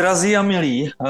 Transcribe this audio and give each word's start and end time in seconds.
Drazí 0.00 0.36
a 0.36 0.42
milí, 0.42 0.92
uh, 1.00 1.08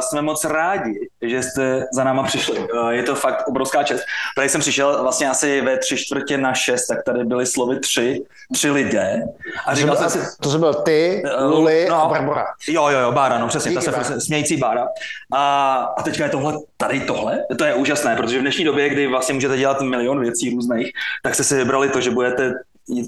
jsme 0.00 0.22
moc 0.22 0.44
rádi, 0.44 1.08
že 1.22 1.42
jste 1.42 1.86
za 1.92 2.04
náma 2.04 2.22
přišli. 2.22 2.58
Uh, 2.58 2.88
je 2.88 3.02
to 3.02 3.14
fakt 3.14 3.48
obrovská 3.48 3.82
čest. 3.82 4.02
Tady 4.36 4.48
jsem 4.48 4.60
přišel 4.60 5.02
vlastně 5.02 5.30
asi 5.30 5.60
ve 5.60 5.78
tři 5.78 5.96
čtvrtě 5.96 6.38
na 6.38 6.54
šest, 6.54 6.86
tak 6.86 7.02
tady 7.04 7.24
byly 7.24 7.46
slovy 7.46 7.80
tři, 7.80 8.22
tři 8.52 8.70
lidé. 8.70 9.22
A 9.66 9.74
říkal 9.74 9.96
jsem 9.96 10.10
si... 10.10 10.18
To 10.40 10.50
jsem 10.50 10.60
byl 10.60 10.74
ty, 10.74 11.22
Luli 11.40 11.86
no, 11.90 12.02
a 12.02 12.08
Barbara. 12.08 12.46
Jo, 12.68 12.88
jo, 12.88 12.98
jo, 12.98 13.12
Bára, 13.12 13.38
no 13.38 13.48
přesně, 13.48 13.72
ta 13.72 13.80
se 13.80 13.92
prostě, 13.92 14.20
smějící 14.20 14.56
Bára. 14.56 14.88
A, 15.32 15.74
a 15.98 16.02
teďka 16.02 16.24
je 16.24 16.30
tohle, 16.30 16.54
tady 16.76 17.00
tohle, 17.00 17.38
to 17.58 17.64
je 17.64 17.74
úžasné, 17.74 18.16
protože 18.16 18.38
v 18.38 18.42
dnešní 18.42 18.64
době, 18.64 18.88
kdy 18.88 19.06
vlastně 19.06 19.34
můžete 19.34 19.56
dělat 19.56 19.80
milion 19.80 20.20
věcí 20.20 20.50
různých, 20.50 20.92
tak 21.22 21.34
jste 21.34 21.44
si 21.44 21.56
vybrali 21.56 21.88
to, 21.88 22.00
že 22.00 22.10
budete 22.10 22.52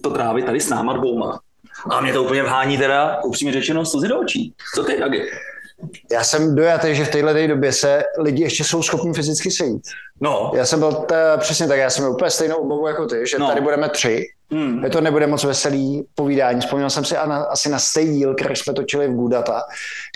to 0.03 0.11
trávit 0.11 0.47
tady 0.47 0.61
s 0.61 0.69
náma 0.69 0.93
dvouma. 0.93 1.41
A 1.91 2.01
mě 2.01 2.13
to 2.13 2.23
úplně 2.23 2.43
vhání 2.43 2.79
teda, 2.79 3.23
upřímně 3.25 3.53
řečeno, 3.53 3.87
slzy 3.87 4.09
do 4.09 4.21
očí. 4.21 4.55
Co 4.75 4.85
ty, 4.85 5.01
Dagi? 5.01 5.31
Já 6.13 6.25
jsem 6.25 6.55
dojatý, 6.55 6.95
že 6.95 7.05
v 7.05 7.11
téhle 7.11 7.49
době 7.49 7.73
se 7.73 8.05
lidi 8.19 8.43
ještě 8.43 8.65
jsou 8.65 8.83
schopni 8.83 9.13
fyzicky 9.13 9.51
sejít. 9.51 9.83
No. 10.23 10.51
Já 10.55 10.67
jsem 10.67 10.79
byl 10.79 10.93
t- 10.93 11.37
přesně 11.39 11.69
tak, 11.69 11.79
já 11.79 11.91
jsem 11.91 12.05
měl 12.05 12.13
úplně 12.15 12.31
stejnou 12.31 12.57
obavu 12.57 12.87
jako 12.87 13.07
ty, 13.07 13.27
že 13.27 13.39
no. 13.39 13.49
tady 13.49 13.61
budeme 13.61 13.89
tři, 13.89 14.27
Hmm. 14.53 14.85
Je 14.85 14.91
to 14.91 15.01
nebude 15.01 15.27
moc 15.27 15.45
veselý 15.45 16.07
povídání. 16.15 16.61
Vzpomněl 16.61 16.91
jsem 16.91 17.05
si 17.05 17.15
na, 17.15 17.43
asi 17.43 17.69
na 17.69 17.79
stejný 17.79 18.19
díl, 18.19 18.35
který 18.35 18.57
jsme 18.57 18.73
točili 18.73 19.09
v 19.09 19.15
Gudata, 19.15 19.63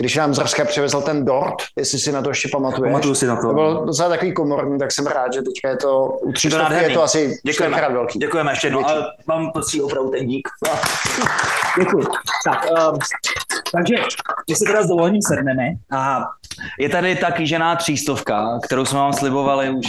když 0.01 0.15
nám 0.15 0.33
z 0.33 0.39
Rska 0.39 0.65
přivezl 0.65 1.01
ten 1.01 1.25
dort, 1.25 1.55
jestli 1.77 1.99
si 1.99 2.11
na 2.11 2.21
to 2.21 2.29
ještě 2.29 2.49
pamatuješ. 2.51 2.91
Pamatuju 2.91 3.15
si 3.15 3.27
na 3.27 3.35
to. 3.35 3.47
To 3.47 3.53
bylo 3.53 3.85
docela 3.85 4.09
takový 4.09 4.33
komorný, 4.33 4.79
tak 4.79 4.91
jsem 4.91 5.07
rád, 5.07 5.33
že 5.33 5.41
teďka 5.41 5.69
je 5.69 5.77
to 5.77 6.05
u 6.21 6.31
tři 6.31 6.49
to 6.49 6.73
je 6.73 6.89
to 6.89 7.03
asi 7.03 7.39
Děkujeme. 7.45 7.89
velký. 7.89 8.19
Děkujeme 8.19 8.51
ještě 8.51 8.67
jednou, 8.67 8.85
ale 8.85 9.05
vám 9.27 9.51
patří 9.51 9.81
opravdu 9.81 10.09
ten 10.09 10.27
dík. 10.27 10.47
Děkuji. 11.79 12.03
Tak, 12.45 12.67
um, 12.91 12.99
takže, 13.71 13.95
my 14.49 14.55
se 14.55 14.65
teda 14.65 14.83
s 14.83 14.87
dovolením 14.87 15.21
sedneme 15.21 15.63
a 15.91 16.23
je 16.79 16.89
tady 16.89 17.15
ta 17.15 17.31
kýžená 17.31 17.75
třístovka, 17.75 18.59
kterou 18.63 18.85
jsme 18.85 18.99
vám 18.99 19.13
slibovali 19.13 19.69
už, 19.69 19.87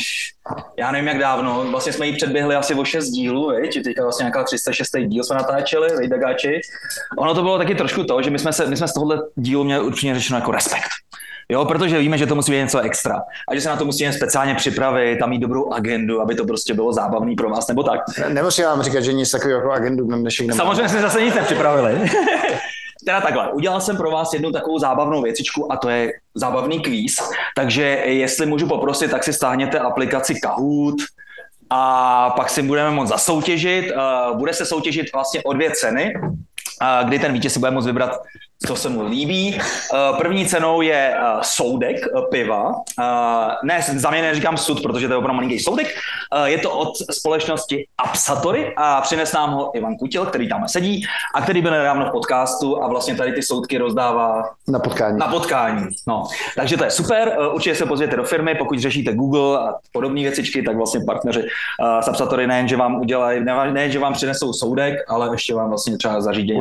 já 0.79 0.93
nevím 0.93 1.09
jak 1.09 1.19
dávno, 1.19 1.65
vlastně 1.71 1.93
jsme 1.93 2.07
ji 2.07 2.17
předběhli 2.17 2.57
asi 2.57 2.75
o 2.75 2.85
šest 2.85 3.09
dílů, 3.09 3.53
viď? 3.61 3.83
teďka 3.85 4.03
vlastně 4.03 4.25
nějaká 4.25 4.45
306. 4.45 4.89
díl 5.07 5.25
jsme 5.25 5.37
natáčeli, 5.37 5.89
viď, 5.97 6.11
Dagáči. 6.11 6.61
Ono 7.19 7.35
to 7.35 7.43
bylo 7.43 7.59
taky 7.59 7.75
trošku 7.75 8.05
to, 8.05 8.23
že 8.23 8.31
my 8.31 8.39
jsme, 8.39 8.53
se, 8.53 8.67
my 8.67 8.77
jsme 8.77 8.89
z 8.89 8.95
tohohle 8.95 9.23
dílu 9.37 9.65
měli 9.65 9.85
určitě 9.85 10.15
řečeno 10.15 10.39
jako 10.39 10.53
respekt. 10.53 10.89
Jo, 11.53 11.65
protože 11.65 11.99
víme, 11.99 12.19
že 12.19 12.27
to 12.27 12.35
musí 12.35 12.53
být 12.53 12.59
něco 12.59 12.81
extra 12.81 13.23
a 13.49 13.55
že 13.55 13.61
se 13.61 13.69
na 13.69 13.77
to 13.77 13.85
musíme 13.85 14.13
speciálně 14.13 14.55
připravit 14.55 15.23
a 15.23 15.27
mít 15.27 15.39
dobrou 15.39 15.73
agendu, 15.73 16.21
aby 16.21 16.35
to 16.35 16.45
prostě 16.45 16.75
bylo 16.75 16.93
zábavný 16.93 17.35
pro 17.35 17.51
vás, 17.51 17.69
nebo 17.69 17.83
tak. 17.83 18.01
Nemusím 18.29 18.65
vám 18.65 18.83
říkat, 18.83 19.01
že 19.01 19.13
nic 19.13 19.31
takového 19.31 19.61
jako 19.61 19.73
agendu 19.73 20.05
dnešek 20.05 20.53
Samozřejmě 20.53 20.89
jsme 20.89 21.01
zase 21.01 21.23
nic 21.23 21.35
nepřipravili. 21.35 22.11
teda 23.09 23.21
takhle, 23.21 23.53
udělal 23.53 23.81
jsem 23.81 23.97
pro 23.97 24.11
vás 24.11 24.33
jednu 24.33 24.53
takovou 24.53 24.79
zábavnou 24.79 25.23
věcičku 25.23 25.73
a 25.73 25.77
to 25.77 25.89
je 25.89 26.13
zábavný 26.35 26.81
kvíz, 26.81 27.17
takže 27.57 27.83
jestli 28.05 28.47
můžu 28.47 28.69
poprosit, 28.69 29.11
tak 29.11 29.25
si 29.25 29.33
stáhněte 29.33 29.79
aplikaci 29.79 30.41
Kahoot, 30.41 30.95
a 31.71 32.31
pak 32.31 32.51
si 32.51 32.63
budeme 32.63 32.91
moct 32.91 33.09
zasoutěžit. 33.09 33.93
Bude 34.35 34.53
se 34.53 34.67
soutěžit 34.67 35.13
vlastně 35.13 35.43
o 35.43 35.53
dvě 35.53 35.71
ceny, 35.71 36.15
kdy 37.05 37.19
ten 37.19 37.33
vítěz 37.33 37.53
si 37.53 37.59
bude 37.59 37.71
moct 37.71 37.87
vybrat 37.87 38.21
co 38.67 38.77
se 38.77 38.89
mu 38.89 39.07
líbí. 39.07 39.59
Eh, 39.59 39.97
první 40.19 40.47
cenou 40.47 40.83
je 40.83 41.15
eh, 41.15 41.21
soudek 41.43 41.97
eh, 41.97 42.21
piva. 42.31 42.73
Ne, 43.65 43.83
za 43.97 44.11
mě 44.11 44.23
neříkám 44.23 44.57
sud, 44.57 44.83
protože 44.83 45.07
to 45.07 45.13
je 45.13 45.19
opravdu 45.19 45.37
malinký 45.37 45.59
soudek. 45.59 45.87
Je 46.45 46.59
to 46.59 46.71
od 46.71 46.93
společnosti 47.11 47.87
Absatory 47.99 48.75
a 48.77 49.01
přines 49.01 49.33
nám 49.33 49.51
ho 49.51 49.77
Ivan 49.77 49.97
Kutil, 49.97 50.27
který 50.27 50.49
tam 50.49 50.69
sedí 50.69 51.05
a 51.35 51.43
který 51.43 51.63
byl 51.63 51.71
nedávno 51.71 52.07
v 52.07 52.11
podcastu 52.11 52.83
a 52.83 52.89
vlastně 52.89 53.15
tady 53.15 53.33
ty 53.33 53.43
soudky 53.43 53.79
rozdává 53.79 54.43
na 54.69 54.79
potkání. 54.79 55.19
Na 55.19 55.29
potkání. 55.29 55.87
No. 56.07 56.25
Takže 56.57 56.77
to 56.77 56.85
je 56.85 56.91
super. 56.91 57.37
Určitě 57.53 57.75
se 57.75 57.87
pozvěte 57.87 58.17
do 58.17 58.25
firmy, 58.25 58.55
pokud 58.55 58.79
řešíte 58.79 59.15
Google 59.15 59.59
a 59.59 59.75
podobné 59.93 60.23
věcičky, 60.23 60.63
tak 60.63 60.77
vlastně 60.77 61.01
partneři 61.07 61.43
z 62.01 62.09
Absatory 62.09 62.47
nejen, 62.47 62.69
že 62.69 62.77
vám 62.77 63.01
udělají, 63.01 63.45
nejen, 63.73 63.91
že 63.93 63.99
vám 63.99 64.13
přinesou 64.13 64.53
soudek, 64.53 64.95
ale 65.09 65.29
ještě 65.33 65.55
vám 65.55 65.69
vlastně 65.69 65.97
třeba 65.97 66.21
zařídí 66.21 66.53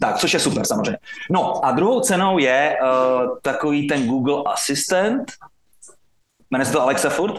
Tak, 0.00 0.18
což 0.18 0.34
je 0.34 0.40
super 0.40 0.64
samozřejmě 0.64 0.85
samozřejmě. 0.86 0.98
No 1.30 1.64
a 1.64 1.72
druhou 1.72 2.00
cenou 2.00 2.38
je 2.38 2.78
uh, 2.82 3.38
takový 3.42 3.88
ten 3.88 4.06
Google 4.06 4.42
Assistant, 4.46 5.32
jmenuje 6.50 6.66
se 6.66 6.72
to 6.72 6.82
Alexa 6.82 7.10
Furt? 7.10 7.34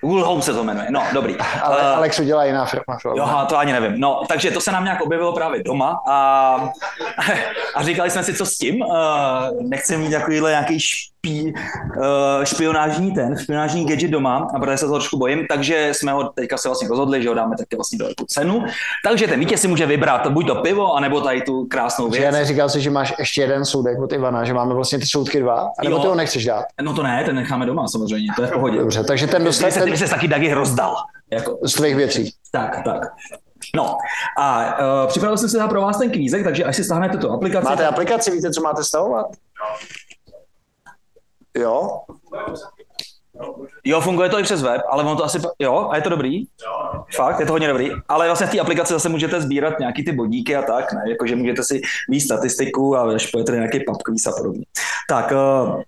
Google 0.00 0.24
Home 0.24 0.42
se 0.42 0.54
to 0.54 0.64
jmenuje, 0.64 0.86
no 0.90 1.02
dobrý. 1.12 1.36
Ale 1.62 1.76
uh, 1.76 1.86
Alex 1.86 2.20
udělá 2.20 2.44
jiná 2.44 2.64
firma. 2.64 2.98
Jo, 3.16 3.46
to 3.48 3.58
ani 3.58 3.72
nevím. 3.72 4.00
No, 4.00 4.22
takže 4.28 4.50
to 4.50 4.60
se 4.60 4.72
nám 4.72 4.84
nějak 4.84 5.00
objevilo 5.00 5.32
právě 5.32 5.62
doma 5.62 6.00
a, 6.08 6.68
a 7.74 7.82
říkali 7.82 8.10
jsme 8.10 8.22
si, 8.22 8.34
co 8.34 8.46
s 8.46 8.56
tím. 8.56 8.82
Uh, 8.82 8.96
nechci 9.60 9.96
mít 9.96 10.10
takovýhle 10.10 10.50
nějaký 10.50 10.78
špí, 11.24 11.54
uh, 11.96 12.44
špionážní 12.44 13.14
ten, 13.14 13.36
špionážní 13.38 13.86
gadget 13.86 14.10
doma 14.10 14.48
a 14.54 14.60
protože 14.60 14.76
se 14.76 14.86
toho 14.86 14.98
trošku 14.98 15.18
bojím, 15.18 15.46
takže 15.48 15.88
jsme 15.92 16.12
ho 16.12 16.24
teďka 16.24 16.58
se 16.58 16.68
vlastně 16.68 16.88
rozhodli, 16.88 17.22
že 17.22 17.28
ho 17.28 17.34
dáme 17.34 17.56
taky 17.56 17.76
vlastně 17.76 17.98
do 17.98 18.14
tu 18.14 18.24
cenu. 18.24 18.64
Takže 19.04 19.26
ten 19.28 19.40
vítěz 19.40 19.60
si 19.60 19.68
může 19.68 19.86
vybrat 19.86 20.26
buď 20.26 20.46
to 20.46 20.54
pivo, 20.54 20.94
anebo 20.94 21.20
tady 21.20 21.42
tu 21.42 21.66
krásnou 21.66 22.08
věc. 22.08 22.24
Já 22.24 22.30
neříkal 22.30 22.68
si, 22.68 22.80
že 22.80 22.90
máš 22.90 23.14
ještě 23.18 23.40
jeden 23.40 23.64
soudek 23.64 23.98
od 24.02 24.12
Ivana, 24.12 24.44
že 24.44 24.54
máme 24.54 24.74
vlastně 24.74 24.98
ty 24.98 25.06
soudky 25.06 25.40
dva, 25.40 25.70
nebo 25.84 25.98
ty 25.98 26.06
ho 26.06 26.14
nechceš 26.14 26.44
dát? 26.44 26.64
No 26.82 26.94
to 26.94 27.02
ne, 27.02 27.24
ten 27.24 27.36
necháme 27.36 27.66
doma 27.66 27.88
samozřejmě, 27.88 28.28
to 28.36 28.42
je 28.42 28.48
v 28.48 28.50
pohodě. 28.50 28.78
Dobře, 28.78 29.04
takže 29.04 29.26
ten 29.26 29.44
dostane. 29.44 29.72
Ty, 29.72 29.80
ten... 29.80 29.96
se 29.96 30.08
taky 30.08 30.28
Dagi 30.28 30.54
rozdal. 30.54 30.96
Jako. 31.30 31.58
Z 31.62 31.72
tvých 31.72 31.96
věcí. 31.96 32.32
Tak, 32.50 32.80
tak. 32.84 33.02
No 33.76 33.96
a 34.38 34.78
uh, 34.78 35.08
připravil 35.08 35.38
jsem 35.38 35.48
si 35.48 35.58
pro 35.68 35.80
vás 35.80 35.98
ten 35.98 36.10
kvízek, 36.10 36.44
takže 36.44 36.64
až 36.64 36.76
si 36.76 36.84
stáhnete 36.84 37.18
tu 37.18 37.30
aplikaci. 37.30 37.64
Máte 37.64 37.86
aplikaci, 37.86 38.30
víte, 38.30 38.50
co 38.50 38.60
máte 38.60 38.84
stavovat? 38.84 39.26
Jo. 41.58 42.00
Jo, 43.84 44.00
funguje 44.00 44.28
to 44.28 44.38
i 44.38 44.42
přes 44.42 44.62
web, 44.62 44.82
ale 44.90 45.04
ono 45.04 45.16
to 45.16 45.24
asi, 45.24 45.38
jo, 45.58 45.88
a 45.90 45.96
je 45.96 46.02
to 46.02 46.08
dobrý? 46.08 46.40
Jo. 46.40 47.04
Fakt, 47.16 47.40
je 47.40 47.46
to 47.46 47.52
hodně 47.52 47.68
dobrý. 47.68 47.90
Ale 48.08 48.26
vlastně 48.26 48.46
v 48.46 48.50
té 48.50 48.60
aplikaci 48.60 48.92
zase 48.92 49.08
můžete 49.08 49.40
sbírat 49.40 49.78
nějaký 49.78 50.04
ty 50.04 50.12
bodíky 50.12 50.56
a 50.56 50.62
tak, 50.62 50.92
ne? 50.92 51.02
Jakože 51.08 51.36
můžete 51.36 51.64
si 51.64 51.80
víc 52.08 52.24
statistiku 52.24 52.96
a 52.96 53.14
až 53.14 53.26
pojete 53.26 53.52
nějaký 53.52 53.84
quiz 54.04 54.26
a 54.26 54.32
podobně. 54.32 54.64
Tak, 55.08 55.32
uh, 55.32 55.82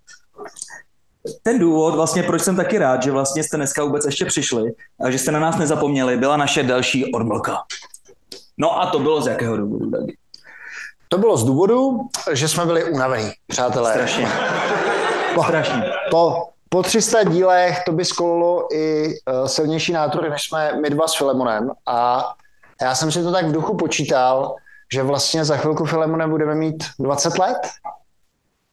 ten 1.42 1.58
důvod, 1.58 1.94
vlastně 1.94 2.22
proč 2.22 2.42
jsem 2.42 2.56
taky 2.56 2.78
rád, 2.78 3.02
že 3.02 3.10
vlastně 3.10 3.42
jste 3.42 3.56
dneska 3.56 3.84
vůbec 3.84 4.04
ještě 4.04 4.24
přišli 4.24 4.72
a 5.04 5.10
že 5.10 5.18
jste 5.18 5.32
na 5.32 5.40
nás 5.40 5.58
nezapomněli, 5.58 6.16
byla 6.16 6.36
naše 6.36 6.62
další 6.62 7.12
odmlka. 7.12 7.58
No 8.58 8.80
a 8.80 8.86
to 8.86 8.98
bylo 8.98 9.22
z 9.22 9.26
jakého 9.26 9.56
důvodu, 9.56 9.90
Dagi? 9.90 10.16
To 11.08 11.18
bylo 11.18 11.36
z 11.36 11.44
důvodu, 11.44 12.00
že 12.32 12.48
jsme 12.48 12.66
byli 12.66 12.84
unavení, 12.84 13.30
přátelé. 13.46 13.92
Strašně. 13.92 14.28
Strašně. 15.42 15.82
Po, 16.10 16.48
po 16.68 16.82
300 16.82 17.24
dílech 17.24 17.84
to 17.84 17.92
by 17.92 18.04
skolilo 18.04 18.74
i 18.74 19.06
uh, 19.06 19.46
silnější 19.46 19.92
nátory, 19.92 20.30
než 20.30 20.42
jsme 20.42 20.80
my 20.80 20.90
dva 20.90 21.08
s 21.08 21.16
Filemonem. 21.16 21.70
A 21.86 22.24
já 22.82 22.94
jsem 22.94 23.12
si 23.12 23.22
to 23.22 23.32
tak 23.32 23.46
v 23.46 23.52
duchu 23.52 23.76
počítal, 23.76 24.54
že 24.92 25.02
vlastně 25.02 25.44
za 25.44 25.56
chvilku 25.56 25.84
Filemonem 25.84 26.30
budeme 26.30 26.54
mít 26.54 26.84
20 26.98 27.38
let. 27.38 27.58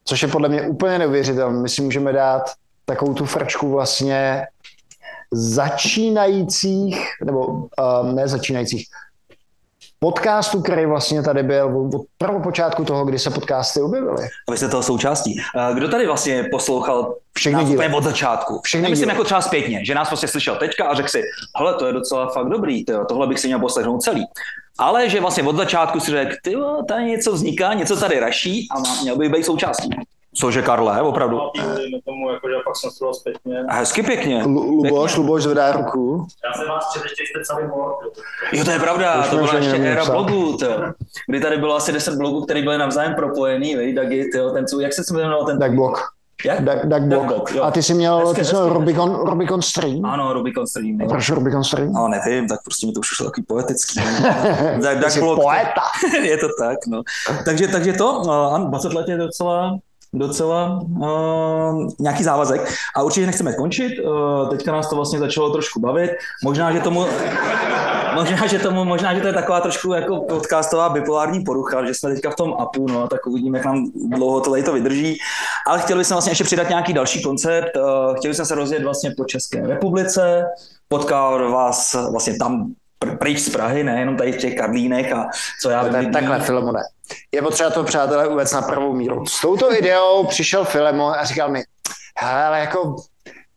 Což 0.05 0.21
je 0.21 0.27
podle 0.27 0.49
mě 0.49 0.61
úplně 0.61 0.99
neuvěřitelné. 0.99 1.59
My 1.59 1.69
si 1.69 1.81
můžeme 1.81 2.13
dát 2.13 2.41
takovou 2.85 3.13
tu 3.13 3.25
frčku 3.25 3.71
vlastně 3.71 4.47
začínajících, 5.31 7.07
nebo 7.25 7.45
uh, 7.47 7.67
ne 8.13 8.27
začínajících, 8.27 8.87
podcastu, 10.03 10.61
který 10.61 10.85
vlastně 10.85 11.23
tady 11.23 11.43
byl 11.43 11.89
od 11.95 12.01
prvopočátku 12.17 12.85
toho, 12.85 13.05
kdy 13.05 13.19
se 13.19 13.29
podcasty 13.29 13.81
objevily. 13.81 14.23
A 14.47 14.51
vy 14.51 14.57
jste 14.57 14.67
toho 14.67 14.83
součástí. 14.83 15.41
Kdo 15.73 15.87
tady 15.87 16.07
vlastně 16.07 16.43
poslouchal 16.51 17.15
všechny 17.33 17.65
díly. 17.65 17.93
od 17.93 18.03
začátku? 18.03 18.61
Všechny 18.63 18.83
Nemyslím 18.83 19.05
díly. 19.05 19.15
jako 19.15 19.23
třeba 19.23 19.41
zpětně, 19.41 19.85
že 19.85 19.95
nás 19.95 20.07
prostě 20.07 20.27
slyšel 20.27 20.55
teďka 20.55 20.85
a 20.85 20.95
řekl 20.95 21.09
si, 21.09 21.21
hele, 21.57 21.73
to 21.73 21.87
je 21.87 21.93
docela 21.93 22.29
fakt 22.29 22.49
dobrý, 22.49 22.85
tyjo, 22.85 23.05
tohle 23.05 23.27
bych 23.27 23.39
si 23.39 23.47
měl 23.47 23.59
poslechnout 23.59 24.01
celý. 24.01 24.25
Ale 24.77 25.09
že 25.09 25.21
vlastně 25.21 25.43
od 25.43 25.55
začátku 25.55 25.99
si 25.99 26.11
řekl, 26.11 26.35
ty 26.43 26.55
tady 26.87 27.03
něco 27.05 27.31
vzniká, 27.31 27.73
něco 27.73 27.99
tady 27.99 28.19
raší 28.19 28.67
a 28.71 29.01
měl 29.01 29.17
by 29.17 29.29
být 29.29 29.45
součástí. 29.45 29.89
Cože, 30.35 30.61
Karle, 30.61 31.01
opravdu? 31.01 31.39
tomu, 32.05 32.31
jako, 32.31 32.49
že 32.49 32.55
pak 32.65 32.75
jsem 32.75 32.89
zpětně. 33.13 33.59
A 33.69 33.73
hezky 33.73 34.03
pěkně. 34.03 34.43
Luboš, 34.45 35.17
Luboš 35.17 35.43
zvedá 35.43 35.71
ruku. 35.71 36.27
Já 36.45 36.53
jsem 36.53 36.67
vás 36.67 36.93
četl 36.93 37.05
ještě 37.05 37.23
jste 37.23 37.53
celý 37.53 37.67
blog. 37.67 37.99
Jo, 38.51 38.65
to 38.65 38.71
je 38.71 38.79
pravda, 38.79 39.27
to 39.29 39.35
byla 39.35 39.55
ještě 39.55 39.75
éra 39.75 40.05
blogů. 40.05 40.57
Kdy 41.27 41.39
tady 41.39 41.57
bylo 41.57 41.75
asi 41.75 41.91
10 41.91 42.15
blogů, 42.15 42.41
které 42.45 42.61
byly 42.61 42.77
navzájem 42.77 43.15
propojený, 43.15 43.75
vej, 43.75 43.93
Dagi, 43.93 44.29
tyjo, 44.31 44.49
ten, 44.49 44.67
co, 44.67 44.79
jak 44.79 44.93
se 44.93 45.13
jmenoval 45.13 45.45
ten? 45.45 45.59
Dagblog. 45.59 45.99
Jak? 46.45 46.61
Duckblog. 46.85 47.55
A 47.61 47.71
ty 47.71 47.83
jsi 47.83 47.93
měl, 47.93 48.17
hezky, 48.17 48.35
ty 48.41 48.45
jsi 48.45 48.55
měl 48.55 48.69
Rubicon, 48.69 49.15
Rubicon 49.15 49.61
Stream? 49.61 50.05
Ano, 50.05 50.33
Rubicon 50.33 50.67
Stream. 50.67 50.97
A 51.05 51.09
proč 51.09 51.29
Rubicon 51.29 51.63
Stream? 51.63 51.93
No, 51.93 52.07
nevím, 52.07 52.47
tak 52.47 52.59
prostě 52.63 52.87
mi 52.87 52.93
to 52.93 52.99
už 52.99 53.07
šlo 53.07 53.25
takový 53.25 53.45
poetický. 53.45 53.99
Duckblog. 55.03 55.41
poeta. 55.41 55.81
je 56.23 56.37
to 56.37 56.47
tak, 56.59 56.77
no. 56.87 57.01
Takže, 57.45 57.67
takže 57.67 57.93
to, 57.93 58.21
no, 58.27 58.65
20 58.69 58.93
let 58.93 59.07
je 59.09 59.17
docela 59.17 59.79
docela 60.13 60.79
uh, 60.81 61.87
nějaký 61.99 62.23
závazek 62.23 62.73
a 62.95 63.03
určitě 63.03 63.25
nechceme 63.25 63.53
končit. 63.53 63.99
Uh, 63.99 64.49
teďka 64.49 64.71
nás 64.71 64.89
to 64.89 64.95
vlastně 64.95 65.19
začalo 65.19 65.49
trošku 65.49 65.79
bavit. 65.79 66.11
Možná, 66.43 66.71
že 66.71 66.79
tomu 66.79 67.05
možná, 68.15 68.47
že 68.47 68.59
tomu, 68.59 68.85
možná, 68.85 69.15
že 69.15 69.21
to 69.21 69.27
je 69.27 69.33
taková 69.33 69.61
trošku 69.61 69.93
jako 69.93 70.19
podcastová 70.19 70.89
bipolární 70.89 71.43
porucha, 71.43 71.85
že 71.85 71.93
jsme 71.93 72.13
teďka 72.13 72.29
v 72.29 72.35
tom 72.35 72.53
apu, 72.59 72.87
no, 72.87 73.07
tak 73.07 73.27
uvidíme, 73.27 73.57
jak 73.57 73.65
nám 73.65 73.91
dlouho 74.09 74.41
to 74.41 74.63
to 74.63 74.73
vydrží. 74.73 75.17
Ale 75.67 75.79
chtěli 75.79 76.05
jsme 76.05 76.13
vlastně 76.13 76.31
ještě 76.31 76.43
přidat 76.43 76.69
nějaký 76.69 76.93
další 76.93 77.23
koncept. 77.23 77.77
Uh, 77.77 78.15
chtěli 78.15 78.33
jsme 78.33 78.45
se 78.45 78.55
rozjet 78.55 78.83
vlastně 78.83 79.11
po 79.17 79.25
České 79.25 79.67
republice, 79.67 80.45
potkat 80.87 81.41
vás 81.51 81.95
vlastně 82.11 82.37
tam 82.37 82.73
pryč 83.05 83.39
z 83.39 83.49
Prahy, 83.49 83.83
ne 83.83 83.99
jenom 83.99 84.17
tady 84.17 84.31
v 84.31 84.37
těch 84.37 84.55
Karlínech 84.55 85.13
a 85.13 85.27
co 85.61 85.69
já 85.69 85.83
vím. 85.83 86.11
Takhle, 86.11 86.39
Filemone. 86.39 86.81
Je 87.31 87.41
potřeba 87.41 87.69
to, 87.69 87.83
přátelé, 87.83 88.27
uvést 88.27 88.51
na 88.51 88.61
pravou 88.61 88.93
míru. 88.93 89.25
S 89.25 89.41
touto 89.41 89.73
ideou 89.73 90.25
přišel 90.25 90.65
Filemon 90.65 91.13
a 91.17 91.25
říkal 91.25 91.49
mi, 91.49 91.63
ale 92.15 92.59
jako 92.59 92.95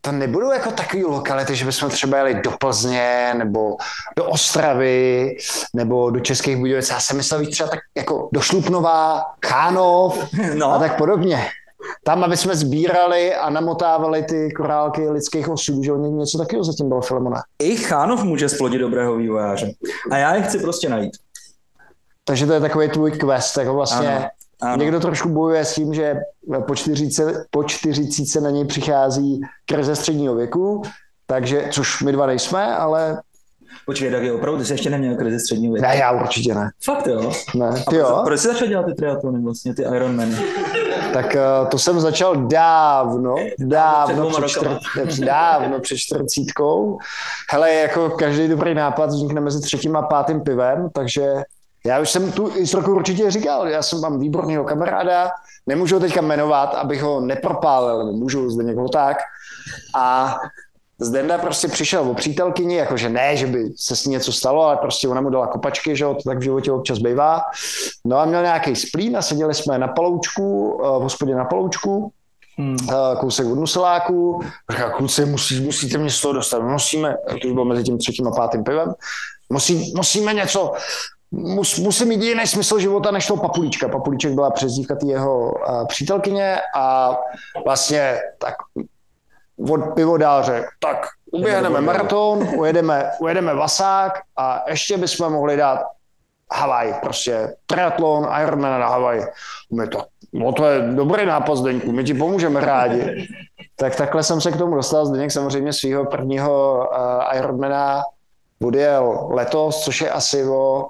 to 0.01 0.11
nebudou 0.11 0.51
jako 0.51 0.71
takové 0.71 1.03
lokality, 1.03 1.55
že 1.55 1.65
bychom 1.65 1.89
třeba 1.89 2.17
jeli 2.17 2.33
do 2.33 2.51
Plzně, 2.51 3.33
nebo 3.33 3.77
do 4.17 4.25
Ostravy, 4.25 5.35
nebo 5.75 6.09
do 6.09 6.19
Českých 6.19 6.57
Budějovic. 6.57 6.89
Já 6.89 6.99
jsem 6.99 7.17
myslel 7.17 7.39
víc 7.39 7.51
třeba 7.51 7.69
tak 7.69 7.79
jako 7.97 8.29
do 8.33 8.41
Šlupnová, 8.41 9.23
Chánov 9.45 10.33
no. 10.53 10.73
a 10.73 10.79
tak 10.79 10.97
podobně. 10.97 11.47
Tam, 12.03 12.23
aby 12.23 12.37
jsme 12.37 12.55
sbírali 12.55 13.35
a 13.35 13.49
namotávali 13.49 14.23
ty 14.23 14.51
korálky 14.51 15.09
lidských 15.09 15.49
osudů, 15.49 15.83
že 15.83 15.91
něco 15.91 16.37
takového 16.37 16.63
zatím 16.63 16.89
bylo 16.89 17.01
Filemona. 17.01 17.41
I 17.59 17.75
Chánov 17.75 18.23
může 18.23 18.49
splodit 18.49 18.79
dobrého 18.79 19.15
vývojáře. 19.15 19.71
A 20.11 20.17
já 20.17 20.35
je 20.35 20.41
chci 20.41 20.59
prostě 20.59 20.89
najít. 20.89 21.13
Takže 22.23 22.45
to 22.45 22.53
je 22.53 22.59
takový 22.59 22.89
tvůj 22.89 23.11
quest, 23.11 23.57
jako 23.57 23.73
vlastně 23.73 24.17
ano. 24.17 24.27
Ano. 24.61 24.77
Někdo 24.77 24.99
trošku 24.99 25.29
bojuje 25.29 25.65
s 25.65 25.75
tím, 25.75 25.93
že 25.93 26.15
po 26.67 26.75
čtyřice, 26.75 27.45
po 27.51 27.63
čtyřicíce 27.63 28.41
na 28.41 28.49
něj 28.49 28.65
přichází 28.65 29.41
krize 29.65 29.95
středního 29.95 30.35
věku, 30.35 30.81
takže, 31.25 31.67
což 31.71 32.01
my 32.03 32.11
dva 32.11 32.25
nejsme, 32.25 32.75
ale 32.75 33.21
Počkej, 33.87 34.11
tak 34.11 34.23
je 34.23 34.33
opravdu, 34.33 34.59
ty 34.59 34.65
jsi 34.65 34.73
ještě 34.73 34.89
neměl 34.89 35.15
krizi 35.15 35.39
středního 35.39 35.73
věku. 35.73 35.87
Ne, 35.87 35.97
já 35.97 36.11
určitě 36.11 36.55
ne. 36.55 36.69
Fakt 36.83 37.07
jo? 37.07 37.31
Ne, 37.55 37.83
ty 37.89 37.95
jo? 37.95 38.21
Proč 38.25 38.39
jsi 38.39 38.47
začal 38.47 38.67
dělat 38.67 38.85
ty 38.85 38.93
triatlony 38.93 39.41
vlastně, 39.43 39.75
ty 39.75 39.81
Ironmany? 39.81 40.35
Tak 41.13 41.25
uh, 41.25 41.67
to 41.67 41.79
jsem 41.79 41.99
začal 41.99 42.35
dávno, 42.35 43.35
dávno 43.59 44.29
před, 44.29 44.67
čtyř, 44.79 45.19
dávno 45.19 45.79
před 45.79 45.97
čtyřicítkou. 45.97 46.97
Hele, 47.51 47.73
jako 47.73 48.09
každý 48.09 48.47
dobrý 48.47 48.73
nápad 48.73 49.09
vznikne 49.09 49.41
mezi 49.41 49.61
třetím 49.61 49.95
a 49.95 50.01
pátým 50.01 50.41
pivem, 50.41 50.89
takže 50.93 51.33
já 51.85 51.99
už 51.99 52.09
jsem 52.09 52.31
tu 52.31 52.45
historku 52.45 52.95
určitě 52.95 53.31
říkal, 53.31 53.67
já 53.67 53.81
jsem 53.81 54.01
mám 54.01 54.19
výborného 54.19 54.63
kamaráda, 54.63 55.31
nemůžu 55.67 55.95
ho 55.95 55.99
teďka 55.99 56.21
jmenovat, 56.21 56.75
abych 56.75 57.03
ho 57.03 57.21
nepropálil, 57.21 58.13
můžu 58.13 58.49
zde 58.49 58.63
někoho 58.63 58.89
tak. 58.89 59.17
A 59.95 60.35
Zdenda 61.01 61.37
prostě 61.37 61.67
přišel 61.67 62.09
o 62.09 62.13
přítelkyni, 62.13 62.75
jakože 62.75 63.09
ne, 63.09 63.37
že 63.37 63.47
by 63.47 63.69
se 63.75 63.95
s 63.95 64.05
ní 64.05 64.11
něco 64.11 64.31
stalo, 64.31 64.63
ale 64.63 64.77
prostě 64.77 65.07
ona 65.07 65.21
mu 65.21 65.29
dala 65.29 65.47
kopačky, 65.47 65.95
že 65.95 66.05
to 66.05 66.17
tak 66.25 66.37
v 66.37 66.41
životě 66.41 66.71
občas 66.71 66.99
bývá. 66.99 67.41
No 68.05 68.17
a 68.17 68.25
měl 68.25 68.41
nějaký 68.41 68.75
splín 68.75 69.17
a 69.17 69.21
seděli 69.21 69.53
jsme 69.53 69.77
na 69.77 69.87
paloučku, 69.87 70.79
eh, 70.81 70.99
v 70.99 71.01
hospodě 71.01 71.35
na 71.35 71.45
paloučku, 71.45 72.11
hmm. 72.57 72.77
Eh, 72.89 73.15
kousek 73.19 73.47
od 73.47 73.55
Nuseláku. 73.55 74.41
Říká, 74.71 74.89
kluci, 74.89 75.25
musí, 75.25 75.61
musíte 75.61 75.97
mě 75.97 76.09
z 76.09 76.21
toho 76.21 76.33
dostat, 76.33 76.61
musíme, 76.61 77.15
to 77.41 77.47
už 77.47 77.53
bylo 77.53 77.65
mezi 77.65 77.83
tím 77.83 77.97
třetím 77.97 78.27
a 78.27 78.31
pátým 78.31 78.63
pivem, 78.63 78.93
musí, 79.49 79.93
musíme 79.95 80.33
něco, 80.33 80.73
mus, 81.31 81.79
musí 81.79 82.05
mít 82.05 82.23
jiný 82.23 82.47
smysl 82.47 82.79
života 82.79 83.11
než 83.11 83.27
toho 83.27 83.41
Papulíčka. 83.41 83.87
Papulíček 83.87 84.31
byla 84.31 84.51
přezdívka 84.51 84.95
jeho 85.05 85.51
uh, 85.51 85.87
přítelkyně 85.87 86.57
a 86.75 87.15
vlastně 87.65 88.19
tak 88.37 88.55
od 89.69 89.93
pivodáře, 89.95 90.65
tak 90.79 91.07
uběhneme 91.31 91.81
maraton, 91.81 92.47
ujedeme, 92.55 93.11
ujedeme 93.19 93.53
vasák 93.53 94.19
a 94.37 94.63
ještě 94.67 94.97
bychom 94.97 95.33
mohli 95.33 95.57
dát 95.57 95.79
Havaj, 96.51 96.93
prostě 97.01 97.55
triatlon, 97.65 98.27
Ironman 98.43 98.79
na 98.79 98.87
Havaj. 98.87 99.25
My 99.73 99.87
to, 99.87 100.03
no 100.33 100.51
to 100.51 100.65
je 100.65 100.81
dobrý 100.81 101.25
nápad, 101.25 101.55
Zdeňku, 101.55 101.91
my 101.91 102.03
ti 102.03 102.13
pomůžeme 102.13 102.59
rádi. 102.59 103.27
tak 103.75 103.95
takhle 103.95 104.23
jsem 104.23 104.41
se 104.41 104.51
k 104.51 104.57
tomu 104.57 104.75
dostal. 104.75 105.05
Zdeněk 105.05 105.31
samozřejmě 105.31 105.73
svého 105.73 106.05
prvního 106.05 106.87
uh, 107.31 107.37
Ironmana 107.37 108.03
odjel 108.63 109.27
letos, 109.31 109.83
což 109.83 110.01
je 110.01 110.11
asi 110.11 110.45
o 110.45 110.87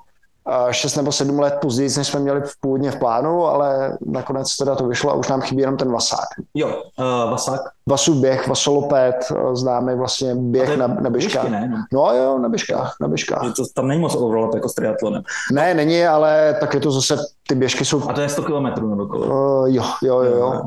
6 0.72 0.96
nebo 0.96 1.12
7 1.12 1.40
let 1.40 1.58
později, 1.62 1.90
než 1.98 2.08
jsme 2.08 2.20
měli 2.20 2.42
původně 2.60 2.92
v 2.92 3.00
plánu, 3.00 3.46
ale 3.46 3.98
nakonec 4.06 4.58
teda 4.58 4.76
to 4.76 4.88
vyšlo 4.88 5.12
a 5.12 5.14
už 5.14 5.28
nám 5.28 5.42
chybí 5.42 5.62
jenom 5.62 5.78
ten 5.78 5.92
Vasák. 5.92 6.28
Jo, 6.54 6.68
uh, 6.68 7.32
Vasák. 7.32 7.62
Vasu 7.90 8.22
běh, 8.22 8.48
Vasolopet, 8.48 9.16
eh, 9.32 9.56
známe 9.56 9.96
vlastně 9.96 10.36
běh 10.36 10.78
na, 10.78 10.88
na 10.88 11.10
běžkách. 11.10 11.50
ne, 11.50 11.86
no. 11.94 12.14
jo, 12.14 12.40
na 12.40 12.50
běžkách, 12.50 12.96
na 13.02 13.08
běžkách. 13.08 13.56
To, 13.56 13.64
tam 13.76 13.88
není 13.88 14.02
moc 14.02 14.16
overlap 14.16 14.54
jako 14.54 14.70
s 14.70 14.74
triatlonem. 14.74 15.24
Ne, 15.52 15.74
není, 15.74 16.06
ale 16.06 16.58
tak 16.60 16.74
je 16.74 16.80
to 16.80 16.92
zase, 16.92 17.18
ty 17.48 17.56
běžky 17.56 17.86
jsou... 17.86 18.10
A 18.10 18.14
to 18.14 18.22
je 18.22 18.30
100 18.30 18.44
km 18.44 18.90
nebo 18.90 19.06
kolik? 19.06 19.30
Uh, 19.30 19.68
jo, 19.70 19.84
jo, 20.04 20.22
jo, 20.22 20.38
jo. 20.38 20.62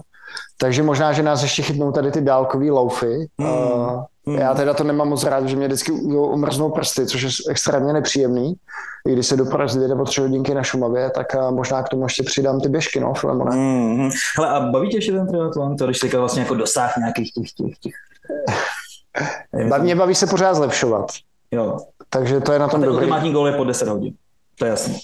Takže 0.60 0.82
možná, 0.82 1.12
že 1.12 1.22
nás 1.22 1.42
ještě 1.42 1.62
chytnou 1.62 1.92
tady 1.92 2.10
ty 2.10 2.20
dálkové 2.20 2.70
loufy. 2.70 3.28
Hmm. 3.38 3.50
Uh, 3.50 4.04
Hmm. 4.26 4.38
Já 4.38 4.54
teda 4.54 4.74
to 4.74 4.84
nemám 4.84 5.08
moc 5.08 5.24
rád, 5.24 5.46
že 5.46 5.56
mě 5.56 5.66
vždycky 5.66 5.92
umrznou 5.92 6.70
prsty, 6.70 7.06
což 7.06 7.22
je 7.22 7.28
extrémně 7.48 7.92
nepříjemný. 7.92 8.54
I 9.08 9.12
když 9.12 9.26
se 9.26 9.36
dopravit 9.36 9.74
dvě 9.74 9.88
nebo 9.88 10.04
tři 10.04 10.20
hodinky 10.20 10.54
na 10.54 10.62
Šumavě, 10.62 11.10
tak 11.10 11.26
možná 11.50 11.82
k 11.82 11.88
tomu 11.88 12.02
ještě 12.02 12.22
přidám 12.22 12.60
ty 12.60 12.68
běžky, 12.68 13.00
no, 13.00 13.14
Filemone. 13.14 13.56
Hmm. 13.56 14.10
Hele, 14.36 14.48
a 14.48 14.60
baví 14.60 14.88
tě 14.88 14.96
ještě 14.96 15.12
ten 15.12 15.26
triatlon, 15.26 15.76
to 15.76 15.84
když 15.84 15.98
teďka 15.98 16.18
vlastně 16.18 16.42
jako 16.42 16.54
dosáh 16.54 16.96
nějakých 16.96 17.32
těch, 17.32 17.52
těch, 17.52 17.78
těch... 17.78 17.92
Baví, 19.68 19.84
mě 19.84 19.96
baví 19.96 20.14
se 20.14 20.26
pořád 20.26 20.54
zlepšovat. 20.54 21.06
Jo. 21.50 21.78
Takže 22.10 22.40
to 22.40 22.52
je 22.52 22.58
na 22.58 22.68
tom 22.68 22.82
dobrý. 22.82 22.96
Ultimátní 22.96 23.32
gól 23.32 23.46
je 23.46 23.52
po 23.52 23.64
10 23.64 23.88
hodin. 23.88 24.14
To 24.58 24.64
je 24.64 24.70
jasný. 24.70 24.98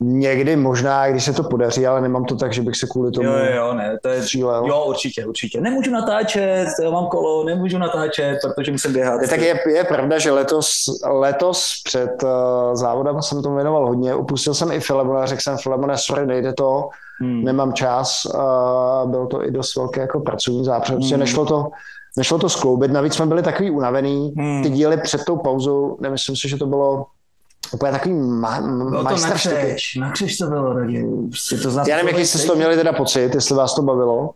Někdy 0.00 0.56
možná, 0.56 1.10
když 1.10 1.24
se 1.24 1.32
to 1.32 1.42
podaří, 1.42 1.86
ale 1.86 2.00
nemám 2.00 2.24
to 2.24 2.36
tak, 2.36 2.52
že 2.52 2.62
bych 2.62 2.76
se 2.76 2.86
kvůli 2.86 3.12
tomu 3.12 3.28
Jo, 3.28 3.34
jo, 3.56 3.74
ne, 3.74 3.98
to 4.02 4.08
je, 4.08 4.22
střílel. 4.22 4.66
jo, 4.66 4.84
určitě, 4.88 5.26
určitě. 5.26 5.60
Nemůžu 5.60 5.90
natáčet, 5.90 6.68
mám 6.90 7.06
kolo, 7.06 7.44
nemůžu 7.44 7.78
natáčet, 7.78 8.38
protože 8.54 8.72
musím 8.72 8.92
běhat. 8.92 9.22
Je, 9.22 9.28
tak 9.28 9.40
je, 9.40 9.60
je 9.68 9.84
pravda, 9.84 10.18
že 10.18 10.30
letos, 10.30 10.84
letos 11.06 11.72
před 11.84 12.22
uh, 12.22 12.28
závodem 12.72 13.22
jsem 13.22 13.42
tomu 13.42 13.54
věnoval 13.54 13.86
hodně. 13.86 14.14
Upustil 14.14 14.54
jsem 14.54 14.72
i 14.72 14.80
Filemona, 14.80 15.26
řekl 15.26 15.42
jsem 15.42 15.56
Filemona, 15.56 15.96
sorry, 15.96 16.26
nejde 16.26 16.52
to, 16.52 16.88
hmm. 17.20 17.44
nemám 17.44 17.72
čas. 17.72 18.26
Uh, 18.34 19.10
byl 19.10 19.26
to 19.26 19.44
i 19.44 19.50
dost 19.50 19.76
velký 19.76 20.00
jako 20.00 20.20
pracovní 20.20 20.64
zápřed, 20.64 20.94
prostě 20.94 21.14
hmm. 21.14 21.20
nešlo 21.20 21.46
to, 21.46 21.68
nešlo 22.16 22.38
to 22.38 22.48
skloubit. 22.48 22.92
Navíc 22.92 23.14
jsme 23.14 23.26
byli 23.26 23.42
takový 23.42 23.70
unavený. 23.70 24.34
Hmm. 24.38 24.62
Ty 24.62 24.70
díly 24.70 24.96
před 24.96 25.24
tou 25.24 25.36
pauzou, 25.36 25.96
nemyslím 26.00 26.36
si, 26.36 26.48
že 26.48 26.56
to 26.56 26.66
bylo 26.66 27.06
úplně 27.72 27.92
takový 27.92 28.14
ma- 28.14 28.60
bylo 28.60 29.04
to 29.04 29.16
na 29.16 29.30
křeš, 29.30 29.96
na 29.96 30.12
křeš 30.12 30.38
to 30.38 30.46
bylo 30.46 30.74
taky. 30.74 31.06
Prostě 31.28 31.56
to 31.56 31.70
Já 31.88 31.96
nevím, 31.96 32.08
jaký 32.08 32.26
jste 32.26 32.38
z 32.38 32.44
toho 32.44 32.56
měli 32.56 32.76
teda 32.76 32.92
pocit, 32.92 33.34
jestli 33.34 33.54
vás 33.54 33.74
to 33.74 33.82
bavilo. 33.82 34.30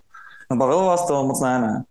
No 0.51 0.57
bavilo 0.57 0.87
vás 0.87 1.07
to, 1.07 1.25
moc 1.25 1.41
ne, 1.41 1.61
ne. 1.61 1.83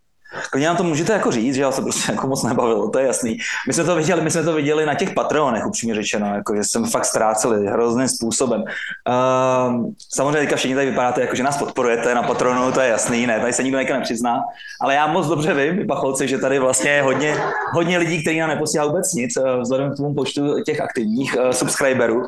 Klidně 0.49 0.67
nám 0.67 0.77
to 0.77 0.83
můžete 0.83 1.13
jako 1.13 1.31
říct, 1.31 1.55
že 1.55 1.61
já 1.61 1.71
se 1.71 1.81
prostě 1.81 2.11
jako 2.11 2.27
moc 2.27 2.43
nebavilo, 2.43 2.89
to 2.89 2.99
je 2.99 3.07
jasný. 3.07 3.37
My 3.67 3.73
jsme 3.73 3.83
to 3.83 3.95
viděli, 3.95 4.21
my 4.21 4.31
jsme 4.31 4.43
to 4.43 4.53
viděli 4.53 4.85
na 4.85 4.95
těch 4.95 5.13
patronech, 5.13 5.65
upřímně 5.65 5.95
řečeno, 5.95 6.35
jako, 6.35 6.55
že 6.55 6.63
jsme 6.63 6.89
fakt 6.89 7.05
ztráceli 7.05 7.67
hrozným 7.67 8.07
způsobem. 8.07 8.61
Uh, 8.61 9.85
samozřejmě 10.09 10.39
teďka 10.39 10.55
všichni 10.55 10.75
tady 10.75 10.89
vypadáte, 10.89 11.21
jako, 11.21 11.35
že 11.35 11.43
nás 11.43 11.57
podporujete 11.57 12.15
na 12.15 12.23
patronu, 12.23 12.71
to 12.71 12.79
je 12.79 12.89
jasný, 12.89 13.27
ne, 13.27 13.39
tady 13.39 13.53
se 13.53 13.63
nikdo 13.63 13.77
někde 13.77 13.93
nepřizná, 13.93 14.39
ale 14.81 14.95
já 14.95 15.07
moc 15.07 15.27
dobře 15.27 15.53
vím, 15.53 15.87
pacholci, 15.87 16.27
že 16.27 16.37
tady 16.37 16.59
vlastně 16.59 16.89
je 16.89 17.01
hodně, 17.01 17.37
hodně 17.73 17.97
lidí, 17.97 18.21
kteří 18.21 18.39
nám 18.39 18.49
neposílají 18.49 18.89
vůbec 18.89 19.13
nic, 19.13 19.37
eh, 19.37 19.57
vzhledem 19.61 19.93
k 19.93 19.97
tomu 19.97 20.15
počtu 20.15 20.63
těch 20.63 20.81
aktivních 20.81 21.35
uh, 21.35 21.51
subscriberů, 21.51 22.23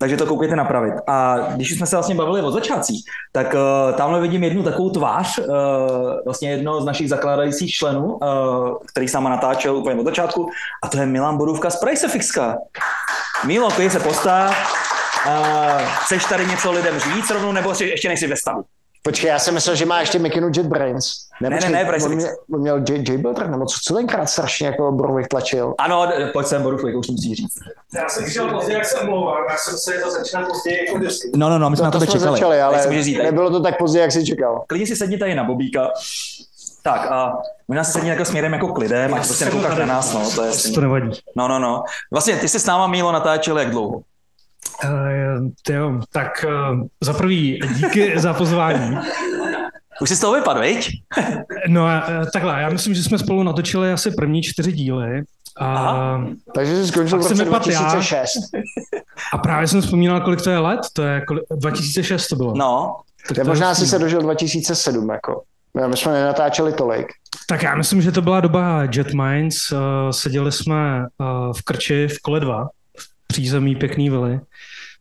takže 0.00 0.16
to 0.16 0.26
koukejte 0.26 0.56
napravit. 0.56 0.94
A 1.06 1.36
když 1.54 1.76
jsme 1.76 1.86
se 1.86 1.96
vlastně 1.96 2.14
bavili 2.14 2.42
o 2.42 2.50
začátcích, 2.50 3.04
tak 3.32 3.54
uh, 3.54 3.96
tamhle 3.96 4.20
vidím 4.20 4.44
jednu 4.44 4.62
takovou 4.62 4.90
tvář, 4.90 5.38
uh, 5.38 5.44
vlastně 6.24 6.50
jedno 6.50 6.80
z 6.80 6.84
našich 6.84 7.08
zakladajících 7.08 7.45
zakládajících 7.46 7.72
členů, 7.72 8.14
uh, 8.14 8.76
který 8.86 9.08
sama 9.08 9.30
natáčel 9.30 9.76
úplně 9.76 10.00
od 10.00 10.04
začátku, 10.04 10.50
a 10.82 10.88
to 10.88 10.98
je 10.98 11.06
Milan 11.06 11.36
Borůvka 11.36 11.70
z 11.70 11.76
Pricefixka. 11.76 12.56
Milo, 13.44 13.70
klidně 13.70 13.90
se 13.90 14.00
postav. 14.00 14.56
Uh, 15.26 15.82
chceš 16.04 16.24
tady 16.24 16.46
něco 16.46 16.72
lidem 16.72 16.98
říct 16.98 17.30
rovnou, 17.30 17.52
nebo 17.52 17.74
ještě 17.80 18.08
nejsi 18.08 18.26
ve 18.26 18.36
stavu? 18.36 18.64
Počkej, 19.02 19.28
já 19.28 19.38
jsem 19.38 19.54
myslel, 19.54 19.76
že 19.76 19.86
má 19.86 20.00
ještě 20.00 20.18
Mikinu 20.18 20.50
Brains. 20.62 21.06
Ne, 21.40 21.50
ne, 21.50 21.58
ne, 21.60 21.70
ne 21.70 21.98
on, 22.04 22.14
mě, 22.14 22.26
on 22.54 22.60
měl 22.60 22.76
J, 22.78 23.10
J 23.10 23.18
Builder, 23.18 23.50
nebo 23.50 23.66
co, 23.66 23.78
co 23.82 23.94
tenkrát 23.94 24.26
strašně 24.26 24.66
jako 24.66 24.92
Borových 24.92 25.28
tlačil? 25.28 25.74
Ano, 25.78 26.12
pojď 26.32 26.46
sem 26.46 26.62
Borůvek, 26.62 26.96
už 26.96 27.08
musí 27.08 27.34
říct. 27.34 27.58
Já 27.94 28.08
jsem 28.08 28.24
přišel 28.24 28.48
pozdě, 28.48 28.72
jak 28.72 28.84
jsem 28.84 29.06
mluvil, 29.06 29.34
já 29.50 29.56
jsem 29.56 29.78
se 29.78 29.92
to 29.92 30.10
začínal 30.10 30.46
později 30.46 30.86
jako 30.86 30.98
vždycky. 30.98 31.30
No, 31.36 31.48
no, 31.48 31.58
no, 31.58 31.70
my 31.70 31.76
jsme 31.76 31.90
to 31.90 31.98
na 31.98 32.06
to 32.06 32.12
čekali. 32.12 32.30
Začali, 32.30 32.60
ale 32.60 32.86
nebylo 33.22 33.50
to 33.50 33.60
tak 33.60 33.78
pozdě, 33.78 33.98
jak 33.98 34.12
jsi 34.12 34.26
čekal. 34.26 34.64
Klidně 34.66 34.86
si 34.86 34.96
sedni 34.96 35.18
tady 35.18 35.34
na 35.34 35.44
Bobíka. 35.44 35.90
Tak 36.86 37.10
a 37.10 37.32
možná 37.68 37.84
se 37.84 37.92
sedí 37.92 38.06
jako 38.06 38.24
směrem 38.24 38.52
jako 38.52 38.68
k 38.68 38.78
lidem, 38.78 39.14
ať 39.14 39.26
prostě 39.26 39.44
nekoukáš 39.44 39.78
na 39.78 39.86
nás, 39.86 40.14
no, 40.14 40.30
to 40.30 40.42
je 40.42 40.52
To 40.74 40.80
nevadí. 40.80 41.10
No, 41.36 41.48
no, 41.48 41.58
no. 41.58 41.82
Vlastně 42.12 42.36
ty 42.36 42.48
jsi 42.48 42.60
s 42.60 42.66
náma 42.66 42.86
Mílo 42.86 43.12
natáčel 43.12 43.58
jak 43.58 43.70
dlouho? 43.70 43.96
Uh, 43.96 45.50
jo, 45.68 46.00
tak 46.12 46.44
uh, 46.48 46.80
za 47.00 47.12
prvý 47.12 47.60
díky 47.74 48.12
za 48.20 48.34
pozvání. 48.34 48.98
Už 50.00 50.08
jsi 50.08 50.16
z 50.16 50.20
toho 50.20 50.34
vypadl, 50.34 50.60
viď? 50.60 50.90
No 51.68 51.86
a 51.86 52.04
eh, 52.08 52.26
takhle, 52.32 52.60
já 52.60 52.68
myslím, 52.68 52.94
že 52.94 53.02
jsme 53.02 53.18
spolu 53.18 53.42
natočili 53.42 53.92
asi 53.92 54.10
první 54.10 54.42
čtyři 54.42 54.72
díly. 54.72 55.22
A, 55.60 56.20
Takže 56.54 56.76
jsi 56.76 56.88
skončil 56.88 57.18
v 57.18 57.22
roce 57.22 57.44
vypadl 57.44 57.70
já. 57.70 57.80
2006. 57.80 58.32
a 59.32 59.38
právě 59.38 59.68
jsem 59.68 59.80
vzpomínal, 59.80 60.20
kolik 60.20 60.42
to 60.42 60.50
je 60.50 60.58
let. 60.58 60.80
To 60.92 61.02
je 61.02 61.20
koli, 61.20 61.40
2006 61.50 62.26
to 62.26 62.36
bylo. 62.36 62.54
No, 62.56 62.96
tak 63.28 63.36
Já 63.38 63.44
to 63.44 63.50
možná 63.50 63.68
hustý. 63.68 63.84
si 63.84 63.90
se 63.90 63.98
dožil 63.98 64.20
2007, 64.20 65.10
jako. 65.10 65.42
Já, 65.80 65.88
My 65.88 65.96
jsme 65.96 66.12
nenatáčeli 66.12 66.72
tolik. 66.72 67.06
Tak 67.48 67.62
já 67.62 67.74
myslím, 67.74 68.02
že 68.02 68.12
to 68.12 68.22
byla 68.22 68.40
doba 68.40 68.82
Jet 68.82 69.14
Minds. 69.14 69.72
Uh, 69.72 69.78
seděli 70.10 70.52
jsme 70.52 71.06
uh, 71.18 71.52
v 71.52 71.62
Krči 71.62 72.08
v 72.08 72.18
kole 72.22 72.40
2, 72.40 72.68
v 72.98 73.26
přízemí 73.26 73.76
pěkný 73.76 74.10
vily. 74.10 74.40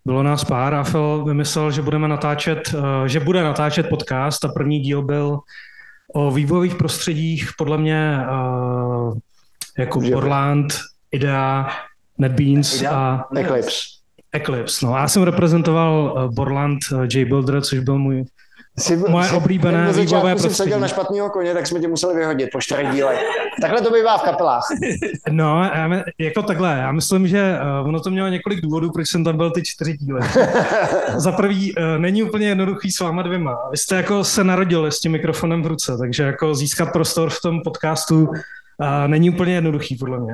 Bylo 0.05 0.23
nás 0.23 0.43
pár 0.43 0.73
a 0.73 0.83
Phil 0.83 1.23
vymyslel, 1.25 1.71
že 1.71 1.81
budeme 1.81 2.07
natáčet, 2.07 2.73
uh, 2.73 3.05
že 3.05 3.19
bude 3.19 3.43
natáčet 3.43 3.89
podcast 3.89 4.45
a 4.45 4.47
první 4.47 4.79
díl 4.79 5.01
byl 5.01 5.39
o 6.13 6.31
vývojových 6.31 6.75
prostředích, 6.75 7.49
podle 7.57 7.77
mě 7.77 8.19
jako 9.77 9.99
Borland, 9.99 10.79
Idea, 11.11 11.69
NetBeans 12.17 12.75
Idea? 12.75 12.91
a 12.91 13.25
Eclipse. 13.35 13.79
Eclipse. 14.31 14.85
No, 14.85 14.97
já 14.97 15.07
jsem 15.07 15.23
reprezentoval 15.23 16.29
Borland 16.33 16.79
JBuilder, 17.13 17.61
což 17.61 17.79
byl 17.79 17.97
můj 17.97 18.25
Jsi, 18.79 18.97
Moje 18.97 19.31
oblíbené 19.31 19.77
na 19.77 19.91
vývojové 19.91 20.05
začátku 20.05 20.27
jsi 20.27 20.43
prostředí. 20.43 20.55
seděl 20.55 20.79
na 20.79 20.87
špatného 20.87 21.29
koně, 21.29 21.53
tak 21.53 21.67
jsme 21.67 21.79
tě 21.79 21.87
museli 21.87 22.15
vyhodit 22.15 22.49
po 22.51 22.61
čtyřech 22.61 22.87
dílech. 22.91 23.19
Takhle 23.61 23.81
to 23.81 23.91
bývá 23.91 24.17
v 24.17 24.21
kapelách. 24.21 24.63
No, 25.31 25.63
já 25.63 26.03
jako 26.19 26.41
takhle, 26.41 26.77
já 26.77 26.91
myslím, 26.91 27.27
že 27.27 27.57
uh, 27.81 27.87
ono 27.87 27.99
to 27.99 28.09
mělo 28.09 28.27
několik 28.27 28.61
důvodů, 28.61 28.91
proč 28.91 29.07
jsem 29.09 29.23
tam 29.23 29.37
byl 29.37 29.51
ty 29.51 29.61
čtyři 29.63 29.97
díly. 29.97 30.21
Za 31.15 31.31
prvý, 31.31 31.75
uh, 31.75 31.83
není 31.97 32.23
úplně 32.23 32.47
jednoduchý 32.47 32.91
s 32.91 32.99
váma 32.99 33.21
dvěma. 33.21 33.57
Vy 33.71 33.77
jste 33.77 33.95
jako 33.95 34.23
se 34.23 34.43
narodili 34.43 34.91
s 34.91 34.99
tím 34.99 35.11
mikrofonem 35.11 35.63
v 35.63 35.67
ruce, 35.67 35.97
takže 35.97 36.23
jako 36.23 36.55
získat 36.55 36.91
prostor 36.93 37.29
v 37.29 37.41
tom 37.41 37.61
podcastu 37.61 38.29
uh, 38.79 39.07
není 39.07 39.29
úplně 39.29 39.53
jednoduchý, 39.53 39.95
podle 39.95 40.19
mě. 40.19 40.33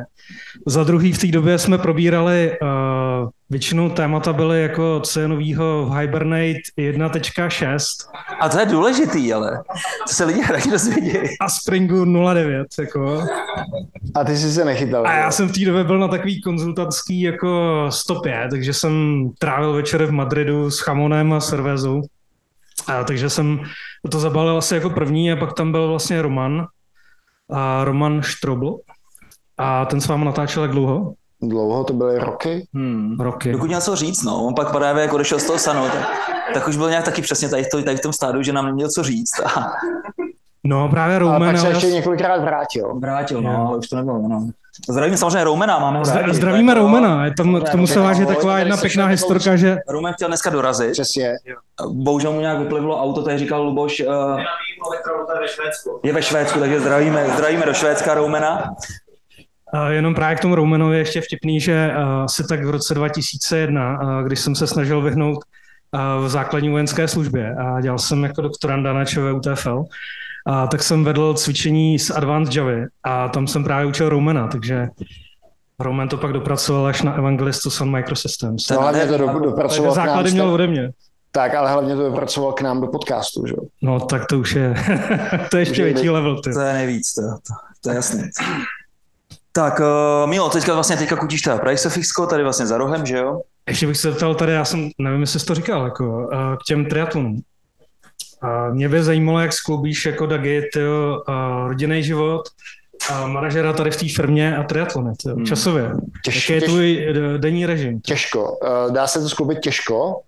Za 0.68 0.84
druhý, 0.84 1.14
v 1.14 1.20
té 1.20 1.28
době 1.28 1.58
jsme 1.58 1.78
probírali, 1.78 2.58
uh, 2.62 3.30
většinou 3.50 3.90
témata 3.90 4.34
byly 4.34 4.62
jako 4.62 5.00
co 5.04 5.20
je 5.20 5.28
novýho 5.28 5.86
v 5.86 5.92
Hibernate 5.98 6.62
1.6 6.80 7.78
a 8.40 8.50
to 8.50 8.60
je 8.60 8.66
důležitý, 8.66 9.34
ale 9.34 9.64
to 10.08 10.14
se 10.14 10.26
lidi 10.26 10.42
rádi 10.50 10.72
dozvědí. 10.72 11.12
a 11.42 11.50
Springu 11.50 12.06
09, 12.34 12.68
jako. 12.80 13.24
A 14.16 14.24
ty 14.24 14.38
jsi 14.38 14.52
se 14.52 14.66
nechytal. 14.66 15.08
A 15.08 15.14
já 15.14 15.32
jsem 15.32 15.48
v 15.48 15.52
té 15.52 15.66
době 15.66 15.84
byl 15.84 16.00
na 16.00 16.08
takový 16.08 16.42
konzultantský 16.42 17.22
jako 17.22 17.86
stopě, 17.90 18.48
takže 18.50 18.74
jsem 18.74 19.26
trávil 19.40 19.74
večery 19.74 20.06
v 20.06 20.12
Madridu 20.12 20.72
s 20.72 20.80
Chamonem 20.80 21.34
a 21.34 21.40
Cervezou. 21.40 22.02
A 22.88 23.04
takže 23.04 23.30
jsem 23.30 23.60
to 24.12 24.20
zabalil 24.20 24.58
asi 24.58 24.76
jako 24.76 24.90
první 24.90 25.32
a 25.32 25.36
pak 25.36 25.54
tam 25.54 25.72
byl 25.72 25.88
vlastně 25.88 26.22
Roman, 26.22 26.68
a 27.52 27.84
Roman 27.84 28.22
Štrobl. 28.22 28.78
A 29.58 29.86
ten 29.86 30.02
s 30.02 30.08
vámi 30.08 30.26
natáčel 30.26 30.64
jak 30.64 30.72
dlouho? 30.72 31.14
Dlouho 31.42 31.84
to 31.84 31.94
byly 31.94 32.20
roky. 32.20 32.68
Hmm. 32.74 33.18
Roky. 33.20 33.52
Dokud 33.52 33.68
měl 33.68 33.82
co 33.82 33.96
říct, 33.96 34.24
no. 34.24 34.44
On 34.46 34.54
pak 34.56 34.72
právě 34.72 35.02
jak 35.02 35.14
odešel 35.14 35.40
z 35.40 35.44
toho 35.44 35.60
sanu, 35.60 35.84
tak, 35.84 36.10
tak 36.54 36.68
už 36.68 36.78
byl 36.78 36.90
nějak 36.90 37.06
taky 37.06 37.22
přesně 37.22 37.50
tady, 37.50 37.64
v 37.64 37.70
to- 37.72 37.84
tady 37.84 37.98
v 37.98 38.02
tom 38.02 38.14
stádu, 38.14 38.44
že 38.44 38.54
nám 38.54 38.66
neměl 38.66 38.90
co 38.90 39.04
říct. 39.04 39.40
A 39.40 39.72
No 40.64 40.90
právě 40.90 41.16
Ale 41.16 41.20
Roman. 41.20 41.52
pak 41.52 41.58
se 41.58 41.68
ještě 41.70 41.88
několikrát 41.88 42.42
vrátil. 42.42 42.96
vrátil, 43.00 43.42
no, 43.42 43.68
ale 43.68 43.78
už 43.78 43.88
to 43.88 43.96
nebylo, 43.96 44.28
no. 44.28 44.50
Zdravím 44.90 45.18
samozřejmě 45.18 45.44
Roumena, 45.44 45.80
máme 45.80 45.98
ho 45.98 46.04
Zdra- 46.04 46.22
rádi. 46.22 46.34
Zdravíme 46.34 46.76
To 46.76 46.80
je- 47.24 47.34
tam, 47.38 47.62
k 47.62 47.70
tomu 47.70 47.88
se 47.88 48.00
váže 48.00 48.26
taková 48.26 48.60
jedna 48.60 48.78
se 48.78 48.82
pěkná 48.82 49.06
historka, 49.06 49.56
že 49.56 49.78
Roumen 49.90 50.14
chtěl 50.14 50.28
dneska 50.28 50.50
dorazit. 50.50 50.92
Přesně. 50.92 51.34
Bohužel 51.92 52.32
mu 52.32 52.40
nějak 52.40 52.60
vyplivlo 52.60 53.02
auto, 53.04 53.24
tady 53.24 53.38
říkal 53.38 53.64
Luboš, 53.64 54.00
uh, 54.08 54.40
Švédsku. 55.48 56.00
je 56.04 56.14
ve 56.14 56.22
Švédsku, 56.22 56.60
takže 56.60 56.80
zdravíme, 56.80 57.26
zdravíme 57.36 57.66
do 57.66 57.74
Švédska 57.74 58.14
Roumena. 58.14 58.76
A 59.74 59.90
jenom 59.90 60.16
právě 60.16 60.36
k 60.36 60.40
tomu 60.40 60.56
Roumanovi 60.56 60.96
je 60.96 61.02
ještě 61.02 61.22
vtipný, 61.22 61.60
že 61.60 61.92
uh, 61.98 62.04
asi 62.24 62.48
tak 62.48 62.66
v 62.66 62.70
roce 62.70 62.94
2001, 62.94 64.02
uh, 64.02 64.24
když 64.24 64.40
jsem 64.40 64.56
se 64.56 64.68
snažil 64.68 65.02
vyhnout 65.02 65.38
v 66.26 66.30
základní 66.30 66.70
vojenské 66.70 67.08
službě 67.08 67.56
a 67.56 67.82
dělal 67.82 68.00
jsem 68.00 68.24
jako 68.24 68.42
doktoranda 68.42 68.94
na 68.94 69.06
ČVUTFL, 69.06 69.84
a 70.48 70.68
tak 70.68 70.84
jsem 70.84 71.04
vedl 71.04 71.34
cvičení 71.34 72.00
s 72.00 72.10
Advanced 72.10 72.56
Javy 72.56 72.86
a 73.04 73.30
tam 73.30 73.48
jsem 73.48 73.64
právě 73.64 73.86
učil 73.86 74.10
Roumana, 74.10 74.48
takže 74.48 74.88
Roman 75.80 76.08
to 76.08 76.18
pak 76.18 76.34
dopracoval 76.34 76.86
až 76.86 77.02
na 77.02 77.14
Evangelistu 77.14 77.70
Sun 77.70 77.92
Microsystems. 77.92 78.70
No, 78.70 78.82
hlavně 78.82 79.06
to 79.06 79.18
do, 79.18 79.28
dopracoval 79.28 79.68
Takže 79.68 79.82
k 79.82 79.86
nám. 79.86 79.94
základy 79.94 80.32
měl 80.32 80.50
ode 80.50 80.68
mě. 80.68 80.92
Tak, 81.32 81.56
ale 81.56 81.72
hlavně 81.72 81.96
to 81.96 82.04
dopracoval 82.04 82.54
k 82.54 82.62
nám 82.62 82.82
do 82.82 82.88
podcastu, 82.88 83.46
že? 83.48 83.54
jo? 83.58 83.64
No 83.82 84.00
tak 84.00 84.26
to 84.26 84.40
už 84.40 84.56
je, 84.56 84.74
to 85.52 85.58
je 85.58 85.62
ještě 85.62 85.84
větší 85.84 86.10
level. 86.10 86.42
Ty. 86.42 86.54
To 86.54 86.60
je 86.60 86.74
nejvíc, 86.74 87.14
to, 87.14 87.22
to, 87.22 87.54
to 87.84 87.90
je 87.90 87.96
jasný. 87.96 88.24
Tak, 89.52 89.80
uh, 89.80 90.30
Milo, 90.30 90.50
teďka 90.50 90.74
vlastně 90.74 90.98
teďka 90.98 91.16
kutíš 91.16 91.42
teda 91.42 91.58
Pricefixko, 91.58 92.28
tady 92.28 92.44
vlastně 92.44 92.68
za 92.68 92.78
rohem, 92.78 93.06
že 93.06 93.18
jo? 93.18 93.42
Ještě 93.68 93.88
bych 93.88 93.98
se 93.98 94.12
zeptal 94.12 94.36
tady, 94.36 94.52
já 94.52 94.66
jsem, 94.66 94.90
nevím, 95.00 95.22
jestli 95.22 95.40
jsi 95.40 95.46
to 95.46 95.56
říkal, 95.56 95.84
jako, 95.86 96.30
eh, 96.34 96.58
k 96.58 96.64
těm 96.68 96.86
triatlonům. 96.86 97.42
A 98.42 98.70
mě 98.70 98.90
by 98.90 99.04
zajímalo, 99.04 99.40
jak 99.40 99.54
skloubíš 99.54 100.06
jako 100.06 100.26
Dagi, 100.26 100.70
eh, 100.78 100.82
rodinný 101.68 102.04
život, 102.04 102.42
a 103.12 103.28
manažera 103.28 103.74
tady 103.74 103.92
v 103.92 103.98
té 104.00 104.10
firmě 104.10 104.58
a 104.58 104.64
triatlony, 104.64 105.14
tyjo, 105.24 105.36
Hmm. 105.36 105.46
časově. 105.46 105.92
Těž, 106.26 106.36
Jaký 106.50 106.54
je 106.54 106.60
těž, 106.60 106.70
tvůj 106.70 107.08
eh, 107.10 107.38
denní 107.38 107.66
režim? 107.66 108.02
těžko. 108.02 108.58
Dá 108.90 109.08
se 109.08 109.20
to 109.22 109.30
skloubit 109.30 109.60
těžko. 109.60 110.22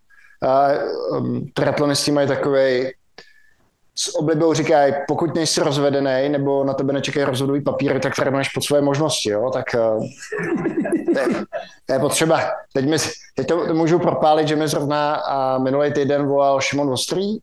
Triatlonisti 1.53 2.11
mají 2.11 2.27
takový 2.27 2.91
s 3.95 4.15
oblibou 4.15 4.53
říkají, 4.53 4.93
pokud 5.07 5.35
nejsi 5.35 5.61
rozvedený 5.61 6.29
nebo 6.29 6.63
na 6.63 6.73
tebe 6.73 6.93
nečekají 6.93 7.25
rozhodový 7.25 7.61
papíry, 7.61 7.99
tak 7.99 8.15
trénuješ 8.15 8.49
pod 8.49 8.63
své 8.63 8.81
možnosti, 8.81 9.29
jo? 9.29 9.49
tak 9.53 9.65
to, 11.13 11.19
je, 11.19 11.27
to 11.85 11.93
je 11.93 11.99
potřeba. 11.99 12.41
Teď, 12.73 12.89
mi, 12.89 12.97
teď 13.35 13.47
to, 13.47 13.67
to 13.67 13.73
můžu 13.73 13.99
propálit, 13.99 14.47
že 14.47 14.55
mi 14.55 14.67
zrovna 14.67 15.15
a 15.15 15.57
minulý 15.57 15.93
týden 15.93 16.27
volal 16.27 16.61
Šimon 16.61 16.87
Vostrý, 16.87 17.29
uh, 17.29 17.39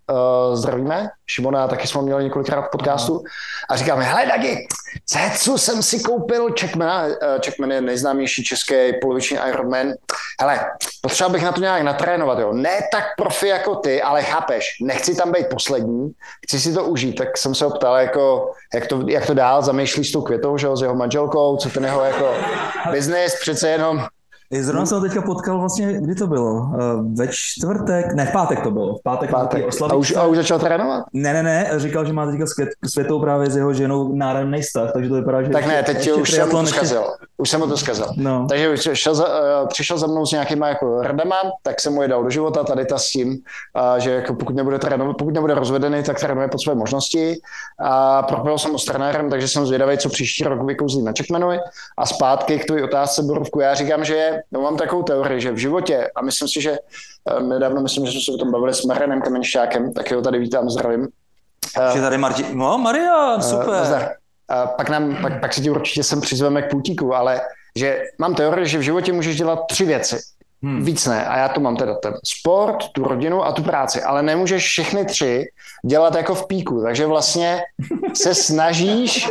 zdravíme, 0.55 1.09
Šimona 1.27 1.69
taky 1.69 1.87
jsme 1.87 1.99
ho 1.99 2.07
měli 2.07 2.25
několikrát 2.25 2.63
v 2.63 2.71
podcastu 2.71 3.23
a 3.71 3.77
říkáme, 3.77 4.05
hele 4.05 4.27
Dagi, 4.27 4.67
co 5.39 5.59
jsem 5.59 5.83
si 5.83 6.01
koupil 6.01 6.55
Checkmana, 6.61 7.07
uh, 7.07 7.13
Checkman 7.45 7.71
je 7.71 7.81
nejznámější 7.81 8.45
český 8.45 8.75
poloviční 9.01 9.39
Ironman, 9.49 9.93
hele, 10.41 10.61
potřeba 11.01 11.29
bych 11.29 11.43
na 11.43 11.53
to 11.53 11.61
nějak 11.61 11.83
natrénovat, 11.83 12.39
jo. 12.39 12.53
Ne 12.53 12.81
tak 12.93 13.05
profi 13.17 13.49
jako 13.49 13.75
ty, 13.75 14.03
ale 14.03 14.23
chápeš, 14.23 14.67
nechci 14.83 15.15
tam 15.15 15.33
být 15.33 15.47
poslední, 15.47 16.11
chci 16.47 16.61
si 16.61 16.73
to 16.73 16.85
užít, 16.85 17.17
tak 17.17 17.39
jsem 17.39 17.55
se 17.55 17.65
ho 17.65 17.71
ptal, 17.71 17.97
jako, 17.97 18.53
jak, 18.75 18.87
to, 18.87 19.03
jak 19.07 19.27
to 19.27 19.35
dál, 19.35 19.63
zamýšlí 19.63 20.05
s 20.05 20.13
tou 20.13 20.23
květou, 20.23 20.59
že 20.59 20.67
jo, 20.67 20.77
s 20.77 20.83
jeho 20.83 20.95
manželkou, 20.95 21.57
co 21.57 21.69
ten 21.69 21.85
jeho 21.85 22.05
jako 22.05 22.35
business, 22.91 23.41
přece 23.41 23.60
jenom 23.69 24.07
Zrovna 24.53 24.87
jsem 24.87 24.99
ho 24.99 25.05
teďka 25.05 25.23
potkal 25.23 25.59
vlastně, 25.59 25.93
kdy 26.01 26.15
to 26.15 26.27
bylo? 26.27 26.53
Uh, 26.53 26.71
ve 27.19 27.29
čtvrtek, 27.31 28.15
ne, 28.15 28.27
v 28.27 28.33
pátek 28.33 28.61
to 28.63 28.71
bylo. 28.71 28.97
V 28.97 29.03
pátek, 29.03 29.31
pátek. 29.31 29.67
oslavy. 29.69 29.93
A 29.93 29.97
už, 29.97 30.17
a 30.17 30.27
už 30.27 30.37
začal 30.37 30.59
trénovat? 30.59 31.05
Ne, 31.13 31.33
ne, 31.33 31.43
ne, 31.43 31.71
říkal, 31.77 32.05
že 32.05 32.13
má 32.13 32.27
teďka 32.27 32.45
Světou 32.87 33.21
právě 33.21 33.51
s 33.51 33.57
jeho 33.57 33.75
ženou 33.75 34.17
náramný 34.17 34.61
vztah, 34.63 34.93
takže 34.93 35.09
to 35.09 35.15
vypadá, 35.15 35.43
že 35.43 35.49
Tak 35.49 35.67
ne, 35.67 35.75
ještě- 35.75 35.87
teď 35.87 35.97
ještě 35.97 36.15
už 36.15 36.31
jsem 36.31 36.51
to 36.51 36.61
ještě- 36.61 36.75
zkazil. 36.77 37.03
Už 37.37 37.51
jsem 37.51 37.61
mu 37.61 37.67
to 37.67 37.77
zkazil. 37.77 38.07
No. 38.17 38.47
Takže 38.49 38.97
šel 38.97 39.15
za, 39.15 39.25
uh, 39.29 39.69
přišel 39.69 39.99
za 39.99 40.07
mnou 40.07 40.27
s 40.27 40.33
nějakýma 40.33 40.69
jako 40.69 41.03
radama, 41.03 41.37
tak 41.63 41.81
jsem 41.81 41.93
mu 41.93 42.03
je 42.03 42.09
dal 42.09 42.25
do 42.25 42.31
života, 42.31 42.65
tady 42.65 42.87
ta 42.87 42.99
s 42.99 43.09
tím, 43.09 43.29
uh, 43.29 43.99
že 43.99 44.11
jako 44.11 44.35
pokud 44.35 44.57
nebude 44.57 44.79
trénovat, 44.79 45.17
pokud 45.17 45.35
nebude 45.35 45.55
rozvedený, 45.55 46.03
tak 46.03 46.21
trénuje 46.21 46.49
pod 46.49 46.63
své 46.63 46.75
možnosti. 46.75 47.37
A 47.85 48.23
propil 48.23 48.59
jsem 48.59 48.73
ho 48.73 48.79
s 48.79 48.85
trenérem, 48.85 49.31
takže 49.31 49.49
jsem 49.49 49.67
zvědavý, 49.67 49.99
co 49.99 50.09
příští 50.09 50.45
rok 50.45 50.63
vykouzlí 50.63 51.03
na 51.03 51.13
Checkmanovi. 51.19 51.59
A 51.99 52.07
zpátky 52.07 52.59
k 52.59 52.65
tvé 52.67 52.85
otázce, 52.85 53.23
Borovku, 53.23 53.61
já 53.61 53.75
říkám, 53.75 54.05
že 54.05 54.40
no, 54.53 54.61
mám 54.61 54.77
takovou 54.77 55.03
teorii, 55.03 55.41
že 55.41 55.53
v 55.53 55.57
životě, 55.57 56.11
a 56.17 56.23
myslím 56.23 56.49
si, 56.49 56.61
že 56.61 56.79
uh, 57.37 57.43
nedávno 57.49 57.81
myslím, 57.81 58.07
že 58.07 58.13
jsme 58.13 58.21
se 58.21 58.33
o 58.33 58.37
tom 58.37 58.51
bavili 58.53 58.75
s 58.75 58.85
Marianem 58.85 59.23
Kamenšťákem, 59.23 59.93
tak 59.93 60.13
ho 60.13 60.23
tady 60.23 60.39
vítám, 60.39 60.71
zdravím. 60.71 61.09
Uh, 61.79 61.95
Že 61.95 62.01
tady 62.01 62.19
Martin, 62.19 62.47
no 62.53 62.79
Marian, 62.79 63.41
Eh, 63.41 63.43
super. 63.43 63.69
nazdar. 63.69 64.09
A 64.49 64.67
pak, 64.67 64.89
nám, 64.89 65.17
pak, 65.23 65.41
pak 65.41 65.53
si 65.55 65.61
ti 65.61 65.71
určitě 65.71 66.03
sem 66.03 66.21
přizveme 66.21 66.63
k 66.63 66.71
pultíku, 66.71 67.15
ale 67.15 67.41
že 67.79 68.03
mám 68.19 68.35
teorii, 68.35 68.67
že 68.67 68.79
v 68.79 68.83
životě 68.83 69.13
můžeš 69.13 69.37
dělat 69.37 69.59
tři 69.69 69.85
věci. 69.85 70.19
Hmm. 70.63 70.85
Víc 70.85 71.07
ne. 71.07 71.27
A 71.27 71.39
já 71.39 71.49
to 71.49 71.61
mám 71.61 71.77
teda 71.77 71.95
ten 71.95 72.15
sport, 72.25 72.77
tu 72.93 73.05
rodinu 73.05 73.45
a 73.45 73.53
tu 73.53 73.63
práci. 73.63 74.03
Ale 74.03 74.23
nemůžeš 74.23 74.65
všechny 74.65 75.05
tři 75.05 75.47
dělat 75.85 76.15
jako 76.15 76.35
v 76.35 76.47
píku. 76.47 76.83
Takže 76.83 77.07
vlastně 77.07 77.61
se 78.15 78.35
snažíš 78.35 79.31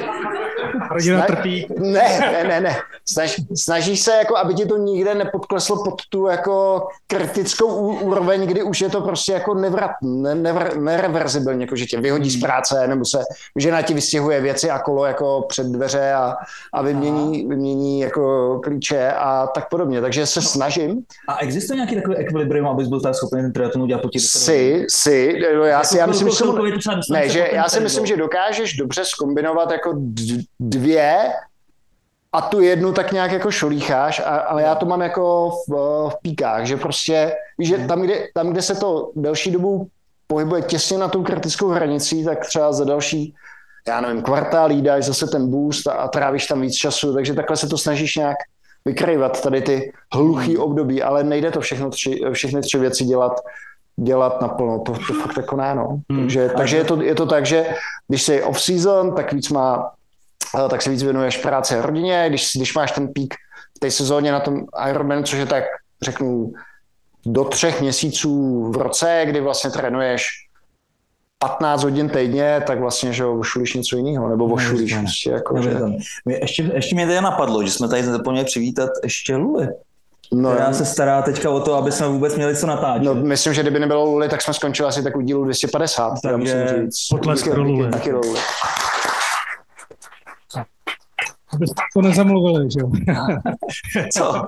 Rodina 0.91 1.25
trpí. 1.25 1.67
Ne, 1.79 2.19
ne, 2.19 2.43
ne, 2.43 2.61
ne. 2.61 2.75
Snaž, 3.05 3.41
snažíš 3.55 3.99
se, 3.99 4.11
jako, 4.11 4.37
aby 4.37 4.53
ti 4.53 4.65
to 4.65 4.77
nikde 4.77 5.15
nepodkleslo 5.15 5.83
pod 5.83 5.95
tu 6.09 6.27
jako 6.27 6.87
kritickou 7.07 7.67
úroveň, 8.01 8.47
kdy 8.47 8.63
už 8.63 8.81
je 8.81 8.89
to 8.89 9.01
prostě 9.01 9.33
jako 9.33 9.53
nevrat, 9.53 9.91
ne, 10.01 10.35
nevr, 10.35 10.77
nereverzibilně, 10.77 11.63
jako 11.63 11.75
že 11.75 11.85
tě 11.85 11.99
vyhodí 12.01 12.29
z 12.29 12.33
hmm. 12.33 12.41
práce, 12.41 12.87
nebo 12.87 13.05
se 13.05 13.23
žena 13.55 13.81
ti 13.81 13.93
vystěhuje 13.93 14.41
věci 14.41 14.69
a 14.69 14.79
kolo 14.79 15.05
jako 15.05 15.45
před 15.47 15.67
dveře 15.67 16.13
a, 16.13 16.35
a 16.73 16.81
vymění, 16.81 17.47
vymění 17.47 17.99
jako 17.99 18.59
klíče 18.63 19.11
a 19.11 19.47
tak 19.47 19.69
podobně. 19.69 20.01
Takže 20.01 20.25
se 20.25 20.41
snažím. 20.41 21.01
A 21.27 21.37
existuje 21.37 21.75
nějaký 21.75 21.95
takový 21.95 22.15
ekvilibrium, 22.15 22.67
abys 22.67 22.87
byl 22.87 23.01
tak 23.01 23.15
schopný 23.15 23.41
ten 23.41 23.53
triatlon 23.53 23.83
udělat 23.83 24.01
po 24.01 24.09
Si, 24.17 24.85
si, 24.89 25.41
já, 25.63 25.83
si, 25.83 25.97
já 25.97 26.05
myslím, 26.05 26.29
že, 26.29 26.45
ne, 27.11 27.29
že 27.29 27.49
já 27.53 27.69
si 27.69 27.79
myslím, 27.79 28.05
že 28.05 28.17
dokážeš 28.17 28.73
dobře 28.73 29.05
skombinovat 29.05 29.71
jako 29.71 29.93
dvě 30.79 31.33
a 32.33 32.41
tu 32.41 32.61
jednu 32.61 32.93
tak 32.93 33.11
nějak 33.11 33.31
jako 33.31 33.51
šolícháš, 33.51 34.19
a, 34.19 34.23
ale 34.23 34.61
já 34.61 34.75
to 34.75 34.85
mám 34.85 35.01
jako 35.01 35.51
v, 35.67 35.73
v 36.09 36.15
píkách, 36.21 36.65
že 36.65 36.77
prostě, 36.77 37.31
že 37.59 37.77
tam 37.77 38.01
kde, 38.01 38.27
tam, 38.33 38.49
kde 38.49 38.61
se 38.61 38.75
to 38.75 39.11
delší 39.15 39.51
dobu 39.51 39.87
pohybuje 40.27 40.61
těsně 40.61 40.97
na 40.97 41.07
tou 41.07 41.23
kritickou 41.23 41.67
hranicí, 41.67 42.25
tak 42.25 42.45
třeba 42.45 42.71
za 42.71 42.85
další, 42.85 43.35
já 43.87 44.01
nevím, 44.01 44.21
kvartál 44.21 44.71
jídáš 44.71 45.03
zase 45.03 45.27
ten 45.27 45.49
boost 45.49 45.87
a, 45.87 45.91
a 45.91 46.07
trávíš 46.07 46.47
tam 46.47 46.61
víc 46.61 46.75
času, 46.75 47.13
takže 47.13 47.33
takhle 47.33 47.57
se 47.57 47.67
to 47.67 47.77
snažíš 47.77 48.15
nějak 48.15 48.37
vykrývat 48.85 49.41
tady 49.41 49.61
ty 49.61 49.91
hluchý 50.13 50.55
hmm. 50.55 50.63
období, 50.63 51.03
ale 51.03 51.23
nejde 51.23 51.51
to 51.51 51.61
všechno 51.61 51.89
tři, 51.89 52.21
všechny 52.33 52.61
tři 52.61 52.77
věci 52.77 53.05
dělat 53.05 53.41
dělat 53.99 54.41
naplno, 54.41 54.79
to, 54.79 54.93
to 54.93 55.13
fakt 55.13 55.37
jako 55.37 55.55
ne, 55.55 55.75
no. 55.75 55.99
Hmm. 56.09 56.19
Takže, 56.19 56.49
takže 56.57 56.77
je, 56.77 56.83
to, 56.83 57.01
je 57.01 57.15
to 57.15 57.25
tak, 57.25 57.45
že 57.45 57.75
když 58.07 58.21
jsi 58.21 58.43
off-season, 58.43 59.15
tak 59.15 59.33
víc 59.33 59.49
má 59.49 59.91
tak 60.69 60.81
se 60.81 60.89
víc 60.89 61.03
věnuješ 61.03 61.37
práci 61.37 61.75
a 61.75 61.81
rodině, 61.81 62.25
když, 62.29 62.51
když 62.55 62.75
máš 62.75 62.91
ten 62.91 63.07
pík 63.07 63.33
v 63.77 63.79
té 63.79 63.91
sezóně 63.91 64.31
na 64.31 64.39
tom 64.39 64.61
Ironman, 64.89 65.23
což 65.23 65.39
je 65.39 65.45
tak, 65.45 65.63
řeknu, 66.01 66.51
do 67.25 67.43
třech 67.43 67.81
měsíců 67.81 68.63
v 68.71 68.77
roce, 68.77 69.21
kdy 69.25 69.41
vlastně 69.41 69.69
trénuješ 69.69 70.27
15 71.39 71.83
hodin 71.83 72.09
týdně, 72.09 72.63
tak 72.67 72.79
vlastně, 72.79 73.13
že 73.13 73.25
ošulíš 73.25 73.73
něco 73.73 73.97
jiného, 73.97 74.29
nebo 74.29 74.45
ošulíš 74.45 74.97
prostě 74.97 75.31
jako, 75.31 75.61
že... 75.61 75.77
Ještě, 76.25 76.71
ještě 76.73 76.95
mě 76.95 77.07
tady 77.07 77.21
napadlo, 77.21 77.63
že 77.63 77.71
jsme 77.71 77.87
tady 77.87 78.03
zapomněli 78.03 78.45
přivítat 78.45 78.89
ještě 79.03 79.35
Luli. 79.35 79.67
No, 80.33 80.53
která 80.53 80.73
se 80.73 80.85
stará 80.85 81.21
teďka 81.21 81.49
o 81.49 81.59
to, 81.59 81.73
aby 81.73 81.91
jsme 81.91 82.07
vůbec 82.07 82.35
měli 82.35 82.55
co 82.55 82.67
natáčet. 82.67 83.03
No, 83.03 83.15
myslím, 83.15 83.53
že 83.53 83.61
kdyby 83.61 83.79
nebylo 83.79 84.05
Luli, 84.05 84.29
tak 84.29 84.41
jsme 84.41 84.53
skončili 84.53 84.89
asi 84.89 85.03
tak 85.03 85.15
u 85.15 85.21
dílu 85.21 85.43
250. 85.43 86.13
Takže 86.23 86.37
musím 86.37 86.85
říct. 86.85 87.07
Potlesk 87.09 87.49
pro 87.49 87.63
Luli. 87.63 87.91
Taky 87.91 88.13
Luli 88.13 88.39
to 91.93 92.01
nezamluvili, 92.01 92.71
že 92.71 92.79
jo? 92.79 92.91
Co? 94.13 94.45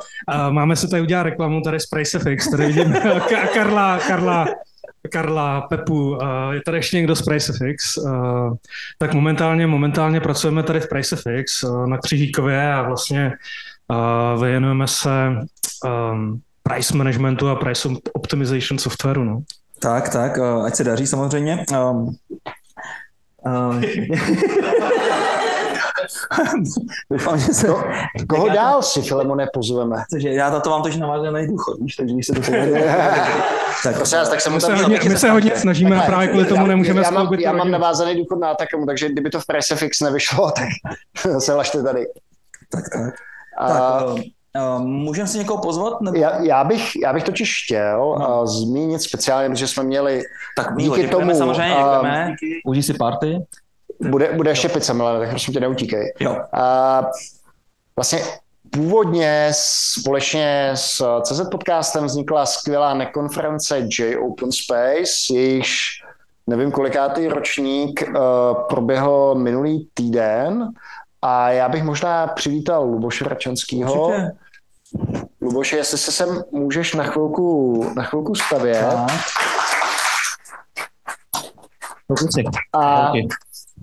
Máme 0.49 0.75
se 0.75 0.87
tady 0.87 1.01
udělat 1.01 1.23
reklamu 1.23 1.61
tady 1.61 1.79
z 1.79 1.85
PriceFX, 1.85 2.51
tady 2.51 2.65
vidím 2.65 2.93
Karla, 3.53 3.99
Karla, 4.07 4.47
Karla, 5.11 5.61
Pepu, 5.61 6.17
je 6.51 6.61
tady 6.65 6.77
ještě 6.77 6.97
někdo 6.97 7.15
z 7.15 7.21
PriceFX, 7.21 7.97
tak 8.97 9.13
momentálně, 9.13 9.67
momentálně 9.67 10.19
pracujeme 10.21 10.63
tady 10.63 10.79
v 10.79 10.89
PriceFX 10.89 11.63
na 11.85 11.97
Křižíkově 11.97 12.73
a 12.73 12.81
vlastně 12.81 13.31
věnujeme 14.41 14.87
se 14.87 15.09
um, 15.85 16.41
price 16.63 16.97
managementu 16.97 17.49
a 17.49 17.55
price 17.55 17.89
optimization 18.13 18.79
softwaru. 18.79 19.23
No. 19.23 19.41
Tak, 19.79 20.09
tak, 20.09 20.39
ať 20.39 20.75
se 20.75 20.83
daří 20.83 21.07
samozřejmě. 21.07 21.65
Um, 21.71 22.15
uh, 23.45 23.81
Doufám, 27.11 27.39
že 27.39 27.53
se... 27.53 27.67
Ko, 27.67 27.83
koho 28.29 28.49
dál 28.49 28.81
si, 28.81 29.01
Filemone, 29.01 29.47
pozveme? 29.53 30.03
Takže 30.11 30.29
já 30.29 30.49
na 30.49 30.59
to 30.59 30.69
mám 30.69 30.83
to, 30.83 30.89
že 30.89 30.99
navázaný 30.99 31.47
důchod, 31.47 31.77
víš, 31.79 31.95
takže 31.95 32.13
když 32.13 32.27
se 32.27 32.33
to 32.33 32.41
tak, 33.83 33.95
prosím 33.95 34.17
vás, 34.17 34.29
tak 34.29 34.41
se 34.41 34.49
mu 34.49 34.59
tam 34.59 34.77
hodně, 34.77 34.99
my 35.09 35.17
se 35.17 35.31
hodně 35.31 35.51
snažíme 35.55 35.95
a 35.95 36.05
právě 36.05 36.27
kvůli 36.27 36.45
tomu 36.45 36.67
nemůžeme 36.67 37.01
já, 37.01 37.05
já, 37.05 37.11
mám, 37.11 37.33
já 37.33 37.53
mám 37.53 37.71
navázaný 37.71 38.17
důchod 38.17 38.39
na 38.39 38.49
Atakamu, 38.49 38.85
takže 38.85 39.09
kdyby 39.09 39.29
to 39.29 39.39
v 39.39 39.45
Fix 39.75 40.01
nevyšlo, 40.01 40.51
tak 40.55 41.41
se 41.41 41.53
lažte 41.53 41.83
tady. 41.83 42.07
Tak, 42.71 42.83
tak. 42.93 43.13
A, 43.57 43.67
tak 43.67 44.07
uh, 44.07 44.19
uh, 44.77 44.81
můžeme 44.81 45.27
si 45.27 45.37
někoho 45.37 45.61
pozvat? 45.61 46.01
Nebo? 46.01 46.17
Já, 46.17 46.41
já, 46.43 46.63
bych, 46.63 46.95
já 47.03 47.13
bych 47.13 47.23
totiž 47.23 47.63
chtěl 47.65 48.15
no. 48.19 48.41
uh, 48.41 48.45
zmínit 48.45 49.01
speciálně, 49.01 49.49
protože 49.49 49.67
jsme 49.67 49.83
měli 49.83 50.23
tak 50.57 50.75
díky 50.77 51.07
tomu... 51.07 51.35
samozřejmě, 51.35 51.75
děkujeme. 51.75 52.35
Užij 52.65 52.83
si 52.83 52.93
party. 52.93 53.45
Bude, 54.09 54.33
bude 54.33 54.51
ještě 54.51 54.69
pizza, 54.69 54.93
tak 55.19 55.29
prosím 55.29 55.53
tě 55.53 55.59
neutíkej. 55.59 56.13
Jo. 56.19 56.37
A 56.53 57.01
vlastně 57.95 58.19
původně 58.71 59.47
společně 59.99 60.71
s 60.75 61.21
CZ 61.21 61.41
podcastem 61.51 62.05
vznikla 62.05 62.45
skvělá 62.45 62.93
nekonference 62.93 63.79
J 63.79 64.17
Open 64.17 64.51
Space, 64.51 65.33
jejíž 65.33 66.03
nevím 66.47 66.71
kolikátý 66.71 67.27
ročník 67.27 68.03
uh, 68.07 68.13
proběhl 68.69 69.35
minulý 69.35 69.87
týden 69.93 70.69
a 71.21 71.49
já 71.49 71.69
bych 71.69 71.83
možná 71.83 72.27
přivítal 72.27 72.83
Luboše 72.83 73.25
Račanskýho. 73.25 74.13
Luboše, 75.41 75.77
jestli 75.77 75.97
se 75.97 76.11
sem 76.11 76.43
můžeš 76.51 76.93
na 76.93 77.03
chvilku, 77.03 77.85
na 77.95 78.03
chvilku 78.03 78.35
stavět. 78.35 78.85
A 82.73 83.11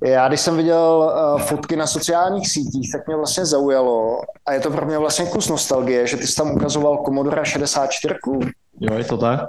já, 0.04 0.28
když 0.28 0.40
jsem 0.40 0.56
viděl 0.56 1.14
uh, 1.34 1.40
fotky 1.40 1.76
na 1.76 1.86
sociálních 1.86 2.48
sítích, 2.48 2.92
tak 2.92 3.06
mě 3.06 3.16
vlastně 3.16 3.46
zaujalo 3.46 4.20
a 4.46 4.52
je 4.52 4.60
to 4.60 4.70
pro 4.70 4.86
mě 4.86 4.98
vlastně 4.98 5.26
kus 5.26 5.48
nostalgie, 5.48 6.06
že 6.06 6.16
ty 6.16 6.26
jsi 6.26 6.36
tam 6.36 6.50
ukazoval 6.50 7.02
Commodore 7.04 7.44
64. 7.44 8.14
Jo, 8.80 8.94
je 8.94 9.04
to 9.04 9.18
tak. 9.18 9.40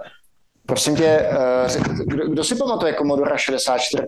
Prosím 0.65 0.95
tě, 0.95 1.29
uh, 1.77 2.05
kdo, 2.05 2.27
kdo 2.27 2.43
si 2.43 2.55
pamatuje 2.55 2.93
Commodore 2.93 3.37
64? 3.37 4.03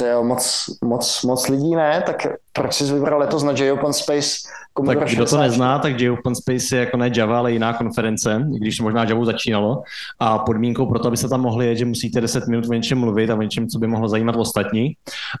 Je 0.00 0.22
moc, 0.22 0.70
moc, 0.84 1.22
moc 1.22 1.48
lidí 1.48 1.76
ne, 1.76 2.02
tak 2.06 2.26
proč 2.52 2.74
jsi 2.74 2.84
vybral 2.84 3.18
letos 3.18 3.42
na 3.42 3.52
J-Open 3.52 3.92
Space 3.92 4.30
Commodore 4.76 5.06
Tak 5.06 5.14
kdo 5.14 5.26
to 5.26 5.38
nezná, 5.38 5.78
tak 5.78 6.00
J-Open 6.00 6.34
Space 6.34 6.76
je 6.76 6.80
jako 6.80 6.96
ne 6.96 7.10
Java, 7.16 7.38
ale 7.38 7.52
jiná 7.52 7.72
konference, 7.72 8.46
i 8.56 8.58
když 8.58 8.80
možná 8.80 9.04
Java 9.04 9.24
začínalo. 9.24 9.82
A 10.18 10.38
podmínkou 10.38 10.86
pro 10.86 10.98
to, 10.98 11.08
aby 11.08 11.16
se 11.16 11.28
tam 11.28 11.40
mohli 11.40 11.66
jet, 11.66 11.76
že 11.76 11.84
musíte 11.84 12.20
10 12.20 12.46
minut 12.46 12.68
o 12.68 12.72
něčem 12.72 12.98
mluvit 12.98 13.30
a 13.30 13.34
o 13.34 13.42
něčem, 13.42 13.68
co 13.68 13.78
by 13.78 13.86
mohlo 13.86 14.08
zajímat 14.08 14.36
ostatní. 14.36 14.92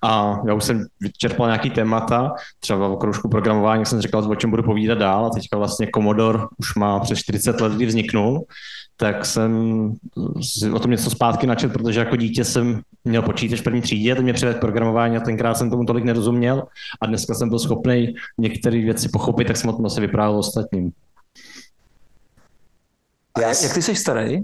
A 0.04 0.40
já 0.46 0.54
už 0.54 0.64
jsem 0.64 0.86
vyčerpal 1.00 1.46
nějaký 1.46 1.70
témata, 1.70 2.32
třeba 2.60 2.88
v 2.88 2.96
kroužku 2.96 3.28
programování 3.28 3.86
jsem 3.86 4.00
říkal, 4.00 4.30
o 4.30 4.34
čem 4.34 4.50
budu 4.50 4.62
povídat 4.62 4.98
dál 4.98 5.26
a 5.26 5.30
teďka 5.30 5.56
vlastně 5.56 5.88
Commodore 5.94 6.38
už 6.58 6.74
má 6.74 7.00
přes 7.00 7.18
40 7.18 7.60
let, 7.60 7.72
kdy 7.72 7.86
vzniknul 7.86 8.46
tak 9.00 9.26
jsem 9.26 9.92
o 10.72 10.78
tom 10.78 10.90
něco 10.90 11.10
zpátky 11.10 11.46
načet, 11.46 11.72
protože 11.72 12.00
jako 12.00 12.16
dítě 12.16 12.44
jsem 12.44 12.80
měl 13.04 13.22
počítač 13.22 13.60
v 13.60 13.64
první 13.64 13.80
třídě, 13.80 14.14
teď 14.14 14.24
mě 14.24 14.32
přived 14.32 14.60
programování 14.60 15.16
a 15.16 15.20
tenkrát 15.20 15.54
jsem 15.54 15.70
tomu 15.70 15.84
tolik 15.84 16.04
nerozuměl 16.04 16.62
a 17.00 17.06
dneska 17.06 17.34
jsem 17.34 17.48
byl 17.48 17.58
schopný 17.58 18.14
některé 18.38 18.80
věci 18.80 19.08
pochopit, 19.08 19.46
tak 19.46 19.56
jsem 19.56 19.70
o 19.70 19.72
tom 19.72 19.86
asi 19.86 20.00
vyprávěl 20.00 20.38
ostatním. 20.38 20.92
A 23.34 23.40
jak, 23.40 23.62
jak 23.62 23.74
ty 23.74 23.82
jsi 23.82 23.96
starý? 23.96 24.38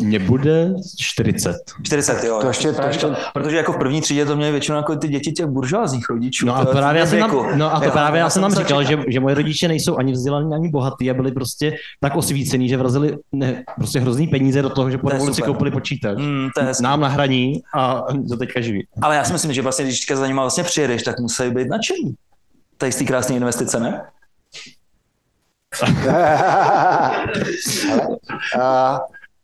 Mně 0.00 0.18
bude 0.18 0.74
40. 1.00 1.56
40, 1.82 2.24
jo. 2.24 2.38
To 2.40 2.48
ještě, 2.48 2.72
to 2.72 2.82
ještě... 2.82 3.06
Protože 3.34 3.56
jako 3.56 3.72
v 3.72 3.78
první 3.78 4.00
třídě 4.00 4.26
to 4.26 4.36
měly 4.36 4.50
většinou 4.52 4.76
jako 4.76 4.96
ty 4.96 5.08
děti 5.08 5.32
těch 5.32 5.46
buržoázních 5.46 6.08
rodičů. 6.10 6.46
No 6.46 6.56
a, 6.56 6.64
právě 6.64 7.00
já 7.00 7.06
jsem 7.06 7.18
tam, 7.18 7.58
no 7.58 7.74
a 7.74 7.80
to 7.80 7.90
právě 7.90 8.18
já 8.18 8.30
jsem 8.30 8.42
tam 8.42 8.54
říkal, 8.54 8.84
že, 8.84 8.98
že 9.08 9.20
moje 9.20 9.34
rodiče 9.34 9.68
nejsou 9.68 9.96
ani 9.96 10.12
vzdělaní, 10.12 10.54
ani 10.54 10.68
bohatí 10.68 11.10
a 11.10 11.14
byli 11.14 11.32
prostě 11.32 11.76
tak 12.00 12.16
osvícení, 12.16 12.68
že 12.68 12.76
vrazili 12.76 13.18
ne, 13.32 13.64
prostě 13.76 14.00
hrozný 14.00 14.26
peníze 14.26 14.62
do 14.62 14.70
toho, 14.70 14.90
že 14.90 14.98
po 14.98 15.08
revoluci 15.08 15.42
koupili 15.42 15.70
počítač. 15.70 16.18
Mm, 16.18 16.48
to 16.54 16.60
je 16.60 16.72
Nám 16.82 17.00
na 17.00 17.08
hraní 17.08 17.62
a 17.74 18.04
do 18.12 18.36
teďka 18.36 18.60
živí. 18.60 18.86
Ale 19.02 19.16
já 19.16 19.24
si 19.24 19.32
myslím, 19.32 19.52
že 19.52 19.62
vlastně, 19.62 19.84
když 19.84 20.00
teďka 20.00 20.16
za 20.16 20.26
nimi 20.26 20.40
vlastně 20.40 20.64
přijedeš, 20.64 21.02
tak 21.02 21.20
musí 21.20 21.50
být 21.50 21.68
nadšení. 21.68 22.14
Tady 22.76 22.92
z 22.92 22.96
té 22.96 23.04
krásné 23.04 23.36
investice, 23.36 23.80
ne? 23.80 24.02
Ale, 28.54 29.00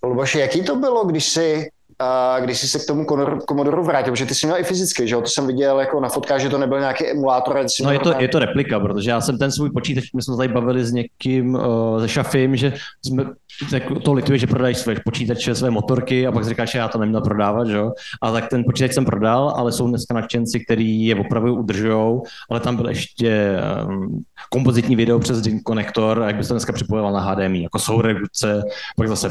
Luboši, 0.06 0.38
jaký 0.38 0.62
to 0.62 0.76
bylo, 0.76 1.04
když 1.04 1.28
jsi 1.28 1.68
a 1.98 2.40
když 2.40 2.58
jsi 2.58 2.68
se 2.68 2.78
k 2.78 2.86
tomu 2.86 3.06
Commodore 3.48 3.82
vrátil, 3.82 4.12
protože 4.12 4.26
ty 4.26 4.34
jsi 4.34 4.46
měl 4.46 4.58
i 4.58 4.64
fyzicky, 4.64 5.08
že 5.08 5.14
jo? 5.14 5.20
To 5.20 5.26
jsem 5.26 5.46
viděl 5.46 5.80
jako 5.80 6.00
na 6.00 6.08
fotkách, 6.08 6.40
že 6.40 6.48
to 6.48 6.58
nebyl 6.58 6.80
nějaký 6.80 7.10
emulátor. 7.10 7.64
No 7.84 7.92
je 7.92 7.98
to, 7.98 8.14
je 8.18 8.28
to 8.28 8.38
replika, 8.38 8.80
protože 8.80 9.10
já 9.10 9.20
jsem 9.20 9.38
ten 9.38 9.52
svůj 9.52 9.70
počítač, 9.70 10.04
my 10.14 10.22
jsme 10.22 10.36
tady 10.36 10.48
bavili 10.48 10.84
s 10.84 10.92
někým, 10.92 11.54
uh, 11.54 12.00
se 12.00 12.08
Šafim, 12.08 12.56
že 12.56 12.72
jsme 13.06 13.24
to 14.04 14.12
lituje, 14.12 14.38
že 14.38 14.46
prodají 14.46 14.74
své 14.74 14.94
počítače, 15.04 15.54
své 15.54 15.70
motorky 15.70 16.26
a 16.26 16.32
pak 16.32 16.44
říkáš, 16.44 16.70
že 16.72 16.78
já 16.78 16.88
to 16.88 16.98
neměl 16.98 17.20
prodávat, 17.20 17.68
že 17.68 17.76
jo? 17.76 17.92
A 18.22 18.32
tak 18.32 18.48
ten 18.48 18.64
počítač 18.64 18.92
jsem 18.92 19.04
prodal, 19.04 19.52
ale 19.56 19.72
jsou 19.72 19.88
dneska 19.88 20.14
nadšenci, 20.14 20.60
který 20.60 21.06
je 21.06 21.16
opravdu 21.16 21.54
udržují, 21.54 22.20
ale 22.50 22.60
tam 22.60 22.76
byl 22.76 22.88
ještě 22.88 23.56
um, 23.86 24.22
kompozitní 24.50 24.96
video 24.96 25.18
přes 25.18 25.40
DIN 25.40 25.60
konektor, 25.60 26.24
jak 26.26 26.36
by 26.36 26.44
se 26.44 26.54
dneska 26.54 26.72
připojoval 26.72 27.12
na 27.12 27.20
HDMI, 27.20 27.62
jako 27.62 28.02
redukce, 28.02 28.62
pak 28.96 29.08
zase 29.08 29.30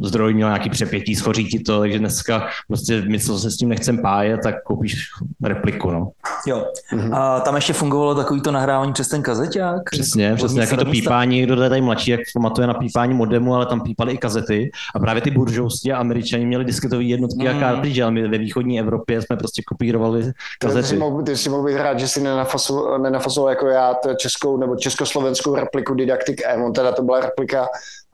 zdroj 0.00 0.34
měl 0.34 0.48
nějaký 0.48 0.70
přepětí, 0.70 1.16
schoří 1.16 1.48
ti 1.48 1.58
to, 1.58 1.80
takže 1.80 1.98
dneska 1.98 2.46
prostě 2.68 3.02
my, 3.08 3.18
co 3.20 3.38
se 3.38 3.50
s 3.50 3.56
tím 3.56 3.68
nechcem 3.68 4.02
pájet, 4.02 4.40
tak 4.42 4.62
koupíš 4.62 5.08
repliku, 5.42 5.90
no. 5.90 6.10
Jo. 6.46 6.66
A 7.12 7.40
tam 7.40 7.54
ještě 7.54 7.72
fungovalo 7.72 8.14
takový 8.14 8.40
to 8.40 8.52
nahrávání 8.52 8.92
přes 8.92 9.08
ten 9.08 9.22
kazeťák? 9.22 9.82
Přesně, 9.90 10.34
přesně, 10.34 10.60
jako 10.60 10.76
to 10.76 10.84
pípání, 10.84 11.42
kdo 11.42 11.62
je 11.62 11.68
tady 11.68 11.80
mladší, 11.80 12.10
jak 12.10 12.20
pamatuje 12.34 12.66
na 12.66 12.74
pípání 12.74 13.14
modemu, 13.14 13.54
ale 13.54 13.66
tam 13.66 13.80
pípali 13.80 14.12
i 14.12 14.18
kazety 14.18 14.70
a 14.94 14.98
právě 14.98 15.22
ty 15.22 15.30
buržousti 15.30 15.92
a 15.92 15.98
američani 15.98 16.46
měli 16.46 16.64
disketové 16.64 17.02
jednotky 17.02 17.48
mm. 17.48 17.56
a 17.56 17.60
kartridže, 17.60 18.02
ale 18.02 18.12
my 18.12 18.28
ve 18.28 18.38
východní 18.38 18.80
Evropě 18.80 19.22
jsme 19.22 19.36
prostě 19.36 19.62
kopírovali 19.66 20.22
Ty 20.24 20.32
kazety. 20.60 20.96
mohl, 20.96 21.22
ty 21.22 21.36
si 21.36 21.48
mohl 21.48 21.64
být 21.64 21.76
rád, 21.76 21.98
že 21.98 22.08
si 22.08 22.20
nenafasoval, 22.20 22.98
nenafasoval 22.98 23.50
jako 23.50 23.66
já 23.66 23.94
českou 24.16 24.56
nebo 24.56 24.76
československou 24.76 25.54
repliku 25.54 25.94
Didactic 25.94 26.40
M. 26.46 26.62
On 26.62 26.72
teda 26.72 26.92
to 26.92 27.02
byla 27.02 27.20
replika 27.20 27.66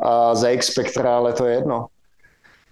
uh, 0.05 0.35
ZX 0.35 0.67
Spectra, 0.67 1.17
ale 1.17 1.33
to 1.33 1.47
je 1.47 1.55
jedno. 1.55 1.87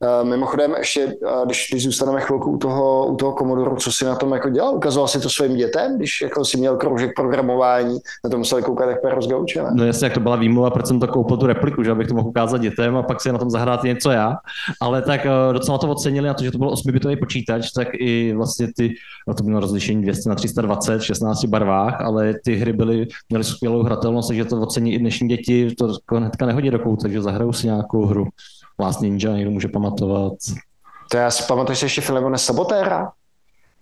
Uh, 0.01 0.29
mimochodem, 0.29 0.75
ještě, 0.79 1.05
uh, 1.07 1.45
když, 1.45 1.69
když 1.71 1.85
zůstaneme 1.85 2.21
chvilku 2.21 2.51
u 2.51 2.59
toho, 2.59 3.07
u 3.07 3.17
toho 3.17 3.33
Commodore, 3.39 3.77
co 3.77 3.93
si 3.93 4.05
na 4.05 4.15
tom 4.15 4.33
jako 4.33 4.51
dělal? 4.51 4.75
Ukazoval 4.75 5.09
si 5.09 5.21
to 5.21 5.31
svým 5.31 5.57
dětem, 5.57 5.97
když 5.97 6.21
jako 6.21 6.45
si 6.45 6.59
měl 6.59 6.77
kroužek 6.77 7.11
programování, 7.17 7.99
na 8.25 8.31
to 8.31 8.39
museli 8.39 8.63
koukat 8.63 8.89
jak 8.89 9.03
per 9.03 9.23
z? 9.23 9.29
No 9.75 9.87
jasně, 9.87 10.07
jak 10.07 10.15
to 10.15 10.21
byla 10.21 10.37
výmluva, 10.37 10.71
proč 10.71 10.87
jsem 10.87 11.01
to 11.01 11.09
koupil 11.09 11.37
tu 11.37 11.47
repliku, 11.47 11.83
že 11.83 11.91
abych 11.91 12.09
to 12.09 12.15
mohl 12.15 12.29
ukázat 12.29 12.59
dětem 12.59 12.97
a 12.97 13.03
pak 13.03 13.21
si 13.21 13.33
na 13.33 13.39
tom 13.39 13.51
zahrát 13.51 13.83
něco 13.83 14.11
já. 14.11 14.37
Ale 14.81 15.03
tak 15.03 15.27
eh, 15.27 15.53
docela 15.53 15.79
to 15.79 15.89
ocenili 15.89 16.27
na 16.27 16.35
to, 16.35 16.45
že 16.45 16.51
to 16.51 16.59
byl 16.59 16.69
8-bitový 16.69 17.19
počítač, 17.19 17.71
tak 17.71 17.89
i 17.93 18.35
vlastně 18.37 18.69
ty, 18.77 18.95
no 19.29 19.35
to 19.35 19.45
bylo 19.45 19.61
rozlišení 19.61 20.03
200 20.03 20.29
na 20.29 20.35
320 20.35 20.99
v 20.99 21.07
16 21.07 21.45
barvách, 21.45 22.01
ale 22.01 22.35
ty 22.45 22.55
hry 22.55 22.73
byly, 22.73 23.07
měly 23.29 23.45
skvělou 23.45 23.83
hratelnost, 23.83 24.29
takže 24.29 24.45
to 24.45 24.61
ocení 24.61 24.95
i 24.95 24.99
dnešní 24.99 25.29
děti, 25.29 25.75
to 25.79 25.87
jako 25.89 26.17
hnedka 26.17 26.47
nehodí 26.47 26.71
do 26.71 26.79
kouta, 26.79 27.03
takže 27.03 27.23
zahrajou 27.23 27.53
si 27.53 27.67
nějakou 27.67 28.07
hru. 28.07 28.25
Last 28.79 29.01
Ninja, 29.01 29.33
někdo 29.33 29.51
může 29.51 29.69
pamatovat. 29.69 30.33
To 31.11 31.17
já 31.17 31.31
si 31.31 31.43
pamatuju 31.49 31.77
si 31.77 31.85
ještě 31.85 32.01
Filemone 32.01 32.39
Sabotéra? 32.39 33.13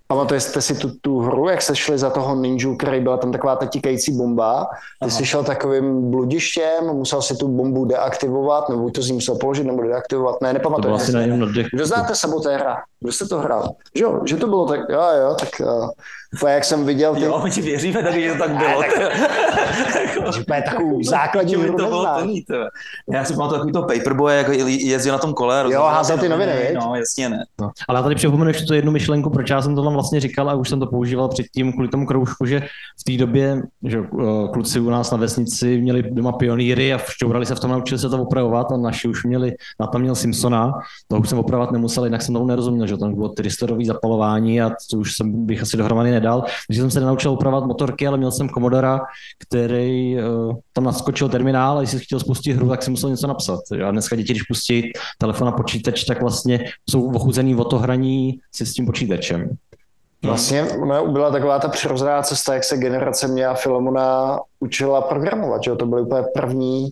Pamatujete 0.08 0.60
si 0.60 0.74
tu, 0.74 0.90
tu 1.00 1.20
hru, 1.20 1.48
jak 1.48 1.62
se 1.62 1.76
šli 1.76 1.98
za 1.98 2.10
toho 2.10 2.34
ninju, 2.34 2.76
který 2.76 3.00
byla 3.00 3.16
tam 3.16 3.32
taková 3.32 3.56
ta 3.56 3.66
tikající 3.66 4.16
bomba. 4.16 4.66
Ty 5.04 5.10
jsi 5.10 5.26
šel 5.26 5.44
takovým 5.44 6.10
bludištěm, 6.10 6.84
musel 6.92 7.22
si 7.22 7.36
tu 7.36 7.48
bombu 7.48 7.84
deaktivovat, 7.84 8.68
nebo 8.68 8.90
to 8.90 9.02
z 9.02 9.06
ní 9.08 9.12
musel 9.12 9.34
položit, 9.34 9.64
nebo 9.64 9.82
deaktivovat. 9.82 10.36
Ne, 10.42 10.48
To 10.48 10.54
nepamatuju. 10.54 10.96
na 11.36 11.46
dech. 11.46 11.66
Kdo 11.72 11.86
znáte 11.86 12.14
Sabotéra? 12.14 12.76
Kdo 13.00 13.12
jste 13.12 13.24
to 13.24 13.38
hrál? 13.38 13.68
Že 13.94 14.04
jo, 14.04 14.20
že 14.24 14.36
to 14.36 14.46
bylo 14.46 14.66
tak, 14.66 14.80
jo, 14.88 15.00
jo, 15.22 15.36
tak 15.40 15.48
uh, 16.42 16.48
jak 16.50 16.64
jsem 16.64 16.84
viděl 16.86 17.14
ty, 17.14 17.20
Jo, 17.20 17.40
my 17.44 17.50
ti 17.50 17.60
věříme 17.60 18.02
taky, 18.02 18.22
že 18.22 18.32
to 18.32 18.38
tak 18.38 18.50
bylo. 18.56 18.82
že 20.34 20.40
úplně 20.40 20.62
takovou 20.62 21.02
základní 21.02 21.54
hru 21.54 21.76
to 21.76 21.86
bylo 21.86 22.06
plný. 22.18 22.44
Já 23.12 23.24
si 23.24 23.34
pamatuju 23.34 23.58
takový 23.58 23.72
to 23.72 23.82
paperboy, 23.82 24.36
jako 24.36 24.52
jezdil 24.66 25.12
na 25.12 25.18
tom 25.18 25.34
kole. 25.34 25.62
rozhazoval 25.62 25.94
házel 25.94 26.18
ty 26.18 26.28
noviny? 26.28 26.74
No, 26.74 26.94
jasně 26.96 27.28
ne. 27.28 27.44
No. 27.60 27.70
Ale 27.88 27.98
já 27.98 28.02
tady 28.02 28.14
připomenu 28.14 28.50
ještě 28.50 28.64
tu 28.64 28.74
jednu 28.74 28.92
myšlenku, 28.92 29.30
proč 29.30 29.50
já 29.50 29.62
jsem 29.62 29.74
to 29.74 29.82
tam 29.94 30.00
vlastně 30.00 30.20
říkal 30.20 30.50
a 30.50 30.54
už 30.54 30.68
jsem 30.68 30.80
to 30.80 30.86
používal 30.86 31.28
předtím 31.28 31.72
kvůli 31.72 31.88
tomu 31.88 32.06
kroužku, 32.06 32.46
že 32.46 32.60
v 33.00 33.04
té 33.04 33.16
době, 33.16 33.62
že 33.82 34.00
uh, 34.00 34.50
kluci 34.52 34.80
u 34.80 34.90
nás 34.90 35.10
na 35.10 35.18
vesnici 35.18 35.80
měli 35.80 36.02
doma 36.02 36.32
pionýry 36.32 36.94
a 36.94 36.98
šťourali 36.98 37.46
se 37.46 37.54
v 37.54 37.60
tom, 37.60 37.70
naučili 37.70 37.98
se 37.98 38.08
to 38.08 38.22
opravovat 38.22 38.72
a 38.72 38.76
naši 38.76 39.08
už 39.08 39.24
měli, 39.24 39.52
na 39.80 39.86
tam 39.86 40.00
měl 40.00 40.14
Simpsona, 40.14 40.72
to 41.08 41.16
už 41.16 41.28
jsem 41.28 41.38
opravovat 41.38 41.72
nemusel, 41.72 42.04
jinak 42.04 42.22
jsem 42.22 42.34
tomu 42.34 42.46
nerozuměl, 42.46 42.86
že 42.86 42.96
tam 42.96 43.14
bylo 43.14 43.28
tristorový 43.28 43.86
zapalování 43.86 44.62
a 44.62 44.70
to 44.90 44.98
už 44.98 45.16
jsem 45.16 45.46
bych 45.46 45.62
asi 45.62 45.76
dohromady 45.76 46.10
nedal, 46.10 46.44
takže 46.66 46.82
jsem 46.82 46.90
se 46.90 47.00
nenaučil 47.00 47.30
opravovat 47.30 47.66
motorky, 47.66 48.06
ale 48.06 48.18
měl 48.18 48.32
jsem 48.32 48.48
Commodora, 48.48 49.00
který 49.38 50.16
uh, 50.16 50.56
tam 50.72 50.84
naskočil 50.84 51.28
terminál 51.28 51.78
a 51.78 51.80
když 51.80 51.90
si 51.90 51.98
chtěl 51.98 52.20
spustit 52.20 52.52
hru, 52.52 52.68
tak 52.68 52.82
si 52.82 52.90
musel 52.90 53.10
něco 53.10 53.26
napsat. 53.26 53.60
A 53.86 53.90
dneska 53.90 54.16
děti, 54.16 54.32
když 54.32 54.42
pustí 54.42 54.92
telefon 55.18 55.48
a 55.48 55.52
počítač, 55.52 56.04
tak 56.04 56.22
vlastně 56.22 56.64
jsou 56.90 57.12
ochuzený 57.14 57.54
o 57.54 57.64
to 57.64 57.78
hraní 57.78 58.38
si 58.54 58.66
s 58.66 58.72
tím 58.74 58.86
počítačem. 58.86 59.50
Vlastně 60.24 60.62
ono 60.62 61.06
byla 61.06 61.30
taková 61.30 61.58
ta 61.58 61.68
přirozená 61.68 62.22
cesta, 62.22 62.54
jak 62.54 62.64
se 62.64 62.76
generace 62.76 63.28
mě 63.28 63.46
a 63.46 63.54
Filomona 63.54 64.38
učila 64.60 65.00
programovat, 65.00 65.62
že 65.62 65.74
to 65.74 65.86
byly 65.86 66.02
úplně 66.02 66.22
první, 66.34 66.88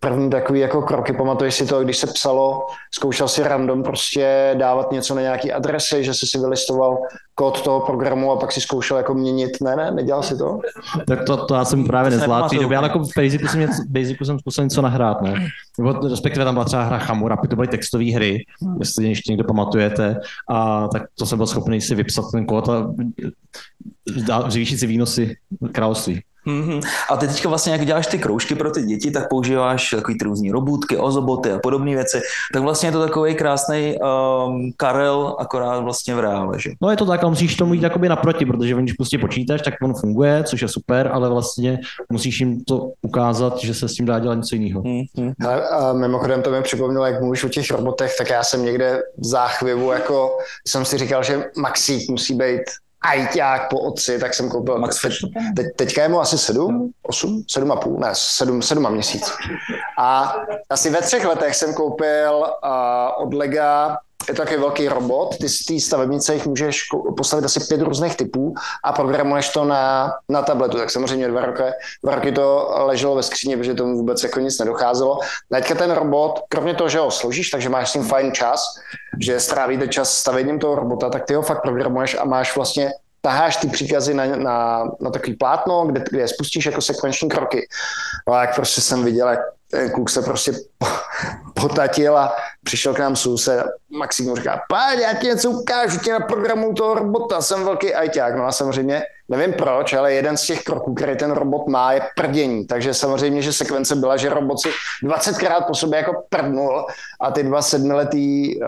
první 0.00 0.30
takový 0.30 0.60
jako 0.60 0.82
kroky. 0.82 1.12
Pamatuješ 1.12 1.54
si 1.54 1.66
to, 1.66 1.84
když 1.84 1.96
se 1.96 2.06
psalo, 2.06 2.66
zkoušel 2.94 3.28
si 3.28 3.42
random 3.42 3.82
prostě 3.82 4.54
dávat 4.58 4.92
něco 4.92 5.14
na 5.14 5.20
nějaký 5.20 5.52
adresy, 5.52 6.04
že 6.04 6.14
jsi 6.14 6.26
si 6.26 6.38
vylistoval 6.38 6.98
kód 7.34 7.62
toho 7.62 7.80
programu 7.80 8.32
a 8.32 8.36
pak 8.36 8.52
si 8.52 8.60
zkoušel 8.60 8.96
jako 8.96 9.14
měnit. 9.14 9.50
Ne, 9.62 9.76
ne, 9.76 9.90
nedělal 9.90 10.22
si 10.22 10.36
to? 10.36 10.58
Tak 11.06 11.24
to, 11.24 11.46
to 11.46 11.54
já 11.54 11.64
jsem 11.64 11.84
právě 11.84 12.10
nezvládl 12.10 12.60
době, 12.60 12.78
ale 12.78 12.88
jako 12.88 12.98
v 12.98 13.10
Basicu 13.16 13.46
jsem, 13.48 13.60
něco, 13.60 13.82
Basicu 13.88 14.24
jsem 14.24 14.38
zkusil 14.38 14.64
něco 14.64 14.82
nahrát, 14.82 15.22
ne? 15.22 15.34
Nebo 15.78 15.92
respektive 16.08 16.44
tam 16.44 16.54
byla 16.54 16.64
třeba 16.64 16.82
hra 16.82 16.98
Chamurapy, 16.98 17.48
to 17.48 17.56
byly 17.56 17.68
textové 17.68 18.12
hry, 18.12 18.44
jestli 18.78 19.08
ještě 19.08 19.32
někdo 19.32 19.44
pamatujete, 19.44 20.16
a 20.50 20.88
tak 20.88 21.02
to 21.18 21.26
jsem 21.26 21.38
byl 21.38 21.46
schopný 21.46 21.80
si 21.80 21.94
vypsat 21.94 22.24
ten 22.32 22.46
kód 22.46 22.68
a 22.68 24.50
zvýšit 24.50 24.78
si 24.78 24.86
výnosy 24.86 25.36
království. 25.72 26.22
Mhm. 26.48 26.80
A 27.10 27.16
ty 27.16 27.28
teďka 27.28 27.48
vlastně, 27.48 27.72
jak 27.72 27.86
děláš 27.86 28.06
ty 28.06 28.18
kroužky 28.18 28.54
pro 28.54 28.70
ty 28.70 28.82
děti, 28.82 29.10
tak 29.10 29.28
používáš 29.28 29.90
takový 29.90 30.18
ty 30.18 30.24
různý 30.24 30.50
robůtky, 30.50 30.96
ozoboty 30.96 31.52
a 31.52 31.58
podobné 31.58 31.94
věci. 31.94 32.20
Tak 32.52 32.62
vlastně 32.62 32.88
je 32.88 32.92
to 32.92 33.06
takový 33.06 33.34
krásný 33.34 33.94
um, 34.46 34.72
Karel, 34.76 35.36
akorát 35.38 35.80
vlastně 35.80 36.14
v 36.14 36.20
reále, 36.20 36.60
že? 36.60 36.70
No 36.82 36.90
je 36.90 36.96
to 36.96 37.06
tak, 37.06 37.22
ale 37.22 37.30
musíš 37.30 37.56
tomu 37.56 37.74
jít 37.74 37.82
jakoby 37.82 38.08
naproti, 38.08 38.46
protože 38.46 38.74
když 38.74 38.92
prostě 38.92 39.18
počítač, 39.18 39.62
tak 39.62 39.74
on 39.82 39.94
funguje, 39.94 40.44
což 40.44 40.62
je 40.62 40.68
super, 40.68 41.10
ale 41.12 41.28
vlastně 41.28 41.78
musíš 42.10 42.40
jim 42.40 42.64
to 42.64 42.92
ukázat, 43.02 43.58
že 43.58 43.74
se 43.74 43.88
s 43.88 43.92
tím 43.92 44.06
dá 44.06 44.18
dělat 44.18 44.34
něco 44.34 44.54
jiného. 44.54 44.82
Mhm. 44.82 45.32
Hele, 45.40 45.68
a 45.68 45.92
mimochodem 45.92 46.42
to 46.42 46.50
mi 46.50 46.62
připomnělo, 46.62 47.06
jak 47.06 47.20
mluvíš 47.20 47.44
o 47.44 47.48
těch 47.48 47.70
robotech, 47.70 48.14
tak 48.18 48.30
já 48.30 48.44
jsem 48.44 48.64
někde 48.64 49.02
v 49.18 49.26
záchvěvu, 49.26 49.92
jako 49.92 50.38
jsem 50.66 50.84
si 50.84 50.98
říkal, 50.98 51.22
že 51.22 51.44
Maxík 51.56 52.10
musí 52.10 52.34
být 52.34 52.62
ajťák 53.00 53.68
po 53.68 53.80
otci, 53.80 54.18
tak 54.18 54.34
jsem 54.34 54.50
koupil, 54.50 54.78
Max 54.78 55.02
teď, 55.02 55.12
teď, 55.56 55.66
teďka 55.76 56.02
je 56.02 56.08
mu 56.08 56.20
asi 56.20 56.38
sedm, 56.38 56.90
osm, 57.02 57.44
sedm 57.48 57.72
a 57.72 57.76
půl, 57.76 57.98
ne, 57.98 58.08
sedm, 58.12 58.62
sedm 58.62 58.86
a 58.86 58.90
měsíc. 58.90 59.32
A 59.98 60.36
asi 60.70 60.90
ve 60.90 61.02
třech 61.02 61.24
letech 61.24 61.54
jsem 61.54 61.74
koupil 61.74 62.32
uh, 62.38 63.26
od 63.26 63.34
Lega 63.34 63.98
je 64.28 64.34
to 64.34 64.42
takový 64.42 64.60
velký 64.60 64.88
robot, 64.88 65.36
ty 65.38 65.48
z 65.48 65.64
té 65.64 65.80
stavebnice 65.80 66.34
jich 66.34 66.46
můžeš 66.46 66.82
postavit 67.16 67.44
asi 67.44 67.60
pět 67.60 67.80
různých 67.80 68.16
typů 68.16 68.54
a 68.84 68.92
programuješ 68.92 69.48
to 69.48 69.64
na, 69.64 70.12
na 70.28 70.42
tabletu. 70.42 70.76
Tak 70.76 70.90
samozřejmě 70.90 71.28
dva 71.28 71.46
roky, 71.46 71.62
dva 72.04 72.14
roky 72.14 72.32
to 72.32 72.74
leželo 72.76 73.14
ve 73.14 73.22
skříně, 73.22 73.56
protože 73.56 73.74
tomu 73.74 73.96
vůbec 73.96 74.22
jako 74.22 74.40
nic 74.40 74.58
nedocházelo. 74.58 75.18
Teďka 75.52 75.74
ten 75.74 75.90
robot, 75.90 76.40
kromě 76.48 76.74
toho, 76.74 76.88
že 76.88 76.98
ho 76.98 77.10
složíš, 77.10 77.50
takže 77.50 77.68
máš 77.68 77.90
s 77.90 77.92
tím 77.92 78.04
fajn 78.04 78.32
čas, 78.32 78.74
že 79.20 79.40
strávíte 79.40 79.88
čas 79.88 80.14
stavěním 80.14 80.58
toho 80.58 80.74
robota, 80.74 81.10
tak 81.10 81.24
ty 81.24 81.34
ho 81.34 81.42
fakt 81.42 81.62
programuješ 81.62 82.16
a 82.20 82.24
máš 82.24 82.56
vlastně 82.56 82.92
taháš 83.20 83.56
ty 83.56 83.68
příkazy 83.68 84.14
na, 84.14 84.26
na, 84.26 84.84
na 85.00 85.10
takový 85.10 85.36
plátno, 85.36 85.86
kde, 85.86 86.04
kde 86.10 86.18
je 86.18 86.28
spustíš 86.28 86.66
jako 86.66 86.80
sekvenční 86.80 87.28
kroky. 87.28 87.68
No 88.28 88.34
a 88.34 88.40
jak 88.40 88.54
prostě 88.54 88.80
jsem 88.80 89.04
viděl, 89.04 89.28
jak 89.28 89.40
ten 89.70 89.90
kluk 89.90 90.10
se 90.10 90.22
prostě 90.22 90.52
potatil 91.54 92.18
a 92.18 92.36
přišel 92.68 92.94
k 92.94 92.98
nám 92.98 93.16
soused 93.16 93.60
a 93.60 93.64
Maxim 93.98 94.26
mu 94.26 94.36
říká, 94.36 94.60
páň, 94.68 94.98
já 95.00 95.14
ti 95.14 95.26
něco 95.26 95.50
ukážu, 95.50 95.98
ti 95.98 96.10
na 96.10 96.20
programu 96.20 96.74
toho 96.74 96.94
robota, 96.94 97.40
jsem 97.40 97.64
velký 97.64 97.94
ajťák. 97.94 98.36
No 98.36 98.44
a 98.46 98.52
samozřejmě, 98.52 99.02
nevím 99.28 99.52
proč, 99.52 99.92
ale 99.92 100.12
jeden 100.12 100.36
z 100.36 100.46
těch 100.46 100.62
kroků, 100.62 100.94
který 100.94 101.16
ten 101.16 101.30
robot 101.30 101.66
má, 101.68 101.92
je 101.92 102.02
prdění. 102.16 102.66
Takže 102.66 102.94
samozřejmě, 102.94 103.42
že 103.42 103.52
sekvence 103.52 103.94
byla, 103.96 104.16
že 104.16 104.28
robot 104.28 104.60
si 104.60 104.68
20krát 105.04 105.64
po 105.66 105.74
sobě 105.74 105.96
jako 105.98 106.22
prdnul 106.28 106.86
a 107.20 107.30
ty 107.30 107.42
dva 107.42 107.62
sedmiletý 107.62 108.60
uh, 108.60 108.66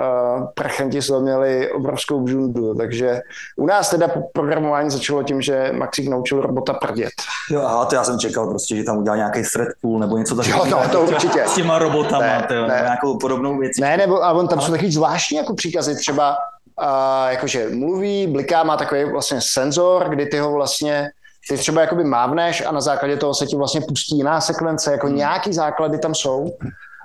prchanti 0.55 1.01
toho 1.03 1.21
měli 1.21 1.71
obrovskou 1.73 2.21
bžundu. 2.21 2.75
Takže 2.75 3.21
u 3.57 3.67
nás 3.67 3.91
teda 3.91 4.09
programování 4.33 4.91
začalo 4.91 5.23
tím, 5.23 5.43
že 5.43 5.71
Maxík 5.73 6.09
naučil 6.09 6.41
robota 6.41 6.73
prdět. 6.75 7.11
Jo, 7.51 7.63
aha, 7.65 7.85
to 7.85 7.95
já 7.95 8.05
jsem 8.05 8.19
čekal 8.19 8.47
prostě, 8.49 8.77
že 8.77 8.85
tam 8.85 8.99
udělal 8.99 9.17
nějaký 9.17 9.43
thread 9.53 9.69
pool 9.83 9.99
nebo 9.99 10.19
něco 10.19 10.37
takového. 10.37 10.67
Jo, 10.67 10.79
to- 10.83 10.89
to 10.89 11.01
určitě. 11.03 11.45
S 11.47 11.55
těma 11.55 11.79
robotama, 11.79 12.21
Ne, 12.27 12.45
to, 12.49 12.55
ne. 12.67 12.81
nějakou 12.83 13.19
podobnou 13.19 13.59
věc. 13.59 13.79
Ne, 13.81 13.90
nebo 13.97 14.25
a 14.25 14.33
on 14.33 14.49
tam 14.49 14.61
jsou 14.61 14.73
takový 14.73 14.93
zvláštní 14.93 15.37
jako 15.37 15.55
příkazy, 15.55 15.97
třeba 15.97 16.37
uh, 16.83 17.31
jakože 17.31 17.69
mluví, 17.69 18.27
bliká, 18.27 18.63
má 18.63 18.77
takový 18.77 19.05
vlastně 19.05 19.39
senzor, 19.41 20.09
kdy 20.09 20.27
ty 20.27 20.39
ho 20.39 20.53
vlastně 20.53 21.11
ty 21.49 21.59
třeba 21.59 21.81
jakoby 21.81 22.05
mávneš 22.05 22.67
a 22.67 22.73
na 22.73 22.81
základě 22.81 23.17
toho 23.17 23.35
se 23.35 23.47
ti 23.47 23.57
vlastně 23.57 23.81
pustí 23.81 24.17
jiná 24.17 24.41
sekvence, 24.41 24.93
jako 24.93 25.09
nějaký 25.09 25.53
základy 25.53 25.99
tam 25.99 26.15
jsou. 26.15 26.57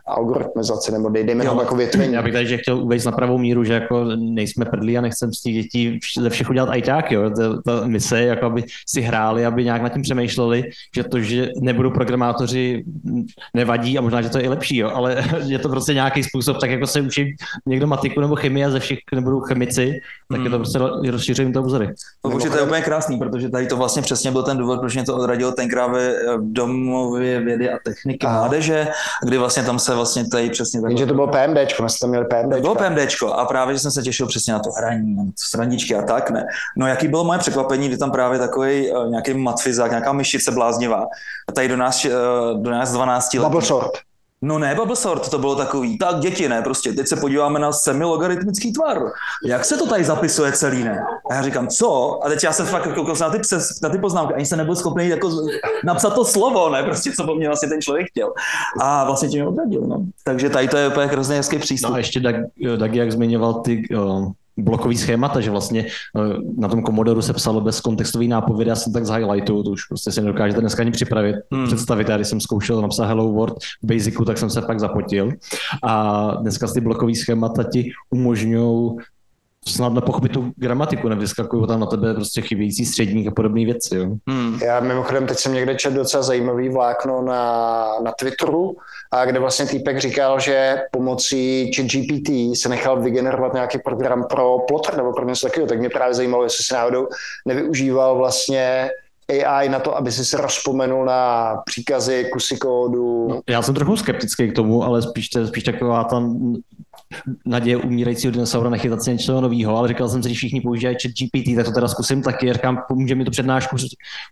Algoritmizace, 0.08 0.92
nebo 0.92 1.10
dej, 1.10 1.24
dejme 1.24 1.46
tomu 1.46 1.60
jako 1.60 1.76
větvení. 1.76 2.14
Já 2.14 2.22
bych 2.22 2.34
tady 2.34 2.48
že 2.48 2.58
chtěl 2.58 2.78
uvést 2.78 3.06
na 3.06 3.12
pravou 3.12 3.38
míru, 3.38 3.64
že 3.64 3.74
jako 3.74 4.04
nejsme 4.16 4.66
prdlí 4.66 4.98
a 4.98 5.02
nechcem 5.02 5.34
z 5.34 5.42
těch 5.42 5.54
dětí 5.54 6.00
ze 6.20 6.30
všech 6.30 6.50
udělat 6.50 6.70
ajťáky. 6.70 7.16
Jo. 7.16 7.30
Ta, 7.30 7.62
ta 7.62 7.88
mise, 7.88 8.22
jako 8.22 8.46
aby 8.46 8.64
si 8.90 9.02
hráli, 9.02 9.46
aby 9.46 9.64
nějak 9.64 9.82
nad 9.82 9.94
tím 9.94 10.02
přemýšleli, 10.02 10.64
že 10.96 11.04
to, 11.04 11.20
že 11.20 11.50
nebudou 11.62 11.92
programátoři, 11.92 12.84
nevadí 13.54 13.98
a 13.98 14.02
možná, 14.02 14.22
že 14.22 14.30
to 14.30 14.38
je 14.38 14.44
i 14.44 14.48
lepší, 14.48 14.78
jo. 14.78 14.92
ale 14.94 15.24
je 15.46 15.60
to 15.60 15.70
prostě 15.70 15.94
nějaký 15.94 16.24
způsob, 16.24 16.58
tak 16.58 16.70
jako 16.70 16.88
se 16.88 17.02
učí 17.02 17.36
někdo 17.66 17.88
matiku 17.88 18.22
nebo 18.22 18.36
chemii 18.36 18.66
a 18.66 18.70
ze 18.70 18.80
všech 18.80 19.00
nebudou 19.16 19.40
chemici, 19.40 20.00
tak 20.32 20.42
je 20.42 20.50
to 20.50 20.58
prostě 20.58 20.80
rozšíření 21.12 21.54
to 21.54 21.60
obzory. 21.60 21.90
To 22.22 22.30
už 22.30 22.44
je 22.44 22.50
to 22.50 22.58
je 22.58 22.64
úplně 22.64 22.82
krásný, 22.82 23.20
protože 23.20 23.50
tady 23.50 23.68
to 23.68 23.78
vlastně 23.78 24.02
přesně 24.02 24.32
byl 24.32 24.44
ten 24.44 24.58
důvod, 24.58 24.80
proč 24.80 24.94
mě 24.94 25.04
to 25.04 25.18
odradilo 25.18 25.52
tenkrát 25.52 25.88
ve 25.88 26.14
v 26.38 26.54
domově 26.54 27.40
vědy 27.40 27.70
a 27.70 27.78
techniky 27.86 28.28
Aha. 28.28 28.40
mládeže, 28.40 28.88
kdy 29.24 29.38
vlastně 29.38 29.64
tam 29.64 29.80
se 29.80 29.95
vlastně 29.96 30.28
tady 30.28 30.50
přesně 30.50 30.82
takhle. 30.82 30.92
Jenže 30.92 31.06
to 31.06 31.14
bylo 31.14 31.28
PMDčko, 31.28 31.84
my 31.84 31.90
jsme 31.90 31.98
tam 32.02 32.10
měli 32.10 32.26
To 32.26 32.36
PMDčko. 32.36 32.62
bylo 32.62 32.76
PMDčko 32.76 33.34
a 33.34 33.46
právě, 33.46 33.76
že 33.76 33.80
jsem 33.80 33.92
se 33.92 34.02
těšil 34.02 34.28
přesně 34.28 34.54
na 34.54 34.60
to 34.60 34.72
hraní, 34.72 35.16
na 35.16 35.24
to 35.24 35.32
srandičky 35.36 35.96
a 35.96 36.02
tak, 36.02 36.30
ne. 36.30 36.46
No 36.78 36.88
jaký 36.88 37.08
bylo 37.08 37.24
moje 37.24 37.40
překvapení, 37.40 37.88
kdy 37.88 37.98
tam 37.98 38.12
právě 38.12 38.40
takový 38.40 38.92
uh, 38.92 39.10
nějaký 39.10 39.34
matfizák, 39.34 39.92
nějaká 39.92 40.12
myšice 40.12 40.52
bláznivá 40.52 41.06
a 41.50 41.52
tady 41.52 41.68
do 41.68 41.78
nás, 41.78 42.06
uh, 42.06 42.12
do 42.64 42.72
nás 42.72 42.92
12 42.92 43.34
let. 43.34 43.44
Bubble. 43.44 43.62
No 44.42 44.60
ne, 44.60 44.76
Bubble 44.76 44.96
Sort, 44.96 45.30
to 45.30 45.40
bylo 45.40 45.56
takový, 45.56 45.98
tak 45.98 46.20
děti 46.20 46.50
ne, 46.50 46.62
prostě, 46.62 46.94
teď 46.94 47.08
se 47.08 47.16
podíváme 47.16 47.60
na 47.60 47.72
semilogaritmický 47.72 48.74
tvar. 48.74 49.02
Jak 49.46 49.66
se 49.66 49.78
to 49.78 49.88
tady 49.88 50.04
zapisuje 50.04 50.52
celý, 50.52 50.84
ne? 50.84 51.04
A 51.30 51.34
já 51.34 51.42
říkám, 51.42 51.68
co? 51.68 52.20
A 52.24 52.30
teď 52.30 52.44
já 52.44 52.54
jsem 52.54 52.66
fakt 52.66 52.94
koukal 52.96 53.16
na 53.22 53.30
ty, 53.30 53.40
přes, 53.40 53.82
na 53.82 53.90
ty 53.90 53.98
poznámky, 53.98 54.34
ani 54.34 54.46
jsem 54.46 54.58
nebyl 54.58 54.76
schopný 54.76 55.08
jako 55.08 55.32
napsat 55.84 56.16
to 56.16 56.26
slovo, 56.26 56.70
ne, 56.70 56.84
prostě, 56.84 57.12
co 57.12 57.26
po 57.26 57.36
mně 57.36 57.48
vlastně 57.48 57.70
ten 57.70 57.82
člověk 57.82 58.08
chtěl. 58.10 58.34
A 58.82 59.04
vlastně 59.06 59.30
tím 59.30 59.40
mě 59.40 59.50
odradil, 59.50 59.82
no. 59.82 60.06
Takže 60.24 60.50
tady 60.50 60.68
to 60.68 60.78
je 60.78 60.88
úplně 60.88 61.06
hrozně 61.06 61.36
hezký 61.36 61.60
přístup. 61.60 61.90
No 61.90 61.96
a 61.96 61.98
ještě 61.98 62.20
Dag, 62.20 62.36
Dag 62.78 62.94
jak 62.94 63.12
zmiňoval 63.12 63.54
ty 63.54 63.88
uh, 63.98 64.32
blokový 64.58 64.98
schémata, 64.98 65.42
že 65.42 65.52
vlastně 65.52 65.86
uh, 66.14 66.60
na 66.60 66.68
tom 66.68 66.84
Commodore 66.84 67.22
se 67.22 67.34
psalo 67.34 67.62
bez 67.62 67.82
kontextový 67.82 68.28
nápovědy, 68.28 68.70
já 68.70 68.76
jsem 68.76 68.94
tak 68.94 69.06
z 69.06 69.10
highlightu, 69.10 69.64
to 69.64 69.70
už 69.70 69.86
prostě 69.86 70.12
si 70.12 70.22
nedokážete 70.22 70.62
dneska 70.62 70.82
ani 70.82 70.92
připravit, 70.92 71.36
Hmm. 71.52 71.62
hmm. 71.62 71.68
představit. 71.68 72.10
Já 72.10 72.16
když 72.16 72.28
jsem 72.28 72.42
zkoušel 72.42 72.82
napsat 72.82 73.06
Hello 73.06 73.32
World 73.32 73.58
v 73.84 73.94
Basicu, 73.94 74.26
tak 74.26 74.38
jsem 74.38 74.50
se 74.50 74.62
fakt 74.62 74.80
zapotil. 74.80 75.30
A 75.84 76.32
dneska 76.42 76.68
ty 76.68 76.82
blokový 76.82 77.16
schémata 77.16 77.64
ti 77.64 77.92
umožňují 78.10 78.92
snadno 79.68 80.02
pochopit 80.02 80.32
tu 80.32 80.52
gramatiku, 80.56 81.10
nevyskakují 81.10 81.68
tam 81.68 81.80
na 81.80 81.86
tebe 81.86 82.14
prostě 82.14 82.42
chybějící 82.42 82.86
středník 82.86 83.28
a 83.28 83.32
podobné 83.32 83.66
věci. 83.66 83.96
Jo. 83.96 84.06
Hmm. 84.28 84.60
Já 84.64 84.80
mimochodem 84.80 85.28
teď 85.28 85.38
jsem 85.38 85.54
někde 85.54 85.76
četl 85.76 85.96
docela 85.96 86.24
zajímavý 86.24 86.70
vlákno 86.70 87.22
na, 87.22 87.86
na 88.04 88.12
Twitteru, 88.12 88.76
a 89.12 89.26
kde 89.26 89.40
vlastně 89.40 89.66
týpek 89.66 89.98
říkal, 90.00 90.40
že 90.40 90.78
pomocí 90.92 91.72
ChatGPT 91.76 92.58
se 92.58 92.70
nechal 92.70 93.02
vygenerovat 93.02 93.54
nějaký 93.54 93.78
program 93.80 94.24
pro 94.30 94.58
plotter 94.68 94.98
nebo 94.98 95.14
pro 95.14 95.26
něco 95.26 95.48
takového, 95.48 95.68
tak 95.68 95.80
mě 95.80 95.90
právě 95.90 96.14
zajímalo, 96.14 96.44
jestli 96.44 96.64
si 96.64 96.74
náhodou 96.74 97.08
nevyužíval 97.46 98.18
vlastně 98.18 98.90
AI 99.30 99.70
na 99.70 99.80
to, 99.80 99.98
aby 99.98 100.12
si 100.12 100.26
se 100.26 100.38
rozpomenul 100.38 101.06
na 101.06 101.54
příkazy, 101.66 102.30
kusy 102.34 102.58
kódu. 102.58 103.28
No, 103.30 103.42
já 103.50 103.62
jsem 103.62 103.76
trochu 103.76 103.98
skeptický 103.98 104.52
k 104.52 104.56
tomu, 104.56 104.84
ale 104.84 105.02
spíš, 105.02 105.30
to, 105.30 105.48
spíš 105.48 105.64
taková 105.64 106.04
ta 106.04 106.24
naděje 107.46 107.78
umírajícího 107.78 108.32
dinosaura 108.32 108.70
nechytat 108.70 109.04
si 109.04 109.12
něčeho 109.12 109.42
nového, 109.42 109.78
ale 109.78 109.88
říkal 109.88 110.10
jsem 110.10 110.24
si, 110.24 110.30
když 110.30 110.38
všichni 110.38 110.62
používají 110.62 110.98
chat 111.02 111.12
GPT, 111.12 111.56
tak 111.56 111.66
to 111.66 111.72
teda 111.72 111.88
zkusím 111.88 112.22
taky, 112.22 112.54
říkám, 112.54 112.84
pomůže 112.88 113.16
mi 113.16 113.26
to 113.26 113.32
přednášku 113.32 113.76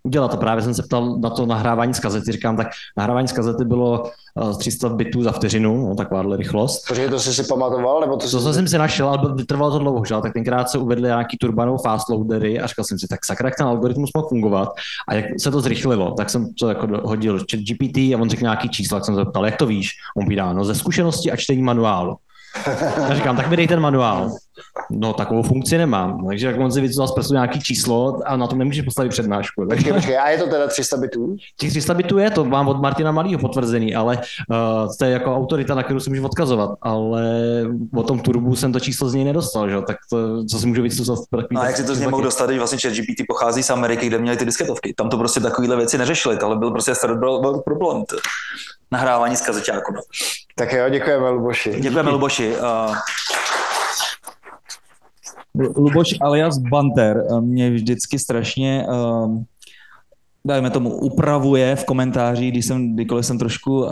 udělat. 0.02 0.34
A 0.34 0.36
právě 0.36 0.64
jsem 0.64 0.74
se 0.74 0.82
ptal 0.82 1.18
na 1.18 1.30
to 1.30 1.46
nahrávání 1.46 1.94
z 1.94 2.00
kazety, 2.00 2.32
říkám, 2.32 2.56
tak 2.56 2.66
nahrávání 2.96 3.28
z 3.28 3.32
kazety 3.32 3.64
bylo 3.64 4.02
uh, 4.42 4.58
300 4.58 4.88
bitů 4.88 5.22
za 5.22 5.32
vteřinu, 5.32 5.88
no, 5.88 5.94
takováhle 5.94 6.36
rychlost. 6.36 6.88
Počkej, 6.88 7.08
to 7.08 7.20
jsi 7.20 7.34
si 7.34 7.44
pamatoval? 7.44 8.00
Nebo 8.00 8.16
to, 8.16 8.30
To 8.30 8.40
jsi... 8.40 8.54
jsem 8.54 8.68
si 8.68 8.78
našel, 8.78 9.08
ale 9.08 9.34
vytrvalo 9.34 9.72
to 9.72 9.78
dlouho, 9.78 10.04
že? 10.04 10.14
tak 10.22 10.32
tenkrát 10.32 10.70
se 10.70 10.78
uvedly 10.78 11.08
nějaký 11.08 11.36
turbanou 11.38 11.78
fast 11.78 12.08
loadery 12.08 12.60
a 12.60 12.66
říkal 12.66 12.84
jsem 12.84 12.98
si, 12.98 13.08
tak 13.08 13.24
sakra, 13.24 13.48
jak 13.48 13.56
ten 13.56 13.66
algoritmus 13.66 14.10
mohl 14.16 14.28
fungovat 14.28 14.68
a 15.08 15.14
jak 15.14 15.24
se 15.40 15.50
to 15.50 15.60
zrychlilo, 15.60 16.10
tak 16.10 16.30
jsem 16.30 16.54
to 16.54 16.68
jako 16.68 16.88
hodil 17.04 17.38
chat 17.38 17.60
GPT 17.60 17.96
a 17.96 18.16
on 18.20 18.30
řekl 18.30 18.42
nějaký 18.42 18.68
čísla, 18.68 18.98
tak 18.98 19.04
jsem 19.04 19.14
se 19.14 19.20
zeptal, 19.20 19.46
jak 19.46 19.56
to 19.56 19.66
víš? 19.66 19.90
On 20.16 20.28
vydá, 20.28 20.52
no 20.52 20.64
ze 20.64 20.74
zkušenosti 20.74 21.32
a 21.32 21.36
čtení 21.36 21.62
manuálu. 21.62 22.16
Já 23.08 23.14
říkám, 23.14 23.36
tak 23.36 23.48
mi 23.48 23.56
dej 23.56 23.68
ten 23.68 23.80
manuál. 23.80 24.30
No, 24.90 25.12
takovou 25.12 25.42
funkci 25.42 25.78
nemám. 25.78 26.26
Takže 26.26 26.46
jak 26.46 26.60
on 26.60 26.72
si 26.72 26.80
vycuzal 26.80 27.08
z 27.08 27.14
prstu 27.14 27.32
nějaký 27.32 27.60
číslo 27.60 28.20
a 28.24 28.36
na 28.36 28.46
tom 28.46 28.58
nemůžeš 28.58 28.84
postavit 28.84 29.08
přednášku. 29.08 29.66
Počkej, 29.68 29.92
počkej, 29.92 30.18
a 30.18 30.28
je 30.28 30.38
to 30.38 30.46
teda 30.46 30.66
300 30.66 30.96
bitů? 30.96 31.36
Těch 31.56 31.70
300 31.70 31.94
bitů 31.94 32.18
je, 32.18 32.30
to 32.30 32.44
mám 32.44 32.68
od 32.68 32.80
Martina 32.80 33.12
Malýho 33.12 33.40
potvrzený, 33.40 33.94
ale 33.94 34.16
uh, 34.16 34.96
to 34.98 35.04
je 35.04 35.10
jako 35.10 35.36
autorita, 35.36 35.74
na 35.74 35.82
kterou 35.82 36.00
si 36.00 36.10
můžu 36.10 36.24
odkazovat, 36.24 36.70
ale 36.82 37.22
o 37.94 38.02
tom 38.02 38.20
turbu 38.20 38.56
jsem 38.56 38.72
to 38.72 38.80
číslo 38.80 39.08
z 39.08 39.14
něj 39.14 39.24
nedostal, 39.24 39.70
že? 39.70 39.76
tak 39.86 39.96
to, 40.10 40.44
co 40.44 40.58
si 40.58 40.66
můžu 40.66 40.82
vycuzat. 40.82 41.18
No 41.50 41.60
a 41.60 41.66
jak 41.66 41.76
si 41.76 41.84
to 41.84 41.94
z 41.94 42.00
něj 42.00 42.08
mohl 42.08 42.22
dostat, 42.22 42.46
když 42.46 42.58
vlastně 42.58 42.78
ChatGPT 42.78 43.22
pochází 43.28 43.62
z 43.62 43.70
Ameriky, 43.70 44.06
kde 44.06 44.18
měli 44.18 44.36
ty 44.36 44.44
disketovky. 44.44 44.94
Tam 44.96 45.08
to 45.08 45.18
prostě 45.18 45.40
takovéhle 45.40 45.76
věci 45.76 45.98
neřešili, 45.98 46.38
ale 46.38 46.56
byl 46.56 46.70
prostě 46.70 46.94
starý 46.94 47.14
byl, 47.18 47.40
byl 47.40 47.58
problém. 47.58 48.04
To. 48.04 48.16
Nahrávání 48.90 49.36
z 49.36 49.40
kazeťáku. 49.40 49.92
No. 49.94 50.00
Tak 50.54 50.72
jo, 50.72 50.88
děkujeme, 50.88 51.28
Luboši. 51.30 51.80
Děkujeme, 51.80 52.10
Luboši. 52.10 52.56
Uh, 52.56 52.96
Luboš 55.58 56.14
alias 56.20 56.58
Banter 56.58 57.24
eh, 57.30 57.40
mě 57.40 57.70
vždycky 57.70 58.18
strašně 58.18 58.86
uh, 58.88 59.38
dajme 60.46 60.70
tomu, 60.70 60.90
upravuje 60.96 61.76
v 61.76 61.84
komentářích, 61.84 62.52
když 62.52 62.66
jsem, 62.66 62.94
kdykoliv 62.94 63.26
jsem 63.26 63.38
trošku 63.38 63.84
uh, 63.84 63.90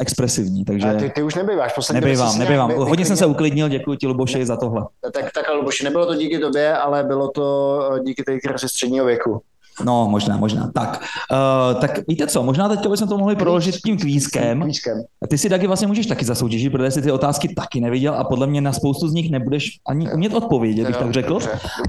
expresivní, 0.00 0.64
takže 0.64 0.88
A 0.88 0.94
ty, 0.94 1.10
ty 1.10 1.22
už 1.22 1.34
nebýváš, 1.34 1.72
poslední 1.72 2.00
nebývám, 2.00 2.38
nebývám. 2.38 2.68
vy- 2.68 2.74
Hodně 2.76 3.04
jsem 3.04 3.16
se 3.16 3.26
uklidnil, 3.26 3.68
děkuji 3.68 3.96
ti 3.96 4.06
Luboši 4.06 4.46
za 4.46 4.56
tohle. 4.56 4.86
Tak, 5.12 5.32
tak 5.34 5.44
Luboši, 5.54 5.84
nebylo 5.84 6.06
to 6.06 6.14
díky 6.14 6.38
tobě, 6.38 6.74
ale 6.76 7.04
bylo 7.04 7.28
to 7.30 7.80
díky 8.06 8.22
té 8.22 8.38
ze 8.60 8.68
středního 8.68 9.06
věku. 9.06 9.42
No, 9.84 10.08
možná, 10.08 10.36
možná. 10.36 10.70
Tak, 10.74 11.02
uh, 11.32 11.80
tak 11.80 12.08
víte 12.08 12.26
co, 12.26 12.42
možná 12.42 12.68
teďka 12.68 12.88
bychom 12.88 13.08
to 13.08 13.18
mohli 13.18 13.36
proložit 13.36 13.76
tím 13.76 13.98
kvízkem. 13.98 14.62
Kvízkem. 14.62 15.02
A 15.22 15.26
ty 15.26 15.38
si 15.38 15.48
taky 15.48 15.66
vlastně 15.66 15.86
můžeš 15.86 16.06
taky 16.06 16.24
zasoutěžit, 16.24 16.72
protože 16.72 16.90
jsi 16.90 17.02
ty 17.02 17.12
otázky 17.12 17.54
taky 17.54 17.80
neviděl 17.80 18.14
a 18.14 18.24
podle 18.24 18.46
mě 18.46 18.60
na 18.60 18.72
spoustu 18.72 19.08
z 19.08 19.12
nich 19.12 19.30
nebudeš 19.30 19.70
ani 19.88 20.12
umět 20.12 20.34
odpovědět, 20.34 20.86
bych 20.86 20.96
tak 20.96 21.10
řekl. 21.12 21.38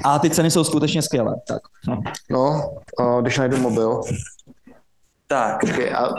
A 0.04 0.19
ty 0.19 0.30
ceny 0.30 0.51
jsou 0.51 0.63
skutečně 0.63 1.01
skvělé. 1.01 1.36
Tak. 1.47 1.62
No. 1.88 2.01
No, 2.32 2.69
eh, 3.01 3.21
když 3.21 3.38
najdu 3.38 3.58
mobil. 3.58 4.01
tak, 5.27 5.60
Počkej, 5.60 5.93
a, 5.93 6.10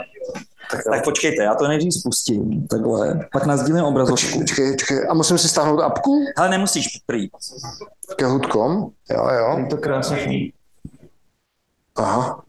tak, 0.70 0.80
tak 0.90 1.04
počkejte, 1.04 1.42
já 1.42 1.54
to 1.54 1.68
nejdřív 1.68 1.94
spustím. 1.94 2.66
Takhle. 2.66 3.28
Pak 3.32 3.46
nazdílím 3.46 3.85
obrazovku. 3.85 4.38
počkej, 4.38 4.72
počkej, 4.72 5.06
a 5.11 5.14
musím 5.14 5.38
si 5.38 5.48
stáhnout 5.48 5.80
apku? 5.80 6.24
Ale 6.37 6.48
nemusíš 6.48 6.87
prý. 7.06 7.28
Kahoot.com? 8.18 8.90
Jo, 9.11 9.28
jo. 9.38 9.58
Je 9.58 9.66
to 9.66 9.76
krásně. 9.76 10.16
Aha. 11.96 12.42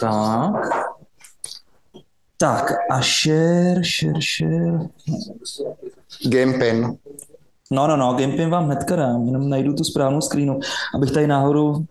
Tak. 0.00 0.86
Tak 2.38 2.72
a 2.90 3.02
share, 3.02 3.82
share, 3.84 4.20
share. 4.20 4.88
Gamepin. 6.28 6.98
No, 7.70 7.86
no, 7.86 7.96
no, 7.96 8.14
Gamepin 8.14 8.50
vám 8.50 8.64
hnedka 8.64 8.96
dám, 8.96 9.26
jenom 9.26 9.48
najdu 9.48 9.74
tu 9.74 9.84
správnou 9.84 10.20
screenu, 10.20 10.60
abych 10.94 11.10
tady 11.10 11.26
náhodou 11.26 11.84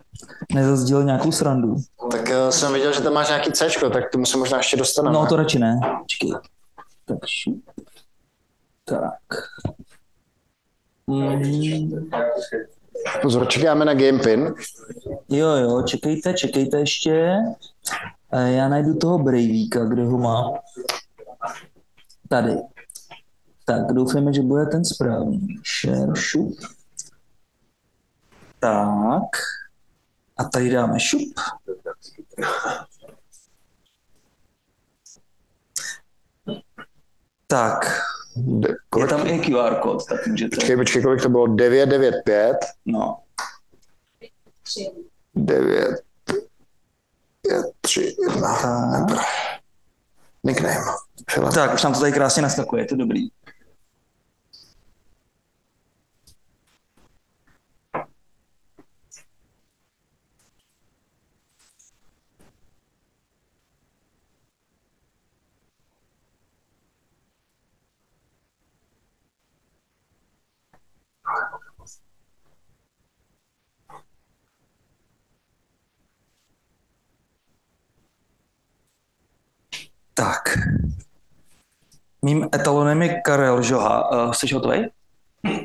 nezazdíl 0.54 1.04
nějakou 1.04 1.32
srandu. 1.32 1.76
Tak 2.10 2.28
uh, 2.28 2.50
jsem 2.50 2.72
viděl, 2.72 2.92
že 2.92 3.00
tam 3.00 3.12
máš 3.12 3.28
nějaký 3.28 3.52
C, 3.52 3.68
tak 3.92 4.08
k 4.08 4.12
tomu 4.12 4.26
se 4.26 4.38
možná 4.38 4.56
ještě 4.58 4.76
dostaneme. 4.76 5.14
No, 5.18 5.26
to 5.26 5.36
radši 5.36 5.58
ne. 5.58 5.80
Počkej. 6.02 6.32
Tak, 7.04 7.18
šup. 7.26 7.62
tak. 8.84 9.12
Mm, 11.06 12.10
Pozor, 13.22 13.48
čekáme 13.48 13.84
na 13.84 13.94
Gamepin. 13.94 14.54
jo, 15.28 15.48
jo, 15.48 15.82
čekejte, 15.82 16.34
čekejte 16.34 16.78
ještě. 16.78 17.36
Eh, 18.32 18.52
Já 18.52 18.68
najdu 18.68 18.94
toho 18.94 19.18
Breivíka, 19.18 19.84
kde 19.84 20.04
ho 20.04 20.18
mám. 20.18 20.54
Tady. 22.28 22.56
Tak, 23.64 23.92
doufejme, 23.92 24.32
že 24.32 24.42
bude 24.42 24.66
ten 24.66 24.84
správný. 24.84 25.60
Share, 25.82 26.12
šup. 26.16 26.58
Tak. 28.60 29.22
A 30.36 30.44
tady 30.44 30.70
dáme 30.70 31.00
šup. 31.00 31.32
Tak, 37.46 37.78
kolik, 38.90 39.10
tam 39.10 39.26
i 39.26 39.40
QR 39.40 39.74
kód, 39.74 40.06
tak 40.06 40.26
můžete. 40.26 40.56
počkej, 40.56 40.76
počkej, 40.76 41.02
kolik 41.02 41.22
to 41.22 41.28
bylo? 41.28 41.46
995. 41.46 42.56
No, 42.86 43.18
9, 45.34 46.00
5, 47.42 47.66
3, 47.80 48.16
1. 48.34 48.40
tak. 49.08 49.18
Nickname. 50.44 50.76
Tak, 51.54 51.74
už 51.74 51.82
nám 51.82 51.94
to 51.94 52.00
tady 52.00 52.12
krásně 52.12 52.42
naskakuje, 52.42 52.82
je 52.82 52.86
to 52.86 52.96
dobrý. 52.96 53.28
Tak. 80.16 80.58
Mým 82.26 82.48
etalonem 82.54 83.02
je 83.02 83.20
Karel 83.24 83.62
Žoha. 83.62 84.10
Uh, 84.10 84.32
jsi 84.32 84.54
hotový? 84.54 84.86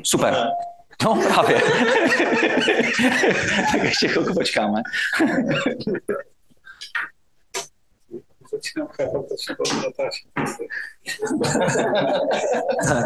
Super. 0.03 0.47
No 1.03 1.21
právě. 1.27 1.61
tak 3.71 3.83
ještě 3.83 4.07
chvilku 4.07 4.33
počkáme. 4.33 4.81
začínám 8.51 8.87
chápat. 8.87 9.25
Tak. 12.87 13.05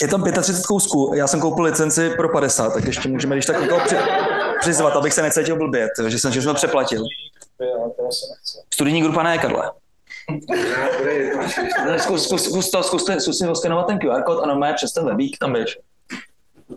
Je 0.00 0.08
tam 0.08 0.24
35 0.42 0.66
kousků, 0.66 1.12
já 1.14 1.26
jsem 1.26 1.40
koupil 1.40 1.64
licenci 1.64 2.10
pro 2.10 2.28
50, 2.28 2.74
tak 2.74 2.84
ještě 2.84 3.08
můžeme 3.08 3.34
když 3.34 3.46
tak 3.46 3.60
někoho 3.60 3.80
při, 3.80 3.96
přizvat, 4.60 4.96
abych 4.96 5.12
se 5.12 5.22
necítil 5.22 5.56
blbě, 5.56 5.88
to, 5.96 6.10
že 6.10 6.18
jsem 6.18 6.54
přeplatil. 6.54 7.02
To 7.96 8.08
asi 8.08 8.24
nechci. 8.30 8.58
Studijní 8.74 9.02
grupa 9.02 9.22
ne, 9.22 9.38
Karle. 9.38 9.70
Zkus, 11.98 12.24
zkus, 12.24 12.44
zkus, 12.44 12.70
to, 12.70 12.82
zkuste, 12.82 13.20
zkus 13.20 13.38
si 13.38 13.48
oskenovat 13.48 13.86
ten 13.86 13.98
QR 13.98 14.22
kód 14.22 14.42
a 14.42 14.46
normálně 14.46 14.74
přes 14.74 14.92
ten 14.92 15.04
webík 15.06 15.38
tam 15.38 15.52
běž. 15.52 15.78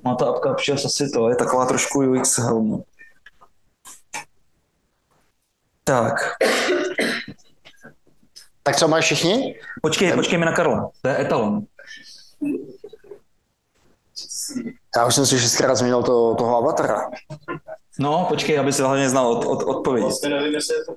Má 0.04 0.16
ta 0.16 0.26
apka 0.26 0.54
přes 0.54 0.86
asi 0.86 1.10
to, 1.10 1.30
je 1.30 1.36
taková 1.36 1.66
trošku 1.66 2.00
UX 2.00 2.38
helmu. 2.38 2.84
Tak, 5.84 6.16
Tak 8.64 8.76
co 8.76 8.88
máš 8.88 9.06
všichni? 9.06 9.56
počkej, 9.82 10.14
počkej 10.14 10.38
mi 10.40 10.46
na 10.46 10.52
Karla, 10.52 10.90
to 11.02 11.08
je 11.08 11.22
etalon. 11.22 11.66
Já 14.98 15.06
už 15.06 15.16
jsem 15.16 15.26
si 15.26 15.40
šestkrát 15.40 15.76
změnil 15.76 16.04
to, 16.04 16.36
toho 16.36 16.58
avatara. 16.58 17.10
No, 18.00 18.26
počkej, 18.30 18.60
aby 18.60 18.74
si 18.74 18.82
hlavně 18.82 19.10
znal 19.10 19.28
od, 19.28 19.46
od, 19.46 19.64
odpověď. 19.64 20.04
vlastně 20.04 20.30
nevím, 20.30 20.54
jestli 20.54 20.76
je 20.76 20.86
to. 20.86 20.96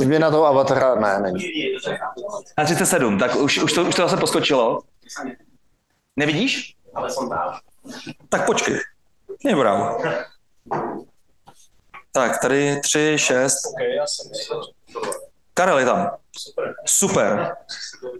Změna 0.00 0.30
toho 0.30 0.46
avatara, 0.46 0.94
ne, 0.94 1.20
není. 1.20 1.44
Na 2.58 2.64
37, 2.64 3.18
tak 3.18 3.36
už, 3.36 3.58
už, 3.58 3.72
to, 3.72 3.84
už 3.84 3.94
to 3.94 4.02
zase 4.02 4.16
poskočilo. 4.16 4.80
Nevidíš? 6.16 6.76
Ale 6.94 7.10
jsem 7.10 7.28
tam. 7.28 7.58
Tak 8.28 8.46
počkej. 8.46 8.80
Nebrám. 9.44 9.96
Tak, 12.12 12.40
tady 12.40 12.80
3, 12.80 13.14
6. 13.18 13.54
OK, 13.66 13.80
já 13.96 14.06
jsem 14.06 14.30
myslel, 14.30 14.62
že 14.88 14.94
to 14.94 15.00
Karel 15.54 15.78
je 15.78 15.84
tam. 15.84 16.10
super. 16.36 16.74
Super. 16.86 17.56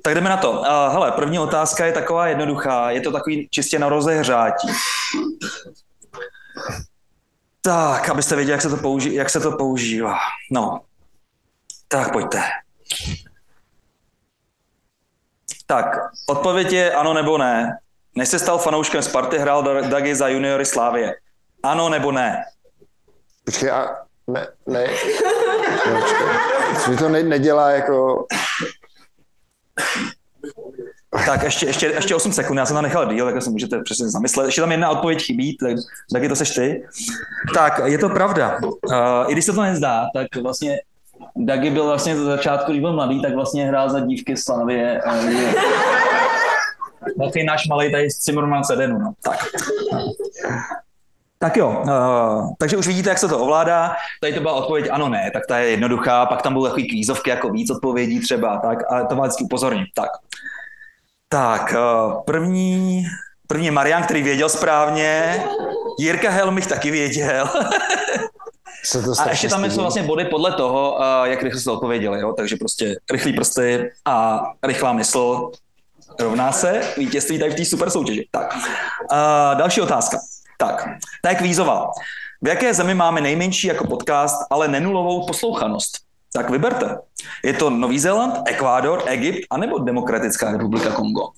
Tak 0.02 0.14
jdeme 0.14 0.30
na 0.30 0.36
to. 0.36 0.52
Uh, 0.52 0.66
hele, 0.66 1.12
první 1.12 1.38
otázka 1.38 1.86
je 1.86 1.92
taková 1.92 2.26
jednoduchá. 2.26 2.90
Je 2.90 3.00
to 3.00 3.12
takový 3.12 3.48
čistě 3.50 3.78
na 3.78 3.88
rozehřátí. 3.88 4.68
Tak, 7.66 8.08
abyste 8.08 8.36
věděli, 8.36 8.52
jak 8.52 8.62
se 8.62 8.68
to, 8.70 8.76
použi- 8.76 9.12
jak 9.12 9.30
se 9.30 9.40
to 9.40 9.52
používá. 9.56 10.18
No. 10.50 10.80
Tak, 11.88 12.12
pojďte. 12.12 12.42
Tak, 15.66 15.86
odpověď 16.26 16.72
je 16.72 16.92
ano 16.94 17.14
nebo 17.14 17.38
ne. 17.38 17.78
Než 18.16 18.28
se 18.28 18.38
stal 18.38 18.58
fanouškem 18.58 19.02
Sparty, 19.02 19.38
hrál 19.38 19.82
Dagi 19.88 20.14
za 20.14 20.28
juniory 20.28 20.66
Slávie. 20.66 21.14
Ano 21.62 21.88
nebo 21.88 22.12
ne? 22.12 22.44
Počkej, 23.44 23.70
a 23.70 23.96
ne, 24.26 24.46
ne, 24.66 24.86
počkej. 25.92 26.26
Mi 26.88 26.96
to 26.96 27.08
ne, 27.08 27.22
nedělá 27.22 27.70
jako... 27.70 28.26
Tak 31.26 31.42
ještě, 31.42 31.66
ještě, 31.66 31.86
ještě 31.86 32.14
8 32.14 32.32
sekund, 32.32 32.58
já 32.58 32.66
jsem 32.66 32.74
tam 32.74 32.82
nechal 32.82 33.14
díl, 33.14 33.32
tak 33.32 33.42
se 33.42 33.50
můžete 33.50 33.82
přesně 33.82 34.08
zamyslet. 34.08 34.46
Ještě 34.46 34.60
tam 34.60 34.70
jedna 34.70 34.90
odpověď 34.90 35.22
chybí, 35.22 35.56
tak, 35.56 35.76
taky 36.12 36.28
to 36.28 36.36
seš 36.36 36.50
ty. 36.50 36.84
Tak, 37.54 37.80
je 37.84 37.98
to 37.98 38.08
pravda. 38.08 38.58
Uh, 38.62 38.70
I 39.28 39.32
když 39.32 39.44
se 39.44 39.52
to 39.52 39.62
nezdá, 39.62 40.06
tak 40.14 40.26
vlastně 40.42 40.78
Dagi 41.36 41.70
byl 41.70 41.84
vlastně 41.84 42.16
za 42.16 42.24
začátku, 42.24 42.70
když 42.70 42.80
byl 42.80 42.92
mladý, 42.92 43.22
tak 43.22 43.34
vlastně 43.34 43.66
hrál 43.66 43.90
za 43.90 44.00
dívky 44.00 44.36
Slavie. 44.36 45.02
Uh, 45.06 45.52
Takový 47.24 47.44
náš 47.44 47.66
malý 47.68 47.92
tady 47.92 48.10
z 48.10 48.18
Cimmerman 48.18 48.64
Sedenu. 48.64 48.98
No. 48.98 49.12
Tak. 49.22 49.38
Tak 51.38 51.56
jo, 51.56 51.82
uh, 51.84 52.50
takže 52.58 52.76
už 52.76 52.86
vidíte, 52.86 53.08
jak 53.08 53.18
se 53.18 53.28
to 53.28 53.38
ovládá. 53.38 53.96
Tady 54.20 54.32
to 54.32 54.40
byla 54.40 54.52
odpověď 54.52 54.88
ano, 54.90 55.08
ne, 55.08 55.30
tak 55.32 55.46
ta 55.46 55.58
je 55.58 55.70
jednoduchá. 55.70 56.26
Pak 56.26 56.42
tam 56.42 56.52
byly 56.52 56.68
takový 56.68 56.88
kvízovky, 56.88 57.30
jako 57.30 57.50
víc 57.50 57.70
odpovědí 57.70 58.20
třeba, 58.20 58.58
tak, 58.58 58.78
ale 58.92 59.06
to 59.06 59.14
má 59.14 59.22
vždycky 59.22 59.44
upozornit. 59.44 59.86
Tak, 59.94 60.10
tak 61.34 61.74
uh, 61.74 62.22
první, 62.24 63.06
první 63.46 63.70
Marian, 63.70 64.02
který 64.02 64.22
věděl 64.22 64.48
správně. 64.48 65.44
Jirka 65.98 66.30
Helmich 66.30 66.66
taky 66.66 66.90
věděl. 66.90 67.48
Se 68.84 69.02
to 69.02 69.12
A 69.18 69.30
ještě 69.30 69.48
tam 69.48 69.70
jsou 69.70 69.80
vlastně 69.80 70.02
body 70.02 70.24
podle 70.24 70.52
toho, 70.52 70.94
uh, 70.94 71.24
jak 71.24 71.42
rychle 71.42 71.60
jste 71.60 71.70
odpověděli. 71.70 72.20
Jo? 72.20 72.32
Takže 72.32 72.56
prostě 72.56 72.96
rychlý 73.10 73.32
prsty 73.32 73.90
a 74.04 74.42
rychlá 74.62 74.92
mysl 74.92 75.50
rovná 76.20 76.52
se 76.52 76.80
vítězství 76.96 77.38
tady 77.38 77.50
v 77.50 77.54
té 77.54 77.64
super 77.64 77.90
soutěži. 77.90 78.28
Tak, 78.30 78.54
uh, 78.54 79.58
další 79.58 79.80
otázka. 79.80 80.18
Tak, 80.58 80.88
ta 81.22 81.30
je 81.30 81.34
kvízová. 81.34 81.90
V 82.42 82.48
jaké 82.48 82.74
zemi 82.74 82.94
máme 82.94 83.20
nejmenší 83.20 83.66
jako 83.66 83.86
podcast, 83.86 84.46
ale 84.50 84.68
nenulovou 84.68 85.26
poslouchanost? 85.26 86.03
Tak 86.36 86.50
vyberte. 86.50 86.98
Je 87.44 87.52
to 87.52 87.70
Nový 87.70 87.98
Zéland, 87.98 88.34
Ekvádor, 88.48 89.02
Egypt 89.06 89.46
anebo 89.50 89.78
Demokratická 89.78 90.52
republika 90.52 90.90
Kongo? 90.90 91.30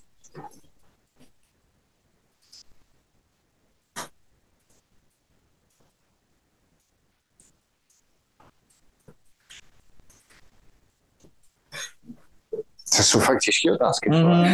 To 12.96 13.02
jsou 13.02 13.20
fakt 13.20 13.40
těžké 13.40 13.72
otázky. 13.72 14.10
Mm. 14.10 14.44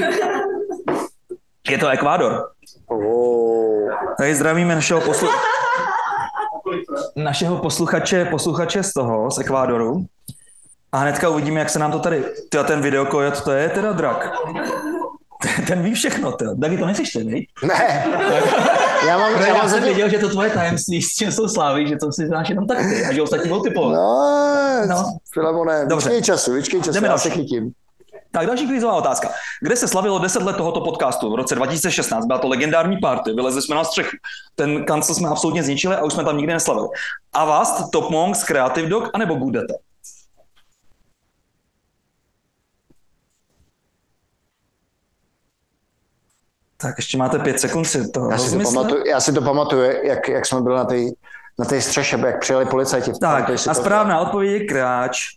Je 1.71 1.79
to 1.79 1.89
Ekvádor. 1.89 2.53
Oh. 2.87 3.91
Tady 4.19 4.35
zdravíme 4.35 4.75
našeho, 4.75 5.01
poslu... 5.01 5.29
našeho 7.17 7.59
posluchače, 7.59 8.25
posluchače 8.25 8.83
z 8.83 8.93
toho, 8.93 9.31
z 9.31 9.39
Ekvádoru. 9.39 10.07
A 10.93 10.99
hnedka 10.99 11.29
uvidíme, 11.29 11.61
jak 11.61 11.71
se 11.71 11.79
nám 11.79 11.93
to 11.93 11.99
tady... 11.99 12.25
Tyjo, 12.49 12.65
ten 12.65 12.81
videokojot, 12.83 13.45
to 13.45 13.53
je 13.53 13.69
teda 13.69 13.93
drak. 13.93 14.31
Ten 15.67 15.83
ví 15.83 15.95
všechno, 15.95 16.33
ty. 16.33 16.45
Taky 16.61 16.79
to 16.79 16.87
nechceš 16.87 17.13
ty, 17.13 17.25
viď? 17.25 17.45
Ne, 17.63 18.05
já 19.07 19.19
mám, 19.19 19.33
já 19.33 19.47
Já 19.47 19.53
mám 19.55 19.61
jsem 19.63 19.71
zatím... 19.71 19.85
věděl, 19.85 20.09
že 20.09 20.19
to 20.19 20.29
tvoje 20.29 20.51
tajemství 20.51 21.03
s 21.03 21.15
tím 21.15 21.33
jsou 21.33 21.49
slávy, 21.49 21.89
že 21.89 21.97
to 21.97 22.13
si 22.13 22.27
znáš 22.27 22.49
jenom 22.49 22.67
tak 22.67 22.79
ty 22.79 23.05
a 23.07 23.13
že 23.13 23.23
ostatní 23.23 23.49
budou 23.49 23.63
typovat. 23.63 23.95
No, 23.95 24.87
No. 24.89 24.97
no. 24.97 25.19
Filemone, 25.33 25.87
Dobře. 25.87 26.09
vyčkej 26.09 26.23
času, 26.23 26.53
vyčkej 26.53 26.81
času, 26.81 26.93
Jdeme 26.93 27.07
já 27.07 27.11
další. 27.13 27.29
se 27.29 27.35
chytím. 27.35 27.73
Tak 28.33 28.47
další 28.47 28.67
kvízová 28.67 28.93
otázka. 28.95 29.29
Kde 29.63 29.77
se 29.77 29.89
slavilo 29.89 30.19
10 30.19 30.43
let 30.43 30.57
tohoto 30.57 30.81
podcastu? 30.81 31.33
V 31.33 31.35
roce 31.35 31.55
2016 31.55 32.27
byla 32.27 32.39
to 32.39 32.49
legendární 32.49 32.97
party, 32.99 33.33
vylezli 33.33 33.63
jsme 33.63 33.77
na 33.77 33.85
střechu. 33.85 34.17
Ten 34.55 34.85
kancel 34.85 35.15
jsme 35.15 35.29
absolutně 35.29 35.63
zničili 35.63 35.97
a 35.97 36.05
už 36.05 36.13
jsme 36.13 36.25
tam 36.25 36.37
nikdy 36.37 36.53
neslavili. 36.53 36.89
Avast, 37.33 37.91
Top 37.91 38.11
Monks, 38.11 38.45
Creative 38.45 38.89
Dog 38.89 39.11
anebo 39.15 39.35
Gudete? 39.35 39.75
Tak 46.83 46.95
ještě 46.99 47.19
máte 47.19 47.39
pět 47.39 47.61
sekund 47.61 47.85
si 47.85 48.11
to 48.11 48.31
Já 48.31 48.39
si 48.39 48.59
to 48.59 48.63
pamatuju, 48.63 49.07
já 49.07 49.21
si 49.21 49.33
to 49.33 49.43
pamatuju 49.43 49.83
jak, 50.03 50.29
jak 50.29 50.47
jsme 50.47 50.61
byli 50.61 50.77
na 50.77 50.85
té 50.85 50.97
na 51.59 51.81
střeše, 51.81 52.19
jak 52.27 52.41
přijeli 52.41 52.67
policajti. 52.67 53.13
Tak, 53.21 53.51
a 53.69 53.75
správná 53.75 54.21
odpověď 54.21 54.63
je 54.63 54.67
Kráč. 54.69 55.29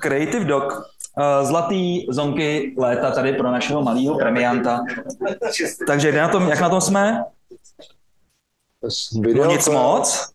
Creative 0.00 0.44
Dog. 0.44 0.72
Uh, 0.72 1.46
Zlatý 1.48 2.06
zonky 2.12 2.74
léta 2.78 3.10
tady 3.10 3.32
pro 3.32 3.50
našeho 3.50 3.82
malého 3.82 4.18
premianta. 4.18 4.84
Takže 5.86 6.10
kde 6.10 6.20
na 6.20 6.28
tom, 6.28 6.48
jak 6.48 6.60
na 6.60 6.68
tom 6.68 6.80
jsme? 6.80 7.24
Video, 9.20 9.44
No 9.44 9.50
nic 9.50 9.68
moc. 9.68 10.30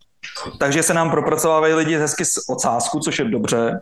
Takže 0.60 0.84
se 0.84 0.94
nám 0.94 1.12
propracovávají 1.12 1.74
lidi 1.74 1.98
hezky 1.98 2.26
z 2.26 2.50
ocásku, 2.50 3.00
což 3.00 3.20
je 3.20 3.26
dobře. 3.26 3.82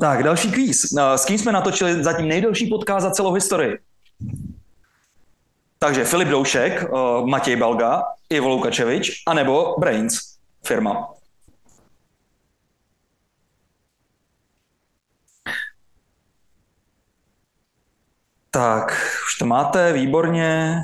Tak, 0.00 0.22
další 0.22 0.52
kvíz. 0.52 0.96
Eh, 0.98 1.18
S 1.18 1.24
kým 1.24 1.38
jsme 1.38 1.52
natočili 1.52 2.04
zatím 2.04 2.28
nejdelší 2.28 2.66
podcast 2.66 3.02
za 3.02 3.10
celou 3.10 3.32
historii? 3.32 3.78
Takže 5.84 6.04
Filip 6.04 6.28
Doušek, 6.28 6.82
eh, 6.82 6.88
Matěj 7.26 7.56
Balga, 7.56 8.02
Ivo 8.30 8.48
Lukačevič, 8.48 9.22
anebo 9.26 9.76
Brains 9.78 10.16
firma. 10.66 11.12
Tak, 18.50 18.92
už 19.26 19.38
to 19.38 19.46
máte, 19.46 19.92
výborně. 19.92 20.80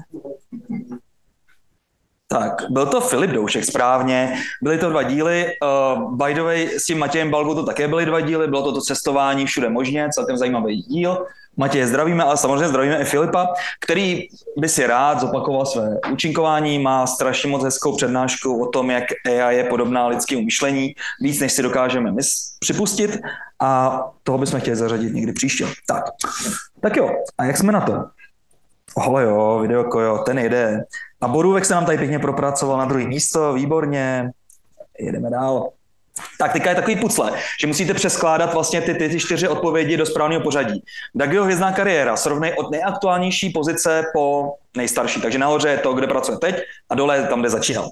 Tak, 2.32 2.62
byl 2.70 2.86
to 2.86 3.00
Filip 3.00 3.30
Doušek 3.30 3.64
správně, 3.64 4.34
byly 4.62 4.78
to 4.78 4.90
dva 4.90 5.02
díly, 5.02 5.46
uh, 5.96 6.16
by 6.16 6.34
the 6.34 6.42
way, 6.42 6.68
s 6.78 6.84
tím 6.84 6.98
Matějem 6.98 7.30
Balgou 7.30 7.54
to 7.54 7.64
také 7.64 7.88
byly 7.88 8.06
dva 8.06 8.20
díly, 8.20 8.48
bylo 8.48 8.62
to 8.62 8.72
to 8.72 8.80
cestování 8.80 9.46
všude 9.46 9.68
možně, 9.68 10.08
celkem 10.12 10.36
zajímavý 10.36 10.82
díl. 10.82 11.26
Matěje 11.56 11.86
zdravíme, 11.86 12.24
ale 12.24 12.36
samozřejmě 12.36 12.68
zdravíme 12.68 13.00
i 13.00 13.04
Filipa, 13.04 13.54
který 13.80 14.28
by 14.56 14.68
si 14.68 14.86
rád 14.86 15.20
zopakoval 15.20 15.66
své 15.66 15.96
účinkování, 16.12 16.78
má 16.78 17.06
strašně 17.06 17.50
moc 17.50 17.64
hezkou 17.64 17.96
přednášku 17.96 18.62
o 18.62 18.68
tom, 18.68 18.90
jak 18.90 19.04
AI 19.26 19.56
je 19.56 19.64
podobná 19.64 20.06
lidskému 20.06 20.42
myšlení, 20.42 20.94
víc 21.20 21.40
než 21.40 21.52
si 21.52 21.62
dokážeme 21.62 22.12
my 22.12 22.22
připustit 22.60 23.18
a 23.60 24.00
toho 24.22 24.38
bychom 24.38 24.60
chtěli 24.60 24.76
zařadit 24.76 25.14
někdy 25.14 25.32
příště. 25.32 25.66
Tak, 25.86 26.04
tak 26.80 26.96
jo, 26.96 27.10
a 27.38 27.44
jak 27.44 27.56
jsme 27.56 27.72
na 27.72 27.80
to? 27.80 28.04
Ohle 28.94 29.22
jo, 29.24 29.58
videoko 29.62 30.00
jo, 30.00 30.18
ten 30.26 30.38
jede. 30.38 30.84
A 31.20 31.28
Borůvek 31.28 31.64
se 31.64 31.74
nám 31.74 31.86
tady 31.86 31.98
pěkně 31.98 32.18
propracoval 32.18 32.78
na 32.78 32.84
druhé 32.84 33.04
místo, 33.04 33.52
výborně. 33.52 34.30
Jedeme 34.98 35.30
dál. 35.30 35.70
Tak 36.38 36.52
teďka 36.52 36.68
je 36.70 36.76
takový 36.76 36.96
pucle, 36.96 37.32
že 37.60 37.66
musíte 37.66 37.94
přeskládat 37.94 38.54
vlastně 38.54 38.80
ty, 38.80 38.94
ty, 38.94 39.08
ty 39.08 39.20
čtyři 39.20 39.48
odpovědi 39.48 39.96
do 39.96 40.06
správného 40.06 40.42
pořadí. 40.42 40.84
Dagio 41.14 41.44
hvězdná 41.44 41.72
kariéra 41.72 42.16
srovnej 42.16 42.54
od 42.58 42.70
nejaktuálnější 42.70 43.50
pozice 43.50 44.04
po 44.12 44.54
nejstarší. 44.76 45.20
Takže 45.20 45.38
nahoře 45.38 45.68
je 45.68 45.78
to, 45.78 45.92
kde 45.92 46.06
pracuje 46.06 46.38
teď 46.38 46.56
a 46.90 46.94
dole 46.94 47.16
je 47.16 47.26
tam, 47.26 47.40
kde 47.40 47.50
začínal. 47.50 47.90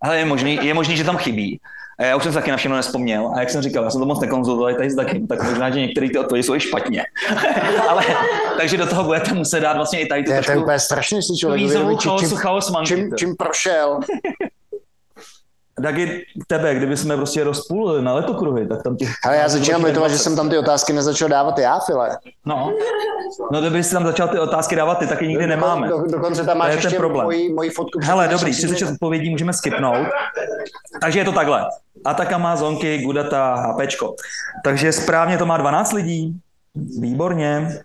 Ale 0.00 0.18
je 0.18 0.24
možný, 0.24 0.58
je 0.62 0.74
možný, 0.74 0.96
že 0.96 1.04
tam 1.04 1.16
chybí. 1.16 1.60
A 1.98 2.04
já 2.04 2.16
už 2.16 2.22
jsem 2.22 2.32
se 2.32 2.38
taky 2.38 2.50
na 2.50 2.56
všechno 2.56 2.76
nespomněl. 2.76 3.30
A 3.34 3.40
jak 3.40 3.50
jsem 3.50 3.62
říkal, 3.62 3.84
já 3.84 3.90
jsem 3.90 4.00
to 4.00 4.06
moc 4.06 4.20
nekonzultoval 4.20 4.74
tady 4.74 4.90
s 4.90 4.94
Dakem, 4.94 5.26
tak 5.26 5.42
možná, 5.42 5.70
že 5.70 5.80
některé 5.80 6.08
ty 6.08 6.18
odpovědi 6.18 6.42
jsou 6.42 6.54
i 6.54 6.60
špatně. 6.60 7.04
Ale, 7.88 8.04
takže 8.58 8.76
do 8.76 8.86
toho 8.86 9.04
budete 9.04 9.34
muset 9.34 9.60
dát 9.60 9.76
vlastně 9.76 10.00
i 10.00 10.06
tady 10.06 10.22
tu 10.22 10.30
To 10.30 10.34
je, 10.34 10.42
to 10.42 10.50
je 10.50 10.58
úplně 10.58 10.78
strašný, 10.78 11.18
jestli 11.18 11.36
člověk 11.36 11.62
čím, 12.00 12.28
chaos 12.36 12.72
čím, 12.84 13.10
čím 13.16 13.36
prošel. 13.36 14.00
Dagi, 15.80 16.24
tebe, 16.46 16.74
kdyby 16.74 16.96
jsme 16.96 17.16
prostě 17.16 17.44
rozpůlili 17.44 18.02
na 18.02 18.14
letokruhy, 18.14 18.68
tak 18.68 18.82
tam 18.82 18.96
těch... 18.96 19.08
Ale 19.24 19.36
já 19.36 19.48
začínám 19.48 19.84
litovat, 19.84 20.10
že 20.10 20.18
jsem 20.18 20.36
tam 20.36 20.50
ty 20.50 20.58
otázky 20.58 20.92
nezačal 20.92 21.28
dávat 21.28 21.58
já, 21.58 21.78
File. 21.78 22.18
No, 22.46 22.72
no 23.52 23.60
kdyby 23.60 23.84
jsi 23.84 23.92
tam 23.92 24.04
začal 24.06 24.28
ty 24.28 24.38
otázky 24.38 24.76
dávat, 24.76 24.98
ty 24.98 25.06
taky 25.06 25.28
nikdy 25.28 25.46
nemáme. 25.46 25.88
Do, 25.88 26.02
dokonce 26.02 26.44
tam 26.44 26.46
To 26.46 26.50
je 26.50 26.58
máš 26.58 26.68
ten 26.68 26.78
ještě 26.78 26.98
problém. 26.98 27.24
moji, 27.24 27.52
moji 27.52 27.70
fotku. 27.70 27.98
Hele, 28.02 28.28
dobrý, 28.28 28.54
jsem 28.54 28.68
si 28.68 28.74
36 28.74 28.92
odpovědí 28.92 29.30
můžeme 29.30 29.52
skipnout. 29.52 30.06
Takže 31.00 31.18
je 31.18 31.24
to 31.24 31.32
takhle. 31.32 31.66
Atakama, 32.04 32.56
Zonky, 32.56 32.98
Gudata, 32.98 33.54
HPčko. 33.54 34.14
Takže 34.64 34.92
správně 34.92 35.38
to 35.38 35.46
má 35.46 35.56
12 35.56 35.92
lidí. 35.92 36.40
Výborně. 37.00 37.80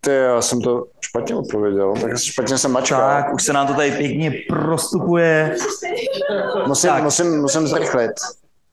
Ty, 0.00 0.10
já 0.10 0.42
jsem 0.42 0.60
to 0.60 0.84
špatně 1.14 1.34
odpověděl, 1.34 1.94
tak 2.00 2.18
špatně 2.18 2.58
jsem 2.58 2.72
mačkal. 2.72 3.00
Tak, 3.00 3.34
už 3.34 3.42
se 3.42 3.52
nám 3.52 3.66
to 3.66 3.74
tady 3.74 3.90
pěkně 3.90 4.32
prostupuje. 4.48 5.56
musím, 6.66 6.90
tak. 6.90 7.02
musím, 7.02 7.40
musím 7.40 7.66
zrychlit. 7.66 8.10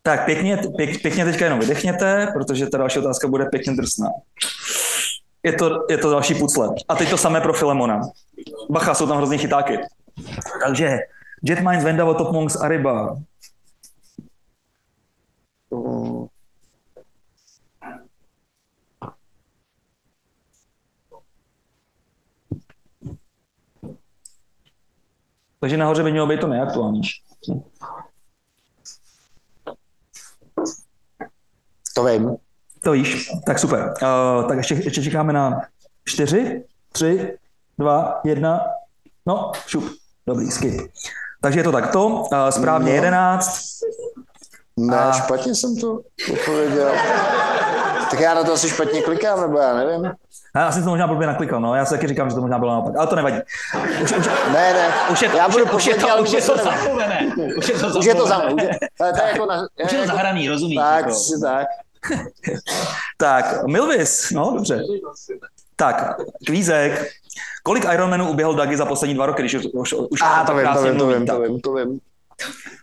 Tak, 0.03 0.25
pěkně, 0.25 0.57
pěk, 0.77 1.01
pěkně 1.01 1.25
teďka 1.25 1.45
jenom 1.45 1.59
vydechněte, 1.59 2.27
protože 2.33 2.67
ta 2.67 2.77
další 2.77 2.99
otázka 2.99 3.27
bude 3.27 3.45
pěkně 3.45 3.73
drsná. 3.75 4.07
Je 5.43 5.53
to, 5.53 5.85
je 5.89 5.97
to 5.97 6.11
další 6.11 6.35
pucle. 6.35 6.69
A 6.87 6.95
teď 6.95 7.09
to 7.09 7.17
samé 7.17 7.41
pro 7.41 7.53
Filemona. 7.53 8.01
Bacha, 8.69 8.93
jsou 8.93 9.07
tam 9.07 9.17
hrozně 9.17 9.37
chytáky. 9.37 9.79
Takže 10.65 10.99
Jetmines, 11.43 11.83
Vendavo, 11.83 12.13
Top 12.13 12.31
Monks 12.31 12.55
a 12.55 12.67
Ryba. 12.67 13.17
Mm, 15.71 16.20
Takže 25.62 25.78
nahoře 25.78 26.03
by 26.03 26.12
mělo 26.12 26.28
být 26.28 26.39
to 26.39 26.47
nejaktuálnější. 26.47 27.24
To 31.95 32.03
vím. 32.03 32.36
To 32.84 32.91
víš, 32.91 33.30
tak 33.45 33.59
super. 33.59 33.93
Uh, 34.01 34.47
tak 34.47 34.57
ještě, 34.57 34.74
ještě 34.76 35.03
čekáme 35.03 35.34
na 35.34 35.62
čtyři, 36.05 36.64
tři, 36.91 37.38
dva, 37.78 38.22
jedna. 38.24 38.62
No, 39.26 39.51
šup. 39.68 39.84
Dobrý, 40.28 40.51
skip. 40.51 40.91
Takže 41.41 41.59
je 41.59 41.64
to 41.64 41.72
takto. 41.72 42.07
Uh, 42.07 42.28
správně 42.49 42.89
No. 42.89 42.95
jedenáct. 42.95 43.80
Ne, 44.78 44.97
A- 44.97 45.12
špatně 45.12 45.55
jsem 45.55 45.76
to 45.76 46.01
odpověděl. 46.34 46.91
Tak 48.12 48.20
já 48.20 48.34
na 48.34 48.43
to 48.43 48.53
asi 48.53 48.70
špatně 48.70 49.01
klikám, 49.01 49.41
nebo 49.41 49.57
já 49.57 49.74
nevím. 49.74 50.12
Já 50.55 50.72
jsem 50.72 50.84
to 50.84 50.89
možná 50.89 51.07
blbě 51.07 51.28
naklikal, 51.28 51.62
no. 51.62 51.76
Já 51.76 51.86
si 51.86 51.93
taky 51.93 52.07
říkám, 52.07 52.30
že 52.30 52.36
to 52.36 52.41
možná 52.41 52.59
bylo 52.59 52.72
naopak, 52.72 52.93
ale 52.97 53.07
to 53.07 53.16
nevadí. 53.16 53.38
Už, 54.03 54.12
už, 54.12 54.28
Ne, 54.53 54.74
ne, 54.74 54.88
už 55.12 55.22
je 55.22 55.30
to, 55.30 55.38
já 55.38 55.49
budu 55.49 55.66
už 55.76 55.86
je 55.86 55.95
to, 55.95 56.12
ale 56.12 56.22
už 56.22 56.32
je 56.32 56.41
to 56.41 56.57
zapomené. 56.57 57.34
Už 57.57 57.68
je 57.70 57.76
to 57.80 57.88
Už 57.99 58.05
je 58.05 58.16
to 58.16 58.28
za 58.28 58.36
zapomené. 58.36 58.64
už 58.64 58.64
je- 58.64 59.14
to 59.14 59.22
jako 59.28 59.45
na, 59.45 59.68
Už 59.86 59.91
je 59.91 59.99
to 59.99 60.05
zahraný, 60.07 60.49
rozumíš? 60.49 60.78
Tak, 60.78 61.05
jako. 61.05 61.14
si 61.14 61.41
tak. 61.41 61.68
Tak, 63.18 63.64
Milvis, 63.68 64.32
no 64.32 64.51
dobře. 64.55 64.84
Tak, 65.76 66.16
kvízek. 66.47 67.07
Kolik 67.64 67.86
Ironmanů 67.93 68.30
uběhl 68.30 68.53
Dagi 68.55 68.78
za 68.78 68.86
poslední 68.86 69.16
dva 69.16 69.26
roky, 69.26 69.41
když 69.41 69.53
už, 69.55 69.66
už, 69.74 69.93
už 69.93 70.22
A 70.22 70.43
to 70.45 70.55
vím, 70.55 70.68
to 70.74 70.82
vím, 70.84 70.97
to 70.97 71.07
vím, 71.07 71.26
to 71.28 71.39
vím, 71.41 71.59
to 71.62 71.74
vím. 71.74 71.99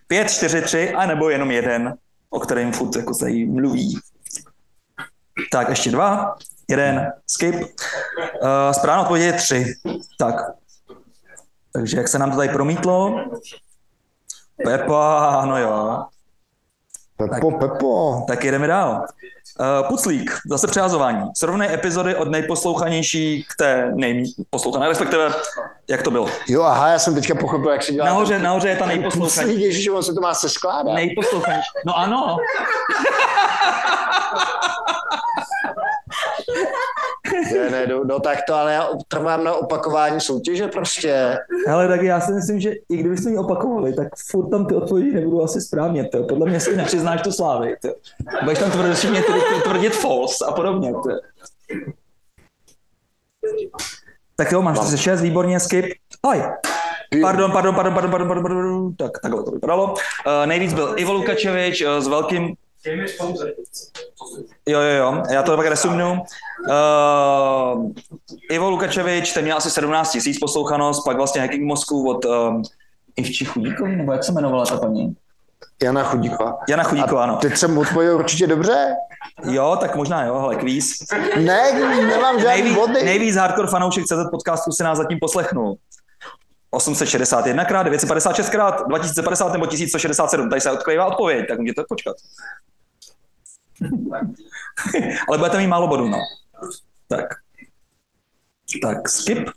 Pět, 0.07 0.31
čtyři, 0.31 0.63
tři, 0.63 0.93
a 0.95 1.07
nebo 1.07 1.31
jenom 1.31 1.51
jeden, 1.51 1.95
o 2.31 2.41
kterém 2.41 2.73
furt 2.73 2.97
jako 2.97 3.15
se 3.15 3.31
jí 3.31 3.47
mluví. 3.47 3.99
Tak, 5.53 5.69
ještě 5.69 5.91
dva, 5.91 6.35
jeden, 6.69 7.13
skip. 7.27 7.55
Uh, 7.55 8.73
správná 8.73 9.03
odpověď 9.03 9.25
je 9.25 9.33
tři. 9.33 9.75
Tak. 10.19 10.35
Takže 11.73 11.97
jak 11.97 12.09
se 12.09 12.19
nám 12.19 12.31
to 12.31 12.37
tady 12.37 12.49
promítlo? 12.49 13.25
Pepa, 14.65 15.43
no 15.47 15.59
jo. 15.59 16.05
Pepo, 17.19 17.51
Pepo. 17.51 18.25
Tak 18.29 18.45
jedeme 18.45 18.67
dál. 18.67 19.05
Uh, 19.61 19.89
Puclík, 19.89 20.31
zase 20.51 20.67
přehazování. 20.67 21.31
Srovnej 21.37 21.75
epizody 21.75 22.17
od 22.17 22.29
nejposlouchanější 22.29 23.47
k 23.49 23.57
té 23.57 23.93
nejposlouchané, 23.95 24.89
respektive 24.89 25.33
jak 25.89 26.03
to 26.03 26.11
bylo. 26.11 26.27
Jo, 26.49 26.63
aha, 26.63 26.89
já 26.89 26.99
jsem 26.99 27.15
teďka 27.15 27.35
pochopil, 27.35 27.71
jak 27.71 27.83
se 27.83 27.93
dělá. 27.93 28.07
Nahoře, 28.07 28.39
nahoře 28.39 28.69
je 28.69 28.77
ta 28.77 28.87
nejposlouchanější. 28.87 29.63
Ježiš, 29.63 29.89
on 29.89 30.03
se 30.03 30.15
to 30.15 30.21
má 30.21 30.35
se 30.35 30.49
skládat. 30.49 30.95
Nejposlouchanější. 30.95 31.69
No 31.87 31.99
ano. 31.99 32.37
Ne, 37.53 37.71
ne, 37.71 37.87
no, 37.87 38.05
no 38.05 38.21
tak 38.21 38.39
to, 38.47 38.55
ale 38.55 38.73
já 38.73 38.89
trvám 39.09 39.45
na 39.45 39.55
opakování 39.55 40.21
soutěže 40.21 40.69
prostě. 40.69 41.39
Ale 41.69 41.89
tak 41.89 42.03
já 42.03 42.21
si 42.21 42.33
myslím, 42.33 42.61
že 42.61 42.73
i 42.89 42.97
kdybyste 42.97 43.31
ji 43.31 43.37
opakovali, 43.37 43.93
tak 43.93 44.09
furt 44.31 44.51
tam 44.51 44.67
ty 44.67 44.75
odpovědi 44.75 45.13
nebudou 45.13 45.43
asi 45.43 45.61
správně. 45.61 46.09
To. 46.09 46.25
Podle 46.25 46.47
mě 46.47 46.61
si 46.61 46.77
nepřiznáš 46.77 47.23
tu 47.23 47.33
slávy. 47.33 47.77
To. 47.83 47.89
Budeš 48.43 48.59
tam 48.59 48.71
tvrdit, 48.71 49.25
tvrdit 49.65 49.97
false 49.97 50.45
a 50.49 50.53
podobně. 50.53 50.93
To. 50.93 51.11
Tak 54.37 54.53
jo, 54.53 54.63
máš 54.63 54.79
36, 54.79 55.21
výborně, 55.21 55.61
skip. 55.61 55.87
Oj, 56.27 56.43
Pardon, 57.23 57.53
pardon, 57.53 57.75
pardon, 57.75 57.95
pardon, 57.95 58.11
pardon, 58.11 58.29
pardon, 58.29 58.43
pardon. 58.43 58.95
Tak, 58.97 59.11
takhle 59.23 59.45
to 59.45 59.51
vypadalo. 59.51 59.85
Uh, 59.95 60.47
nejvíc 60.47 60.75
byl 60.75 60.95
Ivo 60.97 61.13
Lukačevič 61.13 61.83
uh, 61.83 62.01
s 62.01 62.09
velkým... 62.09 62.55
Jo, 64.69 64.81
jo, 64.81 64.97
jo, 64.97 65.23
já 65.31 65.43
to 65.43 65.57
pak 65.57 65.67
resumnu. 65.67 66.23
Uh, 66.69 67.93
Ivo 68.51 68.71
Lukačevič, 68.71 69.33
ten 69.33 69.45
měl 69.45 69.57
asi 69.57 69.71
17 69.71 70.13
tisíc 70.13 70.39
poslouchanost, 70.39 71.05
pak 71.05 71.17
vlastně 71.17 71.41
Hacking 71.41 71.65
Mosku 71.65 72.09
od 72.09 72.25
um, 72.25 72.63
Ivči 73.17 73.45
Chudíkovi, 73.45 73.97
nebo 73.97 74.13
jak 74.13 74.25
se 74.25 74.33
jmenovala 74.33 74.67
ta 74.67 74.77
paní? 74.77 75.17
Jana 75.83 76.05
Chudíková. 76.05 76.59
Jana 76.69 76.83
Chudíková, 76.83 77.23
ano. 77.23 77.37
Teď 77.37 77.57
jsem 77.57 77.79
odpověděl 77.79 78.17
určitě 78.17 78.47
dobře. 78.47 78.95
Jo, 79.45 79.77
tak 79.81 79.97
možná 79.97 80.25
jo, 80.25 80.39
hele, 80.39 80.57
kvíz. 80.57 80.97
Ne, 81.37 81.73
nemám 82.07 82.41
žádný 82.41 82.63
Nejvíc, 82.63 82.79
body. 82.79 83.05
nejvíc 83.05 83.37
hardcore 83.37 83.69
fanoušek 83.69 84.05
CZ 84.05 84.31
podcastu 84.31 84.73
si 84.73 84.83
nás 84.83 84.99
zatím 84.99 85.19
poslechnul. 85.21 85.77
861 86.71 87.65
krát, 87.65 87.83
956 87.83 88.51
krát, 88.51 88.89
2050 88.89 89.53
nebo 89.53 89.67
1167. 89.67 90.51
Tady 90.51 90.61
se 90.61 90.71
odklejvá 90.71 91.07
odpověď, 91.07 91.49
tak 91.49 91.59
můžete 91.59 91.85
počkat. 91.89 92.17
Ale 95.29 95.39
budete 95.39 95.59
mít 95.59 95.67
málo 95.67 95.89
bodů, 95.89 96.09
no. 96.09 96.19
Tak. 97.09 97.25
Tak, 98.83 99.09
skip. 99.09 99.49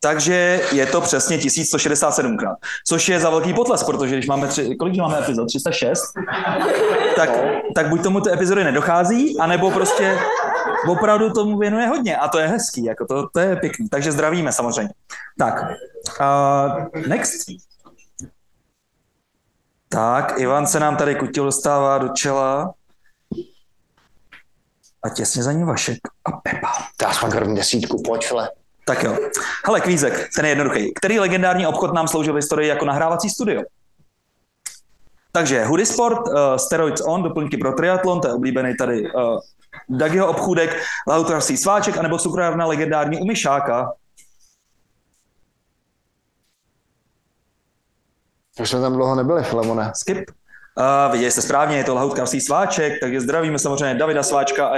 Takže 0.00 0.60
je 0.72 0.86
to 0.86 1.00
přesně 1.00 1.38
1167 1.38 2.36
krát. 2.36 2.56
Což 2.86 3.08
je 3.08 3.20
za 3.20 3.30
velký 3.30 3.54
potles, 3.54 3.82
protože 3.82 4.14
když 4.14 4.26
máme 4.26 4.48
tři, 4.48 4.76
kolik 4.76 4.96
máme 4.96 5.18
epizod? 5.18 5.48
306? 5.48 6.02
Tak, 7.16 7.30
tak 7.74 7.88
buď 7.88 8.02
tomu 8.02 8.20
ty 8.20 8.32
epizody 8.32 8.64
nedochází, 8.64 9.38
anebo 9.38 9.70
prostě 9.70 10.18
opravdu 10.88 11.32
tomu 11.32 11.58
věnuje 11.58 11.86
hodně 11.86 12.16
a 12.16 12.28
to 12.28 12.38
je 12.38 12.46
hezký, 12.46 12.84
jako 12.84 13.06
to, 13.06 13.28
to 13.28 13.40
je 13.40 13.56
pěkný. 13.56 13.88
Takže 13.88 14.12
zdravíme 14.12 14.52
samozřejmě. 14.52 14.92
Tak, 15.38 15.64
uh, 16.20 17.06
next. 17.06 17.46
Tak, 19.88 20.34
Ivan 20.38 20.66
se 20.66 20.80
nám 20.80 20.96
tady 20.96 21.14
kutil 21.14 21.44
dostává 21.44 21.98
do 21.98 22.08
čela. 22.08 22.74
A 25.04 25.08
těsně 25.08 25.42
za 25.42 25.52
ním 25.52 25.66
Vašek 25.66 25.98
a 26.24 26.32
Pepa. 26.32 26.72
Já 27.02 27.12
jsem 27.12 27.54
desítku, 27.54 28.02
pojď, 28.02 28.30
vole. 28.30 28.50
Tak 28.84 29.02
jo. 29.02 29.18
Hele, 29.66 29.80
kvízek, 29.80 30.28
ten 30.36 30.44
je 30.44 30.50
jednoduchý. 30.50 30.94
Který 30.94 31.18
legendární 31.18 31.66
obchod 31.66 31.94
nám 31.94 32.08
sloužil 32.08 32.32
v 32.32 32.36
historii 32.36 32.68
jako 32.68 32.84
nahrávací 32.84 33.30
studio? 33.30 33.62
Takže 35.32 35.64
Hoodie 35.64 35.86
Sport, 35.86 36.28
uh, 36.28 36.56
Steroids 36.56 37.02
On, 37.06 37.22
doplňky 37.22 37.56
pro 37.56 37.72
triatlon, 37.72 38.20
to 38.20 38.28
je 38.28 38.34
oblíbený 38.34 38.76
tady 38.76 39.12
uh, 39.12 39.38
Dagiho 39.88 40.28
obchůdek, 40.28 40.82
Lautarský 41.08 41.56
sváček, 41.56 41.96
anebo 41.96 42.18
cukrárna 42.18 42.66
legendární 42.66 43.20
u 43.20 43.24
Myšáka. 43.24 43.92
Už 48.60 48.70
jsme 48.70 48.80
tam 48.80 48.92
dlouho 48.92 49.14
nebyli, 49.14 49.44
Filemone. 49.44 49.92
Skip. 49.94 50.30
Uh, 50.76 51.12
viděli 51.12 51.30
jste 51.30 51.42
správně, 51.42 51.76
je 51.76 51.84
to 51.84 51.94
lahutkářský 51.94 52.40
sváček, 52.40 53.00
takže 53.00 53.20
zdravíme 53.20 53.58
samozřejmě 53.58 53.94
Davida 53.94 54.22
Sváčka 54.22 54.68
a 54.68 54.76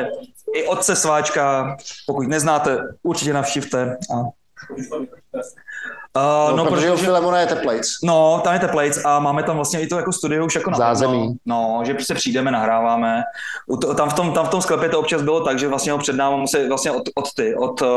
i 0.54 0.66
otce 0.66 0.96
Sváčka. 0.96 1.76
Pokud 2.06 2.28
neznáte, 2.28 2.78
určitě 3.02 3.32
navštivte 3.32 3.96
a 4.14 4.22
Uh, 6.16 6.56
No, 6.56 6.64
no, 6.64 6.70
protože 6.70 6.90
u 6.90 6.94
protože, 6.94 7.04
Filemona 7.04 7.40
je 7.40 7.46
teplejc. 7.46 7.98
no, 8.02 8.40
tam 8.44 8.54
je 8.54 8.60
Teplejc 8.60 9.04
a 9.04 9.18
máme 9.18 9.42
tam 9.42 9.56
vlastně 9.56 9.80
i 9.80 9.86
to 9.86 9.96
jako 9.96 10.12
studio 10.12 10.46
už 10.46 10.54
jako 10.54 10.70
na 10.70 10.76
Zázemí. 10.78 11.36
No, 11.46 11.80
že 11.84 11.94
prostě 11.94 12.14
přijdeme, 12.14 12.50
nahráváme. 12.50 13.22
U 13.66 13.76
to, 13.76 13.94
tam, 13.94 14.10
v 14.10 14.14
tom, 14.14 14.32
tam 14.32 14.46
v 14.46 14.48
tom 14.48 14.62
sklepě 14.62 14.88
to 14.88 15.00
občas 15.00 15.22
bylo 15.22 15.40
tak, 15.40 15.58
že 15.58 15.68
vlastně 15.68 15.92
ho 15.92 15.98
před 15.98 16.16
námi 16.16 16.36
musí 16.36 16.68
vlastně 16.68 16.90
od, 16.90 17.02
od 17.14 17.34
ty, 17.34 17.54
od, 17.54 17.82
uh, 17.82 17.88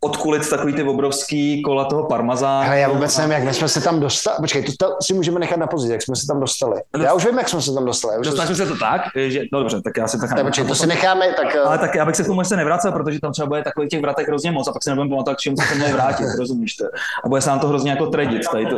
odkulit 0.00 0.50
takový 0.50 0.72
ty 0.72 0.82
obrovský 0.82 1.62
kola 1.62 1.84
toho 1.84 2.04
parmazánu. 2.04 2.66
Hele, 2.68 2.80
já 2.80 2.88
vůbec 2.88 3.18
nevím, 3.18 3.32
jak 3.32 3.44
my 3.44 3.54
jsme 3.54 3.68
se 3.68 3.80
tam 3.80 4.00
dostali. 4.00 4.36
Počkej, 4.40 4.62
to, 4.62 4.72
to 4.78 4.96
si 5.02 5.14
můžeme 5.14 5.40
nechat 5.40 5.58
na 5.58 5.66
pozici, 5.66 5.92
jak 5.92 6.02
jsme 6.02 6.16
se 6.16 6.26
tam 6.26 6.40
dostali. 6.40 6.80
Já 7.02 7.12
už 7.12 7.26
vím, 7.26 7.38
jak 7.38 7.48
jsme 7.48 7.62
se 7.62 7.74
tam 7.74 7.84
dostali. 7.84 8.14
Já 8.14 8.20
Už 8.20 8.26
Dostali 8.26 8.46
jsme 8.46 8.56
se 8.56 8.66
to 8.66 8.78
tak, 8.78 9.00
že, 9.14 9.42
no 9.52 9.58
dobře, 9.58 9.82
tak 9.82 9.96
já 9.96 10.08
si 10.08 10.20
tak 10.20 10.30
ne, 10.32 10.44
počkej, 10.44 10.64
to 10.64 10.74
si 10.74 10.86
necháme, 10.86 11.32
tak... 11.32 11.56
Ale 11.56 11.78
tak 11.78 11.94
já 11.94 12.04
bych 12.04 12.16
se 12.16 12.22
k 12.22 12.26
tomu 12.26 12.40
ještě 12.40 12.56
nevracel, 12.56 12.92
protože 12.92 13.20
tam 13.20 13.32
třeba 13.32 13.46
bude 13.46 13.62
takových 13.62 13.90
těch 13.90 14.00
vratek 14.00 14.28
hrozně 14.28 14.50
moc 14.52 14.68
a 14.68 14.72
pak 14.72 14.82
si 14.82 14.90
nebudeme 14.90 15.10
pamatovat, 15.10 15.36
k 15.36 15.40
čemu 15.40 15.56
se 15.56 15.74
měli 15.74 15.92
vrátit, 15.92 16.26
rozumíš 16.38 16.76
to? 16.76 16.84
A 17.24 17.28
bude 17.28 17.40
se 17.40 17.50
nám 17.50 17.60
to 17.60 17.68
hrozně 17.68 17.90
jako 17.90 18.06
tradit 18.06 18.42
tady 18.52 18.66
to. 18.66 18.76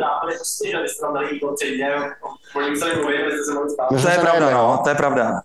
To 3.88 3.94
je 3.94 4.00
se 4.00 4.20
pravda, 4.20 4.50
no, 4.50 4.80
to 4.84 4.88
je 4.88 4.94
pravda. 4.94 5.42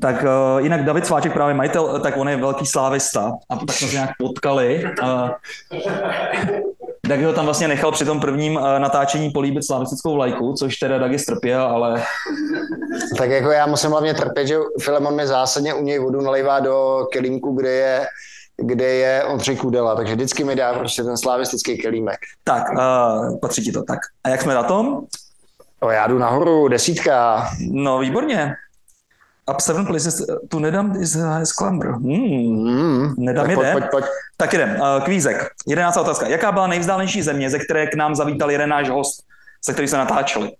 Tak 0.00 0.22
uh, 0.22 0.62
jinak 0.62 0.84
David 0.84 1.06
Sváček, 1.06 1.32
právě 1.32 1.54
majitel, 1.54 2.00
tak 2.00 2.16
on 2.16 2.28
je 2.28 2.36
velký 2.36 2.66
slávista 2.66 3.32
a 3.48 3.56
tak 3.56 3.76
jsme 3.76 3.88
se 3.88 3.94
nějak 3.94 4.10
potkali. 4.18 4.84
Uh, 5.02 5.28
tak 7.08 7.22
ho 7.22 7.32
tam 7.32 7.44
vlastně 7.44 7.68
nechal 7.68 7.92
při 7.92 8.04
tom 8.04 8.20
prvním 8.20 8.56
uh, 8.56 8.78
natáčení 8.78 9.30
políbit 9.30 9.66
slavistickou 9.66 10.14
vlajku, 10.14 10.52
což 10.52 10.76
teda 10.76 10.98
Dagi 10.98 11.18
strpěl, 11.18 11.62
ale 11.62 12.02
Tak 13.18 13.30
jako 13.30 13.50
já 13.50 13.66
musím 13.66 13.90
hlavně 13.90 14.14
trpět, 14.14 14.46
že 14.46 14.56
Filemon 14.80 15.16
mi 15.16 15.26
zásadně 15.26 15.74
u 15.74 15.82
něj 15.82 15.98
vodu 15.98 16.20
nalejvá 16.20 16.60
do 16.60 17.06
kelímku, 17.12 17.52
kde 17.52 17.70
je 17.70 18.06
kde 18.62 18.84
je 18.84 19.24
Ondřej 19.24 19.56
Kudela, 19.56 19.94
takže 19.94 20.14
vždycky 20.14 20.44
mi 20.44 20.56
dá 20.56 20.74
prostě 20.74 21.02
ten 21.02 21.16
slavistický 21.16 21.78
kelímek. 21.78 22.18
tak, 22.44 22.62
uh, 22.72 23.38
patří 23.40 23.64
ti 23.64 23.72
to 23.72 23.82
tak. 23.82 23.98
A 24.24 24.28
jak 24.28 24.42
jsme 24.42 24.54
na 24.54 24.62
tom? 24.62 25.00
O, 25.80 25.90
já 25.90 26.06
jdu 26.06 26.18
nahoru, 26.18 26.68
desítka. 26.68 27.46
No, 27.70 27.98
výborně. 27.98 28.54
Up 29.50 29.60
seven 29.60 29.86
places 29.86 30.26
to 30.48 30.60
nedám 30.60 30.96
is 31.02 31.14
highest 31.14 31.52
climber. 31.54 31.90
Hmm. 31.90 32.12
Mm. 32.12 33.14
Nedám 33.18 33.46
Tak 33.46 33.54
pojď, 33.54 33.66
jeden. 33.66 33.72
pojď, 33.72 33.90
pojď. 33.90 34.04
Tak 34.36 34.54
jdem. 34.54 34.70
Uh, 34.80 35.04
kvízek. 35.04 35.50
Jedenáctá 35.66 36.00
otázka. 36.00 36.26
Jaká 36.28 36.52
byla 36.52 36.66
nejvzdálenější 36.66 37.22
země, 37.22 37.50
ze 37.50 37.58
které 37.58 37.86
k 37.86 37.94
nám 37.94 38.14
zavítal 38.14 38.50
jeden 38.50 38.68
náš 38.68 38.88
host, 38.88 39.24
se 39.64 39.72
který 39.72 39.88
se 39.88 39.96
natáčeli? 39.96 40.52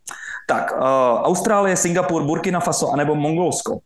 Tak, 0.46 0.72
uh, 0.72 0.78
Austrálie, 1.22 1.76
Singapur, 1.76 2.22
Burkina 2.22 2.60
Faso 2.60 2.90
anebo 2.90 3.14
Mongolsko? 3.14 3.78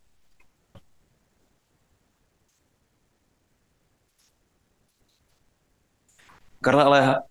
Karle, 6.60 6.84
ale 6.84 7.22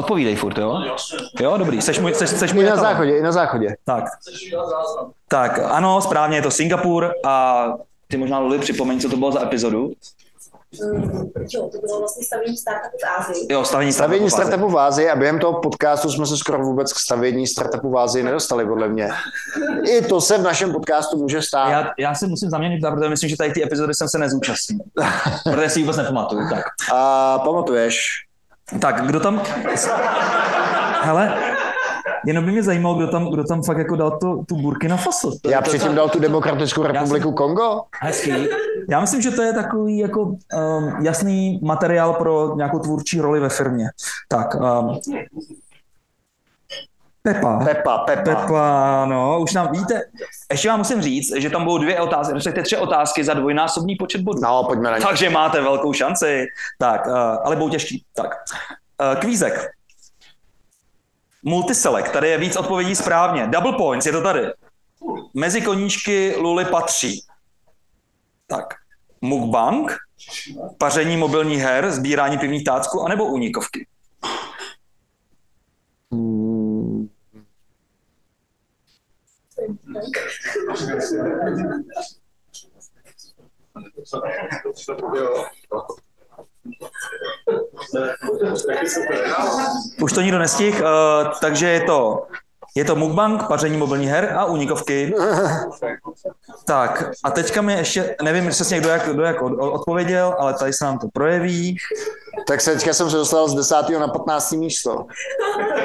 odpovídej 0.00 0.36
furt, 0.36 0.58
jo? 0.58 0.82
Jo, 1.40 1.56
dobrý. 1.58 1.82
Seš 1.82 1.98
můj, 1.98 2.14
seš, 2.14 2.30
seš 2.30 2.52
můj 2.52 2.64
I 2.64 2.68
na 2.68 2.76
záchodě, 2.76 3.18
i 3.18 3.22
na 3.22 3.32
záchodě. 3.32 3.76
Tak. 3.84 4.04
Tak, 5.28 5.58
ano, 5.64 6.00
správně 6.00 6.36
je 6.36 6.42
to 6.42 6.50
Singapur 6.50 7.12
a 7.24 7.66
ty 8.08 8.16
možná 8.16 8.38
Luli 8.38 8.58
připomeň, 8.58 9.00
co 9.00 9.08
to 9.08 9.16
bylo 9.16 9.32
za 9.32 9.42
epizodu. 9.42 9.90
Mm, 10.84 11.30
jo, 11.54 11.68
to 11.72 11.78
bylo 11.86 11.98
vlastně 11.98 12.24
stavění 12.24 12.56
startupu 12.56 12.96
v 12.96 13.20
Ázii. 13.20 13.46
Jo, 13.50 13.64
stavění 13.64 13.92
Stavění 13.92 14.30
startupu. 14.30 14.50
startupu 14.50 14.72
v 14.72 14.78
Ázii 14.78 15.10
a 15.10 15.16
během 15.16 15.38
toho 15.38 15.60
podcastu 15.60 16.10
jsme 16.10 16.26
se 16.26 16.36
skoro 16.36 16.62
vůbec 16.62 16.92
k 16.92 16.98
stavění 16.98 17.46
startupu 17.46 17.90
v 17.90 17.98
Ázii 17.98 18.24
nedostali, 18.24 18.66
podle 18.66 18.88
mě. 18.88 19.08
I 19.88 20.02
to 20.04 20.20
se 20.20 20.38
v 20.38 20.42
našem 20.42 20.72
podcastu 20.72 21.16
může 21.18 21.42
stát. 21.42 21.70
Já, 21.70 21.90
já 21.98 22.14
se 22.14 22.26
musím 22.26 22.50
zaměnit, 22.50 22.80
protože 22.80 23.08
myslím, 23.08 23.30
že 23.30 23.36
tady 23.36 23.52
ty 23.52 23.64
epizody 23.64 23.94
jsem 23.94 24.08
se 24.08 24.18
nezúčastnil. 24.18 24.80
protože 25.44 25.68
si 25.68 25.78
ji 25.80 25.82
vůbec 25.82 25.96
nepamatuju. 25.96 26.48
Tak. 26.50 26.64
A 26.92 27.38
pamatuješ? 27.38 27.96
Tak, 28.78 29.06
kdo 29.06 29.20
tam... 29.20 29.42
Hele, 31.02 31.34
jenom 32.26 32.44
by 32.44 32.50
mě 32.50 32.62
zajímalo, 32.62 32.94
kdo 32.94 33.08
tam, 33.08 33.30
kdo 33.30 33.44
tam 33.44 33.62
fakt 33.62 33.78
jako 33.78 33.96
dal 33.96 34.10
to, 34.10 34.44
tu 34.48 34.56
Burkina 34.56 34.96
Faso. 34.96 35.30
To, 35.42 35.50
Já 35.50 35.60
předtím 35.60 35.94
dal 35.94 36.08
tu 36.08 36.18
Demokratickou 36.18 36.82
republiku 36.82 37.32
Kongo. 37.32 37.82
Hezký. 38.00 38.48
Já 38.90 39.00
myslím, 39.00 39.22
že 39.22 39.30
to 39.30 39.42
je 39.42 39.52
takový 39.52 39.98
jako 39.98 40.22
um, 40.22 40.38
jasný 41.02 41.60
materiál 41.62 42.12
pro 42.12 42.56
nějakou 42.56 42.78
tvůrčí 42.78 43.20
roli 43.20 43.40
ve 43.40 43.48
firmě. 43.48 43.86
Tak, 44.28 44.54
um, 44.54 45.00
Pepa. 47.34 47.58
Pepa, 47.64 47.98
Pepa. 47.98 48.22
Pepa, 48.22 49.04
no, 49.08 49.40
už 49.40 49.52
nám, 49.52 49.72
víte, 49.72 50.02
ještě 50.50 50.68
vám 50.68 50.78
musím 50.78 51.02
říct, 51.02 51.34
že 51.36 51.50
tam 51.50 51.64
budou 51.64 51.78
dvě 51.78 52.00
otázky, 52.00 52.34
respektive 52.34 52.64
tři 52.64 52.76
otázky 52.76 53.24
za 53.24 53.34
dvojnásobný 53.34 53.96
počet 53.96 54.20
bodů. 54.20 54.40
No, 54.42 54.64
pojďme 54.64 54.90
na 54.90 54.98
ně. 54.98 55.04
Takže 55.04 55.30
máte 55.30 55.60
velkou 55.60 55.92
šanci. 55.92 56.46
Tak, 56.78 57.06
uh, 57.06 57.14
ale 57.44 57.56
budou 57.56 57.70
těžký. 57.70 58.04
Tak, 58.14 58.30
uh, 59.12 59.20
kvízek. 59.20 59.70
Multiselect, 61.42 62.12
tady 62.12 62.28
je 62.28 62.38
víc 62.38 62.56
odpovědí 62.56 62.96
správně. 62.96 63.46
Double 63.46 63.72
points, 63.72 64.06
je 64.06 64.12
to 64.12 64.22
tady. 64.22 64.40
Mezi 65.34 65.60
koníčky 65.60 66.34
Luli 66.36 66.64
patří. 66.64 67.24
Tak, 68.46 68.74
mukbang, 69.20 69.96
paření 70.78 71.16
mobilních 71.16 71.62
her, 71.62 71.90
sbírání 71.90 72.38
pivních 72.38 72.64
tácků, 72.64 73.02
anebo 73.02 73.24
unikovky. 73.24 73.86
Už 90.02 90.12
to 90.12 90.20
nikdo 90.20 90.38
nestih, 90.38 90.80
uh, 90.82 91.28
takže 91.40 91.68
je 91.68 91.80
to, 91.80 92.26
je 92.76 92.84
to 92.84 92.96
mukbang, 92.96 93.42
paření 93.48 93.76
mobilních 93.76 94.08
her 94.08 94.34
a 94.36 94.44
unikovky. 94.44 95.14
Tak 96.64 97.10
a 97.24 97.30
teďka 97.30 97.62
mi 97.62 97.72
ještě, 97.72 98.16
nevím 98.22 98.50
přesně, 98.50 98.80
kdo 98.80 98.88
jak, 98.88 99.08
kdo 99.08 99.22
jak 99.22 99.42
od- 99.42 99.58
odpověděl, 99.72 100.36
ale 100.38 100.54
tady 100.54 100.72
se 100.72 100.84
nám 100.84 100.98
to 100.98 101.08
projeví. 101.12 101.76
Tak 102.46 102.60
se 102.60 102.74
teďka 102.74 102.94
jsem 102.94 103.10
se 103.10 103.16
dostal 103.16 103.48
z 103.48 103.54
10. 103.54 103.98
na 103.98 104.08
15. 104.08 104.52
místo. 104.52 105.06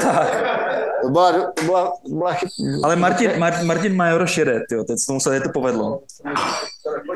Tak, 0.01 0.43
To 1.06 1.12
byla, 1.12 1.32
to 1.32 1.64
byla, 1.66 1.93
to 2.03 2.16
byla 2.16 2.38
ale 2.84 2.95
Martin, 2.95 3.39
Mar, 3.39 3.64
Martin 3.64 3.95
Majoroš 3.95 4.38
jede, 4.38 4.62
jo, 4.72 4.84
teď 4.84 4.99
se 4.99 5.08
tomu 5.08 5.20
se 5.20 5.39
to 5.39 5.49
povedlo. 5.49 6.01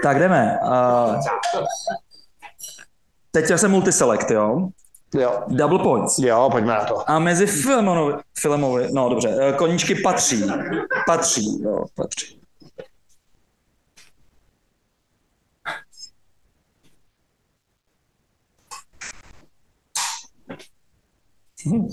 Tak 0.04 0.20
jdeme. 0.20 0.60
Uh, 0.64 1.16
teď 3.32 3.46
se 3.56 3.68
multiselect, 3.68 4.32
jo. 4.32 4.70
Jo. 5.16 5.44
Double 5.48 5.80
points. 5.80 6.20
jo, 6.20 6.50
pojďme 6.52 6.74
na 6.74 6.86
to. 6.86 7.10
A 7.10 7.20
mezi 7.20 7.48
Filemonovi, 7.48 8.14
Filemovi, 8.40 8.88
no 8.92 9.10
dobře, 9.10 9.38
eh, 9.42 9.54
koníčky 9.54 9.96
patří. 9.96 10.44
Patří, 11.06 11.64
jo, 11.64 11.86
patří. 11.96 12.42
Hm. 21.66 21.88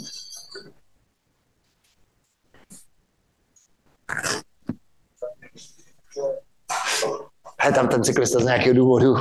He, 7.61 7.73
tam 7.73 7.89
ten 7.89 8.05
cyklista 8.05 8.39
z 8.41 8.45
nějakého 8.45 8.75
důvodu. 8.75 9.15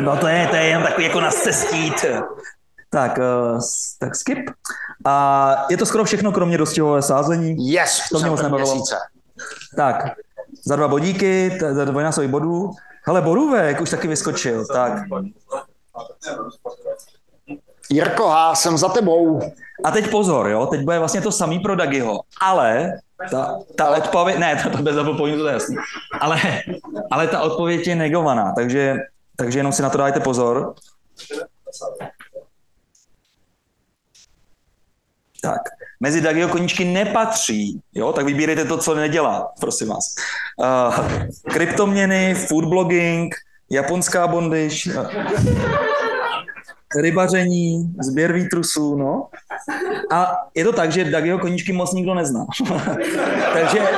No 0.00 0.16
to 0.16 0.26
je, 0.28 0.46
to 0.50 0.56
je 0.56 0.64
jen 0.64 0.82
takový 0.82 1.06
jako 1.06 1.20
na 1.20 1.30
cestít. 1.30 2.04
Tak, 2.90 3.18
uh, 3.18 3.60
tak 3.98 4.16
skip. 4.16 4.50
A 5.04 5.66
je 5.70 5.76
to 5.76 5.86
skoro 5.86 6.04
všechno, 6.04 6.32
kromě 6.32 6.58
dostihové 6.58 7.02
sázení. 7.02 7.72
Yes, 7.72 8.08
To 8.12 8.18
mě 8.18 8.30
první 8.30 8.42
nebavilo. 8.42 8.74
měsíce. 8.74 8.96
Tak, 9.76 9.96
za 10.64 10.76
dva 10.76 10.88
bodíky, 10.88 11.58
za 11.72 11.84
dvojnásobek 11.84 12.30
bodů. 12.30 12.70
Hele, 13.02 13.22
Borůvek 13.22 13.80
už 13.80 13.90
taky 13.90 14.08
vyskočil. 14.08 14.66
Tak, 14.66 14.92
Jirko 17.90 18.28
H., 18.28 18.54
jsem 18.54 18.78
za 18.78 18.88
tebou. 18.88 19.40
A 19.84 19.90
teď 19.90 20.10
pozor, 20.10 20.48
jo, 20.48 20.66
teď 20.66 20.80
bude 20.80 20.98
vlastně 20.98 21.20
to 21.20 21.32
samý 21.32 21.58
pro 21.58 21.76
Dagiho, 21.76 22.20
ale 22.40 22.92
ta, 23.30 23.58
ta 23.76 23.90
odpověď, 23.90 24.38
ne, 24.38 24.60
to, 24.62 24.70
to 24.70 24.82
bez 24.82 24.96
pointu, 25.16 25.38
to 25.38 25.48
je 25.48 25.52
jasný, 25.52 25.76
ale, 26.20 26.40
ale 27.10 27.26
ta 27.28 27.40
odpověď 27.40 27.86
je 27.86 27.96
negovaná, 27.96 28.52
takže, 28.56 28.96
takže 29.36 29.58
jenom 29.58 29.72
si 29.72 29.82
na 29.82 29.90
to 29.90 29.98
dajte 29.98 30.20
pozor. 30.20 30.74
Tak, 35.42 35.60
mezi 36.00 36.20
Dagiho 36.20 36.48
koníčky 36.48 36.84
nepatří, 36.84 37.80
jo, 37.94 38.12
tak 38.12 38.26
vybírejte 38.26 38.64
to, 38.64 38.78
co 38.78 38.94
nedělá, 38.94 39.52
prosím 39.60 39.88
vás. 39.88 40.14
Uh, 40.56 41.06
kryptoměny, 41.52 42.34
food 42.34 42.64
blogging, 42.64 43.34
japonská 43.70 44.26
bondiš, 44.26 44.86
uh, 44.86 45.06
rybaření, 47.00 47.94
sběr 48.02 48.32
výtrusů, 48.32 48.96
no. 48.96 49.28
A 50.12 50.36
je 50.54 50.64
to 50.64 50.72
tak, 50.72 50.92
že 50.92 51.04
Dagiho 51.04 51.38
koníčky 51.38 51.72
moc 51.72 51.92
nikdo 51.92 52.14
nezná. 52.14 52.46
takže, 53.52 53.88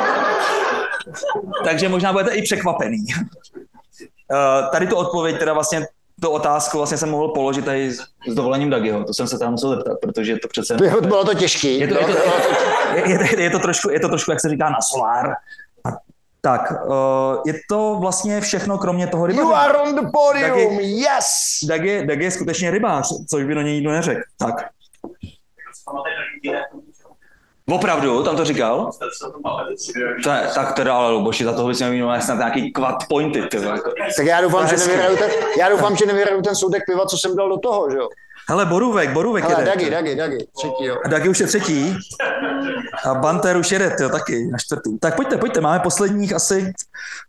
takže 1.65 1.89
možná 1.89 2.13
budete 2.13 2.31
i 2.31 2.43
překvapený. 2.43 3.05
Uh, 3.09 4.71
tady 4.73 4.87
tu 4.87 4.97
odpověď 4.97 5.39
teda 5.39 5.53
vlastně 5.53 5.87
tu 6.21 6.29
otázku 6.29 6.77
vlastně 6.77 6.99
jsem 6.99 7.11
mohl 7.11 7.29
položit 7.29 7.65
tady 7.65 7.93
s 7.93 8.01
s 8.29 8.35
dovolením 8.35 8.71
Dagiho. 8.71 9.05
To 9.05 9.15
jsem 9.15 9.29
se 9.29 9.39
tam 9.39 9.51
musel 9.51 9.71
zeptat, 9.71 9.99
protože 10.03 10.37
to 10.37 10.49
přece... 10.49 10.75
Bylo, 10.75 11.01
bylo 11.01 11.25
to 11.25 11.35
těžký. 11.35 11.79
Je 11.79 11.89
to, 11.89 11.95
je, 11.95 12.05
to, 12.05 12.13
je, 12.95 13.11
je, 13.11 13.43
je, 13.43 13.51
to 13.51 13.59
trošku, 13.59 13.91
je 13.91 14.01
to 14.01 14.09
trošku, 14.09 14.31
jak 14.31 14.41
se 14.41 14.49
říká, 14.49 14.71
na 14.71 14.81
solár. 14.81 15.35
Tak, 16.49 16.73
uh, 16.87 16.95
je 17.47 17.55
to 17.69 17.97
vlastně 18.01 18.41
všechno, 18.41 18.79
kromě 18.79 19.07
toho 19.07 19.23
You 19.27 19.27
rybaření. 19.27 19.55
are 19.55 19.79
on 19.79 19.95
the 19.95 20.01
podium, 20.13 20.51
Taky- 20.51 20.83
yes! 20.83 21.59
Dag 21.69 21.83
je, 21.85 22.07
Dag 22.07 22.19
je 22.21 22.31
skutečně 22.31 22.71
rybář, 22.71 23.13
což 23.31 23.45
by 23.45 23.55
do 23.55 23.63
něj 23.63 23.75
nikdo 23.75 23.91
neřekl. 23.91 24.21
Tak. 24.39 24.55
Opravdu, 27.69 28.23
tam 28.23 28.37
to 28.37 28.45
říkal? 28.45 28.91
To 30.25 30.31
je, 30.31 30.41
tak 30.55 30.73
teda 30.73 30.95
ale 30.95 31.11
Luboši, 31.13 31.45
za 31.45 31.53
toho 31.53 31.69
bys 31.69 31.81
měl 31.81 32.13
mít 32.15 32.23
snad 32.23 32.39
nějaký 32.39 32.73
quad 32.73 32.97
pointy, 33.09 33.43
ty. 33.43 33.59
Tak 34.17 34.27
já 34.27 34.41
doufám, 34.41 34.69
že 34.69 34.77
nevyhraju 34.77 35.17
ten, 35.17 35.31
já 35.59 35.69
doufám, 35.69 35.97
že 35.97 36.07
nevyhraju 36.07 36.43
ten 36.43 36.55
soudek 36.55 36.83
piva, 36.87 37.07
co 37.07 37.19
jsem 37.19 37.37
dal 37.37 37.49
do 37.49 37.59
toho, 37.59 37.91
že 37.91 37.97
jo? 37.97 38.09
Hele, 38.51 38.67
Borůvek, 38.67 39.11
Borůvek 39.11 39.45
Hele, 39.45 39.55
jede. 39.61 39.65
Dagi, 39.71 39.91
Dagi, 39.91 40.17
Dagi, 40.17 40.47
třetí, 40.57 40.85
jo. 40.85 40.97
A 41.05 41.09
Dagi 41.09 41.29
už 41.29 41.41
je 41.41 41.47
třetí. 41.47 41.97
A 43.05 43.15
Banter 43.15 43.57
už 43.57 43.73
jede, 43.73 43.97
jo, 44.01 44.09
taky 44.09 44.47
na 44.47 44.59
čtvrtý. 44.59 44.99
Tak 44.99 45.17
pojďte, 45.17 45.37
pojďte, 45.37 45.61
máme 45.61 45.81
posledních 45.81 46.35
asi... 46.35 46.73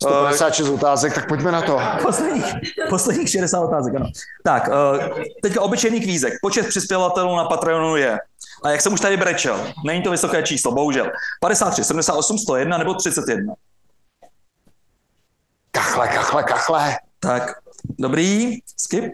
uh, 0.03 0.09
156 0.09 0.69
otázek, 0.69 1.13
tak 1.13 1.27
pojďme 1.27 1.51
na 1.51 1.61
to. 1.61 1.79
Posledních, 2.01 2.45
posledních 2.89 3.29
60 3.29 3.61
otázek, 3.61 3.95
ano. 3.95 4.05
Tak, 4.43 4.67
uh, 4.67 5.05
teďka 5.43 5.61
obyčejný 5.61 6.01
kvízek. 6.01 6.33
Počet 6.41 6.67
přispěvatelů 6.67 7.35
na 7.35 7.43
Patreonu 7.45 7.95
je, 7.95 8.17
a 8.63 8.69
jak 8.69 8.81
jsem 8.81 8.93
už 8.93 8.99
tady 8.99 9.17
brečel, 9.17 9.73
není 9.85 10.01
to 10.01 10.11
vysoké 10.11 10.43
číslo, 10.43 10.71
bohužel, 10.71 11.11
53, 11.41 11.83
78, 11.83 12.37
101 12.37 12.77
nebo 12.77 12.93
31. 12.93 13.53
Kachle, 15.71 16.07
kachle, 16.07 16.43
kachle. 16.43 16.97
Tak, 17.19 17.55
dobrý, 17.99 18.59
skip. 18.77 19.13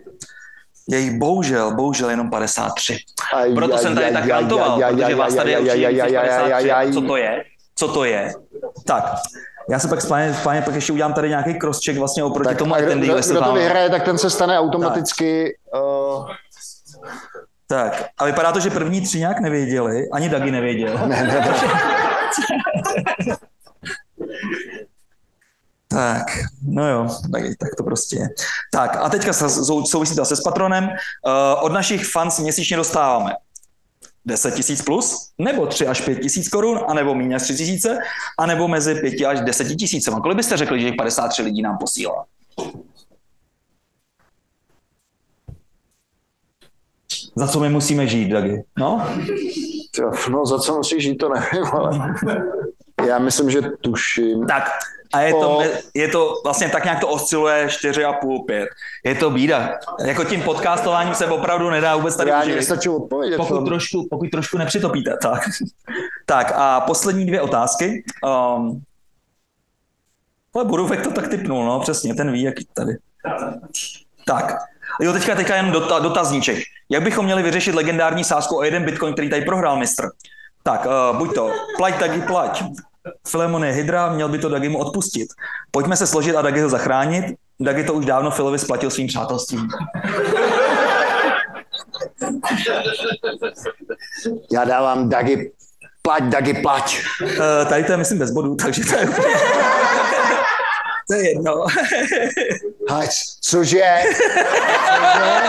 Jej 0.90 1.18
bohužel, 1.18 1.76
bohužel 1.76 2.10
jenom 2.10 2.30
53. 2.30 2.98
Aj, 3.34 3.54
Proto 3.54 3.74
aj, 3.74 3.80
jsem 3.80 3.96
tady 3.96 4.06
aj, 4.06 4.14
tak 4.14 4.28
kantoval, 4.28 4.80
protože 4.80 5.04
aj, 5.04 5.16
vás 5.16 5.36
tady 5.36 5.52
je 5.52 5.58
aj, 5.58 5.64
určitě 5.64 5.86
aj, 5.88 5.94
víc 5.94 6.04
než 6.04 6.14
aj, 6.14 6.30
aj, 6.30 6.54
aj, 6.54 6.64
53. 6.66 6.72
aj, 6.72 6.94
Co 6.94 7.02
to 7.02 7.16
je? 7.16 7.44
Co 7.76 7.88
to 7.88 8.04
je? 8.04 8.34
Tak, 8.86 9.04
já 9.70 9.80
se 9.80 9.88
pak 9.88 10.02
spáně, 10.02 10.34
spáně 10.34 10.62
pak 10.62 10.76
ještě 10.76 10.94
udělám 10.94 11.14
tady 11.14 11.30
nějaký 11.30 11.60
crosscheck 11.60 12.00
vlastně 12.00 12.24
oproti 12.24 12.50
Tak 12.50 12.58
tomu 12.58 12.76
a 12.76 12.78
kdo, 12.78 12.88
attendee, 12.88 13.10
kdo, 13.10 13.22
kdo 13.30 13.42
to 13.42 13.54
vyhraje, 13.54 13.90
tak 13.90 14.04
ten 14.04 14.18
se 14.18 14.30
stane 14.30 14.60
automaticky... 14.60 15.58
Uh, 15.74 16.26
Tak, 17.68 18.06
a 18.18 18.26
vypadá 18.26 18.52
to, 18.52 18.60
že 18.60 18.70
první 18.70 19.02
tři 19.02 19.20
nějak 19.20 19.40
nevěděli, 19.40 20.10
ani 20.10 20.30
Dagi 20.30 20.52
nevěděl. 20.52 20.98
ne, 21.08 21.24
ne, 21.24 21.56
ne. 23.26 23.36
Tak, 25.88 26.26
no 26.68 26.90
jo, 26.90 27.08
tak, 27.32 27.44
tak 27.60 27.76
to 27.78 27.84
prostě 27.84 28.16
je. 28.16 28.28
Tak 28.72 28.96
a 28.96 29.10
teďka 29.10 29.34
souvisí 29.86 30.16
to 30.16 30.22
zase 30.22 30.36
s 30.36 30.42
patronem. 30.42 30.84
Uh, 30.84 30.92
od 31.62 31.72
našich 31.72 32.06
fans 32.06 32.40
měsíčně 32.40 32.78
dostáváme 32.78 33.32
10 34.26 34.54
tisíc 34.54 34.82
plus, 34.82 35.32
nebo 35.38 35.68
3 35.68 35.88
až 35.88 36.02
5 36.02 36.16
tisíc 36.16 36.50
korun, 36.50 36.80
anebo 36.88 37.16
méně 37.16 37.30
než 37.30 37.44
3 37.44 37.56
tisíce, 37.56 37.98
anebo 38.40 38.68
mezi 38.68 38.96
5 38.96 39.26
až 39.26 39.40
10 39.42 39.76
tisícema. 39.76 40.20
Kolik 40.20 40.38
byste 40.38 40.58
řekli, 40.58 40.82
že 40.82 40.88
jich 40.88 40.96
53 40.96 41.42
lidí 41.42 41.62
nám 41.62 41.78
posílá? 41.78 42.26
Za 47.36 47.48
co 47.48 47.60
my 47.60 47.70
musíme 47.70 48.08
žít, 48.08 48.30
Dagi? 48.30 48.64
No? 48.78 49.08
No, 50.30 50.46
za 50.46 50.60
co 50.60 50.78
musíš 50.78 51.04
jít, 51.04 51.16
to 51.16 51.30
nevím, 51.30 51.66
ale... 51.74 52.16
Já 53.08 53.20
myslím, 53.20 53.50
že 53.52 53.62
tuším. 53.62 54.48
Tak, 54.48 54.64
a 55.14 55.22
je 55.22 55.34
to, 55.34 55.62
je 55.94 56.08
to 56.08 56.34
vlastně 56.44 56.70
tak 56.70 56.84
nějak 56.84 57.00
to 57.00 57.08
osciluje 57.08 57.68
4,5, 57.68 58.46
5. 58.46 58.70
Je 59.06 59.16
to 59.16 59.30
bída. 59.30 59.80
Jako 60.06 60.24
tím 60.24 60.42
podcastováním 60.42 61.16
se 61.16 61.26
opravdu 61.26 61.70
nedá 61.70 61.96
vůbec 61.96 62.16
tady 62.16 62.30
Já 62.30 62.46
nestačil 62.46 62.96
odpovědět. 62.96 63.38
Pokud 63.38 63.66
trošku, 63.66 64.08
pokud 64.10 64.30
trošku 64.32 64.58
nepřitopíte. 64.58 65.18
Tak. 65.22 65.42
tak 66.26 66.52
a 66.56 66.82
poslední 66.82 67.26
dvě 67.26 67.42
otázky. 67.42 68.04
Um, 68.58 68.82
ale 70.56 70.66
Borůvek 70.66 71.02
to 71.02 71.12
tak 71.12 71.28
typnul, 71.28 71.66
no 71.66 71.80
přesně, 71.80 72.16
ten 72.16 72.32
ví, 72.32 72.42
jaký 72.42 72.68
tady. 72.74 72.98
Tak, 74.26 74.58
jo, 75.02 75.14
teďka, 75.14 75.36
teďka 75.36 75.56
jen 75.56 75.72
dota, 75.72 76.00
dotazníček. 76.00 76.58
Jak 76.90 77.04
bychom 77.04 77.26
měli 77.26 77.44
vyřešit 77.44 77.76
legendární 77.76 78.24
sázku 78.24 78.58
o 78.58 78.64
jeden 78.64 78.84
bitcoin, 78.84 79.14
který 79.14 79.30
tady 79.30 79.42
prohrál 79.42 79.78
mistr? 79.78 80.10
Tak, 80.64 80.86
uh, 80.86 81.18
buď 81.18 81.36
to 81.36 81.52
plať, 81.78 82.00
Dagi, 82.00 82.22
plať. 82.22 82.64
Filemon 83.28 83.64
je 83.64 83.72
hydra, 83.72 84.10
měl 84.10 84.30
by 84.30 84.38
to 84.38 84.50
Dagi 84.50 84.70
mu 84.70 84.78
odpustit. 84.78 85.28
Pojďme 85.72 85.98
se 85.98 86.08
složit 86.08 86.36
a 86.36 86.42
Dagi 86.42 86.62
ho 86.62 86.70
zachránit. 86.70 87.26
Dagi 87.60 87.84
to 87.84 87.94
už 87.94 88.06
dávno 88.06 88.32
Filovi 88.32 88.60
splatil 88.60 88.90
svým 88.90 89.08
přátelstvím. 89.08 89.68
Já 94.54 94.64
dávám 94.64 95.10
Dagi, 95.10 95.52
plať, 96.02 96.24
Dagi, 96.24 96.54
plať. 96.54 97.02
Uh, 97.22 97.70
tady 97.70 97.84
to 97.84 97.92
je, 97.92 97.98
myslím, 97.98 98.20
bez 98.20 98.32
bodů, 98.32 98.56
takže 98.56 98.86
to 98.86 98.96
je 98.96 99.10
úplně... 99.10 99.28
to 101.08 101.14
je 101.14 101.30
jedno. 101.30 101.66
Hať, 102.90 103.14
cože? 103.42 103.92
cože? 104.06 105.46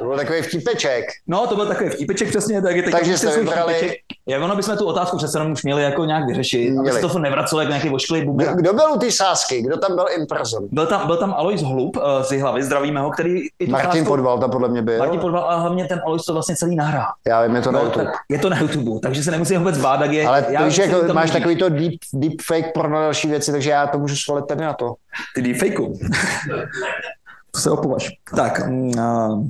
To 0.00 0.06
byl 0.06 0.16
takový 0.16 0.42
vtipeček. 0.42 1.04
No, 1.26 1.46
to 1.46 1.56
byl 1.56 1.66
takový 1.66 1.90
vtípeček 1.90 2.28
přesně, 2.28 2.62
tak 2.62 2.76
je 2.76 2.82
teď 2.82 2.92
Takže 2.92 3.18
jste 3.18 3.40
vybrali- 3.40 3.92
Jak 4.26 4.42
ono 4.42 4.56
bychom 4.56 4.76
tu 4.76 4.86
otázku 4.86 5.16
přece 5.16 5.38
jenom 5.38 5.52
už 5.52 5.62
měli 5.62 5.82
jako 5.82 6.04
nějak 6.04 6.26
vyřešit, 6.26 6.68
aby 6.70 6.78
Měli. 6.78 7.00
se 7.00 7.08
to 7.08 7.18
nevracelo 7.18 7.60
jak 7.60 7.68
nějaký 7.70 7.90
ošklý 7.90 8.20
Kdo, 8.20 8.30
bumerang. 8.30 8.58
kdo 8.58 8.72
byl 8.72 8.92
u 8.94 8.98
té 8.98 9.10
sásky? 9.12 9.62
Kdo 9.62 9.76
tam 9.76 9.94
byl 9.94 10.04
in 10.18 10.26
person? 10.26 10.68
Byl 10.72 10.86
tam, 10.86 11.06
byl 11.06 11.16
tam 11.16 11.34
Alois 11.36 11.62
Hlub 11.62 11.96
uh, 11.96 12.02
z 12.22 12.40
hlavy, 12.40 12.62
zdravíme 12.62 13.00
ho, 13.00 13.10
který 13.10 13.40
i 13.58 13.66
tu 13.66 13.70
Martin 13.72 13.90
sázku- 13.90 14.08
Podvalta 14.08 14.48
podle 14.48 14.68
mě 14.68 14.82
byl. 14.82 14.98
Martin 14.98 15.20
Podval, 15.20 15.50
a 15.50 15.56
hlavně 15.56 15.84
ten 15.84 16.00
Alois 16.06 16.24
to 16.24 16.32
vlastně 16.32 16.56
celý 16.56 16.76
nahrál. 16.76 17.06
Já 17.28 17.42
vím, 17.46 17.56
je 17.56 17.62
to 17.62 17.72
na 17.72 17.78
No, 17.78 17.84
YouTube. 17.84 18.04
tak 18.04 18.14
je 18.28 18.38
to 18.38 18.50
na 18.50 18.58
YouTube, 18.60 19.00
takže 19.02 19.22
se 19.24 19.30
nemusí 19.30 19.56
vůbec 19.56 19.78
bát, 19.78 19.96
tak 19.98 20.12
je... 20.12 20.26
Ale 20.28 20.42
to 20.42 20.50
víš, 20.50 20.58
myslím, 20.78 20.90
jako, 20.90 21.06
to 21.06 21.14
máš 21.14 21.24
může. 21.30 21.38
takový 21.38 21.56
to 21.56 21.68
deep, 21.68 21.92
deep 22.14 22.34
fake 22.46 22.72
pro 22.74 22.88
na 22.88 23.00
další 23.00 23.28
věci, 23.28 23.52
takže 23.52 23.70
já 23.70 23.86
to 23.86 23.98
můžu 23.98 24.16
svolit 24.16 24.46
tady 24.46 24.60
na 24.64 24.72
to. 24.72 24.94
Ty 25.34 25.42
deepfakeů. 25.42 25.98
to 27.50 27.60
se 27.60 27.70
opovaž. 27.70 28.08
Tak, 28.36 28.60
uh, 28.68 29.46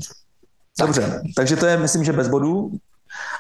dobře, 0.81 1.23
takže 1.37 1.57
to 1.57 1.67
je, 1.67 1.77
myslím, 1.77 2.05
že 2.05 2.13
bez 2.13 2.29
bodů. 2.29 2.71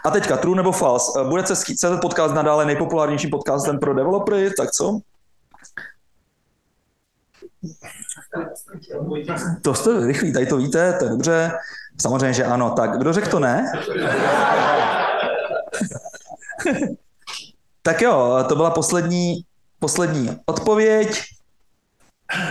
A 0.04 0.10
teďka, 0.10 0.36
true 0.36 0.56
nebo 0.56 0.72
false. 0.72 1.24
Bude 1.24 1.46
se 1.46 1.56
CZ 1.56 2.00
podcast 2.00 2.34
nadále 2.34 2.66
nejpopulárnějším 2.66 3.30
podcastem 3.30 3.78
pro 3.78 3.94
developery, 3.94 4.50
tak 4.50 4.70
co? 4.70 5.00
To 9.62 9.74
jste 9.74 10.06
rychlí, 10.06 10.32
tady 10.32 10.46
to 10.46 10.56
víte, 10.56 10.92
to 10.92 11.04
je 11.04 11.10
dobře. 11.10 11.52
Samozřejmě, 12.00 12.32
že 12.32 12.44
ano. 12.44 12.70
Tak, 12.70 12.98
kdo 12.98 13.12
řekl 13.12 13.30
to 13.30 13.38
ne? 13.38 13.72
tak 17.82 18.02
jo, 18.02 18.44
to 18.48 18.56
byla 18.56 18.70
poslední, 18.70 19.44
poslední 19.78 20.38
odpověď. 20.46 21.22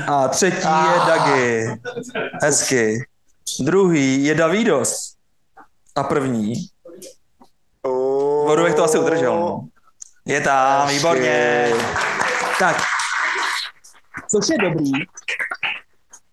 A 0.08 0.28
třetí 0.28 0.68
je 0.68 1.00
Dagi. 1.08 1.68
Hezky. 2.44 3.09
Druhý 3.60 4.26
je 4.26 4.36
Davidos. 4.36 5.14
A 5.96 6.04
první. 6.04 6.54
Vodovek 8.46 8.76
to 8.76 8.84
asi 8.84 9.00
udržel. 9.00 9.40
No. 9.40 9.68
Je 10.26 10.42
tam, 10.42 10.88
výborně. 10.90 11.70
Tak. 12.60 12.78
Což 14.32 14.50
je 14.50 14.58
dobrý. 14.58 14.92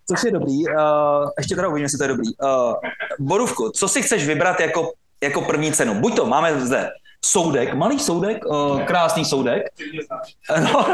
Což 0.08 0.24
je 0.24 0.30
dobrý. 0.30 0.68
Uh, 0.68 1.30
ještě 1.38 1.54
teda 1.54 1.68
uvidíme, 1.68 1.84
jestli 1.84 1.98
to 1.98 2.04
je 2.04 2.08
dobrý. 2.08 2.28
Uh, 2.36 2.74
Borůvku, 3.18 3.70
co 3.70 3.88
si 3.88 4.02
chceš 4.02 4.26
vybrat 4.26 4.60
jako, 4.60 4.92
jako 5.22 5.40
první 5.40 5.72
cenu? 5.72 5.94
Buď 5.94 6.16
to, 6.16 6.26
máme 6.26 6.60
zde 6.60 6.90
soudek, 7.26 7.74
malý 7.74 7.98
soudek, 7.98 8.44
uh, 8.46 8.82
krásný 8.82 9.24
soudek. 9.24 9.62
No, 10.72 10.86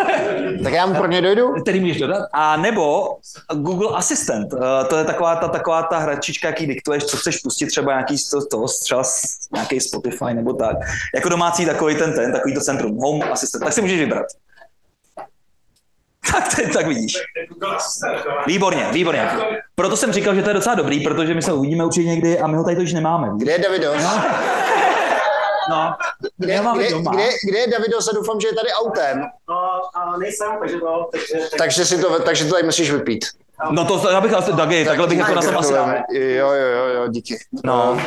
Tak 0.65 0.73
já 0.73 0.87
mu 0.87 0.95
pro 0.95 1.07
ně 1.07 1.23
dojdu? 1.23 1.53
který 1.63 1.81
můžeš 1.81 1.99
dodat, 1.99 2.29
a 2.33 2.57
nebo 2.57 3.17
Google 3.55 3.89
Assistant. 3.97 4.53
Uh, 4.53 4.61
to 4.89 4.97
je 4.97 5.05
taková 5.05 5.37
ta, 5.37 5.49
taková 5.49 5.83
ta 5.83 5.99
hračička, 5.99 6.49
jaký 6.49 6.67
diktuješ, 6.67 7.05
co 7.05 7.17
chceš 7.17 7.37
pustit, 7.39 7.67
třeba 7.67 7.93
nějaký 7.93 8.19
z 8.19 8.31
toho, 8.31 8.47
toho 8.47 8.67
třeba 8.83 9.05
z- 9.05 9.37
nějaký 9.55 9.81
Spotify 9.81 10.35
nebo 10.35 10.53
tak. 10.53 10.77
Jako 11.15 11.29
domácí 11.29 11.67
takový 11.67 11.95
ten, 11.97 12.13
ten, 12.15 12.33
takový 12.33 12.55
to 12.55 12.61
centrum, 12.61 12.97
Home 12.97 13.23
Assistant. 13.33 13.65
Tak 13.65 13.73
si 13.73 13.81
můžeš 13.81 14.01
vybrat. 14.01 14.27
Tak, 16.33 16.57
tak, 16.57 16.73
tak 16.73 16.87
vidíš. 16.87 17.13
Výborně, 18.47 18.87
výborně. 18.93 19.29
Proto 19.75 19.97
jsem 19.97 20.13
říkal, 20.13 20.35
že 20.35 20.43
to 20.43 20.51
je 20.51 20.55
docela 20.55 20.75
dobrý, 20.75 21.01
protože 21.01 21.35
my 21.35 21.43
se 21.43 21.53
uvidíme 21.53 21.85
určitě 21.85 22.09
někdy 22.09 22.39
a 22.39 22.47
my 22.47 22.57
ho 22.57 22.65
tady 22.65 22.77
to 22.77 22.83
už 22.83 22.93
nemáme. 22.93 23.29
Kde 23.37 23.53
je 23.53 23.59
Davidos? 23.59 24.03
No, 24.03 24.23
Kde, 26.37 26.53
já 26.53 26.63
mám 26.63 26.79
kde, 26.79 26.91
doma. 26.91 27.11
kde, 27.13 27.29
kde 27.49 27.59
je 27.59 27.67
Davidos 27.67 28.09
a 28.09 28.13
doufám, 28.15 28.41
že 28.41 28.49
je 28.49 28.55
tady 28.55 28.73
autem. 28.73 29.23
No, 29.49 29.81
a 29.95 30.17
nejsem, 30.19 30.49
takže 30.61 30.79
to... 30.79 31.09
Takže, 31.13 31.49
Takže, 31.59 31.85
si 31.85 31.99
to, 32.01 32.21
takže 32.21 32.45
to 32.45 32.51
tady 32.51 32.63
musíš 32.63 32.91
vypít. 32.93 33.25
No 33.71 33.85
to 33.85 34.11
já 34.11 34.21
bych 34.21 34.33
asi, 34.33 34.53
Dagi, 34.53 34.85
takhle 34.85 35.07
bych 35.07 35.19
jako 35.19 35.35
na 35.35 35.43
sebe 35.43 35.57
asi. 35.57 35.73
Jo, 36.13 36.51
jo, 36.51 36.69
jo, 36.69 36.87
jo, 36.87 37.09
díky. 37.09 37.39
No. 37.65 37.99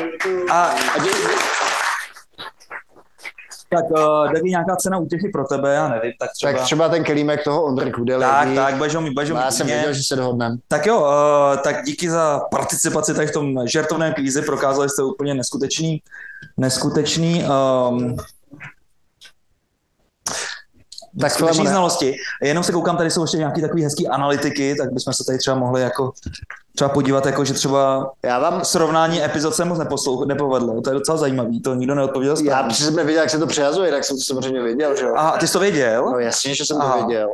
A 0.52 0.64
A 0.96 1.00
dě, 1.04 1.10
Tak 3.70 3.86
uh, 3.92 4.32
Devi, 4.34 4.50
nějaká 4.50 4.76
cena 4.76 4.98
útěchy 4.98 5.30
pro 5.30 5.44
tebe, 5.48 5.74
já 5.74 5.88
nevím, 5.88 6.12
tak 6.20 6.30
třeba... 6.34 6.54
Tak 6.54 6.62
třeba 6.62 6.90
ten 6.90 7.04
kelímek 7.04 7.44
toho 7.44 7.64
Ondry 7.64 7.92
Kudely. 7.92 8.22
tak, 8.22 8.48
tak 8.56 8.76
budeš 8.76 8.96
ho 8.96 9.02
mít, 9.02 9.14
budeš 9.14 9.30
ho 9.30 9.36
No, 9.36 9.42
mít 9.42 9.46
já 9.46 9.52
jsem 9.52 9.68
věděl, 9.68 9.94
že 9.94 10.04
se 10.04 10.16
dohodneme. 10.16 10.56
Tak 10.68 10.86
jo, 10.86 11.00
uh, 11.00 11.58
tak 11.58 11.86
díky 11.86 12.10
za 12.10 12.42
participaci 12.52 13.14
tady 13.14 13.28
v 13.28 13.32
tom 13.32 13.68
žertovném 13.68 14.14
kvízi, 14.14 14.42
prokázali 14.42 14.90
jste 14.90 15.04
úplně 15.04 15.34
neskutečný, 15.34 16.02
neskutečný 16.58 17.44
um, 17.90 18.18
Tak 21.20 21.32
skutečný 21.32 21.56
Filemone, 21.56 21.70
znalosti. 21.70 22.16
Jenom 22.42 22.64
se 22.64 22.72
koukám, 22.72 22.98
tady 22.98 23.12
jsou 23.12 23.22
ještě 23.22 23.38
nějaký 23.38 23.62
takový 23.62 23.84
hezký 23.84 24.08
analytiky, 24.08 24.76
tak 24.76 24.94
bychom 24.94 25.14
se 25.14 25.24
tady 25.26 25.38
třeba 25.38 25.58
mohli 25.58 25.82
jako 25.82 26.12
třeba 26.76 26.90
podívat, 26.90 27.26
jako 27.26 27.46
že 27.46 27.54
třeba 27.54 28.12
já 28.24 28.40
vám 28.40 28.66
srovnání 28.66 29.24
epizod 29.24 29.56
se 29.56 29.66
moc 29.66 29.80
neposlouch, 29.80 30.26
nepovedlo. 30.26 30.82
To 30.82 30.90
je 30.90 30.94
docela 30.94 31.18
zajímavý, 31.18 31.62
to 31.62 31.76
nikdo 31.76 31.96
neodpověděl 31.96 32.36
já 32.44 32.70
jsem 32.70 32.96
nevěděl, 32.96 33.22
jak 33.22 33.30
se 33.30 33.40
to 33.40 33.48
přehazuje, 33.48 33.92
tak 33.92 34.04
jsem 34.04 34.18
to 34.18 34.24
samozřejmě 34.24 34.62
věděl, 34.62 34.96
že 34.96 35.06
jo? 35.06 35.14
A 35.16 35.32
ty 35.32 35.48
jsi 35.48 35.54
to 35.54 35.60
věděl? 35.60 36.06
No 36.12 36.20
jasně, 36.20 36.56
že 36.56 36.66
jsem 36.66 36.82
Aha. 36.82 36.98
to 36.98 37.08
věděl. 37.08 37.30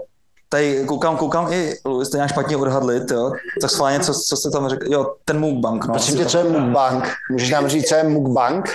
Tady 0.53 0.85
koukám, 0.87 1.17
koukám 1.17 1.53
i, 1.53 1.73
Luis, 1.85 2.07
jste 2.07 2.17
nějak 2.17 2.29
špatně 2.29 2.57
odhadli, 2.57 3.01
jo? 3.11 3.31
Tak 3.61 3.69
schválně, 3.69 3.99
co, 3.99 4.13
co 4.13 4.37
jste 4.37 4.49
tam 4.49 4.69
řekl? 4.69 4.93
Jo, 4.93 5.15
ten 5.25 5.39
mukbang, 5.39 5.85
no. 5.85 5.93
Prosím 5.93 6.17
tě, 6.17 6.25
co 6.25 6.37
je 6.37 6.43
mukbang? 6.43 7.09
Můžeš 7.31 7.49
nám 7.49 7.67
říct, 7.67 7.87
co 7.87 7.95
je 7.95 8.03
mukbang? 8.03 8.69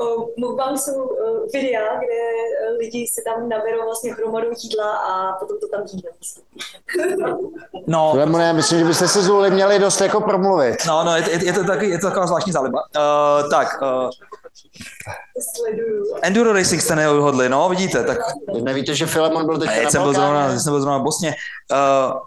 O, 0.00 0.26
Mukbang 0.36 0.78
jsou 0.78 1.02
uh, 1.02 1.46
videa, 1.52 1.96
kde 1.96 2.20
uh, 2.70 2.78
lidi 2.78 3.06
si 3.06 3.22
tam 3.24 3.48
naberou 3.48 3.84
vlastně 3.84 4.14
hromadu 4.14 4.46
jídla 4.62 4.96
a 4.96 5.32
potom 5.32 5.56
to 5.60 5.68
tam 5.68 5.84
jídlo. 5.92 6.10
No, 7.86 8.10
Filemone, 8.12 8.46
já 8.46 8.52
myslím, 8.52 8.78
že 8.78 8.84
byste 8.84 9.08
se 9.08 9.22
zvolili 9.22 9.50
měli 9.50 9.78
dost 9.78 10.00
jako 10.00 10.20
promluvit. 10.20 10.76
no, 10.86 11.04
no 11.04 11.16
je, 11.16 11.30
je, 11.30 11.44
je, 11.44 11.52
to 11.52 11.64
taky, 11.64 11.88
je 11.88 11.98
to 11.98 12.06
taková 12.06 12.26
zvláštní 12.26 12.52
záliba. 12.52 12.82
Uh, 12.96 13.50
tak, 13.50 13.82
uh. 13.82 14.10
Enduro 16.22 16.52
Racing 16.52 16.82
jste 16.82 16.96
neodhodli, 16.96 17.48
no, 17.48 17.68
vidíte, 17.68 18.04
tak 18.04 18.18
Nevíte, 18.62 18.94
že 18.94 19.06
Filemon 19.06 19.46
byl 19.46 19.58
teď 19.58 19.68
na 19.84 19.90
jsem 19.90 20.02
byl 20.02 20.12
Balkáně? 20.12 20.32
zrovna, 20.42 20.60
jsem 20.60 20.72
byl 20.72 20.80
zrovna 20.80 20.98
v 20.98 21.02
Bosně. 21.02 21.34
Uh, 21.72 22.20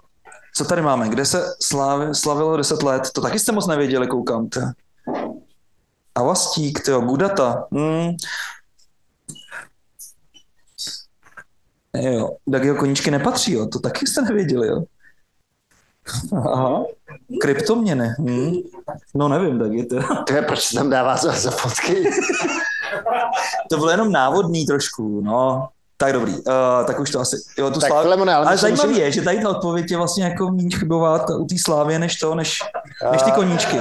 co 0.56 0.66
tady 0.66 0.82
máme? 0.82 1.10
Kde 1.10 1.26
se 1.26 1.46
slavi, 1.62 2.16
slavilo 2.16 2.58
10 2.58 2.84
let? 2.84 3.04
To 3.14 3.22
taky 3.22 3.40
jste 3.40 3.52
moc 3.52 3.68
nevěděli, 3.68 4.08
koukám. 4.08 4.50
Tě. 4.50 4.62
Avastík, 6.16 6.82
tyjo, 6.86 7.02
Gudata. 7.02 7.68
Hmm. 7.72 8.16
Jo, 11.94 12.30
tak 12.52 12.64
jeho 12.64 12.78
koníčky 12.78 13.12
nepatří, 13.12 13.54
jo. 13.54 13.66
To 13.66 13.80
taky 13.80 14.08
jste 14.08 14.22
nevěděli, 14.22 14.68
jo. 14.68 14.84
Aha. 16.38 16.84
Kryptoměny. 17.42 18.08
Hmm. 18.20 18.52
No 19.16 19.28
nevím, 19.28 19.60
tak 19.60 19.72
je 19.72 19.86
to. 19.86 19.96
To 20.28 20.34
je, 20.34 20.42
proč 20.42 20.70
tam 20.70 20.90
dává 20.90 21.18
za, 21.18 21.32
za 21.32 21.52
fotky? 21.52 22.04
To 23.70 23.78
bylo 23.78 23.90
jenom 23.90 24.12
návodný 24.12 24.66
trošku, 24.66 25.22
no. 25.22 25.68
Tak 26.00 26.14
dobrý, 26.14 26.34
uh, 26.34 26.44
tak 26.88 27.00
už 27.00 27.12
to 27.12 27.20
asi, 27.20 27.36
jo, 27.58 27.72
tu 27.72 27.80
Tak 27.80 27.90
sláv... 27.90 28.02
Filemone, 28.02 28.34
ale, 28.36 28.46
Ale 28.46 28.58
zajímavé 28.58 28.88
musíme- 28.88 29.06
je, 29.06 29.12
že 29.12 29.22
tady 29.22 29.40
ta 29.42 29.50
odpověď 29.50 29.92
je 29.92 29.98
vlastně 29.98 30.24
jako 30.24 30.52
méně 30.52 30.78
chybová 30.78 31.30
u 31.38 31.46
té 31.46 31.56
slávě, 31.66 32.00
než 32.00 32.16
to, 32.16 32.36
než, 32.36 32.60
než 33.12 33.22
ty 33.22 33.32
koníčky. 33.32 33.78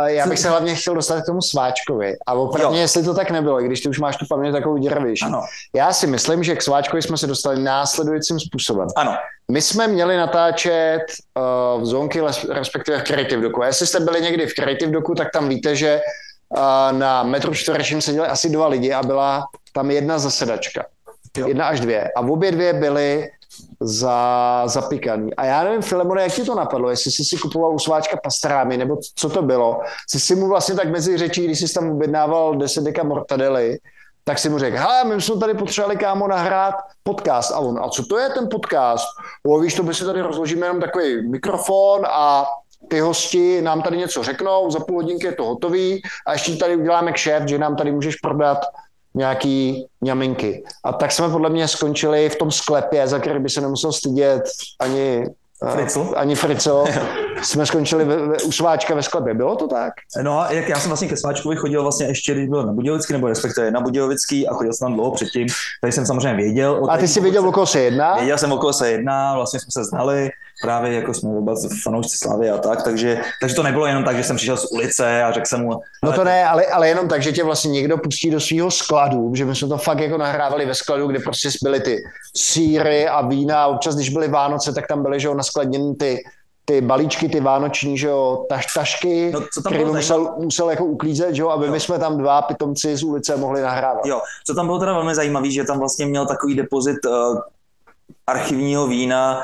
A 0.00 0.08
já 0.08 0.26
bych 0.26 0.38
se 0.38 0.48
hlavně 0.48 0.74
chtěl 0.74 0.94
dostat 0.94 1.22
k 1.22 1.26
tomu 1.26 1.42
sváčkovi. 1.42 2.16
A 2.26 2.34
opravdu, 2.34 2.76
Jo. 2.76 2.80
jestli 2.82 3.02
to 3.02 3.14
tak 3.14 3.30
nebylo, 3.30 3.60
i 3.62 3.66
když 3.66 3.80
ty 3.80 3.88
už 3.88 3.98
máš 3.98 4.16
tu 4.16 4.24
paměť 4.30 4.52
takovou 4.52 4.76
děravější. 4.76 5.24
Ano, 5.24 5.42
Já 5.74 5.92
si 5.92 6.06
myslím, 6.06 6.44
že 6.44 6.56
k 6.56 6.62
sváčkovi 6.62 7.02
jsme 7.02 7.16
se 7.18 7.26
dostali 7.26 7.62
následujícím 7.62 8.40
způsobem. 8.40 8.88
ano. 8.96 9.16
My 9.52 9.62
jsme 9.62 9.86
měli 9.88 10.16
natáčet 10.16 11.02
uh, 11.76 11.82
v 11.82 11.86
zónky, 11.86 12.20
les- 12.22 12.48
respektive 12.54 12.98
v 12.98 13.02
Creative 13.02 13.42
Doku. 13.42 13.62
A 13.62 13.66
jestli 13.66 13.86
jste 13.86 14.00
byli 14.00 14.20
někdy 14.22 14.46
v 14.46 14.54
Creative 14.54 14.92
Doku, 14.92 15.14
tak 15.14 15.28
tam 15.32 15.48
víte, 15.48 15.76
že 15.76 16.00
uh, 16.48 16.98
na 16.98 17.22
metru 17.22 17.54
čtverečním 17.54 18.00
seděli 18.00 18.26
asi 18.28 18.48
dva 18.50 18.66
lidi 18.68 18.92
a 18.92 19.02
byla 19.02 19.44
tam 19.72 19.90
jedna 19.90 20.18
zasedačka. 20.18 20.84
Jo. 21.36 21.48
Jedna 21.48 21.66
až 21.66 21.80
dvě. 21.80 22.10
A 22.16 22.20
obě 22.20 22.52
dvě 22.52 22.72
byly 22.72 23.30
za, 23.80 24.62
zapikaný. 24.66 25.34
A 25.34 25.44
já 25.44 25.64
nevím, 25.64 25.82
Filemone, 25.82 26.22
jak 26.22 26.32
ti 26.32 26.44
to 26.44 26.54
napadlo, 26.54 26.90
jestli 26.90 27.10
jsi 27.10 27.24
si 27.24 27.36
kupoval 27.36 27.74
u 27.74 27.78
sváčka 27.78 28.16
pastrámy, 28.22 28.76
nebo 28.76 28.96
co 29.14 29.28
to 29.28 29.42
bylo. 29.42 29.80
Jsi 30.08 30.20
si 30.20 30.34
mu 30.34 30.48
vlastně 30.48 30.74
tak 30.74 30.90
mezi 30.90 31.18
řečí, 31.18 31.44
když 31.44 31.60
jsi 31.60 31.74
tam 31.74 31.90
objednával 31.90 32.56
10 32.56 32.84
deka 32.84 33.02
mortadely, 33.02 33.78
tak 34.24 34.38
si 34.38 34.48
mu 34.48 34.58
řekl, 34.58 34.76
hele, 34.76 35.04
my 35.04 35.22
jsme 35.22 35.36
tady 35.36 35.54
potřebovali, 35.54 35.96
kámo, 35.96 36.28
nahrát 36.28 36.74
podcast. 37.02 37.52
A 37.52 37.58
on, 37.58 37.80
a 37.84 37.88
co 37.88 38.04
to 38.04 38.18
je 38.18 38.28
ten 38.28 38.48
podcast? 38.50 39.06
O, 39.46 39.60
víš, 39.60 39.74
to 39.74 39.82
by 39.82 39.94
si 39.94 40.04
tady 40.04 40.20
rozložíme 40.20 40.66
jenom 40.66 40.80
takový 40.80 41.28
mikrofon 41.28 42.06
a 42.06 42.46
ty 42.88 43.00
hosti 43.00 43.62
nám 43.62 43.82
tady 43.82 43.96
něco 43.96 44.22
řeknou, 44.22 44.70
za 44.70 44.80
půl 44.80 44.96
hodinky 44.96 45.26
je 45.26 45.32
to 45.32 45.44
hotový 45.44 46.02
a 46.26 46.32
ještě 46.32 46.56
tady 46.56 46.76
uděláme 46.76 47.12
kšeft, 47.12 47.48
že 47.48 47.58
nám 47.58 47.76
tady 47.76 47.92
můžeš 47.92 48.16
prodat 48.16 48.58
nějaký 49.14 49.86
ňaminky. 50.02 50.64
A 50.84 50.92
tak 50.92 51.12
jsme 51.12 51.28
podle 51.28 51.50
mě 51.50 51.68
skončili 51.68 52.28
v 52.28 52.36
tom 52.36 52.50
sklepě, 52.50 53.08
za 53.08 53.18
který 53.18 53.40
by 53.40 53.50
se 53.50 53.60
nemusel 53.60 53.92
stydět 53.92 54.42
ani 54.80 55.26
eh, 55.68 55.72
Fritzl? 55.72 56.12
ani 56.16 56.34
Frico. 56.34 56.84
jsme 57.42 57.66
skončili 57.66 58.04
ve, 58.04 58.16
ve, 58.16 58.36
u 58.36 58.52
sváčka 58.52 58.94
ve 58.94 59.02
sklepě. 59.02 59.34
Bylo 59.34 59.56
to 59.56 59.68
tak? 59.68 59.92
No 60.22 60.40
a 60.40 60.52
jak 60.52 60.68
já 60.68 60.80
jsem 60.80 60.90
vlastně 60.90 61.08
ke 61.08 61.16
Sváčkovi 61.16 61.56
chodil 61.56 61.82
vlastně 61.82 62.06
ještě, 62.06 62.34
když 62.34 62.48
byl 62.48 62.66
na 62.66 62.72
Budějovický, 62.72 63.12
nebo 63.12 63.28
respektive 63.28 63.70
na 63.70 63.80
Budějovický 63.80 64.48
a 64.48 64.54
chodil 64.54 64.72
jsem 64.72 64.86
tam 64.86 64.94
dlouho 64.94 65.10
předtím, 65.10 65.48
tady 65.80 65.92
jsem 65.92 66.06
samozřejmě 66.06 66.34
věděl. 66.34 66.84
o 66.84 66.90
A 66.90 66.96
ty 66.96 67.08
jsi 67.08 67.20
věděl, 67.20 67.48
o 67.48 67.52
koho 67.52 67.66
se 67.66 67.80
jedná? 67.80 68.14
Věděl 68.14 68.38
jsem, 68.38 68.52
o 68.52 68.58
koho 68.58 68.72
se 68.72 68.90
jedná, 68.90 69.34
vlastně 69.34 69.60
jsme 69.60 69.70
se 69.70 69.84
znali, 69.84 70.30
právě 70.62 70.92
jako 70.92 71.14
jsme 71.14 71.28
oba 71.38 71.54
fanoušci 71.82 72.16
Slavy 72.18 72.50
a 72.50 72.58
tak, 72.58 72.82
takže, 72.82 73.20
takže 73.40 73.56
to 73.56 73.62
nebylo 73.62 73.86
jenom 73.86 74.04
tak, 74.04 74.16
že 74.16 74.24
jsem 74.24 74.36
přišel 74.36 74.56
z 74.56 74.72
ulice 74.72 75.22
a 75.22 75.32
řekl 75.32 75.46
jsem 75.46 75.60
mu, 75.60 75.80
No 76.04 76.12
to 76.12 76.24
ne, 76.24 76.44
ale, 76.44 76.66
ale 76.66 76.88
jenom 76.88 77.08
tak, 77.08 77.22
že 77.22 77.32
tě 77.32 77.44
vlastně 77.44 77.70
někdo 77.70 77.98
pustí 77.98 78.30
do 78.30 78.40
svého 78.40 78.70
skladu, 78.70 79.34
že 79.34 79.44
my 79.44 79.56
jsme 79.56 79.68
to 79.68 79.78
fakt 79.78 79.98
jako 79.98 80.18
nahrávali 80.18 80.66
ve 80.66 80.74
skladu, 80.74 81.06
kde 81.06 81.18
prostě 81.18 81.48
byly 81.62 81.80
ty 81.80 81.96
síry 82.36 83.08
a 83.08 83.26
vína, 83.26 83.62
a 83.62 83.66
občas, 83.66 83.94
když 83.94 84.08
byly 84.08 84.28
Vánoce, 84.28 84.72
tak 84.72 84.86
tam 84.86 85.02
byly, 85.02 85.20
že 85.20 85.28
jo, 85.28 85.34
naskladněny 85.34 85.94
ty, 85.94 86.18
ty 86.64 86.80
balíčky, 86.80 87.28
ty 87.28 87.40
vánoční, 87.40 87.98
že 87.98 88.06
jo, 88.06 88.46
taš, 88.48 88.74
tašky, 88.74 89.30
No, 89.34 89.40
co 89.54 89.62
tam 89.62 89.72
který 89.72 89.84
musel, 89.84 90.34
musel 90.38 90.70
jako 90.70 90.84
uklízet, 90.84 91.34
že 91.34 91.42
jo, 91.42 91.48
aby 91.48 91.70
my 91.70 91.80
jsme 91.80 91.98
tam 91.98 92.18
dva 92.18 92.42
pitomci 92.42 92.96
z 92.96 93.02
ulice 93.02 93.36
mohli 93.36 93.60
nahrávat. 93.60 94.06
Jo, 94.06 94.20
co 94.46 94.54
tam 94.54 94.66
bylo 94.66 94.78
teda 94.78 94.92
velmi 94.92 95.14
zajímavé, 95.14 95.50
že 95.50 95.64
tam 95.64 95.78
vlastně 95.78 96.06
měl 96.06 96.26
takový 96.26 96.54
depozit 96.56 96.96
uh, 97.06 97.38
archivního 98.26 98.86
vína 98.86 99.42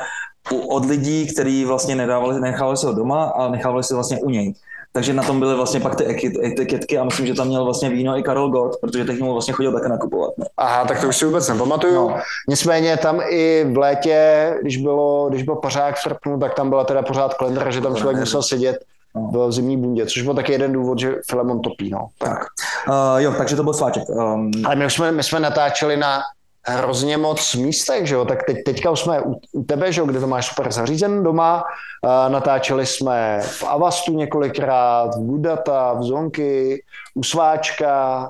u, 0.53 0.59
od 0.69 0.85
lidí, 0.85 1.27
kteří 1.35 1.65
vlastně 1.65 1.95
nedávali, 1.97 2.41
nechávali 2.41 2.77
se 2.77 2.87
ho 2.87 2.93
doma 2.93 3.25
a 3.25 3.49
nechávali 3.49 3.85
si 3.85 3.95
vlastně 3.95 4.19
u 4.19 4.31
něj. 4.31 4.55
Takže 4.93 5.13
na 5.13 5.23
tom 5.23 5.39
byly 5.41 5.55
vlastně 5.55 5.81
pak 5.81 5.95
ty 5.95 6.05
etiketky 6.47 6.99
a 6.99 7.05
myslím, 7.05 7.27
že 7.27 7.35
tam 7.35 7.49
měl 7.49 7.65
vlastně 7.65 7.91
víno 7.91 8.19
i 8.19 8.23
Karel 8.23 8.49
Gott, 8.49 8.81
protože 8.81 9.05
teď 9.05 9.19
němu 9.19 9.33
vlastně 9.33 9.55
chodil 9.55 9.73
také 9.73 9.89
nakupovat. 9.89 10.31
No. 10.39 10.45
Aha, 10.57 10.85
tak 10.85 11.01
to 11.01 11.09
už 11.09 11.17
si 11.17 11.25
vůbec 11.25 11.49
nepamatuju. 11.49 11.95
No. 11.95 12.17
Nicméně 12.49 12.97
tam 12.97 13.21
i 13.31 13.67
v 13.73 13.79
létě, 13.79 14.51
když, 14.63 14.77
bylo, 14.77 15.29
když 15.29 15.43
byl 15.43 15.55
pořád 15.57 15.95
v 15.95 15.99
srpnu, 16.03 16.39
tak 16.39 16.55
tam 16.55 16.69
byla 16.69 16.85
teda 16.85 17.03
pořád 17.03 17.35
klendra, 17.35 17.71
že 17.71 17.81
tam 17.81 17.91
člověk 17.95 18.03
Klendra. 18.03 18.21
musel 18.21 18.43
sedět 18.43 18.77
No. 19.15 19.49
v 19.49 19.53
zimní 19.53 19.77
bundě, 19.77 20.07
což 20.07 20.23
byl 20.23 20.35
taky 20.35 20.53
jeden 20.53 20.73
důvod, 20.73 20.99
že 20.99 21.15
Filemon 21.31 21.61
topí. 21.61 21.91
No. 21.91 22.07
Tak. 22.19 22.39
Uh, 22.89 22.95
jo, 23.17 23.33
takže 23.39 23.57
to 23.57 23.63
byl 23.63 23.75
sváček. 23.75 24.09
Um, 24.09 24.51
Ale 24.65 24.77
my 24.77 24.87
už 24.87 24.95
jsme, 24.95 25.13
my 25.13 25.23
jsme 25.23 25.41
natáčeli 25.41 25.97
na 25.97 26.21
hrozně 26.67 27.17
moc 27.17 27.55
místech, 27.55 28.07
že 28.07 28.15
jo, 28.15 28.25
tak 28.25 28.43
teď, 28.43 28.57
teďka 28.65 28.91
už 28.91 29.01
jsme 29.01 29.21
u, 29.21 29.35
u 29.53 29.65
tebe, 29.65 29.93
že 29.93 30.01
jo, 30.01 30.07
kde 30.07 30.21
to 30.21 30.27
máš 30.27 30.47
super 30.47 30.73
zařízen 30.73 31.23
doma, 31.23 31.65
uh, 31.65 32.33
natáčeli 32.33 32.87
jsme 32.87 33.41
v 33.43 33.65
Avastu 33.65 34.13
několikrát, 34.13 35.15
v 35.15 35.21
Budata, 35.21 35.93
v 35.93 36.03
Zonky, 36.03 36.83
u 37.15 37.23
Sváčka, 37.23 38.29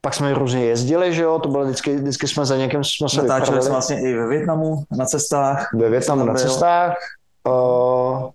pak 0.00 0.14
jsme 0.14 0.34
různě 0.34 0.64
jezdili, 0.64 1.14
že 1.14 1.22
jo, 1.22 1.38
to 1.38 1.48
bylo 1.48 1.64
vždycky, 1.64 1.96
vždycky 1.96 2.28
jsme 2.28 2.46
za 2.46 2.56
někým 2.56 2.84
jsme 2.84 3.08
se 3.08 3.16
natáčeli 3.16 3.40
vypravili. 3.40 3.62
jsme 3.62 3.72
vlastně 3.72 4.00
i 4.00 4.14
ve 4.14 4.28
Větnamu 4.28 4.82
na 4.98 5.06
cestách. 5.06 5.70
Ve 5.74 5.88
Větnamu 5.88 6.24
na 6.24 6.32
Byl. 6.32 6.42
cestách. 6.42 6.94
Uh, 7.48 8.30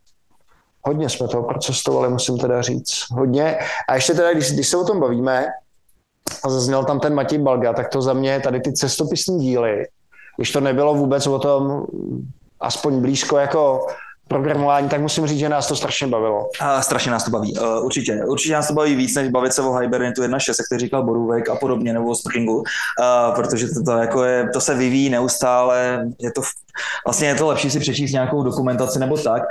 hodně 0.82 1.10
jsme 1.10 1.28
toho 1.28 1.43
procestovali, 1.43 2.10
musím 2.10 2.38
teda 2.38 2.62
říct. 2.62 3.06
Hodně. 3.12 3.60
A 3.89 3.96
ještě 3.96 4.14
teda, 4.14 4.34
když, 4.34 4.52
když 4.52 4.68
se 4.68 4.78
o 4.78 4.84
tom 4.84 5.00
bavíme, 5.00 5.46
a 6.43 6.49
zazněl 6.49 6.84
tam 6.84 6.99
ten 6.99 7.13
Matěj 7.13 7.39
Balga, 7.39 7.73
tak 7.73 7.89
to 7.89 8.01
za 8.01 8.13
mě 8.13 8.39
tady 8.39 8.59
ty 8.59 8.73
cestopisní 8.73 9.39
díly, 9.39 9.86
když 10.38 10.51
to 10.51 10.59
nebylo 10.59 10.95
vůbec 10.95 11.28
o 11.28 11.39
tom 11.39 11.86
aspoň 12.59 13.01
blízko 13.01 13.38
jako 13.38 13.88
programování, 14.28 14.89
tak 14.89 15.01
musím 15.01 15.28
říct, 15.28 15.39
že 15.39 15.49
nás 15.49 15.67
to 15.67 15.76
strašně 15.76 16.07
bavilo. 16.07 16.49
A 16.59 16.82
strašně 16.82 17.11
nás 17.11 17.23
to 17.23 17.32
baví, 17.32 17.53
uh, 17.59 17.86
určitě. 17.86 18.21
Určitě 18.28 18.53
nás 18.53 18.67
to 18.67 18.73
baví 18.73 18.95
víc, 18.95 19.15
než 19.15 19.30
bavit 19.30 19.53
se 19.53 19.61
o 19.61 19.73
Hibernitu 19.73 20.21
1.6, 20.21 20.49
jak 20.59 20.67
ty 20.71 20.78
říkal 20.78 21.03
Borůvek 21.03 21.49
a 21.49 21.55
podobně, 21.55 21.93
nebo 21.93 22.09
o 22.09 22.15
Springu, 22.15 22.55
uh, 22.57 22.63
protože 23.36 23.67
to, 23.67 23.84
to, 23.84 23.91
jako 23.91 24.23
je, 24.23 24.49
to 24.53 24.61
se 24.61 24.73
vyvíjí 24.76 25.09
neustále, 25.09 26.05
je 26.19 26.32
to, 26.32 26.41
vlastně 27.05 27.28
je 27.28 27.36
to 27.36 27.47
lepší 27.47 27.71
si 27.71 27.80
přečíst 27.80 28.11
nějakou 28.11 28.43
dokumentaci 28.43 28.99
nebo 28.99 29.17
tak. 29.17 29.43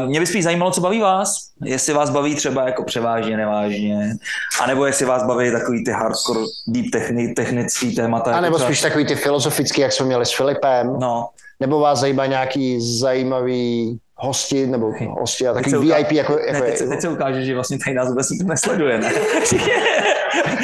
Uh, 0.00 0.06
mě 0.06 0.20
by 0.20 0.26
spíš 0.26 0.44
zajímalo, 0.44 0.70
co 0.70 0.80
baví 0.80 1.00
vás, 1.00 1.36
jestli 1.64 1.92
vás 1.92 2.10
baví 2.10 2.34
třeba 2.34 2.66
jako 2.66 2.84
převážně, 2.84 3.36
nevážně, 3.36 4.14
anebo 4.62 4.86
jestli 4.86 5.06
vás 5.06 5.22
baví 5.22 5.52
takový 5.52 5.84
ty 5.84 5.90
hardcore, 5.90 6.40
deep 6.66 6.86
techni, 6.92 7.28
technický 7.34 7.94
témata. 7.94 8.30
A 8.30 8.34
jako 8.34 8.42
nebo 8.42 8.56
třeba- 8.56 8.68
spíš 8.68 8.80
takový 8.80 9.06
ty 9.06 9.14
filozofický, 9.14 9.80
jak 9.80 9.92
jsme 9.92 10.06
měli 10.06 10.26
s 10.26 10.36
Filipem, 10.36 10.96
No, 10.98 11.28
nebo 11.60 11.80
vás 11.80 11.98
zajímá 11.98 12.26
nějaký 12.26 12.80
zajímavý 12.98 13.98
hosti, 14.16 14.66
nebo 14.66 14.92
hosti 15.20 15.48
a 15.48 15.52
Teď 15.54 15.64
takový 15.64 15.70
se 15.70 15.78
uká- 15.94 15.96
VIP, 15.98 16.12
jako, 16.12 16.36
ne, 16.36 16.42
jako 16.46 16.64
teď, 16.66 16.76
se, 16.78 16.86
teď 16.88 17.00
se 17.00 17.08
ukáže, 17.08 17.44
že 17.44 17.54
vlastně 17.54 17.78
tady 17.84 17.94
nás 17.94 18.08
vůbec 18.08 18.30
nikdo 18.30 18.48
nesleduje, 18.48 18.98
ne? 18.98 19.12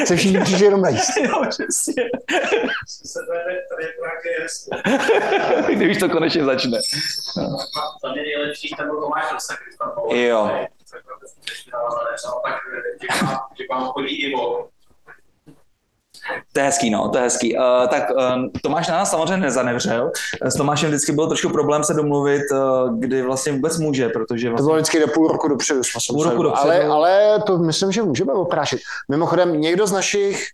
se 0.07 0.17
všichni 0.17 0.41
přišli 0.41 0.65
jenom 0.65 0.83
najíst. 0.83 1.17
jo, 1.17 1.43
přesně. 1.49 2.03
Je. 5.69 5.77
Když 5.77 5.99
to 5.99 6.09
konečně 6.09 6.45
začne. 6.45 6.79
Za 8.03 8.13
mě 8.13 8.23
nejlepší 8.23 8.75
ten 8.79 8.87
byl 8.87 9.01
Tomáš 9.01 9.25
tam. 9.79 9.93
Jo. 10.17 10.51
Tak 12.45 12.55
že 13.59 13.65
vám 13.71 13.87
chodí 13.89 14.23
Ivo. 14.23 14.69
To 16.53 16.61
je 16.61 16.67
hezký, 16.67 16.91
no, 16.91 17.09
to 17.09 17.19
je 17.19 17.25
hezký. 17.25 17.57
Uh, 17.57 17.63
tak 17.89 18.11
uh, 18.11 18.19
Tomáš 18.63 18.89
na 18.89 18.95
nás 18.97 19.11
samozřejmě 19.11 19.37
nezanevřel. 19.37 20.13
S 20.43 20.55
Tomášem 20.55 20.89
vždycky 20.89 21.13
byl 21.13 21.27
trošku 21.27 21.49
problém 21.49 21.85
se 21.85 21.95
domluvit, 21.95 22.43
uh, 22.53 22.99
kdy 22.99 23.23
vlastně 23.23 23.53
vůbec 23.53 23.79
může, 23.79 24.09
protože 24.09 24.47
To 24.47 24.51
vlastně... 24.51 24.65
bylo 24.65 24.77
vždycky 24.77 25.01
do 25.01 25.09
půl 25.09 25.29
roku 25.29 25.49
dopředu. 25.49 25.85
Jsme 25.85 26.15
Půl 26.15 26.25
roku 26.25 26.43
dopředu. 26.43 26.71
Ale, 26.71 26.85
ale 26.85 27.43
to 27.47 27.59
myslím, 27.59 27.93
že 27.93 28.03
můžeme 28.03 28.33
oprášit. 28.33 28.81
Mimochodem, 29.09 29.61
někdo 29.61 29.87
z 29.87 29.93
našich 29.93 30.47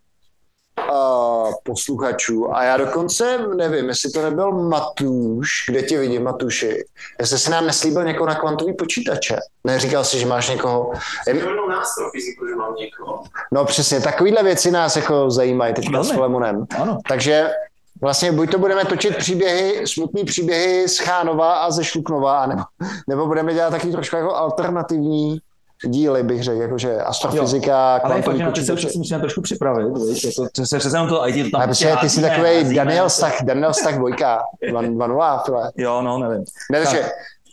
uh, 0.91 1.53
posluchačů, 1.63 2.55
a 2.57 2.65
já 2.65 2.77
dokonce 2.77 3.39
nevím, 3.57 3.89
jestli 3.89 4.11
to 4.11 4.23
nebyl 4.23 4.53
Matuš, 4.53 5.49
kde 5.69 5.83
tě 5.83 5.99
vidím, 5.99 6.23
Matuši, 6.23 6.85
jestli 7.21 7.39
jsi 7.39 7.51
nám 7.51 7.67
neslíbil 7.67 8.05
někoho 8.05 8.27
na 8.27 8.35
kvantový 8.35 8.75
počítače. 8.75 9.37
Neříkal 9.65 10.05
jsi, 10.05 10.19
že 10.19 10.27
máš 10.27 10.51
někoho. 10.51 10.93
Jenom 11.27 11.69
nástrofyziku, 11.69 12.47
že 12.49 12.57
mám 12.57 12.75
někoho. 12.75 13.23
No 13.53 13.65
přesně, 13.65 14.01
takovýhle 14.01 14.43
věci 14.43 14.71
nás 14.71 14.97
jako 14.97 15.31
zajímají 15.31 15.75
teďka 15.75 16.03
s. 16.03 16.11
Filemonem. 16.11 16.67
Ano. 16.83 16.99
Takže 17.09 17.51
vlastně 18.01 18.33
buď 18.33 18.51
to 18.51 18.59
budeme 18.59 18.85
točit 18.85 19.17
příběhy, 19.17 19.87
smutný 19.87 20.25
příběhy 20.25 20.89
z 20.89 20.99
Chánova 20.99 21.55
a 21.55 21.71
ze 21.71 21.85
Šluknova, 21.85 22.47
nebo, 22.47 22.63
nebo 23.09 23.27
budeme 23.27 23.55
dělat 23.55 23.71
taky 23.71 23.93
trošku 23.93 24.17
jako 24.17 24.35
alternativní 24.35 25.39
díly, 25.85 26.23
bych 26.23 26.43
řekl, 26.43 26.61
jakože 26.61 26.97
astrofyzika, 26.97 27.97
Ale 27.97 28.17
je 28.17 28.23
fakt, 28.23 28.37
že 28.37 28.45
na 28.45 28.51
ty 28.51 28.65
se 28.65 28.73
počítače. 28.73 28.89
už 28.89 28.97
musíme 28.97 29.21
trošku 29.21 29.43
připravit, 29.43 29.87
víš, 30.09 30.25
jako, 30.25 30.49
to 30.53 30.67
se 30.67 30.79
přece 30.79 30.97
to 31.09 31.29
IT 31.29 31.51
tam 31.51 31.61
Ale 31.61 31.67
prostě 31.67 31.87
protože 31.87 32.01
ty 32.01 32.11
jsi 32.11 32.21
takový 32.21 32.75
Daniel 32.75 33.11
Stach, 33.11 33.43
Daniel 33.43 33.75
Stach 33.75 33.97
dvojka, 33.97 34.43
Van, 34.73 34.99
Vanová, 34.99 35.39
file. 35.39 35.71
Jo, 35.77 36.03
no, 36.03 36.19
nevím. 36.19 36.45
Ne, 36.73 36.85
takže 36.85 37.11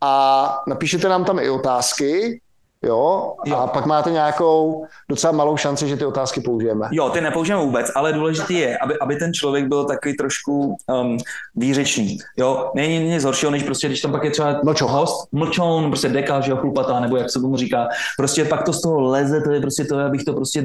a 0.00 0.62
napíšete 0.68 1.08
nám 1.08 1.24
tam 1.24 1.38
i 1.38 1.50
otázky, 1.50 2.40
jo, 2.84 3.32
Jo. 3.44 3.56
a 3.56 3.66
pak 3.66 3.86
máte 3.86 4.10
nějakou 4.10 4.86
docela 5.08 5.32
malou 5.32 5.56
šanci, 5.56 5.88
že 5.88 5.96
ty 5.96 6.04
otázky 6.04 6.40
použijeme. 6.40 6.88
Jo, 6.92 7.10
ty 7.10 7.20
nepoužijeme 7.20 7.62
vůbec, 7.62 7.90
ale 7.94 8.12
důležitý 8.12 8.54
je, 8.58 8.78
aby, 8.78 8.94
aby 8.98 9.16
ten 9.16 9.34
člověk 9.34 9.66
byl 9.68 9.84
takový 9.84 10.16
trošku 10.16 10.76
um, 11.00 11.16
výřečný. 11.56 12.18
Jo, 12.36 12.70
není 12.74 12.98
nic 13.08 13.24
horšího, 13.24 13.50
než 13.52 13.62
prostě, 13.62 13.88
když 13.88 14.00
tam 14.00 14.12
pak 14.12 14.24
je 14.24 14.30
třeba 14.30 14.60
Mlčoun. 14.64 14.90
host, 14.90 15.28
mlčoun, 15.32 15.88
prostě 15.88 16.08
deka, 16.08 16.40
že 16.40 16.50
jo, 16.50 16.56
chlupatá, 16.56 17.00
nebo 17.00 17.16
jak 17.16 17.30
se 17.30 17.40
tomu 17.40 17.56
říká. 17.56 17.88
Prostě 18.16 18.44
pak 18.44 18.62
to 18.64 18.72
z 18.72 18.82
toho 18.82 19.00
leze, 19.00 19.40
to 19.40 19.50
je 19.50 19.60
prostě 19.60 19.84
to, 19.84 19.98
abych 19.98 20.24
to 20.24 20.32
prostě 20.32 20.64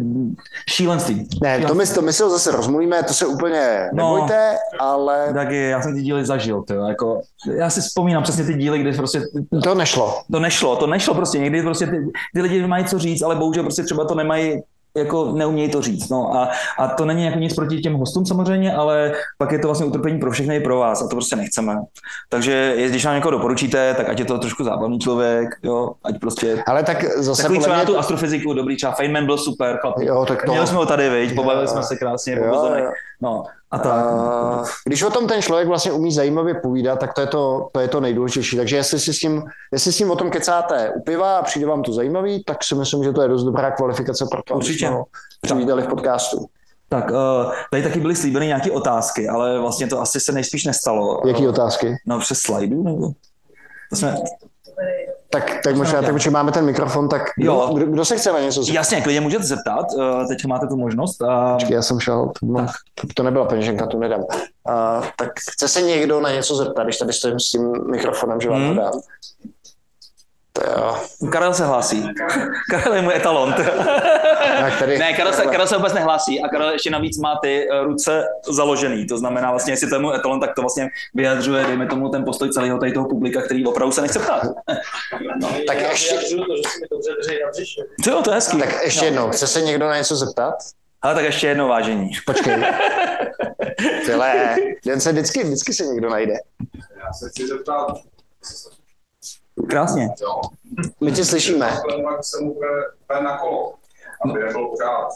šílenství. 0.69 1.27
Ne, 1.41 1.59
to 1.67 1.75
my, 1.75 1.85
to 1.87 2.01
my 2.01 2.13
si 2.13 2.23
ho 2.23 2.29
zase 2.29 2.51
rozmluvíme, 2.51 3.03
to 3.03 3.13
se 3.13 3.25
úplně 3.25 3.89
No. 3.93 4.13
nebojte, 4.15 4.57
ale 4.79 5.31
Tak 5.33 5.51
je, 5.51 5.69
já 5.69 5.81
jsem 5.81 5.95
ty 5.95 6.01
díly 6.01 6.25
zažil, 6.25 6.63
tyjo, 6.63 6.85
jako, 6.85 7.21
já 7.57 7.69
si 7.69 7.81
vzpomínám 7.81 8.23
přesně 8.23 8.43
ty 8.43 8.53
díly, 8.53 8.79
kde 8.79 8.93
prostě 8.93 9.21
to 9.63 9.75
nešlo. 9.75 10.21
to 10.31 10.39
nešlo, 10.39 10.75
to 10.75 10.87
nešlo 10.87 11.13
prostě, 11.13 11.39
někdy 11.39 11.61
prostě 11.61 11.85
ty, 11.87 11.97
ty 12.35 12.41
lidi 12.41 12.67
mají 12.67 12.85
co 12.85 12.99
říct, 12.99 13.21
ale 13.21 13.35
bohužel 13.35 13.63
prostě 13.63 13.83
třeba 13.83 14.05
to 14.05 14.15
nemají 14.15 14.61
jako 14.97 15.31
neumějí 15.35 15.69
to 15.71 15.81
říct. 15.81 16.09
No 16.09 16.35
a, 16.37 16.49
a 16.77 16.87
to 16.87 17.05
není 17.05 17.25
jako 17.25 17.39
nic 17.39 17.53
proti 17.55 17.77
těm 17.81 17.93
hostům 17.93 18.25
samozřejmě, 18.25 18.73
ale 18.73 19.11
pak 19.37 19.51
je 19.51 19.59
to 19.59 19.67
vlastně 19.67 19.85
utrpení 19.85 20.19
pro 20.19 20.31
všechny 20.31 20.55
i 20.55 20.59
pro 20.59 20.77
vás 20.79 21.01
a 21.01 21.07
to 21.07 21.15
prostě 21.15 21.35
nechceme. 21.35 21.75
Takže 22.29 22.51
je- 22.51 22.89
když 22.89 23.05
nám 23.05 23.15
někoho 23.15 23.31
doporučíte, 23.31 23.93
tak 23.93 24.09
ať 24.09 24.19
je 24.19 24.25
to 24.25 24.37
trošku 24.39 24.63
zábavný 24.63 24.99
člověk, 24.99 25.49
jo, 25.63 25.91
ať 26.03 26.19
prostě 26.19 26.63
Ale 26.67 26.83
tak 26.83 27.03
zase 27.17 27.41
Takový 27.41 27.59
třeba 27.59 27.75
mě... 27.75 27.85
tu 27.85 27.97
astrofyziku, 27.97 28.53
dobrý, 28.53 28.75
třeba 28.75 28.91
Feynman 28.91 29.25
byl 29.25 29.37
super, 29.37 29.77
chlapík. 29.81 30.07
Jo, 30.07 30.25
tak 30.27 30.45
to... 30.45 30.51
Měli 30.51 30.67
jsme 30.67 30.77
ho 30.77 30.85
tady, 30.85 31.09
viď, 31.09 31.35
pobavili 31.35 31.63
Jo. 31.65 31.71
jsme 31.71 31.83
se 31.83 31.95
krásně, 31.95 32.33
Jo, 32.33 32.45
jo. 32.45 32.91
No, 33.21 33.43
a 33.71 33.79
tak. 33.79 34.05
Uh, 34.05 34.67
když 34.85 35.03
o 35.03 35.09
tom 35.09 35.27
ten 35.27 35.41
člověk 35.41 35.67
vlastně 35.67 35.91
umí 35.91 36.11
zajímavě 36.11 36.53
povídat, 36.53 36.99
tak 36.99 37.13
to 37.13 37.21
je 37.21 37.27
to, 37.27 37.69
to, 37.71 37.79
je 37.79 37.87
to 37.87 38.01
nejdůležitější. 38.01 38.57
Takže 38.57 38.75
jestli 38.75 38.99
si, 38.99 39.13
s 39.13 39.19
tím, 39.19 39.43
jestli 39.71 39.91
s 39.91 39.97
tím 39.97 40.11
o 40.11 40.15
tom 40.15 40.29
kecáte 40.29 40.91
u 40.95 41.01
piva 41.01 41.37
a 41.37 41.43
přijde 41.43 41.65
vám 41.65 41.83
to 41.83 41.93
zajímavý, 41.93 42.43
tak 42.43 42.63
si 42.63 42.75
myslím, 42.75 43.03
že 43.03 43.11
to 43.11 43.21
je 43.21 43.27
dost 43.27 43.43
dobrá 43.43 43.71
kvalifikace 43.71 44.25
pro 44.31 44.41
to, 44.43 44.53
Určitě. 44.55 44.91
přivítali 45.41 45.81
v 45.81 45.87
podcastu. 45.87 46.45
Tak, 46.89 47.11
uh, 47.11 47.51
tady 47.71 47.83
taky 47.83 47.99
byly 47.99 48.15
slíbeny 48.15 48.47
nějaké 48.47 48.71
otázky, 48.71 49.29
ale 49.29 49.59
vlastně 49.59 49.87
to 49.87 50.01
asi 50.01 50.19
se 50.19 50.31
nejspíš 50.31 50.65
nestalo. 50.65 51.21
Jaký 51.27 51.47
otázky? 51.47 51.95
No, 52.05 52.19
přes 52.19 52.39
slajdu, 52.39 52.83
nebo? 52.83 53.11
To 53.89 53.95
jsme, 53.95 54.15
Tak, 55.31 55.51
tak 55.63 55.75
možná, 55.75 56.01
tak 56.01 56.13
určitě 56.13 56.29
máme 56.31 56.51
ten 56.51 56.65
mikrofon, 56.65 57.09
tak 57.09 57.21
kdo, 57.37 57.51
Jo. 57.51 57.69
kdo, 57.73 57.85
kdo 57.85 58.05
se 58.05 58.17
chce 58.17 58.31
na 58.33 58.39
něco 58.39 58.63
zeptat? 58.63 58.75
jasně, 58.75 59.01
klidně 59.01 59.21
můžete 59.21 59.43
zeptat, 59.43 59.85
uh, 59.95 60.27
teď 60.27 60.45
máte 60.45 60.67
tu 60.67 60.77
možnost. 60.77 61.21
Uh, 61.21 61.53
Počkej, 61.53 61.75
Já 61.75 61.81
jsem 61.81 61.99
šel, 61.99 62.31
to, 62.39 62.45
no, 62.45 62.67
to 63.13 63.23
nebyla 63.23 63.45
peněženka, 63.45 63.85
to 63.87 63.97
nedám. 63.97 64.19
Uh, 64.19 65.05
tak 65.17 65.29
chce 65.51 65.67
se 65.67 65.81
někdo 65.81 66.21
na 66.21 66.31
něco 66.31 66.55
zeptat, 66.55 66.83
když 66.83 66.97
tady 66.97 67.13
stojím 67.13 67.39
s 67.39 67.49
tím 67.49 67.73
mikrofonem, 67.91 68.41
že 68.41 68.49
vám 68.49 68.59
Hmm. 68.61 68.75
to 68.75 68.81
dám. 68.81 68.91
To 70.59 70.71
jo. 70.71 70.97
Karel 71.31 71.53
se 71.53 71.65
hlásí. 71.65 72.07
Karel 72.69 72.93
je 72.93 73.01
můj 73.01 73.15
etalon. 73.15 73.53
Tak 74.59 74.79
tady, 74.79 74.97
ne, 74.97 75.13
Karel 75.13 75.33
se, 75.33 75.41
Karel 75.45 75.67
se 75.67 75.75
vůbec 75.77 75.93
nehlásí 75.93 76.41
a 76.43 76.47
Karel 76.47 76.69
ještě 76.71 76.89
navíc 76.89 77.17
má 77.17 77.39
ty 77.41 77.67
eh, 77.71 77.83
ruce 77.83 78.25
založený. 78.49 79.07
To 79.07 79.17
znamená 79.17 79.51
vlastně, 79.51 79.73
jestli 79.73 79.89
to 79.89 79.95
je 79.95 79.99
můj 80.01 80.15
etalon, 80.15 80.39
tak 80.39 80.55
to 80.55 80.61
vlastně 80.61 80.87
vyjadřuje, 81.13 81.63
dejme 81.65 81.87
tomu, 81.87 82.09
ten 82.09 82.25
postoj 82.25 82.49
celého 82.49 82.77
tady 82.77 82.91
toho 82.91 83.07
publika, 83.09 83.41
který 83.41 83.65
opravdu 83.65 83.91
se 83.91 84.01
nechce 84.01 84.19
ptát. 84.19 84.41
Tak 85.67 85.81
já 85.81 85.89
ještě- 85.91 86.15
to, 86.15 86.21
že 86.21 86.27
si 86.27 86.35
mi 86.35 86.87
dobře 86.91 87.11
drží 87.21 87.39
na 87.43 87.49
břiše. 87.49 87.81
Jo, 88.07 88.21
to 88.21 88.29
je 88.31 88.35
hezký. 88.35 88.59
tak 88.59 88.83
ještě 88.83 89.05
jednou, 89.05 89.29
chce 89.29 89.47
se 89.47 89.61
někdo 89.61 89.87
na 89.87 89.97
něco 89.97 90.15
zeptat? 90.15 90.53
Ale 91.01 91.15
tak 91.15 91.23
ještě 91.23 91.47
jedno 91.47 91.67
vážení. 91.67 92.11
Počkej. 92.25 92.55
Tyhle, 94.05 94.55
den 94.85 95.01
se 95.01 95.11
vždycky, 95.11 95.43
vždycky 95.43 95.73
se 95.73 95.83
někdo 95.85 96.09
najde. 96.09 96.33
Já 97.05 97.13
se 97.13 97.29
chci 97.29 97.47
zeptat, 97.47 97.87
Krásně. 99.67 100.09
jo, 100.21 100.41
My 101.01 101.11
tě 101.11 101.25
slyšíme. 101.25 101.69
pak 102.03 102.23
se 102.23 102.43
mu 102.43 102.55
na 103.23 103.37
kolo, 103.37 103.73
aby 104.25 104.39
nebyl 104.39 104.67
pořád 104.67 105.07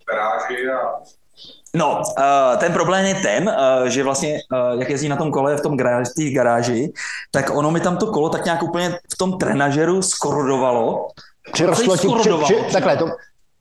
v 0.00 0.04
garáži 0.10 0.70
a 0.70 1.00
No, 1.74 2.02
uh, 2.18 2.56
ten 2.58 2.72
problém 2.72 3.04
je 3.04 3.14
ten, 3.14 3.48
uh, 3.48 3.86
že 3.86 4.02
vlastně, 4.02 4.38
uh, 4.52 4.80
jak 4.80 4.90
jezdí 4.90 5.08
na 5.08 5.16
tom 5.16 5.32
kole 5.32 5.56
v 5.56 5.60
tom 5.60 5.76
garáži, 5.76 6.10
v 6.10 6.14
té 6.14 6.34
garáži, 6.34 6.92
tak 7.30 7.50
ono 7.56 7.70
mi 7.70 7.80
tam 7.80 7.96
to 7.96 8.06
kolo 8.06 8.28
tak 8.28 8.44
nějak 8.44 8.62
úplně 8.62 8.98
v 9.12 9.16
tom 9.18 9.38
trenažeru 9.38 10.02
skorodovalo. 10.02 11.08
Přirostlo 11.52 11.96
ti, 11.96 11.98
při, 11.98 12.08
skorodovalo. 12.08 12.44
při, 12.44 12.72
takhle, 12.72 12.96
to, 12.96 13.06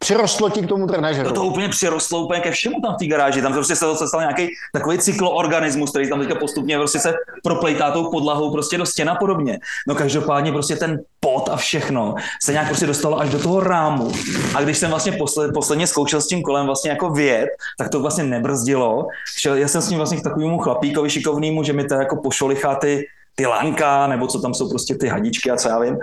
přirostlo 0.06 0.50
ti 0.50 0.62
k 0.62 0.68
tomu 0.68 0.88
To, 0.88 0.94
trenažeru. 0.94 1.32
to 1.32 1.44
úplně 1.44 1.70
přirostlo 1.70 2.20
úplně 2.20 2.40
ke 2.40 2.52
všemu 2.52 2.82
tam 2.82 2.94
v 2.94 2.98
té 2.98 3.06
garáži. 3.08 3.42
Tam 3.42 3.54
prostě 3.54 3.76
se 3.76 3.86
se 3.96 4.08
stal 4.08 4.22
nějaký 4.22 4.48
takový 4.74 4.98
cykloorganismus, 4.98 5.90
který 5.90 6.10
tam 6.10 6.20
teďka 6.20 6.36
postupně 6.36 6.78
prostě 6.78 7.00
se 7.00 7.14
proplejtá 7.44 7.92
tou 7.92 8.12
podlahou 8.12 8.52
prostě 8.52 8.78
do 8.78 8.86
stěna 8.86 9.16
podobně. 9.16 9.60
No 9.88 9.96
každopádně 9.96 10.52
prostě 10.52 10.76
ten 10.76 11.00
pot 11.20 11.50
a 11.50 11.56
všechno 11.58 12.16
se 12.44 12.52
nějak 12.52 12.68
prostě 12.68 12.86
dostalo 12.86 13.20
až 13.20 13.30
do 13.30 13.40
toho 13.40 13.60
rámu. 13.60 14.12
A 14.56 14.62
když 14.62 14.78
jsem 14.78 14.90
vlastně 14.90 15.12
posled, 15.12 15.52
posledně 15.54 15.88
zkoušel 15.88 16.22
s 16.22 16.28
tím 16.28 16.42
kolem 16.44 16.66
vlastně 16.66 16.90
jako 16.90 17.10
vět, 17.10 17.50
tak 17.78 17.90
to 17.90 18.00
vlastně 18.00 18.24
nebrzdilo. 18.24 19.08
Šel, 19.38 19.56
já 19.56 19.68
jsem 19.68 19.82
s 19.82 19.90
ním 19.90 19.98
vlastně 19.98 20.18
k 20.20 20.24
takovému 20.24 20.58
chlapíkovi 20.60 21.10
šikovnému, 21.10 21.64
že 21.64 21.74
mi 21.74 21.84
to 21.84 21.94
jako 21.94 22.16
pošolichá 22.16 22.76
ty 22.76 23.06
ty 23.36 23.46
lanka, 23.46 24.08
nebo 24.08 24.28
co 24.28 24.42
tam 24.42 24.54
jsou 24.54 24.70
prostě 24.70 24.96
ty 24.96 25.08
hadičky 25.08 25.52
a 25.52 25.58
co 25.58 25.70
já 25.70 25.80
vím. 25.80 25.98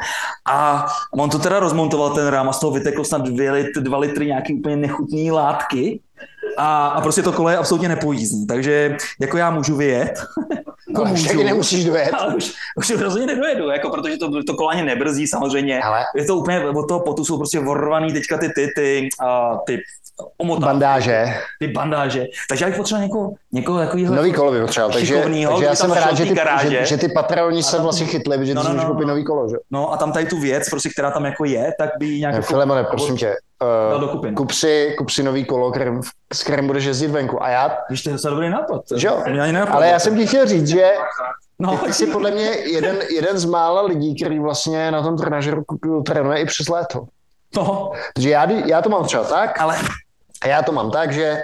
A 0.51 0.87
on 1.13 1.31
to 1.31 1.39
teda 1.39 1.61
rozmontoval 1.61 2.15
ten 2.15 2.27
rám 2.27 2.49
a 2.49 2.53
z 2.53 2.61
toho 2.61 2.73
vyteklo 2.73 3.05
snad 3.05 3.23
dvě 3.23 3.53
lit, 3.53 3.77
dva 3.81 3.99
litry 3.99 4.27
nějaký 4.27 4.55
úplně 4.55 4.77
nechutný 4.77 5.31
látky. 5.31 6.01
A, 6.57 6.87
a 6.89 7.01
prostě 7.01 7.23
to 7.23 7.33
kolo 7.33 7.49
je 7.49 7.57
absolutně 7.57 7.89
nepojízdný. 7.89 8.47
Takže 8.47 8.97
jako 9.21 9.37
já 9.37 9.51
můžu 9.51 9.77
vyjet. 9.77 10.25
Ale 10.97 11.13
už 11.13 11.23
taky 11.23 11.45
nemusíš 11.45 11.85
dojet. 11.85 12.11
Ale 12.15 12.35
už, 12.37 12.53
už 12.77 12.91
rozhodně 12.91 13.27
nedojedu, 13.27 13.69
jako, 13.71 13.91
protože 13.91 14.17
to, 14.17 14.45
to 14.45 14.55
kolo 14.55 14.69
ani 14.69 14.83
nebrzdí 14.83 15.27
samozřejmě. 15.27 15.83
Ale 15.83 16.01
Je 16.17 16.25
to 16.25 16.37
úplně, 16.37 16.61
od 16.69 16.89
toho 16.89 17.01
potu 17.01 17.25
jsou 17.25 17.37
prostě 17.39 17.61
vorvaný 17.61 18.13
teďka 18.13 18.39
ty, 18.39 18.49
ty, 18.49 18.69
ty, 18.77 19.09
a, 19.21 19.59
ty 19.67 19.81
omotávky, 20.39 20.67
bandáže. 20.67 21.35
ty 21.59 21.69
bandáže. 21.69 22.25
Takže 22.49 22.65
já 22.65 22.69
bych 22.69 22.77
potřeboval 22.77 23.07
někoho, 23.07 23.33
někoho 23.53 23.79
takovýhle. 23.79 24.17
Nový 24.17 24.33
kolo 24.33 24.53
by 24.53 24.61
potřeboval, 24.61 24.93
takže, 24.93 25.15
takže 25.49 25.65
já 25.65 25.75
jsem 25.75 25.93
rád, 25.93 26.17
že 26.17 26.25
ty, 26.25 26.35
garáže. 26.35 26.69
že, 26.71 26.87
že 26.87 26.97
ty 26.97 27.09
patroni 27.09 27.63
se 27.63 27.73
tam- 27.77 27.83
vlastně 27.83 28.07
chytli, 28.07 28.39
že 28.47 28.53
ty 28.53 28.55
No, 28.55 28.63
no, 28.63 28.69
můžeš 28.69 28.85
no, 28.85 28.91
koupit 28.91 29.07
no. 29.07 29.09
nový 29.09 29.25
kolo, 29.25 29.49
že? 29.49 29.57
No 29.71 29.93
a 29.93 29.97
tam 29.97 30.13
tady 30.13 30.27
tu 30.27 30.41
věc, 30.41 30.71
prostě, 30.71 30.89
která 30.91 31.11
tam 31.11 31.25
jako 31.25 31.45
je, 31.45 31.73
tak 31.79 31.91
by 31.99 32.07
nějak... 32.21 32.33
Ne, 32.33 32.39
jako- 32.39 32.47
Filemone, 32.47 32.85
prosím 32.85 33.17
tě, 33.17 33.35
uh, 33.95 34.01
do 34.01 34.09
kupin. 34.09 34.35
kup, 34.35 34.51
si, 34.53 34.95
kup 34.99 35.11
si 35.11 35.23
nový 35.23 35.45
kolo, 35.45 35.71
kterým, 35.71 36.01
s 36.33 36.43
kterým 36.43 36.67
budeš 36.67 36.85
jezdit 36.85 37.09
venku. 37.09 37.43
A 37.43 37.49
já, 37.49 37.77
Víš, 37.91 38.03
to 38.03 38.09
je 38.11 38.13
docela 38.13 38.35
dobrý 38.35 38.51
nápad. 38.51 38.83
jo? 38.97 39.23
Ale 39.71 39.89
já 39.89 39.99
jsem 39.99 40.17
ti 40.17 40.27
chtěl 40.27 40.47
říct, 40.47 40.69
že 40.69 40.93
No, 41.59 41.79
ty 41.79 41.93
jsi 41.93 42.07
podle 42.07 42.31
mě 42.31 42.43
jeden, 42.51 42.97
jeden 43.11 43.39
z 43.39 43.45
mála 43.45 43.83
lidí, 43.83 44.17
který 44.17 44.39
vlastně 44.39 44.91
na 44.91 45.03
tom 45.03 45.17
trenažeru 45.17 45.65
trénuje 46.07 46.41
i 46.41 46.47
přes 46.47 46.69
léto. 46.69 47.05
no, 47.57 47.93
Takže 48.15 48.31
já, 48.31 48.51
já 48.51 48.83
to 48.83 48.89
mám 48.89 49.05
třeba 49.05 49.25
tak, 49.25 49.61
ale 49.61 49.79
A 50.43 50.47
já 50.47 50.63
to 50.63 50.73
mám 50.73 50.91
tak, 50.91 51.13
že 51.13 51.43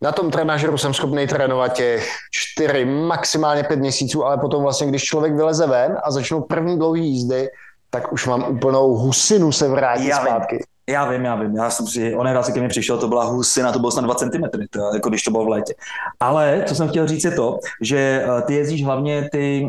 na 0.00 0.12
tom 0.12 0.30
trenažeru 0.30 0.78
jsem 0.78 0.94
schopný 0.94 1.26
trénovat 1.26 1.72
těch 1.72 2.08
čtyři, 2.30 2.84
maximálně 2.84 3.64
pět 3.64 3.78
měsíců, 3.78 4.24
ale 4.24 4.38
potom 4.38 4.62
vlastně, 4.62 4.86
když 4.86 5.04
člověk 5.04 5.34
vyleze 5.34 5.66
ven 5.66 5.98
a 6.04 6.10
začnou 6.10 6.40
první 6.40 6.78
dlouhé 6.78 7.00
jízdy, 7.00 7.48
tak 7.90 8.12
už 8.12 8.26
mám 8.26 8.44
úplnou 8.50 8.94
husinu 8.94 9.52
se 9.52 9.68
vrátit 9.68 10.08
Já 10.08 10.24
vím. 10.24 10.58
Já 10.90 11.10
vím, 11.10 11.24
já 11.24 11.34
vím, 11.34 11.56
já 11.56 11.70
jsem 11.70 11.86
si, 11.86 12.14
on 12.14 12.26
raz, 12.26 12.50
ke 12.50 12.60
mně 12.60 12.68
přišel, 12.68 12.98
to 12.98 13.08
byla 13.08 13.24
husina, 13.24 13.72
to 13.72 13.78
bylo 13.78 13.90
snad 13.90 14.04
2 14.04 14.14
cm, 14.14 14.42
to, 14.70 14.80
jako 14.94 15.08
když 15.08 15.22
to 15.22 15.30
bylo 15.30 15.44
v 15.44 15.48
létě. 15.48 15.74
Ale, 16.20 16.62
co 16.66 16.74
jsem 16.74 16.88
chtěl 16.88 17.06
říct 17.06 17.24
je 17.24 17.30
to, 17.30 17.58
že 17.82 18.24
eh, 18.24 18.42
ty 18.42 18.54
jezdíš 18.54 18.84
hlavně 18.84 19.28
ty... 19.32 19.68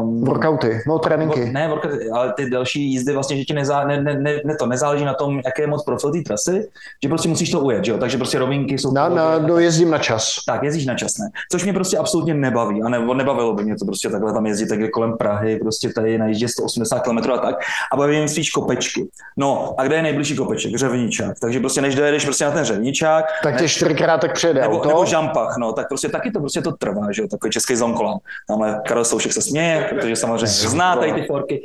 Um, 0.00 0.24
Workouty, 0.24 0.80
no 0.86 0.98
tréninky. 0.98 1.50
Ne, 1.52 1.68
workouty, 1.68 2.10
ale 2.10 2.32
ty 2.32 2.50
další 2.50 2.90
jízdy 2.90 3.12
vlastně, 3.12 3.36
že 3.36 3.44
ti 3.44 3.54
nezá, 3.54 3.84
ne, 3.84 4.02
ne, 4.02 4.14
ne, 4.14 4.40
ne, 4.44 4.56
to 4.56 4.66
nezáleží 4.66 5.04
na 5.04 5.14
tom, 5.14 5.40
jaké 5.44 5.62
je 5.62 5.66
moc 5.66 5.84
profil 5.84 6.12
té 6.12 6.18
trasy, 6.20 6.68
že 7.02 7.08
prostě 7.08 7.28
musíš 7.28 7.50
to 7.50 7.60
ujet, 7.60 7.84
že 7.84 7.92
jo? 7.92 7.98
Takže 7.98 8.16
prostě 8.16 8.38
rovinky 8.38 8.78
jsou... 8.78 8.92
Na, 8.92 9.08
na, 9.08 9.38
dojezdím 9.38 9.90
na 9.90 9.98
čas. 9.98 10.36
Tak, 10.46 10.62
jezdíš 10.62 10.86
na 10.86 10.94
čas, 10.94 11.18
ne? 11.18 11.26
Což 11.52 11.64
mě 11.64 11.72
prostě 11.72 11.98
absolutně 11.98 12.34
nebaví. 12.34 12.82
A 12.82 12.88
nebo 12.88 13.14
nebavilo 13.14 13.54
by 13.54 13.64
mě 13.64 13.76
to 13.76 13.84
prostě 13.84 14.08
takhle 14.08 14.32
tam 14.32 14.46
jezdit 14.46 14.66
takhle 14.66 14.88
kolem 14.88 15.16
Prahy, 15.16 15.58
prostě 15.58 15.88
tady 15.88 16.18
na 16.18 16.26
jízdě 16.26 16.48
180 16.48 16.98
km 16.98 17.18
a 17.18 17.38
tak. 17.38 17.56
A 17.92 17.96
baví 17.96 18.18
mě 18.18 18.28
spíš 18.28 18.50
kopečky. 18.50 19.08
No, 19.36 19.74
a 19.78 19.84
kde 19.84 19.96
je 19.96 20.02
nejbližší 20.02 20.36
kopeček? 20.56 20.76
Řevničák. 20.78 21.40
Takže 21.40 21.60
prostě 21.60 21.80
než 21.80 21.94
dojedeš 21.94 22.24
prostě 22.24 22.44
na 22.44 22.50
ten 22.50 22.64
řevničák, 22.64 23.24
Tak 23.42 23.58
tě 23.58 23.68
čtyřikrát 23.68 24.20
tak 24.20 24.32
přijede 24.34 24.60
nebo, 24.60 24.76
auto. 24.76 24.88
nebo 24.88 25.04
žampach, 25.06 25.56
no, 25.58 25.72
tak 25.72 25.88
prostě 25.88 26.08
taky 26.08 26.30
to 26.30 26.40
prostě 26.40 26.62
to 26.62 26.72
trvá, 26.72 27.12
že 27.12 27.22
jo, 27.22 27.28
takový 27.28 27.50
český 27.50 27.76
zonkolan. 27.76 28.18
Tamhle 28.48 28.80
Karel 28.86 29.04
Soušek 29.04 29.32
se 29.32 29.42
směje, 29.42 29.86
protože 29.90 30.16
samozřejmě 30.16 30.46
zná 30.46 30.96
tady 30.96 31.12
ty 31.12 31.22
forky 31.22 31.62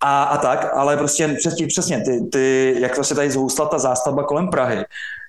a, 0.00 0.22
a 0.22 0.36
tak, 0.38 0.70
ale 0.74 0.96
prostě 0.96 1.28
přesně, 1.38 1.66
přesně 1.66 2.00
ty, 2.00 2.20
ty, 2.32 2.76
jak 2.78 2.96
vlastně 2.96 3.16
tady 3.16 3.30
zhoustla 3.30 3.66
ta 3.66 3.78
zástavba 3.78 4.22
kolem 4.24 4.48
Prahy, 4.48 4.84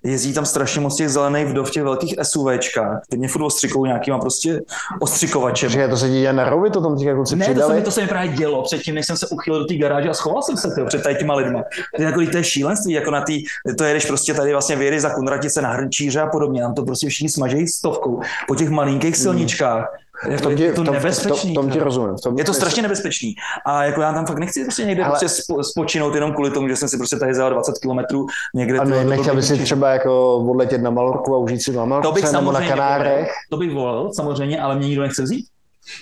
jezdí 0.05 0.33
tam 0.33 0.45
strašně 0.45 0.81
moc 0.81 0.95
těch 0.95 1.09
zelených 1.09 1.45
vdov 1.47 1.67
v 1.67 1.71
těch 1.71 1.83
velkých 1.83 2.15
SUVčkách, 2.23 3.01
ty 3.09 3.17
mě 3.17 3.27
furt 3.27 3.43
ostřikou 3.43 3.85
nějakýma 3.85 4.19
prostě 4.19 4.61
ostřikovačem. 4.99 5.69
Že 5.69 5.87
to 5.87 5.97
se 5.97 6.09
děje 6.09 6.33
na 6.33 6.49
rovi, 6.49 6.69
to 6.69 6.81
tam 6.81 6.97
teďka 6.97 7.13
kluci 7.13 7.35
Ne, 7.35 7.55
to 7.55 7.61
se, 7.67 7.73
mi, 7.73 7.81
to 7.81 7.91
se 7.91 8.01
mi 8.01 8.07
právě 8.07 8.29
dělo 8.29 8.63
předtím, 8.63 8.95
než 8.95 9.05
jsem 9.05 9.17
se 9.17 9.27
uchýlil 9.27 9.59
do 9.59 9.65
té 9.65 9.75
garáže 9.75 10.09
a 10.09 10.13
schoval 10.13 10.41
jsem 10.41 10.57
se 10.57 10.71
tyjo, 10.75 10.87
před 10.87 11.03
tady 11.03 11.15
těma 11.15 11.35
lidma. 11.35 11.63
To 11.95 12.01
je, 12.01 12.05
jako, 12.05 12.21
to 12.31 12.37
je 12.37 12.43
šílenství, 12.43 12.93
jako 12.93 13.11
na 13.11 13.21
tý, 13.21 13.43
to 13.77 13.83
jedeš 13.83 14.05
prostě 14.05 14.33
tady 14.33 14.51
vlastně 14.51 14.75
vyjedeš 14.75 15.01
za 15.01 15.09
Kunratice 15.09 15.61
na 15.61 15.69
Hrnčíře 15.69 16.21
a 16.21 16.27
podobně, 16.27 16.61
tam 16.61 16.73
to 16.73 16.83
prostě 16.83 17.09
všichni 17.09 17.29
smažejí 17.29 17.67
stovkou 17.67 18.21
po 18.47 18.55
těch 18.55 18.69
malinkých 18.69 19.17
silničkách. 19.17 19.85
V 20.04 20.04
Jako, 20.29 20.43
tom 20.43 20.55
ti, 20.55 20.63
je 20.63 20.73
to 20.73 20.83
tom, 20.83 20.93
nebezpečný. 20.93 21.53
tom, 21.53 21.63
tom 21.63 21.71
ti 21.73 21.77
to. 21.79 21.83
rozumím. 21.83 22.17
Tom 22.17 22.37
je 22.37 22.43
to 22.43 22.53
strašně 22.53 22.81
nebezpečný. 22.81 23.35
A 23.65 23.83
jako 23.83 24.01
já 24.01 24.13
tam 24.13 24.25
fakt 24.25 24.37
nechci 24.39 24.63
prostě 24.63 24.85
někde 24.85 25.03
Ale- 25.03 25.09
prostě 25.11 25.29
spo, 25.29 25.63
spočinout 25.63 26.15
jenom 26.15 26.33
kvůli 26.33 26.51
tomu, 26.51 26.67
že 26.69 26.75
jsem 26.75 26.89
si 26.89 26.97
prostě 26.97 27.15
tady 27.17 27.33
zajel 27.33 27.49
20 27.53 27.77
kilometrů 27.81 28.25
někde. 28.53 28.79
A 28.79 28.83
ne, 28.83 29.03
to 29.03 29.09
nechtěl 29.09 29.35
by 29.35 29.43
si 29.43 29.57
třeba 29.57 29.89
jako 29.89 30.35
odletět 30.37 30.81
na 30.81 30.89
Malorku 30.89 31.35
a 31.35 31.37
užít 31.37 31.61
si 31.63 31.71
na 31.71 31.81
to 31.83 31.87
Malorce 31.87 32.13
bych 32.21 32.31
nebo 32.31 32.51
na 32.51 32.67
Kanárech? 32.67 33.31
to 33.49 33.57
bych 33.57 33.73
volil, 33.73 34.13
samozřejmě, 34.13 34.61
ale 34.61 34.75
mě 34.75 34.87
nikdo 34.87 35.01
nechce 35.01 35.23
vzít. 35.23 35.45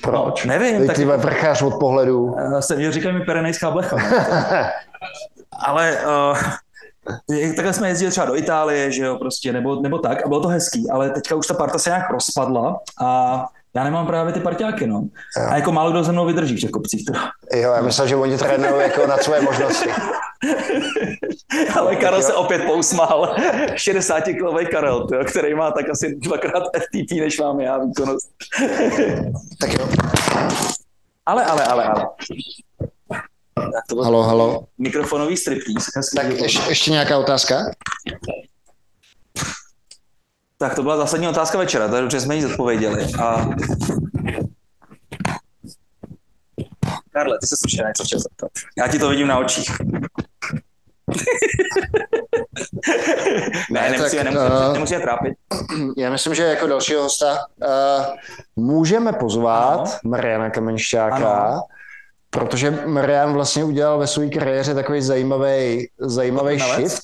Proč? 0.01 0.45
No, 0.45 0.49
nevím, 0.49 0.77
Teď 0.77 0.87
tak 0.87 0.95
ty 0.95 1.01
jako- 1.01 1.17
vrchář 1.17 1.61
od 1.61 1.79
pohledu. 1.79 2.23
Uh, 2.23 2.59
říkají 2.89 3.15
mi 3.15 3.25
perenejská 3.25 3.71
blecha. 3.71 3.97
Ale 5.65 5.97
uh, 6.05 6.37
takhle 7.55 7.73
jsme 7.73 7.87
jezdili 7.89 8.11
třeba 8.11 8.25
do 8.25 8.35
Itálie, 8.35 8.91
že 8.91 9.03
jo, 9.03 9.15
prostě, 9.15 9.53
nebo, 9.53 9.81
nebo 9.81 9.97
tak, 9.97 10.25
a 10.25 10.27
bylo 10.27 10.41
to 10.41 10.47
hezký, 10.47 10.89
ale 10.89 11.09
teďka 11.09 11.35
už 11.35 11.47
ta 11.47 11.53
parta 11.53 11.79
se 11.79 11.89
nějak 11.89 12.09
rozpadla 12.11 12.79
a 13.01 13.45
já 13.75 13.83
nemám 13.83 14.07
právě 14.07 14.33
ty 14.33 14.39
parťáky, 14.39 14.87
no. 14.87 15.03
A 15.49 15.55
jako 15.55 15.71
málo 15.71 15.91
kdo 15.91 16.03
ze 16.03 16.11
mnou 16.11 16.25
vydrží 16.25 16.57
v 16.57 16.59
těch 16.59 16.71
kopcích. 16.71 17.05
To. 17.05 17.13
Jo, 17.57 17.71
já 17.73 17.81
myslel, 17.81 18.07
že 18.07 18.15
oni 18.15 18.37
trénují 18.37 18.81
jako 18.81 19.07
na 19.07 19.17
své 19.17 19.41
možnosti. 19.41 19.89
Ale 21.79 21.95
Karel 21.95 22.21
se 22.21 22.33
opět 22.33 22.65
pousmál. 22.65 23.35
60-kilový 23.73 24.65
Karel, 24.65 25.07
tyjo, 25.07 25.25
který 25.25 25.55
má 25.55 25.71
tak 25.71 25.89
asi 25.89 26.15
dvakrát 26.15 26.63
FTP, 26.77 27.11
než 27.19 27.39
mám 27.39 27.59
já 27.59 27.77
výkonnost. 27.77 28.29
Tak 29.59 29.73
jo. 29.73 29.89
Ale, 31.25 31.45
ale, 31.45 31.63
ale, 31.63 31.83
ale. 31.83 32.05
Tak 33.55 33.83
to 33.89 33.95
byl 33.95 34.03
Halo, 34.03 34.23
halo. 34.23 34.63
mikrofonový 34.77 35.37
striptease. 35.37 35.91
Tak 36.15 36.25
ještě, 36.29 36.59
ještě 36.69 36.91
nějaká 36.91 37.17
otázka? 37.17 37.55
Tak 40.57 40.75
to 40.75 40.83
byla 40.83 40.97
zásadní 40.97 41.27
otázka 41.27 41.57
večera, 41.57 41.87
takže 41.87 42.21
jsme 42.21 42.35
ji 42.35 42.41
zodpověděli. 42.41 43.07
A... 43.21 43.49
Karle, 47.11 47.37
ty 47.41 47.47
se 47.47 47.55
slušně 47.57 47.83
něco 47.87 48.03
chtěl 48.03 48.19
zeptat. 48.19 48.49
Já 48.77 48.87
ti 48.87 48.99
to 48.99 49.09
vidím 49.09 49.27
na 49.27 49.37
očích. 49.37 49.71
ne, 53.71 53.81
Ne, 53.81 53.89
nemusíme, 53.91 54.23
tak, 54.23 54.33
nemusíme, 54.33 54.65
eh, 54.69 54.73
nemusíme 54.73 54.99
trápit. 54.99 55.33
Já 55.97 56.09
myslím, 56.09 56.35
že 56.35 56.43
jako 56.43 56.67
dalšího 56.67 57.03
hosta 57.03 57.37
uh, 57.61 58.05
můžeme 58.55 59.13
pozvat 59.13 59.79
Ano. 59.79 59.85
Mariana 60.05 60.49
Kamenšťáka, 60.49 61.33
Ano. 61.33 61.61
protože 62.29 62.71
Marian 62.85 63.33
vlastně 63.33 63.63
udělal 63.63 63.99
ve 63.99 64.07
své 64.07 64.29
kariéře 64.29 64.73
takový 64.73 65.01
zajímavý, 65.01 65.87
zajímavý 65.99 66.59
shift. 66.59 67.03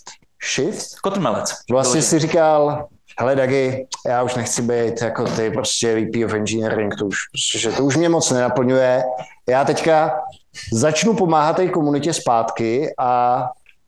Shift? 0.53 0.99
Kotrmelec. 0.99 1.53
Vlastně 1.71 2.01
si 2.01 2.19
říkal, 2.19 2.87
hele 3.19 3.35
Dagi, 3.35 3.87
já 4.07 4.23
už 4.23 4.35
nechci 4.35 4.61
být 4.61 5.01
jako 5.01 5.25
ty 5.25 5.51
prostě 5.51 5.95
VP 5.95 6.25
of 6.25 6.33
Engineering, 6.33 6.95
to 6.95 7.05
už, 7.05 7.17
prostě, 7.31 7.59
že 7.59 7.71
to 7.71 7.83
už 7.83 7.95
mě 7.95 8.09
moc 8.09 8.31
nenaplňuje. 8.31 9.03
Já 9.49 9.65
teďka 9.65 10.21
začnu 10.73 11.13
pomáhat 11.13 11.55
té 11.55 11.67
komunitě 11.67 12.13
zpátky 12.13 12.93
a 12.99 13.43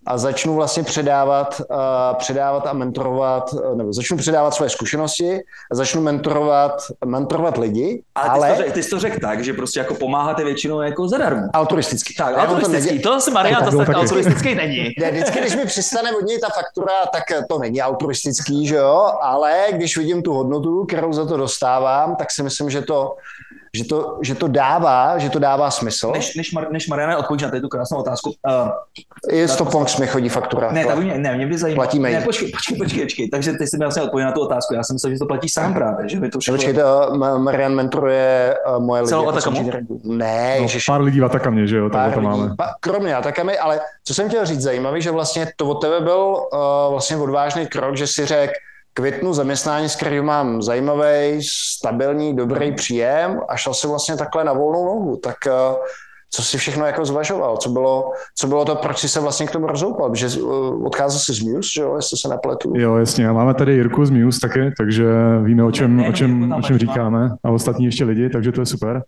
a 0.06 0.18
začnu 0.18 0.56
vlastně 0.56 0.84
předávat, 0.84 1.62
uh, 1.70 1.78
předávat 2.18 2.68
a 2.68 2.74
mentorovat, 2.74 3.54
uh, 3.54 3.78
nebo 3.78 3.94
začnu 3.94 4.18
předávat 4.18 4.54
své 4.54 4.70
zkušenosti 4.70 5.40
a 5.72 5.76
začnu 5.76 6.02
mentorovat, 6.02 6.82
mentorovat 7.06 7.58
lidi, 7.58 8.04
Ale, 8.16 8.30
ale, 8.30 8.50
ty, 8.50 8.54
jsi 8.54 8.60
to 8.60 8.64
řek, 8.64 8.74
ty 8.74 8.84
jsi 8.84 8.90
to 8.90 9.00
řekl 9.00 9.20
tak, 9.22 9.44
že 9.44 9.54
prostě 9.54 9.80
jako 9.80 9.96
pomáháte 9.96 10.44
většinou 10.44 10.82
jako 10.82 11.08
zadarmo. 11.08 11.44
altruisticky. 11.54 12.14
Tak, 12.18 12.36
Já 12.38 12.46
to 12.46 12.56
altruistický. 12.56 13.00
To 13.00 13.14
asi 13.14 13.32
Marian, 13.32 13.64
Tak 13.64 13.72
to 13.72 13.78
tak 13.78 13.96
altruistický 13.96 14.56
není. 14.56 14.82
Ne, 15.00 15.12
vždycky, 15.12 15.40
když 15.40 15.56
mi 15.56 15.66
přistane 15.66 16.12
od 16.12 16.26
něj 16.26 16.40
ta 16.40 16.48
faktura, 16.50 16.94
tak 17.14 17.24
to 17.50 17.60
není 17.60 17.82
altruistický, 17.82 18.68
že 18.68 18.76
jo, 18.76 19.12
ale 19.22 19.66
když 19.72 19.98
vidím 19.98 20.22
tu 20.22 20.34
hodnotu, 20.34 20.86
kterou 20.86 21.14
za 21.14 21.26
to 21.26 21.38
dostávám, 21.38 22.16
tak 22.16 22.32
si 22.32 22.44
myslím, 22.44 22.70
že 22.70 22.82
to, 22.82 23.16
že 23.78 23.84
to, 23.86 24.20
že 24.22 24.36
to 24.36 24.48
dává, 24.48 25.18
že 25.18 25.30
to 25.30 25.40
dává 25.40 25.72
smysl. 25.72 26.12
Než, 26.12 26.36
než, 26.36 26.52
Mar, 26.52 26.72
než 26.72 26.88
Mariana 26.88 27.18
odpovíš 27.18 27.42
na 27.42 27.52
tu 27.52 27.68
krásnou 27.70 27.98
otázku. 27.98 28.30
Uh, 28.30 28.70
I 29.34 29.48
100 29.48 29.66
ponks 29.66 29.98
mi 29.98 30.08
chodí 30.08 30.30
faktura. 30.30 30.72
ne, 30.72 30.86
tak 30.86 30.98
by 30.98 31.04
mě, 31.04 31.18
ne, 31.18 31.36
mě 31.38 31.48
by 31.48 31.58
zajímalo. 31.58 31.86
Platíme. 31.88 32.12
Ne, 32.12 32.22
počkej, 32.22 32.52
počkej, 32.52 32.78
počkej, 32.78 33.02
počkej. 33.04 33.30
Takže 33.30 33.54
ty 33.54 33.68
jsi 33.68 33.78
mi 33.78 33.86
vlastně 33.86 34.02
odpověděl 34.02 34.30
na 34.30 34.34
tu 34.34 34.42
otázku. 34.42 34.74
Já 34.74 34.84
jsem 34.84 34.94
myslel, 34.96 35.14
že 35.14 35.20
to 35.20 35.26
platíš 35.26 35.54
sám 35.54 35.74
právě, 35.74 36.10
že 36.10 36.20
by 36.20 36.30
to 36.30 36.40
všechno... 36.40 36.58
Počkejte, 36.58 36.84
Ma- 36.84 37.38
Marian 37.44 37.76
mentoruje 37.76 38.56
uh, 38.76 38.84
moje 38.84 39.02
lidi. 39.02 39.10
Celou 39.10 39.22
jako 39.26 39.38
Atakamu? 39.38 39.70
Ne, 40.04 40.56
No, 40.58 40.62
ježiš, 40.64 40.86
pár 40.86 41.02
lidí 41.02 41.20
v 41.20 41.26
Atakamě, 41.26 41.68
že 41.68 41.78
jo, 41.78 41.90
takhle 41.90 42.14
to 42.14 42.22
máme. 42.22 42.56
Pa, 42.58 42.76
kromě 42.80 43.16
Atakamy, 43.16 43.58
ale 43.58 43.80
co 44.04 44.14
jsem 44.14 44.28
chtěl 44.30 44.46
říct 44.46 44.62
zajímavý, 44.62 45.02
že 45.02 45.12
vlastně 45.12 45.48
to 45.56 45.66
od 45.70 45.76
tebe 45.82 46.00
byl 46.02 46.20
uh, 46.54 46.60
vlastně 46.92 47.18
odvážný 47.18 47.68
krok, 47.68 47.98
že 47.98 48.08
si 48.08 48.26
řekl, 48.26 48.54
květnu 48.94 49.34
zaměstnání, 49.34 49.90
s 49.90 49.96
kterým 49.96 50.24
mám 50.24 50.62
zajímavý, 50.62 51.40
stabilní, 51.78 52.36
dobrý 52.36 52.76
příjem 52.76 53.40
a 53.50 53.58
šel 53.58 53.74
si 53.74 53.88
vlastně 53.88 54.18
takhle 54.18 54.44
na 54.44 54.54
volnou 54.54 54.86
nohu. 54.86 55.18
Tak 55.18 55.36
uh, 55.48 55.76
co 56.34 56.44
si 56.44 56.58
všechno 56.58 56.86
jako 56.86 57.06
zvažoval? 57.06 57.58
Co 57.58 57.70
bylo, 57.70 58.12
co 58.38 58.48
bylo 58.48 58.66
to, 58.66 58.76
proč 58.76 58.98
jsi 58.98 59.10
se 59.10 59.20
vlastně 59.20 59.48
k 59.48 59.52
tomu 59.52 59.68
rozhoupal? 59.68 60.10
Protože 60.10 60.42
uh, 60.42 60.86
odcházel 60.86 61.20
jsi 61.20 61.34
z 61.34 61.42
Muse, 61.42 61.70
že 61.76 61.82
jo, 61.82 61.96
jestli 61.96 62.18
se 62.18 62.28
nepletu. 62.28 62.74
Jo, 62.76 62.96
jasně. 62.96 63.30
A 63.30 63.34
máme 63.34 63.54
tady 63.54 63.74
Jirku 63.74 64.06
z 64.06 64.10
Muse 64.10 64.40
taky, 64.40 64.72
takže 64.78 65.06
víme, 65.44 65.64
o 65.64 65.72
čem, 65.72 66.06
o 66.10 66.14
čem, 66.14 66.54
o 66.58 66.62
čem 66.62 66.78
říkáme. 66.78 67.30
A 67.44 67.50
ostatní 67.50 67.86
ještě 67.86 68.06
lidi, 68.06 68.30
takže 68.30 68.52
to 68.52 68.62
je 68.62 68.66
super. 68.66 69.04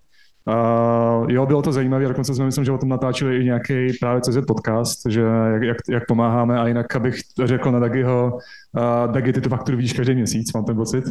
Uh, 0.45 1.31
jo, 1.31 1.45
bylo 1.45 1.61
to 1.61 1.71
zajímavé, 1.71 2.07
dokonce 2.07 2.35
jsme 2.35 2.45
myslím, 2.45 2.65
že 2.65 2.71
o 2.71 2.77
tom 2.77 2.89
natáčeli 2.89 3.37
i 3.37 3.45
nějaký 3.45 3.73
právě 3.99 4.21
CZ 4.21 4.37
podcast, 4.47 4.99
že 5.09 5.21
jak, 5.21 5.63
jak, 5.63 5.77
jak 5.89 6.07
pomáháme 6.07 6.59
a 6.59 6.67
jinak, 6.67 6.95
abych 6.95 7.15
řekl 7.43 7.71
na 7.71 7.79
Dagiho, 7.79 8.37
uh, 8.77 9.11
Dagi, 9.13 9.33
ty 9.33 9.41
tu 9.41 9.49
fakturu 9.49 9.77
vidíš 9.77 9.93
každý 9.93 10.15
měsíc, 10.15 10.53
mám 10.53 10.65
ten 10.65 10.75
pocit. 10.75 11.05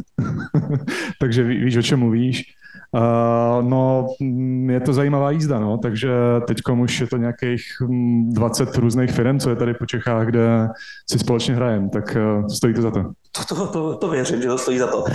takže 1.20 1.43
ví, 1.43 1.64
víš, 1.64 1.76
o 1.76 1.83
čem 1.83 1.99
mluvíš. 1.99 2.45
Uh, 2.93 3.68
no, 3.68 4.07
mm, 4.20 4.70
je 4.70 4.80
to 4.80 4.93
zajímavá 4.93 5.30
jízda, 5.30 5.59
no, 5.61 5.78
takže 5.78 6.11
teď 6.47 6.59
už 6.78 7.01
je 7.01 7.07
to 7.07 7.16
nějakých 7.16 7.62
mm, 7.89 8.33
20 8.33 8.76
různých 8.76 9.11
firm, 9.11 9.39
co 9.39 9.51
je 9.51 9.57
tady 9.57 9.74
po 9.74 9.87
Čechách, 9.87 10.26
kde 10.26 10.68
si 11.11 11.18
společně 11.18 11.55
hrajeme, 11.55 11.89
tak 11.89 12.16
uh, 12.16 12.47
stojí 12.47 12.74
to 12.74 12.83
za 12.83 12.91
to. 12.91 13.12
To, 13.33 13.55
to, 13.55 13.66
to, 13.66 13.97
to 13.97 14.09
věřím, 14.09 14.43
že 14.43 14.49
to 14.49 14.59
stojí 14.59 14.78
za 14.78 14.87
to. 14.87 14.99
Uh, 14.99 15.07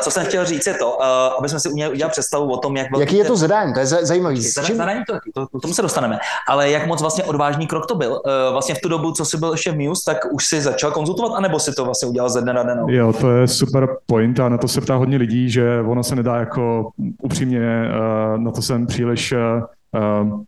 co 0.00 0.10
jsem 0.10 0.26
chtěl 0.26 0.44
říct 0.44 0.66
je 0.66 0.74
to, 0.74 0.96
uh, 0.96 1.04
aby 1.38 1.48
jsme 1.48 1.60
si 1.60 1.68
uměli 1.68 1.92
udělat 1.92 2.10
představu 2.10 2.52
o 2.52 2.56
tom, 2.56 2.76
jak 2.76 2.90
velký 2.90 3.00
Jaký 3.00 3.16
je 3.16 3.24
to 3.24 3.36
zadání? 3.36 3.74
To 3.74 3.80
je 3.80 3.86
za- 3.86 4.04
zajímavý. 4.04 4.42
Zadání, 4.42 5.00
to, 5.06 5.46
to, 5.48 5.58
k 5.58 5.62
tomu 5.62 5.74
se 5.74 5.82
dostaneme. 5.82 6.18
Ale 6.48 6.70
jak 6.70 6.86
moc 6.86 7.00
vlastně 7.00 7.24
odvážný 7.24 7.66
krok 7.66 7.86
to 7.86 7.94
byl? 7.94 8.10
Uh, 8.10 8.52
vlastně 8.52 8.74
v 8.74 8.80
tu 8.80 8.88
dobu, 8.88 9.12
co 9.12 9.24
jsi 9.24 9.36
byl 9.36 9.52
ještě 9.52 9.70
v 9.72 9.76
Muse, 9.76 10.02
tak 10.06 10.18
už 10.32 10.46
si 10.46 10.60
začal 10.60 10.90
konzultovat, 10.90 11.32
anebo 11.36 11.58
si 11.58 11.72
to 11.72 11.84
vlastně 11.84 12.08
udělal 12.08 12.30
ze 12.30 12.40
dne 12.40 12.52
na 12.52 12.62
den? 12.62 12.84
Jo, 12.88 13.12
to 13.12 13.30
je 13.30 13.48
super 13.48 13.88
point 14.06 14.40
a 14.40 14.48
na 14.48 14.58
to 14.58 14.68
se 14.68 14.80
ptá 14.80 14.94
hodně 14.94 15.16
lidí, 15.16 15.50
že 15.50 15.80
ono 15.86 16.04
se 16.04 16.16
nedá 16.16 16.36
jako 16.36 16.90
upřímně, 17.22 17.58
uh, 17.58 18.42
na 18.42 18.50
to 18.50 18.62
jsem 18.62 18.86
příliš 18.86 19.32
uh, 19.32 20.40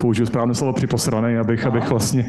použiju 0.00 0.26
správné 0.26 0.54
slovo 0.54 0.72
připosraný, 0.72 1.36
abych, 1.36 1.66
abych 1.66 1.90
vlastně 1.90 2.24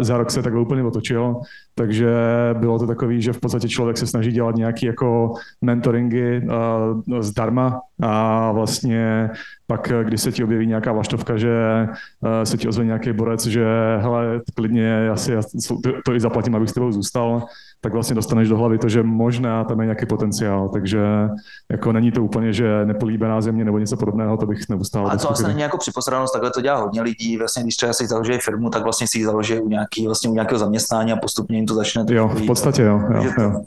za 0.00 0.18
rok 0.18 0.30
se 0.30 0.42
takhle 0.42 0.62
úplně 0.62 0.82
otočil. 0.82 1.36
Takže 1.74 2.14
bylo 2.58 2.78
to 2.78 2.86
takový, 2.86 3.22
že 3.22 3.32
v 3.32 3.40
podstatě 3.40 3.68
člověk 3.68 3.98
se 3.98 4.06
snaží 4.06 4.32
dělat 4.32 4.56
nějaký 4.56 4.86
jako 4.86 5.34
mentoringy 5.62 6.42
uh, 6.44 7.20
zdarma 7.20 7.80
a 8.02 8.52
vlastně 8.52 9.30
pak, 9.66 9.92
když 10.02 10.20
se 10.20 10.32
ti 10.32 10.44
objeví 10.44 10.66
nějaká 10.66 10.92
vaštovka, 10.92 11.36
že 11.36 11.88
se 12.44 12.56
ti 12.58 12.68
ozve 12.68 12.84
nějaký 12.84 13.12
borec, 13.12 13.46
že 13.46 13.66
hele, 13.98 14.40
klidně, 14.54 14.84
já 14.84 15.16
si 15.16 15.32
to, 15.68 15.92
to 16.04 16.14
i 16.14 16.20
zaplatím, 16.20 16.54
abych 16.54 16.68
s 16.68 16.72
tebou 16.72 16.92
zůstal, 16.92 17.42
tak 17.84 17.92
vlastně 17.92 18.14
dostaneš 18.14 18.48
do 18.48 18.56
hlavy 18.56 18.78
to, 18.78 18.88
že 18.88 19.02
možná 19.02 19.64
tam 19.64 19.80
je 19.80 19.86
nějaký 19.86 20.06
potenciál, 20.06 20.68
takže 20.68 21.00
jako 21.70 21.92
není 21.92 22.12
to 22.12 22.24
úplně, 22.24 22.52
že 22.52 22.84
nepolíbená 22.84 23.40
země 23.40 23.64
nebo 23.64 23.78
něco 23.78 23.96
podobného, 23.96 24.36
to 24.36 24.46
bych 24.46 24.68
neustál. 24.68 25.06
A 25.06 25.16
to 25.16 25.26
vlastně 25.26 25.48
není 25.48 25.60
jako 25.60 25.78
připosranost, 25.78 26.32
takhle 26.32 26.50
to 26.50 26.60
dělá 26.60 26.80
hodně 26.80 27.02
lidí, 27.02 27.36
vlastně 27.36 27.62
když 27.62 27.76
třeba 27.76 27.92
si 27.92 28.06
založí 28.06 28.32
firmu, 28.38 28.70
tak 28.70 28.82
vlastně 28.82 29.06
si 29.06 29.18
ji 29.18 29.24
založí 29.24 29.60
u, 29.60 29.68
nějaký, 29.68 30.06
vlastně 30.06 30.30
u 30.30 30.34
nějakého 30.34 30.58
zaměstnání 30.58 31.12
a 31.12 31.16
postupně 31.16 31.58
jim 31.58 31.66
to 31.66 31.74
začne. 31.74 32.04
Jo, 32.10 32.28
v 32.28 32.46
podstatě 32.46 32.82
jo. 32.82 33.00
jo, 33.14 33.32
jo. 33.38 33.62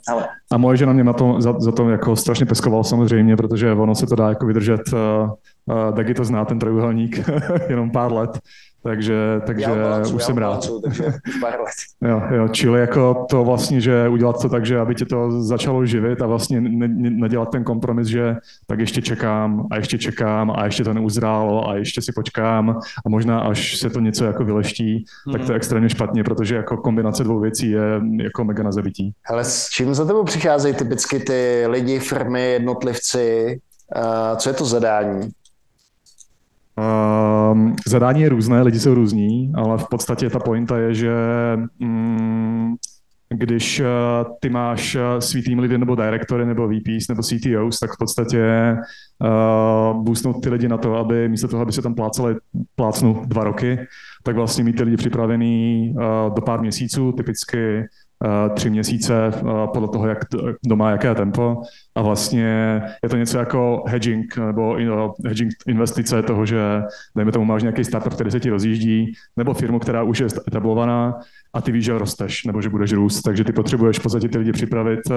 A 0.52 0.56
moje 0.56 0.76
žena 0.76 0.92
mě 0.92 1.04
na 1.04 1.12
to, 1.12 1.36
za, 1.38 1.54
za 1.58 1.72
to 1.72 1.90
jako 1.90 2.16
strašně 2.16 2.46
peskoval 2.46 2.84
samozřejmě, 2.84 3.36
protože 3.36 3.72
ono 3.72 3.94
se 3.94 4.06
to 4.06 4.16
dá 4.16 4.28
jako 4.28 4.46
vydržet, 4.46 4.80
uh, 4.92 5.30
uh, 5.66 5.94
Dagi 5.94 6.14
to 6.14 6.24
zná, 6.24 6.44
ten 6.44 6.58
trojuhelník, 6.58 7.30
jenom 7.68 7.90
pár 7.90 8.12
let, 8.12 8.40
takže, 8.86 9.40
takže 9.46 9.66
balancu, 9.66 10.16
už 10.16 10.24
jsem 10.24 10.38
rád. 10.38 10.48
Balancu, 10.48 10.80
takže 10.80 11.04
jo, 12.08 12.22
jo, 12.30 12.48
čili 12.48 12.80
jako 12.80 13.26
to 13.30 13.44
vlastně, 13.44 13.80
že 13.80 14.08
udělat 14.08 14.42
to 14.42 14.48
tak, 14.48 14.66
že 14.66 14.78
aby 14.78 14.94
tě 14.94 15.04
to 15.04 15.42
začalo 15.42 15.86
živit 15.86 16.22
a 16.22 16.26
vlastně 16.26 16.60
ne, 16.60 16.88
ne, 16.88 17.10
nedělat 17.10 17.50
ten 17.50 17.64
kompromis, 17.64 18.08
že 18.08 18.36
tak 18.66 18.80
ještě 18.80 19.02
čekám 19.02 19.66
a 19.70 19.76
ještě 19.76 19.98
čekám 19.98 20.50
a 20.56 20.64
ještě 20.64 20.84
to 20.84 20.94
neuzrálo 20.94 21.68
a 21.68 21.74
ještě 21.76 22.02
si 22.02 22.12
počkám 22.12 22.70
a 23.06 23.08
možná 23.08 23.40
až 23.40 23.76
se 23.76 23.90
to 23.90 24.00
něco 24.00 24.24
jako 24.24 24.44
vyleští, 24.44 25.04
hmm. 25.26 25.32
tak 25.32 25.40
to 25.40 25.46
je 25.46 25.46
hmm. 25.46 25.56
extrémně 25.56 25.88
špatně, 25.88 26.24
protože 26.24 26.56
jako 26.56 26.76
kombinace 26.76 27.24
dvou 27.24 27.40
věcí 27.40 27.70
je 27.70 28.00
jako 28.22 28.44
mega 28.44 28.62
na 28.62 28.72
zabití. 28.72 29.12
Ale 29.30 29.44
s 29.44 29.68
čím 29.68 29.94
za 29.94 30.04
tebou 30.04 30.24
přicházejí 30.24 30.74
typicky 30.74 31.20
ty 31.20 31.64
lidi, 31.68 31.98
firmy, 31.98 32.50
jednotlivci? 32.50 33.58
Uh, 33.96 34.36
co 34.36 34.50
je 34.50 34.54
to 34.54 34.64
zadání? 34.64 35.30
Um, 36.78 37.76
zadání 37.86 38.22
je 38.22 38.28
různé, 38.28 38.62
lidi 38.62 38.80
jsou 38.80 38.94
různí, 38.94 39.52
ale 39.54 39.78
v 39.78 39.88
podstatě 39.90 40.30
ta 40.30 40.38
pointa 40.38 40.78
je, 40.78 40.94
že 40.94 41.14
um, 41.80 42.76
když 43.28 43.80
uh, 43.80 43.86
ty 44.40 44.48
máš 44.48 44.94
uh, 44.94 45.02
svý 45.18 45.42
tým 45.42 45.58
lidi 45.58 45.78
nebo 45.78 45.94
direktory 45.94 46.46
nebo 46.46 46.68
VPs 46.68 47.08
nebo 47.08 47.22
CTOs, 47.22 47.78
tak 47.78 47.92
v 47.92 47.98
podstatě 47.98 48.76
uh, 49.18 50.04
boostnout 50.04 50.42
ty 50.42 50.48
lidi 50.48 50.68
na 50.68 50.78
to, 50.78 50.94
aby 50.94 51.28
místo 51.28 51.48
toho, 51.48 51.62
aby 51.62 51.72
se 51.72 51.82
tam 51.82 51.94
plácali, 51.94 52.36
plácnu 52.74 53.22
dva 53.26 53.44
roky, 53.44 53.78
tak 54.22 54.36
vlastně 54.36 54.64
mít 54.64 54.76
ty 54.76 54.82
lidi 54.82 54.96
připravený 54.96 55.94
uh, 55.94 56.34
do 56.34 56.42
pár 56.42 56.60
měsíců, 56.60 57.12
typicky 57.12 57.84
tři 58.54 58.70
měsíce 58.70 59.14
podle 59.72 59.88
toho, 59.88 60.08
jak 60.08 60.18
kdo 60.62 60.76
má 60.76 60.90
jaké 60.90 61.14
tempo 61.14 61.62
a 61.96 62.02
vlastně 62.02 62.82
je 63.02 63.08
to 63.08 63.16
něco 63.16 63.38
jako 63.38 63.84
hedging 63.86 64.36
nebo 64.36 64.76
hedging 65.26 65.52
investice 65.68 66.22
toho, 66.22 66.46
že 66.46 66.58
dejme 67.16 67.32
tomu 67.32 67.44
máš 67.44 67.62
nějaký 67.62 67.84
startup, 67.84 68.14
který 68.14 68.30
se 68.30 68.40
ti 68.40 68.50
rozjíždí, 68.50 69.12
nebo 69.36 69.54
firmu, 69.54 69.78
která 69.78 70.02
už 70.02 70.18
je 70.18 70.26
etablovaná 70.48 71.20
a 71.54 71.60
ty 71.60 71.72
víš, 71.72 71.84
že 71.84 71.98
rosteš 71.98 72.44
nebo 72.44 72.62
že 72.62 72.68
budeš 72.68 72.92
růst, 72.92 73.22
takže 73.22 73.44
ty 73.44 73.52
potřebuješ 73.52 73.98
v 73.98 74.02
podstatě 74.02 74.28
ty 74.28 74.38
lidi 74.38 74.52
připravit 74.52 75.00
eh, 75.10 75.14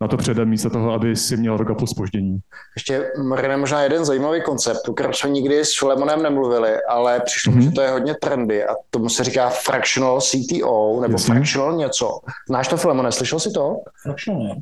na 0.00 0.08
to 0.08 0.16
předem 0.16 0.48
místo 0.48 0.70
toho, 0.70 0.92
aby 0.92 1.16
si 1.16 1.36
měl 1.36 1.56
rok 1.56 1.70
a 1.70 1.74
půl 1.74 1.86
spoždění. 1.86 2.38
Ještě 2.76 3.10
Marine, 3.22 3.56
možná 3.56 3.82
jeden 3.82 4.04
zajímavý 4.04 4.42
koncept, 4.42 4.88
o 4.88 4.92
kterém 4.92 5.12
jsme 5.12 5.30
nikdy 5.30 5.64
s 5.64 5.78
Filemonem 5.78 6.22
nemluvili, 6.22 6.70
ale 6.88 7.20
přišlo 7.20 7.52
mm-hmm. 7.52 7.60
že 7.60 7.70
to 7.70 7.80
je 7.80 7.90
hodně 7.90 8.14
trendy 8.14 8.64
a 8.64 8.74
tomu 8.90 9.08
se 9.08 9.24
říká 9.24 9.48
fractional 9.48 10.20
CTO 10.20 11.00
nebo 11.00 11.14
Jasně. 11.14 11.34
fractional 11.34 11.76
něco. 11.76 12.20
Znáš 12.48 12.68
to 12.68 12.76
Filemone, 12.76 13.12
slyšel 13.12 13.38
jsi 13.38 13.50
to? 13.50 13.76
Fractional, 14.02 14.56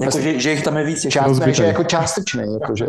jako, 0.00 0.20
že, 0.20 0.40
že, 0.40 0.50
jich 0.50 0.64
tam 0.64 0.76
je 0.76 0.84
víc. 0.84 1.06
Část, 1.08 1.38
ne, 1.38 1.52
že 1.52 1.64
jako 1.64 1.84
částečný. 1.84 2.54
Jako, 2.60 2.76
že. 2.76 2.86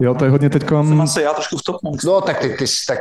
Jo, 0.00 0.14
to 0.14 0.24
je 0.24 0.30
hodně 0.30 0.50
teď. 0.50 0.68
Jsem 0.68 1.00
asi 1.00 1.22
já 1.22 1.32
trošku 1.32 1.56
v 1.56 1.62
top. 1.62 1.76
No, 2.04 2.20
tak 2.20 2.38
ty, 2.38 2.48
ty, 2.48 2.64
tak, 2.88 2.98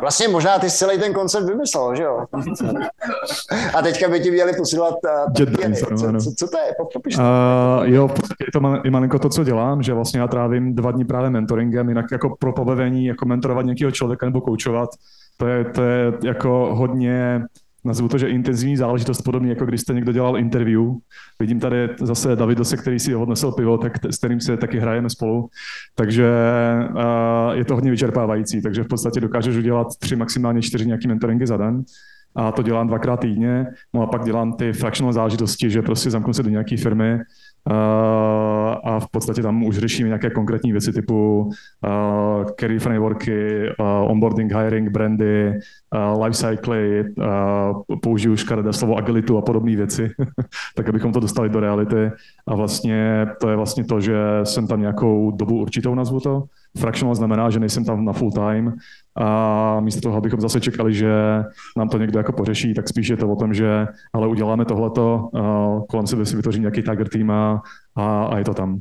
vlastně 0.00 0.28
možná 0.28 0.58
ty 0.58 0.70
celý 0.70 0.98
ten 0.98 1.12
koncept 1.12 1.46
vymyslel, 1.46 1.96
že 1.96 2.02
jo? 2.02 2.24
A 3.74 3.82
teďka 3.82 4.08
by 4.08 4.20
ti 4.20 4.30
měli 4.30 4.52
posílat 4.56 4.94
uh, 4.94 5.46
co, 5.74 5.86
co, 5.96 6.32
co, 6.36 6.48
to 6.48 6.58
je? 6.58 6.74
Popiš 6.92 7.16
to. 7.16 7.22
Uh, 7.22 7.84
jo, 7.84 8.10
je 8.40 8.52
to 8.52 8.60
i 8.84 8.90
malinko 8.90 9.18
to, 9.18 9.28
co 9.28 9.44
dělám, 9.44 9.82
že 9.82 9.94
vlastně 9.94 10.20
já 10.20 10.28
trávím 10.28 10.74
dva 10.74 10.90
dny 10.90 11.04
právě 11.04 11.30
mentoringem, 11.30 11.88
jinak 11.88 12.06
jako 12.12 12.36
pro 12.38 12.52
pobavení, 12.52 13.06
jako 13.06 13.26
mentorovat 13.26 13.64
nějakého 13.64 13.90
člověka 13.90 14.26
nebo 14.26 14.40
koučovat, 14.40 14.90
to 15.36 15.46
je, 15.46 15.64
to 15.64 15.82
je 15.82 16.12
jako 16.24 16.70
hodně 16.74 17.42
nazvu 17.84 18.08
to, 18.08 18.18
že 18.18 18.28
intenzivní 18.28 18.76
záležitost, 18.76 19.22
podobně 19.22 19.48
jako 19.48 19.66
když 19.66 19.80
jste 19.80 19.94
někdo 19.94 20.12
dělal 20.12 20.38
interview. 20.38 20.82
Vidím 21.40 21.60
tady 21.60 21.88
zase 22.00 22.36
Davidose, 22.36 22.76
který 22.76 22.98
si 22.98 23.14
odnesl 23.14 23.52
pivo, 23.52 23.78
tak 23.78 23.92
s 24.10 24.18
kterým 24.18 24.40
se 24.40 24.56
taky 24.56 24.78
hrajeme 24.78 25.10
spolu. 25.10 25.48
Takže 25.94 26.30
uh, 26.90 27.52
je 27.52 27.64
to 27.64 27.74
hodně 27.74 27.90
vyčerpávající, 27.90 28.62
takže 28.62 28.82
v 28.82 28.88
podstatě 28.88 29.20
dokážeš 29.20 29.56
udělat 29.56 29.86
tři, 29.98 30.16
maximálně 30.16 30.62
čtyři 30.62 30.86
nějaký 30.86 31.08
mentoringy 31.08 31.46
za 31.46 31.56
den 31.56 31.84
a 32.34 32.52
to 32.52 32.62
dělám 32.62 32.86
dvakrát 32.86 33.20
týdně. 33.20 33.66
No 33.94 34.02
a 34.02 34.06
pak 34.06 34.24
dělám 34.24 34.52
ty 34.52 34.72
fractional 34.72 35.12
záležitosti, 35.12 35.70
že 35.70 35.82
prostě 35.82 36.10
zamknu 36.10 36.32
se 36.32 36.42
do 36.42 36.50
nějaké 36.50 36.76
firmy, 36.76 37.18
a 38.84 39.00
v 39.00 39.08
podstatě 39.10 39.42
tam 39.42 39.64
už 39.64 39.78
řešíme 39.78 40.08
nějaké 40.08 40.30
konkrétní 40.30 40.72
věci 40.72 40.92
typu 40.92 41.40
uh, 41.42 42.44
career 42.60 42.80
frameworky, 42.80 43.68
uh, 43.78 44.10
onboarding, 44.10 44.52
hiring, 44.52 44.90
brandy, 44.90 45.58
lifecycly, 46.24 47.04
použiju 48.02 48.36
škaredé 48.36 48.72
slovo 48.72 48.96
agilitu 48.96 49.38
a 49.38 49.42
podobné 49.42 49.76
věci, 49.76 50.10
tak 50.76 50.88
abychom 50.88 51.12
to 51.12 51.20
dostali 51.20 51.48
do 51.48 51.60
reality. 51.60 52.10
A 52.48 52.54
vlastně 52.54 53.26
to 53.40 53.48
je 53.50 53.56
vlastně 53.56 53.84
to, 53.84 54.00
že 54.00 54.16
jsem 54.44 54.66
tam 54.66 54.80
nějakou 54.80 55.30
dobu 55.30 55.60
určitou, 55.60 55.94
nazvu 55.94 56.20
to. 56.20 56.44
Fractional 56.78 57.14
znamená, 57.14 57.50
že 57.50 57.60
nejsem 57.60 57.84
tam 57.84 58.04
na 58.04 58.12
full 58.12 58.30
time 58.30 58.76
a 59.16 59.80
místo 59.80 60.00
toho, 60.00 60.16
abychom 60.16 60.40
zase 60.40 60.60
čekali, 60.60 60.94
že 60.94 61.12
nám 61.76 61.88
to 61.88 61.98
někdo 61.98 62.18
jako 62.18 62.32
pořeší, 62.32 62.74
tak 62.74 62.88
spíš 62.88 63.08
je 63.08 63.16
to 63.16 63.28
o 63.28 63.36
tom, 63.36 63.54
že 63.54 63.86
ale 64.12 64.28
uděláme 64.28 64.64
tohleto, 64.64 65.28
kolem 65.88 66.06
sebe 66.06 66.26
si 66.26 66.36
vytvořím 66.36 66.62
nějaký 66.62 66.82
tiger 66.82 67.08
tým 67.08 67.30
a, 67.30 67.62
a, 67.94 68.24
a 68.24 68.38
je 68.38 68.44
to 68.44 68.54
tam. 68.54 68.80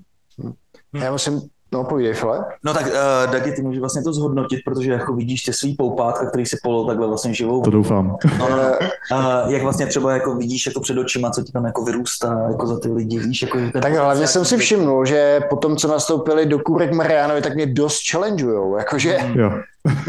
Já 0.94 1.12
musím 1.12 1.42
No, 1.72 1.84
povídej, 1.84 2.14
File. 2.14 2.46
No 2.64 2.74
tak, 2.74 2.86
uh, 2.86 3.32
Dagi, 3.32 3.52
ty 3.52 3.62
můžeš 3.62 3.80
vlastně 3.80 4.02
to 4.04 4.14
zhodnotit, 4.14 4.60
protože 4.66 4.92
jako 4.92 5.14
vidíš 5.14 5.44
ty 5.44 5.54
svý 5.54 5.76
poupátka, 5.76 6.26
který 6.26 6.46
si 6.46 6.58
polo 6.64 6.88
takhle 6.88 7.08
vlastně 7.08 7.34
živou. 7.34 7.62
To 7.62 7.72
doufám. 7.72 8.18
No, 8.40 8.50
no, 8.50 8.56
no. 8.58 8.64
Uh, 9.12 9.54
jak 9.54 9.64
vlastně 9.64 9.86
třeba 9.88 10.14
jako 10.14 10.36
vidíš 10.36 10.66
jako 10.66 10.80
před 10.80 10.98
očima, 10.98 11.32
co 11.32 11.44
ti 11.44 11.52
tam 11.52 11.66
jako 11.66 11.84
vyrůstá 11.84 12.48
jako 12.52 12.68
za 12.68 12.80
ty 12.80 12.92
lidi, 12.92 13.20
víš? 13.20 13.42
Jako, 13.42 13.58
ten 13.58 13.82
tak 13.82 13.94
hlavně 13.94 14.28
jsem 14.28 14.46
si 14.46 14.58
všimnul, 14.58 15.06
že 15.06 15.40
po 15.50 15.56
tom, 15.56 15.78
co 15.78 15.88
nastoupili 15.88 16.46
do 16.46 16.60
Kůrek 16.60 16.94
Marianovi, 16.94 17.42
tak 17.42 17.56
mě 17.56 17.66
dost 17.66 18.12
challengeujou, 18.12 18.78
jakože... 18.78 19.18
Jo. 19.36 19.52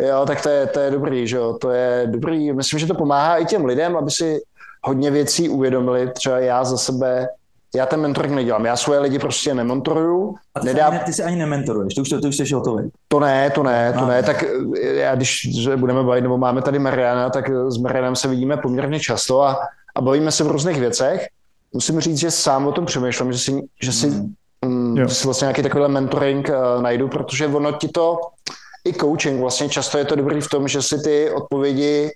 jo, 0.08 0.24
tak 0.26 0.42
to 0.42 0.48
je, 0.48 0.66
to 0.66 0.80
je 0.80 0.90
dobrý, 0.90 1.26
že 1.26 1.36
jo, 1.36 1.56
to 1.60 1.70
je 1.70 2.06
dobrý. 2.06 2.52
Myslím, 2.52 2.80
že 2.80 2.86
to 2.86 2.94
pomáhá 2.94 3.36
i 3.36 3.44
těm 3.44 3.64
lidem, 3.64 3.96
aby 3.96 4.10
si 4.10 4.40
hodně 4.82 5.10
věcí 5.10 5.48
uvědomili. 5.48 6.10
Třeba 6.14 6.38
já 6.38 6.64
za 6.64 6.76
sebe 6.76 7.28
já 7.74 7.86
ten 7.86 8.00
mentoring 8.00 8.34
nedělám. 8.34 8.64
Já 8.64 8.76
svoje 8.76 9.00
lidi 9.00 9.18
prostě 9.18 9.54
nementoruju. 9.54 10.34
A 10.54 10.60
ty, 10.60 10.66
nedá... 10.66 10.90
ne, 10.90 11.02
ty 11.06 11.12
si 11.12 11.22
ani 11.22 11.36
nementoruješ, 11.36 11.94
ty 11.94 12.00
už, 12.00 12.08
to, 12.08 12.20
ty 12.20 12.28
už 12.28 12.36
jsi 12.36 12.54
hotový. 12.54 12.90
To 13.08 13.20
ne, 13.20 13.50
to 13.50 13.62
ne, 13.62 13.92
to 13.92 14.04
a. 14.04 14.08
ne. 14.08 14.22
Tak 14.22 14.42
eh, 14.42 14.86
já, 14.86 15.14
když 15.14 15.48
budeme 15.76 16.02
bavit, 16.02 16.20
nebo 16.20 16.38
máme 16.38 16.62
tady 16.62 16.78
Mariana, 16.78 17.30
tak 17.30 17.50
s 17.68 17.76
Marianem 17.76 18.16
se 18.16 18.28
vidíme 18.28 18.56
poměrně 18.56 19.00
často 19.00 19.42
a, 19.42 19.58
a 19.94 20.00
bavíme 20.00 20.32
se 20.32 20.44
v 20.44 20.48
různých 20.48 20.80
věcech. 20.80 21.26
Musím 21.72 22.00
říct, 22.00 22.18
že 22.18 22.30
sám 22.30 22.66
o 22.66 22.72
tom 22.72 22.86
přemýšlím, 22.86 23.32
že 23.32 23.38
si, 23.38 23.62
že 23.82 23.92
si, 23.92 24.06
mm. 24.06 24.34
Mm, 24.64 24.96
že 24.96 25.14
si 25.14 25.24
vlastně 25.24 25.44
nějaký 25.44 25.62
takový 25.62 25.88
mentoring 25.88 26.48
uh, 26.48 26.82
najdu, 26.82 27.08
protože 27.08 27.46
ono 27.46 27.72
ti 27.72 27.88
to, 27.88 28.18
i 28.84 28.92
coaching 28.92 29.40
vlastně 29.40 29.68
často 29.68 29.98
je 29.98 30.04
to 30.04 30.16
dobrý 30.16 30.40
v 30.40 30.48
tom, 30.48 30.68
že 30.68 30.82
si 30.82 31.02
ty 31.02 31.30
odpovědi 31.30 32.10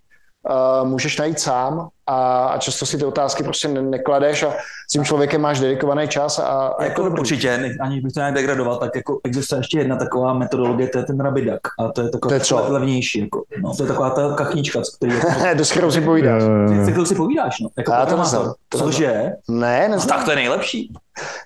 uh, 0.50 0.88
můžeš 0.88 1.18
najít 1.18 1.40
sám 1.40 1.88
a, 2.06 2.46
a 2.46 2.58
často 2.58 2.86
si 2.86 2.98
ty 2.98 3.04
otázky 3.04 3.42
prostě 3.42 3.68
ne, 3.68 3.82
nekladeš 3.82 4.42
a 4.42 4.50
s 4.88 4.92
tím 4.92 5.04
člověkem 5.04 5.40
máš 5.40 5.60
dedikovaný 5.60 6.08
čas 6.08 6.38
a, 6.38 6.42
a 6.42 6.84
jako, 6.84 7.04
jako 7.04 7.20
určitě, 7.20 7.76
ani 7.80 8.00
bych 8.00 8.12
to 8.12 8.20
nějak 8.20 8.34
degradoval, 8.34 8.76
tak 8.76 8.96
jako 8.96 9.20
existuje 9.24 9.60
ještě 9.60 9.78
jedna 9.78 9.96
taková 9.96 10.34
metodologie, 10.34 10.88
to 10.88 10.98
je 10.98 11.04
ten 11.04 11.20
rabidak 11.20 11.60
a 11.78 11.92
to 11.92 12.00
je 12.00 12.10
taková 12.10 12.28
to 12.28 12.34
je 12.34 12.40
co? 12.40 12.66
levnější, 12.68 13.20
jako, 13.20 13.42
no, 13.62 13.74
to 13.76 13.82
je 13.82 13.88
taková 13.88 14.10
ta 14.10 14.34
kachnička, 14.34 14.80
který 14.96 15.12
je, 15.12 15.54
do 15.54 15.64
kterou 15.64 15.90
si 15.90 16.00
povídáš. 16.00 16.42
Se 16.84 16.90
kterou 16.90 17.04
si 17.04 17.14
povídáš, 17.14 17.60
no. 17.60 17.68
Jako 17.76 17.92
já 17.92 18.06
to 18.06 18.16
neznám. 18.16 18.52
Cože? 18.76 19.32
Ne, 19.48 19.88
neznám. 19.88 20.08
No, 20.08 20.16
tak 20.16 20.24
to 20.24 20.30
je 20.30 20.36
nejlepší. 20.36 20.92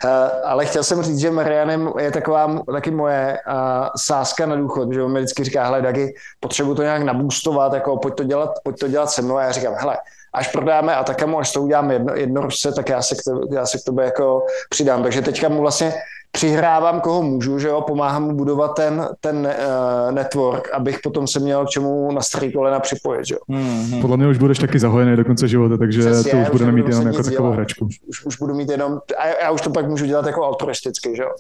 Uh, 0.05 0.11
ale 0.45 0.66
chtěl 0.66 0.85
jsem 0.85 1.03
říct, 1.03 1.19
že 1.19 1.31
Marianem 1.31 1.93
je 1.99 2.11
taková 2.11 2.62
taky 2.73 2.90
moje 2.90 3.39
uh, 3.47 3.86
sázka 3.97 4.47
na 4.47 4.57
důchod, 4.57 4.93
že 4.93 5.03
on 5.03 5.12
mi 5.12 5.20
vždycky 5.20 5.45
říká, 5.45 5.65
hele, 5.65 5.82
Dagi, 5.82 6.15
potřebuji 6.40 6.74
to 6.74 6.82
nějak 6.82 7.03
nabůstovat, 7.03 7.73
jako 7.73 7.97
pojď 7.97 8.15
to 8.15 8.24
dělat, 8.24 8.51
pojď 8.65 8.78
to 8.78 8.89
dělat 8.89 9.11
se 9.11 9.23
mnou 9.23 9.36
a 9.36 9.43
já 9.43 9.53
říkám, 9.53 9.74
hele, 9.78 9.97
až 10.32 10.49
prodáme 10.49 10.97
a 10.97 11.05
také 11.05 11.24
až 11.24 11.53
to 11.53 11.62
uděláme 11.62 11.95
jedno, 11.95 12.15
jednorožce, 12.15 12.73
tak 12.73 12.89
já 12.89 13.03
se, 13.03 13.15
k 13.15 13.19
tebe, 13.24 13.40
já 13.53 13.66
se 13.66 13.78
k 13.78 13.85
tobě 13.85 14.05
jako 14.05 14.47
přidám. 14.70 15.03
Takže 15.03 15.23
teďka 15.23 15.49
mu 15.49 15.61
vlastně 15.61 15.95
přihrávám 16.32 17.00
koho 17.00 17.22
můžu, 17.22 17.59
že 17.59 17.68
jo, 17.68 17.80
pomáhám 17.80 18.22
mu 18.22 18.34
budovat 18.34 18.68
ten, 18.68 19.09
ten 19.20 19.36
uh, 19.36 20.12
network, 20.12 20.70
abych 20.74 20.98
potom 21.02 21.26
se 21.26 21.40
měl 21.40 21.66
k 21.66 21.68
čemu 21.68 22.12
na 22.12 22.20
starý 22.20 22.52
kolena 22.52 22.80
připojit, 22.80 23.26
že 23.26 23.34
jo. 23.34 23.40
Hmm. 23.48 24.00
Podle 24.00 24.16
mě 24.16 24.28
už 24.28 24.38
budeš 24.38 24.59
taky 24.59 24.78
zahojený 24.78 25.16
do 25.16 25.24
konce 25.24 25.48
života, 25.48 25.76
takže 25.76 26.00
Přesně, 26.00 26.30
to 26.30 26.38
už 26.38 26.44
už 26.46 26.52
budeme 26.52 26.72
mít 26.72 26.88
jenom 26.88 27.06
jako 27.06 27.22
takovou 27.22 27.42
dělat. 27.42 27.55
hračku. 27.55 27.88
Už, 28.06 28.24
už 28.24 28.36
budu 28.38 28.55
mít 28.55 28.70
jenom, 28.70 28.98
a 29.18 29.26
já 29.42 29.50
už 29.50 29.60
to 29.60 29.70
pak 29.70 29.88
můžu 29.88 30.06
dělat 30.06 30.26
jako 30.26 30.44
altruisticky, 30.44 31.16
že 31.16 31.22
jo. 31.22 31.30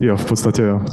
Jo, 0.00 0.16
v 0.16 0.24
podstatě 0.24 0.62
jo. 0.62 0.80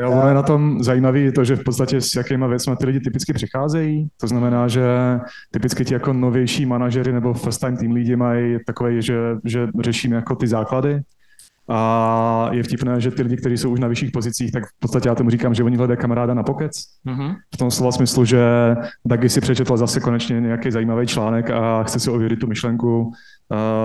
Jo, 0.00 0.10
ono 0.10 0.28
je 0.28 0.34
na 0.34 0.42
tom 0.42 0.82
zajímavý 0.82 1.32
to, 1.32 1.44
že 1.44 1.56
v 1.56 1.64
podstatě 1.64 2.00
s 2.00 2.14
jakýma 2.14 2.46
věcmi 2.46 2.76
ty 2.76 2.86
lidi 2.86 3.00
typicky 3.00 3.32
přicházejí. 3.32 4.08
To 4.20 4.26
znamená, 4.26 4.68
že 4.68 4.82
typicky 5.50 5.84
ti 5.84 5.94
jako 5.94 6.12
novější 6.12 6.66
manažery 6.66 7.12
nebo 7.12 7.34
first 7.34 7.60
time 7.60 7.76
team 7.76 7.92
lidi 7.92 8.16
mají 8.16 8.58
takové, 8.66 9.02
že, 9.02 9.14
že 9.44 9.68
řešíme 9.80 10.16
jako 10.16 10.34
ty 10.34 10.46
základy. 10.46 11.00
A 11.72 12.48
je 12.52 12.62
vtipné, 12.62 13.00
že 13.00 13.10
ty 13.10 13.22
lidi, 13.22 13.36
kteří 13.36 13.58
jsou 13.58 13.70
už 13.70 13.80
na 13.80 13.88
vyšších 13.88 14.10
pozicích, 14.10 14.52
tak 14.52 14.64
v 14.66 14.80
podstatě 14.80 15.08
já 15.08 15.14
tomu 15.14 15.30
říkám, 15.30 15.54
že 15.54 15.64
oni 15.64 15.76
hledají 15.76 15.98
kamaráda 15.98 16.34
na 16.34 16.42
pokec. 16.42 16.72
Mhm. 17.04 17.34
V 17.54 17.56
tom 17.56 17.70
slova 17.70 17.92
smyslu, 17.92 18.24
že 18.24 18.40
Dagi 19.06 19.28
si 19.28 19.40
přečetl 19.40 19.76
zase 19.76 20.00
konečně 20.00 20.40
nějaký 20.40 20.70
zajímavý 20.70 21.06
článek 21.06 21.50
a 21.50 21.82
chce 21.82 22.00
si 22.00 22.10
ověřit 22.10 22.38
tu 22.38 22.46
myšlenku, 22.46 23.00
uh, 23.02 23.12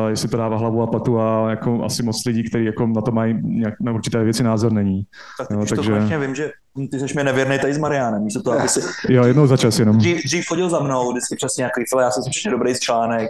jestli 0.09 0.27
to 0.29 0.37
dává 0.37 0.57
hlavu 0.57 0.81
a 0.81 0.87
patu 0.87 1.19
a 1.19 1.49
jako 1.49 1.83
asi 1.83 2.03
moc 2.03 2.25
lidí, 2.25 2.43
kteří 2.49 2.65
jako 2.65 2.87
na 2.87 3.01
to 3.01 3.11
mají 3.11 3.35
nějak, 3.43 3.73
na 3.81 3.91
určité 3.91 4.23
věci 4.23 4.43
názor 4.43 4.71
není. 4.71 5.03
Tak 5.37 5.47
to 5.47 5.75
takže- 5.75 5.91
konečně 5.91 6.17
vím, 6.19 6.35
že 6.35 6.51
ty 6.91 6.99
jsi 6.99 7.05
mi 7.15 7.23
nevěrný 7.23 7.59
tady 7.59 7.73
s 7.73 7.77
Marianem, 7.77 8.23
místo 8.23 8.41
toho, 8.41 8.59
aby 8.59 8.67
si 8.69 8.79
Jo, 9.09 9.23
jednou 9.23 9.47
za 9.47 9.57
čas 9.57 9.79
jenom. 9.79 9.97
dřív, 9.97 10.23
dřív 10.25 10.47
chodil 10.47 10.69
za 10.69 10.79
mnou, 10.79 11.11
vždycky 11.11 11.35
přesně 11.35 11.61
nějaký 11.61 11.81
file, 11.89 12.03
já 12.03 12.11
jsem 12.11 12.23
strašně 12.23 12.51
dobrý 12.51 12.75
z 12.75 12.79
článek. 12.79 13.29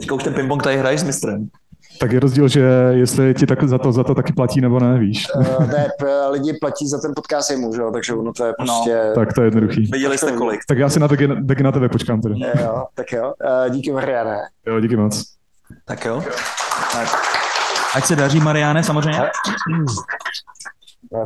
Teďka 0.00 0.14
už 0.14 0.22
ten 0.24 0.34
ping-pong 0.34 0.62
tady 0.62 0.76
hraješ 0.76 1.00
s 1.00 1.04
mistrem. 1.04 1.48
Tak 2.00 2.12
je 2.12 2.20
rozdíl, 2.20 2.48
že 2.48 2.60
jestli 2.90 3.34
ti 3.34 3.46
tak 3.46 3.64
za 3.64 3.78
to, 3.78 3.92
za 3.92 4.04
to 4.04 4.14
taky 4.14 4.32
platí 4.32 4.60
nebo 4.60 4.80
ne, 4.80 4.98
víš. 4.98 5.26
Uh, 5.36 5.66
ne, 5.66 5.88
p- 5.98 6.28
lidi 6.30 6.52
platí 6.60 6.88
za 6.88 7.00
ten 7.00 7.12
podcast 7.16 7.50
jemu, 7.50 7.74
že 7.74 7.80
jo, 7.80 7.90
takže 7.90 8.14
ono 8.14 8.32
to 8.32 8.44
je 8.44 8.52
No. 8.60 8.64
prostě... 8.66 9.12
Tak 9.14 9.32
to 9.32 9.40
je 9.42 9.46
jednoduchý. 9.46 9.90
Viděli 9.92 10.18
jste 10.18 10.32
kolik. 10.32 10.60
Tak 10.68 10.78
já 10.78 10.88
si 10.88 11.00
na 11.00 11.06
Dagi 11.40 11.62
na 11.62 11.72
tebe 11.72 11.88
počkám 11.88 12.20
tedy. 12.20 12.34
Jo, 12.62 12.84
tak 12.94 13.12
jo. 13.12 13.32
Uh, 13.66 13.74
díky 13.74 13.92
Mariane. 13.92 14.38
Jo, 14.66 14.80
díky 14.80 14.96
moc. 14.96 15.24
Tak 15.84 16.04
jo. 16.04 16.22
Tak. 16.92 17.08
Ať 17.94 18.04
se 18.04 18.16
daří, 18.16 18.40
Mariáne, 18.40 18.82
samozřejmě. 18.84 19.20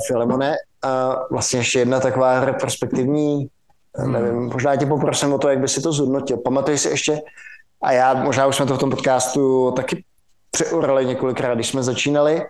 Filemone, 0.06 0.54
uh, 0.84 1.14
vlastně 1.30 1.60
ještě 1.60 1.78
jedna 1.78 2.00
taková 2.00 2.44
retrospektivní, 2.44 3.48
hmm. 3.96 4.12
nevím, 4.12 4.34
možná 4.52 4.76
tě 4.76 4.86
poprosím 4.86 5.32
o 5.32 5.38
to, 5.38 5.48
jak 5.48 5.58
by 5.58 5.68
si 5.68 5.82
to 5.82 5.92
zhodnotil. 5.92 6.36
Pamatuješ 6.36 6.80
si 6.80 6.88
ještě, 6.88 7.20
a 7.82 7.92
já, 7.92 8.14
možná 8.14 8.46
už 8.46 8.56
jsme 8.56 8.66
to 8.66 8.74
v 8.74 8.78
tom 8.78 8.90
podcastu 8.90 9.72
taky 9.76 10.04
přeurali 10.64 11.06
několikrát, 11.06 11.54
když 11.54 11.68
jsme 11.68 11.82
začínali, 11.82 12.42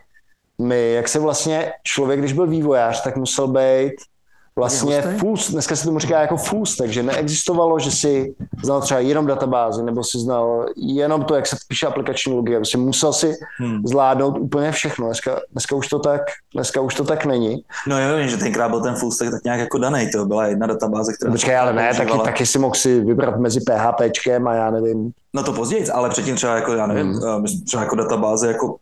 my, 0.58 0.92
jak 0.92 1.08
se 1.08 1.18
vlastně 1.18 1.72
člověk, 1.82 2.20
když 2.20 2.32
byl 2.32 2.46
vývojář, 2.46 3.02
tak 3.02 3.16
musel 3.16 3.48
být 3.48 3.92
vlastně 4.58 5.02
full, 5.02 5.36
dneska 5.50 5.76
se 5.76 5.84
tomu 5.84 5.98
říká 5.98 6.20
jako 6.20 6.36
full 6.36 6.66
stack, 6.66 6.90
že 6.90 7.02
neexistovalo, 7.02 7.78
že 7.78 7.90
si 7.90 8.34
znal 8.64 8.80
třeba 8.80 9.00
jenom 9.00 9.26
databázi, 9.26 9.82
nebo 9.82 10.04
si 10.04 10.18
znal 10.18 10.66
jenom 10.76 11.24
to, 11.24 11.34
jak 11.34 11.46
se 11.46 11.56
píše 11.68 11.86
aplikační 11.86 12.32
logie, 12.34 12.58
prostě 12.58 12.78
musel 12.78 13.12
si 13.12 13.34
Hmm. 13.58 13.82
zvládnout 13.86 14.38
úplně 14.38 14.72
všechno. 14.72 15.06
Dneska, 15.06 15.40
dneska, 15.52 15.76
už 15.76 15.88
to 15.88 15.98
tak, 15.98 16.20
dneska 16.54 16.80
už 16.80 16.94
to 16.94 17.04
tak 17.04 17.24
není. 17.24 17.62
No 17.86 18.00
jo, 18.00 18.28
že 18.28 18.36
tenkrát 18.36 18.68
byl 18.68 18.80
ten 18.80 18.94
full 18.94 19.12
stack 19.12 19.30
tak 19.30 19.44
nějak 19.44 19.60
jako 19.60 19.78
danej, 19.78 20.10
to 20.10 20.26
byla 20.26 20.46
jedna 20.46 20.66
databáze, 20.66 21.12
která... 21.12 21.32
Počkej, 21.32 21.56
ale 21.58 21.72
ne, 21.72 21.94
taky, 21.94 22.18
taky 22.24 22.46
si 22.46 22.58
mohl 22.58 22.74
si 22.74 23.00
vybrat 23.00 23.38
mezi 23.38 23.60
PHPčkem 23.60 24.48
a 24.48 24.54
já 24.54 24.70
nevím. 24.70 25.10
No 25.34 25.42
to 25.42 25.52
později, 25.52 25.88
ale 25.90 26.08
předtím 26.10 26.36
třeba 26.36 26.54
jako, 26.54 26.72
já 26.72 26.86
nevím, 26.86 27.06
Hmm. 27.12 27.22
hmm. 27.22 27.44
třeba 27.66 27.82
jako 27.82 27.96
databáze, 27.96 28.48
jako 28.48 28.76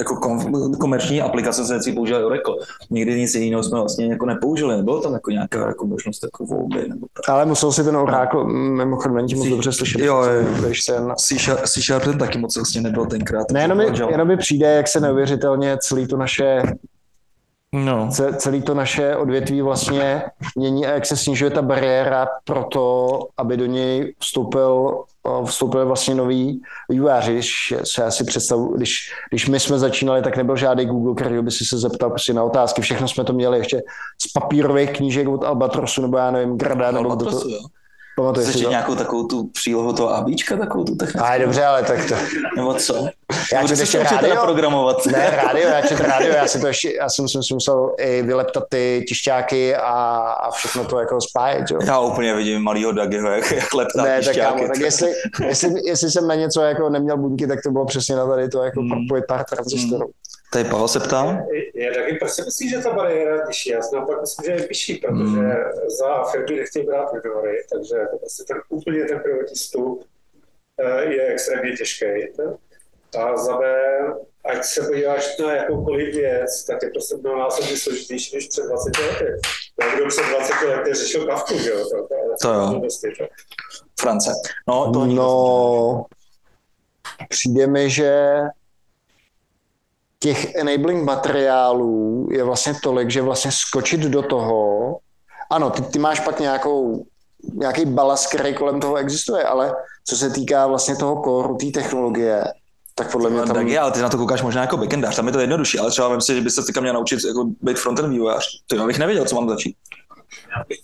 jako 0.00 0.16
kom, 0.16 0.52
komerční 0.80 1.20
aplikace 1.22 1.64
se 1.64 1.72
vždycky 1.74 1.92
používaly 1.92 2.24
Oracle. 2.24 2.54
Nikdy 2.90 3.20
nic 3.20 3.34
jiného 3.34 3.62
jsme 3.62 3.78
vlastně 3.78 4.06
jako 4.06 4.26
nepoužili, 4.26 4.76
nebylo 4.76 5.00
tam 5.00 5.12
jako 5.12 5.30
nějaká 5.30 5.66
jako 5.66 5.86
možnost 5.86 6.22
jako 6.24 6.44
volby 6.44 6.88
nebo 6.88 7.06
tak. 7.16 7.28
Ale 7.28 7.46
musel 7.46 7.72
si 7.72 7.84
ten 7.84 7.96
Oracle, 7.96 8.44
mimochodem, 8.54 9.16
není 9.16 9.34
moc 9.34 9.44
Si- 9.44 9.50
dobře 9.50 9.72
slyšet. 9.72 10.00
jo. 10.00 10.24
Když 10.66 10.84
se 10.84 11.00
na... 11.00 11.14
C 11.14 11.80
Sharp, 11.82 12.04
ten 12.04 12.18
taky 12.18 12.38
moc 12.38 12.56
vlastně 12.56 12.80
nebyl 12.80 13.06
tenkrát. 13.06 13.50
Ne, 13.50 13.62
jenom 13.62 13.78
mi, 13.78 13.84
jenom 14.10 14.28
mi 14.28 14.36
přijde, 14.36 14.66
jak 14.66 14.88
se 14.88 15.00
neuvěřitelně 15.00 15.76
celý 15.80 16.06
to 16.06 16.16
naše 16.16 16.62
No. 17.74 18.08
ce- 18.10 18.34
celý 18.36 18.62
to 18.62 18.74
naše 18.74 19.16
odvětví 19.16 19.62
vlastně 19.62 20.22
mění 20.56 20.86
a 20.86 20.90
jak 20.90 21.06
se 21.06 21.16
snižuje 21.16 21.50
ta 21.50 21.62
bariéra 21.62 22.28
pro 22.44 22.64
to, 22.64 23.18
aby 23.36 23.56
do 23.56 23.66
něj 23.66 24.14
vstoupil, 24.18 25.02
eh, 25.26 25.46
vstoupil 25.46 25.86
vlastně 25.86 26.14
nový 26.14 26.62
vývojáři. 26.88 27.32
Když 27.32 27.74
se 27.84 28.02
já 28.02 28.10
si 28.10 28.24
představu, 28.24 28.76
když, 28.76 29.12
když 29.30 29.48
my 29.48 29.60
jsme 29.60 29.78
začínali, 29.78 30.22
tak 30.22 30.36
nebyl 30.36 30.56
žádný 30.56 30.86
Google, 30.86 31.14
který 31.14 31.42
by 31.42 31.50
si 31.50 31.64
se 31.64 31.78
zeptal 31.78 32.10
prostě 32.10 32.34
na 32.34 32.44
otázky. 32.44 32.82
Všechno 32.82 33.08
jsme 33.08 33.24
to 33.24 33.32
měli 33.32 33.58
ještě 33.58 33.82
z 34.22 34.32
papírových 34.32 34.90
knížek 34.90 35.28
od 35.28 35.44
Albatrosu, 35.44 36.02
nebo 36.02 36.16
já 36.18 36.30
nevím, 36.30 36.58
Grada, 36.58 36.90
nebo 36.90 37.04
kdo 37.14 37.16
to... 37.16 37.30
Albatrosu, 37.30 37.48
jo. 37.50 37.60
Pamatuješ 38.20 38.46
si 38.46 38.52
Chceš 38.52 38.64
to? 38.64 38.70
nějakou 38.70 38.94
takovou 38.94 39.26
tu 39.26 39.46
přílohu 39.46 39.92
toho 39.92 40.14
ABíčka, 40.14 40.56
takovou 40.56 40.84
tu 40.84 40.94
technickou? 40.96 41.24
Ale 41.26 41.38
dobře, 41.38 41.64
ale 41.64 41.82
tak 41.82 42.08
to... 42.08 42.14
Nebo 42.56 42.74
co? 42.74 43.08
Já 43.52 43.62
četl 43.66 43.80
ještě 43.80 43.98
rádio. 44.02 44.36
programovat. 44.42 45.06
Ne, 45.06 45.30
rádio, 45.44 45.68
já 45.68 45.80
četl 45.82 46.02
rádio, 46.02 46.34
já 46.34 46.46
si 46.46 46.60
to 46.60 46.66
ještě, 46.66 46.92
já 46.96 47.08
si 47.08 47.22
že 47.22 47.28
jsem 47.42 47.54
musel 47.56 47.94
i 47.98 48.22
vyleptat 48.22 48.64
ty 48.68 49.04
tišťáky 49.08 49.76
a, 49.76 49.90
a 50.42 50.50
všechno 50.50 50.84
to 50.84 50.98
jako 51.00 51.20
spájet, 51.20 51.64
jo. 51.70 51.78
Já 51.86 52.00
úplně 52.00 52.34
vidím 52.34 52.62
malýho 52.62 52.92
Dagiho, 52.92 53.30
jak, 53.30 53.52
jak 53.52 53.74
leptá 53.74 54.02
Ne, 54.02 54.08
tak, 54.16 54.24
tišťáky. 54.34 54.58
kámo, 54.60 54.68
tak 54.68 54.78
jestli, 54.78 55.12
jestli, 55.46 55.70
jestli, 55.84 56.10
jsem 56.10 56.26
na 56.28 56.34
něco 56.34 56.60
jako 56.62 56.88
neměl 56.88 57.16
buňky, 57.16 57.46
tak 57.46 57.58
to 57.64 57.70
bylo 57.70 57.86
přesně 57.86 58.16
na 58.16 58.26
tady 58.26 58.48
to 58.48 58.62
jako 58.62 58.80
Hmm. 58.80 58.90
propojit 58.90 59.24
pár 59.28 59.44
transistorů. 59.44 60.06
Tady 60.52 60.64
Pavel 60.64 60.88
se 60.88 61.00
ptá. 61.00 61.38
Je 61.74 61.92
taky, 61.94 62.16
proč 62.18 62.30
si 62.32 62.42
myslíš, 62.42 62.70
že 62.70 62.78
ta 62.78 62.90
bariéra 62.94 63.36
je 63.36 63.46
vyšší? 63.46 63.70
Já 63.70 63.82
si 63.82 63.94
naopak 63.96 64.20
myslím, 64.20 64.44
že 64.46 64.52
je 64.62 64.68
vyšší, 64.68 64.94
protože 64.94 65.24
Hmm. 65.24 65.52
za 65.98 66.22
firmy 66.24 66.56
nechtějí 66.56 66.86
brát 66.86 67.10
juniory, 67.14 67.64
takže 67.72 67.96
prostě 68.18 68.44
ten, 68.48 68.56
úplně 68.68 69.04
ten 69.04 69.20
prvotní 69.20 69.54
vstup 69.54 70.04
eh, 70.80 71.04
je 71.04 71.26
extrémně 71.26 71.76
těžký. 71.76 72.06
A 73.18 73.36
za 73.36 73.56
B, 73.56 73.64
ať 74.44 74.64
se 74.64 74.82
podíváš 74.82 75.38
na 75.38 75.52
jakoukoliv 75.52 76.14
věc, 76.14 76.64
tak 76.64 76.82
je 76.82 76.90
prostě 76.90 77.16
mnohonásobně 77.16 77.76
složitější 77.76 78.36
než 78.36 78.48
před 78.48 78.62
20 78.66 78.98
lety. 78.98 79.24
No, 79.80 79.86
kdo 79.96 80.06
před 80.08 80.22
20 80.22 80.66
lety 80.66 80.94
řešil 80.94 81.26
kavku, 81.26 81.58
že 81.58 81.70
jo? 81.70 81.84
To, 81.88 82.06
To 82.42 82.52
jo. 82.54 82.80
France. 84.00 84.30
No, 84.68 84.92
to 84.92 85.04
No, 85.06 86.04
přijde 87.28 87.66
mi, 87.66 87.90
že 87.90 88.38
těch 90.22 90.54
enabling 90.54 91.04
materiálů 91.04 92.28
je 92.30 92.44
vlastně 92.44 92.74
tolik, 92.82 93.10
že 93.10 93.22
vlastně 93.22 93.50
skočit 93.52 94.00
do 94.00 94.22
toho, 94.22 94.98
ano, 95.50 95.70
ty, 95.70 95.82
ty 95.82 95.98
máš 95.98 96.20
pak 96.20 96.40
nějakou, 96.40 97.06
nějaký 97.54 97.84
balast, 97.84 98.26
který 98.26 98.54
kolem 98.54 98.80
toho 98.80 98.96
existuje, 98.96 99.44
ale 99.44 99.74
co 100.06 100.16
se 100.16 100.30
týká 100.30 100.66
vlastně 100.66 100.96
toho 100.96 101.22
core, 101.24 101.54
té 101.54 101.80
technologie, 101.80 102.44
tak 102.94 103.12
podle 103.12 103.30
mě 103.30 103.40
tam... 103.40 103.54
Tak 103.54 103.66
je, 103.66 103.80
ale 103.80 103.92
ty 103.92 104.00
na 104.00 104.08
to 104.08 104.16
koukáš 104.16 104.42
možná 104.42 104.60
jako 104.60 104.76
backendář, 104.76 105.16
tam 105.16 105.26
je 105.26 105.32
to 105.32 105.40
jednodušší, 105.40 105.78
ale 105.78 105.90
třeba 105.90 106.16
myslím 106.16 106.34
si, 106.34 106.38
že 106.38 106.44
byste 106.44 106.62
se 106.62 106.66
teďka 106.66 106.80
měl 106.80 106.94
naučit 106.94 107.24
jako 107.24 107.44
být 107.60 107.78
frontend 107.78 108.08
vývojář. 108.08 108.46
To 108.66 108.76
já 108.76 108.86
bych 108.86 108.98
nevěděl, 108.98 109.24
co 109.24 109.34
mám 109.34 109.48
začít. 109.48 109.76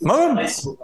No, 0.03 0.35
Nejsou, 0.35 0.77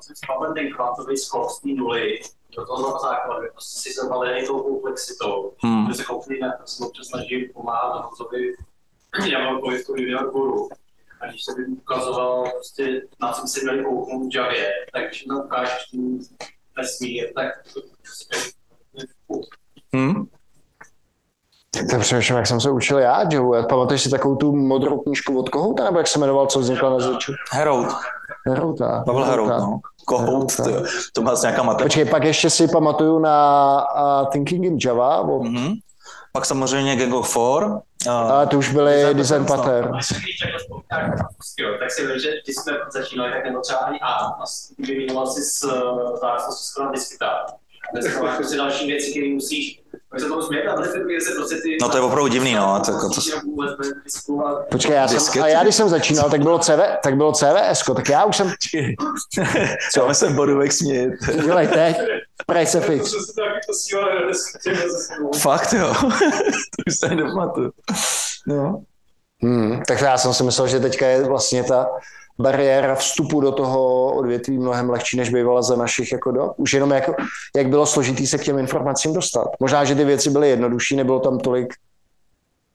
do 2.57 2.67
toho 2.67 2.99
základu, 2.99 3.47
prostě 3.53 3.81
si 3.81 3.93
zavalený 3.93 4.47
tou 4.47 4.63
komplexitou. 4.63 5.53
Hmm. 5.59 5.89
Že 5.89 5.95
se 5.95 6.03
na 6.41 6.53
to, 6.53 6.67
se 6.67 6.85
občas 6.85 7.07
snažím 7.07 7.49
pomáhat 7.55 8.05
Honzovi, 8.05 8.55
já 9.33 9.39
mám 9.39 9.61
povědku 9.61 9.93
junior 9.97 10.31
guru. 10.31 10.69
A 11.21 11.27
když 11.27 11.45
se 11.45 11.53
mi 11.61 11.67
ukazoval, 11.67 12.51
prostě, 12.51 13.03
na 13.21 13.33
co 13.33 13.47
si 13.47 13.65
měli 13.65 13.85
kouknout 13.85 14.33
v 14.33 14.37
Javě, 14.37 14.73
tak 14.93 15.07
když 15.07 15.25
tam 15.25 15.39
ukážeš 15.45 15.91
ten 15.91 16.19
vesmír, 16.77 17.33
tak 17.35 17.49
to 17.75 17.81
prostě 18.03 18.37
Hmm. 19.95 20.27
Tak 21.91 22.01
přemýšlím, 22.01 22.37
jak 22.37 22.47
jsem 22.47 22.61
se 22.61 22.71
učil 22.71 22.99
já, 22.99 23.25
Joe. 23.31 23.63
Pamatuješ 23.63 24.03
si 24.03 24.11
takovou 24.11 24.37
tu 24.37 24.57
modrou 24.57 24.99
knížku 24.99 25.39
od 25.39 25.49
Kohouta, 25.49 25.85
nebo 25.85 25.99
jak 25.99 26.07
se 26.07 26.19
jmenoval, 26.19 26.47
co 26.47 26.59
vznikla 26.61 26.91
na 26.91 26.99
začátku? 26.99 27.33
Herout. 27.53 27.89
Herouta. 28.47 29.03
Pavel 29.07 29.25
Herout, 29.25 29.49
no. 29.49 29.81
Kohout, 30.07 30.59
Herouta. 30.59 30.81
to, 30.81 30.87
to 31.13 31.23
má 31.23 31.35
nějaká 31.43 31.63
matematika. 31.63 31.85
Počkej, 31.85 32.05
pak 32.05 32.25
ještě 32.25 32.51
si 32.51 32.69
pamatuju 32.69 33.19
na 33.19 33.87
uh, 34.23 34.27
Thinking 34.31 34.65
in 34.65 34.79
Java, 34.85 35.21
od, 35.21 35.43
Mhm. 35.43 35.73
Pak 36.33 36.45
samozřejmě 36.47 36.97
Gang 36.97 37.15
of 37.15 37.31
Four. 37.33 37.65
Uh, 38.07 38.13
ale 38.13 38.47
to 38.47 38.59
už 38.59 38.73
byly 38.73 38.93
Design 39.15 39.17
design 39.17 39.45
jo, 41.59 41.69
tak 41.79 41.91
si 41.91 42.07
vím, 42.07 42.19
že 42.19 42.31
když 42.45 42.57
jsme 42.57 42.73
začínali, 42.93 43.33
tak 43.33 43.45
nebyl 43.45 43.61
třeba 43.61 43.79
ani 43.81 44.01
A. 44.01 44.13
A 44.15 44.47
s- 44.47 44.73
vyměňoval 44.79 45.27
si 45.27 45.43
s 45.43 45.61
závislosti 46.21 46.65
skoro 46.65 46.87
na 46.87 46.93
disketách. 46.93 47.47
Dneska 47.93 48.23
máš 48.23 48.37
prostě 48.37 48.57
další 48.57 48.87
věci, 48.87 49.11
které 49.11 49.35
musíš 49.35 49.82
se 50.21 50.27
tomu 50.27 50.43
smějeme, 50.43 50.71
ale 50.71 50.89
se 51.21 51.35
prostě 51.37 51.57
ty... 51.57 51.79
No 51.81 51.89
to 51.89 51.97
je 51.97 52.03
opravdu 52.03 52.29
divný, 52.29 52.55
no. 52.55 52.83
To, 52.85 52.93
jako, 52.93 53.09
to, 53.09 53.21
nediskovat. 53.97 54.69
Počkej, 54.69 54.95
já 54.95 55.09
jsem, 55.09 55.43
a 55.43 55.49
já 55.49 55.63
když 55.63 55.75
jsem 55.75 55.89
začínal, 55.89 56.31
tak 56.31 56.43
bylo, 56.43 56.59
CV, 56.59 56.81
tak 57.03 57.17
bylo 57.17 57.33
CVS, 57.33 57.83
tak 57.97 58.09
já 58.09 58.25
už 58.25 58.37
jsem, 58.37 58.53
co 59.95 60.09
se 60.13 60.31
bodovek 60.31 60.73
smět. 60.73 61.11
dělej 61.45 61.69
teď. 61.69 61.97
To 63.67 63.75
se. 63.75 65.41
Fakt 65.41 65.73
jo. 65.73 65.95
to 66.77 66.83
už 66.87 66.95
se 66.99 67.09
nepamatuju. 67.09 67.71
No. 68.47 68.83
Hmm, 69.43 69.83
takže 69.89 70.05
já 70.05 70.19
jsem 70.19 70.35
si 70.35 70.43
myslel, 70.45 70.69
že 70.69 70.81
teďka 70.81 71.07
je 71.07 71.25
vlastně 71.25 71.65
ta 71.65 71.87
bariéra 72.39 72.95
vstupu 72.95 73.41
do 73.41 73.53
toho 73.53 74.13
odvětví 74.15 74.59
mnohem 74.59 74.91
lehčí, 74.91 75.17
než 75.17 75.31
bývala 75.31 75.63
za 75.63 75.77
našich 75.77 76.13
jako 76.13 76.31
dob. 76.31 76.53
Už 76.57 76.73
jenom 76.73 76.91
jako, 76.91 77.15
jak 77.57 77.69
bylo 77.69 77.87
složitý 77.87 78.27
se 78.27 78.39
k 78.39 78.45
těm 78.45 78.59
informacím 78.59 79.13
dostat. 79.13 79.49
Možná, 79.61 79.85
že 79.85 79.95
ty 79.95 80.05
věci 80.05 80.31
byly 80.31 80.51
jednodušší, 80.51 80.97
nebylo 80.97 81.21
tam 81.21 81.39
tolik 81.39 81.75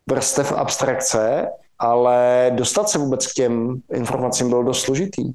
vrstev 0.10 0.52
abstrakce, 0.52 1.48
ale 1.80 2.52
dostat 2.56 2.90
se 2.90 2.98
vůbec 2.98 3.28
k 3.28 3.34
těm 3.34 3.82
informacím 3.94 4.50
bylo 4.50 4.64
dost 4.64 4.82
složitý. 4.82 5.32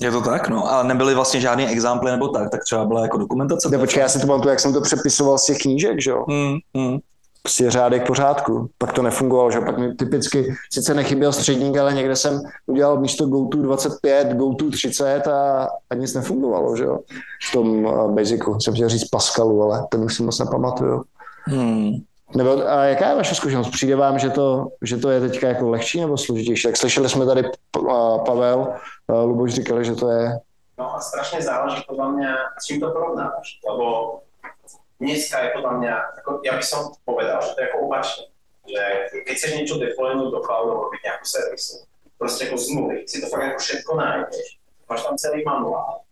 Je 0.00 0.10
to 0.10 0.20
tak, 0.20 0.48
no. 0.48 0.72
A 0.72 0.82
nebyly 0.82 1.14
vlastně 1.14 1.40
žádný 1.40 1.66
examply 1.66 2.10
nebo 2.10 2.28
tak, 2.28 2.50
tak 2.50 2.64
třeba 2.64 2.84
byla 2.84 3.02
jako 3.02 3.18
dokumentace. 3.18 3.68
Ne, 3.68 3.78
počkej, 3.78 4.00
já 4.00 4.08
si 4.08 4.20
to 4.20 4.26
pamatuju, 4.26 4.50
jak 4.50 4.60
jsem 4.60 4.72
to 4.72 4.80
přepisoval 4.80 5.38
z 5.38 5.44
těch 5.44 5.58
knížek, 5.58 6.02
že 6.02 6.10
jo? 6.10 6.24
Hmm, 6.28 6.56
hmm. 6.76 6.98
Prostě 7.42 7.70
řádek 7.70 8.06
pořádku. 8.06 8.70
Pak 8.78 8.92
to 8.92 9.02
nefungovalo, 9.02 9.50
že 9.50 9.60
pak 9.60 9.78
mi 9.78 9.94
typicky, 9.94 10.54
sice 10.72 10.94
nechyběl 10.94 11.32
středník, 11.32 11.76
ale 11.76 11.94
někde 11.94 12.16
jsem 12.16 12.40
udělal 12.66 13.00
místo 13.00 13.26
GoTo 13.26 13.58
25, 13.58 14.28
GoTo 14.32 14.70
30 14.70 15.28
a, 15.28 15.68
a 15.90 15.94
nic 15.94 16.14
nefungovalo, 16.14 16.76
že 16.76 16.84
jo? 16.84 16.98
V 17.48 17.52
tom 17.52 17.84
uh, 17.84 18.14
Basicu. 18.14 18.60
Jsem 18.60 18.74
chtěl 18.74 18.88
říct 18.88 19.08
Pascalu, 19.08 19.62
ale 19.62 19.86
ten 19.90 20.04
už 20.04 20.16
si 20.16 20.22
moc 20.22 20.38
nepamatuju. 20.38 21.02
Hmm. 21.44 21.92
Nebo, 22.36 22.68
a 22.68 22.84
jaká 22.84 23.08
je 23.08 23.16
vaše 23.16 23.34
zkušenost? 23.34 23.70
Přijde 23.70 23.96
vám, 23.96 24.18
že 24.18 24.30
to, 24.30 24.68
že 24.82 24.96
to 24.96 25.10
je 25.10 25.20
teďka 25.20 25.48
jako 25.48 25.68
lehčí 25.68 26.00
nebo 26.00 26.18
složitější? 26.18 26.68
Tak 26.68 26.76
slyšeli 26.76 27.08
jsme 27.08 27.26
tady 27.26 27.44
a 27.90 28.18
Pavel, 28.18 28.68
a 29.08 29.22
Luboš 29.22 29.54
říkali, 29.54 29.84
že 29.84 29.94
to 29.94 30.10
je... 30.10 30.38
No 30.78 30.96
a 30.96 31.00
strašne 31.00 31.44
záleží 31.44 31.84
podľa 31.84 32.08
mňa, 32.16 32.32
s 32.56 32.64
čím 32.64 32.80
to 32.80 32.88
porovnávaš, 32.88 33.60
lebo 33.68 33.84
dneska 35.00 35.36
je 35.40 35.56
podľa 35.56 35.72
mňa, 35.80 35.94
ako, 36.20 36.30
ja 36.44 36.54
by 36.54 36.64
som 36.64 36.92
povedal, 37.08 37.40
že 37.40 37.56
to 37.56 37.58
je 37.58 37.68
ako 37.72 37.78
opačne, 37.88 38.24
že 38.68 38.82
keď 39.24 39.34
chceš 39.34 39.52
niečo 39.56 39.76
deploynúť 39.80 40.28
do 40.30 40.40
cloudu, 40.44 40.76
robiť 40.86 41.00
nejakú 41.02 41.26
servisu, 41.26 41.88
proste 42.20 42.46
ako 42.46 42.56
z 42.60 42.66
nuly, 42.76 42.96
si 43.08 43.16
to 43.18 43.26
fakt 43.32 43.44
ako 43.48 43.58
všetko 43.58 43.90
nájdeš, 43.96 44.46
máš 44.84 45.00
tam 45.08 45.16
celý 45.16 45.40
manuál, 45.42 46.04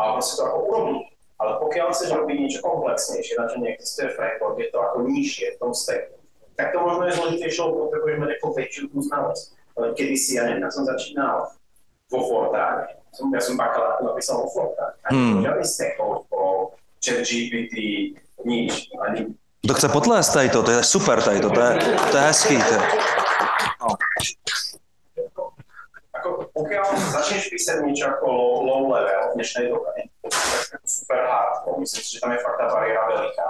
ale 0.00 0.10
proste 0.16 0.34
to 0.40 0.42
ako 0.48 0.58
urobíš. 0.66 1.06
Ale 1.40 1.56
pokiaľ 1.56 1.86
chceš 1.96 2.10
robiť 2.12 2.36
niečo 2.36 2.60
komplexnejšie, 2.60 3.34
na 3.40 3.48
čo 3.48 3.56
neexistuje 3.64 4.12
framework, 4.12 4.60
je 4.60 4.68
to 4.68 4.78
ako 4.80 4.96
nižšie 5.08 5.56
v 5.56 5.60
tom 5.60 5.72
stacku, 5.72 6.20
tak 6.52 6.76
to 6.76 6.78
možno 6.84 7.08
je 7.08 7.16
zložitejšie, 7.16 7.60
lebo 7.64 7.88
potrebuješ 7.88 8.16
mať 8.20 8.30
ako 8.36 8.46
väčšiu 8.52 8.84
tú 8.92 8.98
znalosť. 9.00 9.44
Ale 9.80 9.86
kedysi, 9.96 10.36
ja 10.36 10.42
neviem, 10.44 10.68
ja 10.68 10.68
som 10.68 10.84
začínal 10.84 11.48
vo 12.12 12.20
Fortáne. 12.28 13.00
Som, 13.16 13.32
ja 13.32 13.40
som 13.40 13.56
bakalárku 13.56 14.04
napísal 14.04 14.44
vo 14.44 14.52
Fortáne. 14.52 15.00
Hmm. 15.08 15.40
žiadny 15.40 15.64
stack 15.64 15.96
overflow, 15.96 16.76
chat 17.00 17.24
Nič. 18.44 18.88
Ani 19.08 19.26
To 19.68 19.74
chce 19.74 19.88
potlést 19.88 20.32
tady 20.32 20.48
to, 20.48 20.62
to 20.62 20.70
je 20.70 20.82
super 20.84 21.22
tady 21.22 21.40
to, 21.40 21.50
to 21.50 21.60
je, 21.60 21.78
to 22.10 22.16
je 22.16 22.22
hezký. 22.22 22.56
To 22.62 22.74
je. 22.74 22.80
No. 23.80 23.96
ako 26.20 26.52
pokiaľ 26.52 26.84
začneš 27.16 27.48
písať 27.48 27.76
niečo 27.80 28.12
ako 28.12 28.26
low, 28.28 28.52
low 28.68 28.82
level 28.92 29.32
v 29.32 29.34
dnešnej 29.40 29.72
dobe, 29.72 29.88
tak 30.20 30.32
je 30.36 30.76
to 30.76 30.88
super 30.88 31.20
hard, 31.24 31.64
bo 31.64 31.80
myslím 31.80 32.02
si, 32.04 32.10
že 32.16 32.20
tam 32.20 32.32
je 32.36 32.44
fakt 32.44 32.58
tá 32.60 32.66
bariéra 32.68 33.08
veľká. 33.08 33.48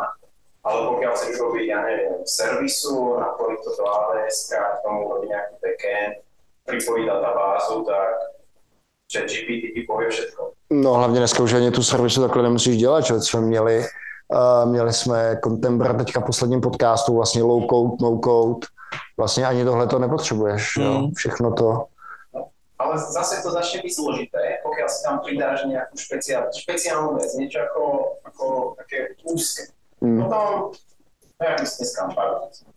Ale 0.60 0.78
pokiaľ 0.92 1.12
chceš 1.16 1.34
robiť, 1.40 1.64
ja 1.66 1.80
neviem, 1.82 2.14
servisu, 2.22 3.18
napojiť 3.18 3.58
to 3.64 3.70
do 3.74 3.84
AWS, 3.90 4.36
k 4.54 4.78
tomu 4.86 4.98
robiť 5.08 5.28
nejaký 5.34 5.54
backend, 5.58 6.14
pripojiť 6.68 7.04
databázu, 7.10 7.74
tak 7.88 8.14
chat 9.10 9.26
GPT 9.26 9.74
ti 9.74 9.82
povie 9.82 10.08
všetko. 10.10 10.52
No 10.70 10.94
hlavně 10.94 11.18
dneska 11.18 11.42
už 11.42 11.52
ani 11.52 11.70
tu 11.70 11.82
servisu 11.82 12.20
takhle 12.20 12.42
nemusíš 12.42 12.76
dělat, 12.76 13.00
že 13.00 13.20
jsme 13.20 13.40
měli, 13.40 13.86
měli 14.64 14.92
jsme 14.92 15.40
Contembra 15.44 15.92
teďka 15.94 16.20
v 16.20 16.24
posledním 16.24 16.60
podcastu, 16.60 17.14
vlastně 17.14 17.42
low 17.42 17.66
code, 17.70 17.96
no 18.00 18.18
code, 18.24 18.66
vlastně 19.16 19.46
ani 19.46 19.64
tohle 19.64 19.86
to 19.86 19.98
nepotřebuješ, 19.98 20.76
mm. 20.76 20.84
jo, 20.84 20.92
Mm. 20.92 21.14
všechno 21.14 21.52
to. 21.52 21.84
Ale 22.78 22.98
zase 22.98 23.42
to 23.42 23.52
začne 23.52 23.84
byť 23.84 23.92
zložité, 23.92 24.64
pokiaľ 24.64 24.88
si 24.88 25.04
tam 25.04 25.20
pridáš 25.20 25.68
nejakú 25.68 26.00
špeciál, 26.00 26.48
špeciálnu 26.48 27.12
vec, 27.20 27.28
niečo 27.36 27.60
ako, 27.60 27.84
ako 28.24 28.44
také 28.80 29.20
úzke. 29.28 29.68
Mm. 30.00 30.24
Potom, 30.24 30.72
no 31.36 31.42
jak 31.44 31.60
by 31.60 31.66
si 31.68 31.76
dneska 31.76 32.08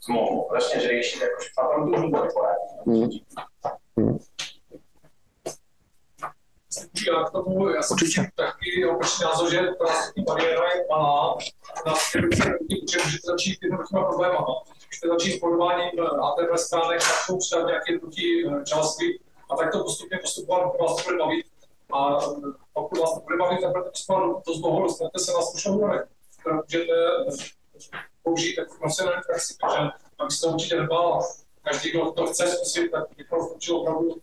zmluvu, 0.04 0.52
začneš 0.60 0.84
riešiť, 0.92 1.20
akože 1.24 1.50
a 1.56 1.62
tam 1.64 1.80
tu 1.88 1.92
už 1.96 2.04
bude 2.12 2.30
poradí. 2.36 2.68
Mm. 2.84 3.10
Mm. 3.96 4.18
Já 7.08 7.24
k 7.24 7.32
tomu, 7.32 7.70
já 7.70 7.82
jsem 7.82 7.96
Určitě. 7.96 8.32
taky 8.36 8.86
opačný 8.86 9.26
názor, 9.26 9.52
že 9.52 9.60
ta 9.60 9.86
bariéra 10.28 10.72
je 10.76 10.86
malá, 10.90 11.38
na 11.86 11.94
určitě 11.94 12.98
můžete 13.06 13.28
začít 13.28 13.60
jednoduchýma 13.64 14.04
problémama. 14.04 14.64
Můžete 14.88 15.08
začít 15.08 15.38
s 15.38 15.40
podováním 15.40 15.92
HTML 16.00 16.58
stránek, 16.58 17.00
tak 17.00 17.28
to 17.28 17.38
přidat 17.38 17.68
nějaké 17.68 17.92
jednoduchý 17.92 18.48
eh, 18.48 18.64
JavaScript 18.72 19.24
a 19.50 19.56
tak 19.56 19.72
to 19.72 19.84
postupně 19.84 20.20
postupovat, 20.22 20.64
pokud 20.64 20.84
vás 20.84 20.96
to 20.96 21.04
bude 21.04 21.18
bavit. 21.18 21.46
A 21.94 22.18
eh, 22.24 22.52
pokud 22.74 23.00
vás 23.00 23.14
to 23.14 23.20
bude 23.20 23.38
bavit, 23.38 23.62
tak 23.62 23.72
budete 23.72 23.90
postupovat 23.90 24.44
dost 24.48 24.60
dlouho, 24.60 24.84
dostanete 24.84 25.20
se 25.20 25.32
na 25.34 25.42
slušnou 25.42 25.78
úroveň, 25.78 26.00
kterou 26.40 26.56
můžete 26.56 26.94
eh, 27.28 28.00
použít 28.24 28.58
jako 28.58 28.76
profesionální 28.80 29.22
praxi, 29.28 29.56
takže 29.62 29.90
aby 30.20 30.32
se 30.32 30.42
to 30.42 30.48
určitě 30.48 30.76
nebál. 30.76 31.22
Každý, 31.64 31.92
kdo 31.92 32.12
to 32.12 32.26
chce 32.26 32.48
zkusit, 32.48 32.92
tak 32.92 33.04
bych 33.18 33.28
to 33.28 33.76
opravdu. 33.76 34.22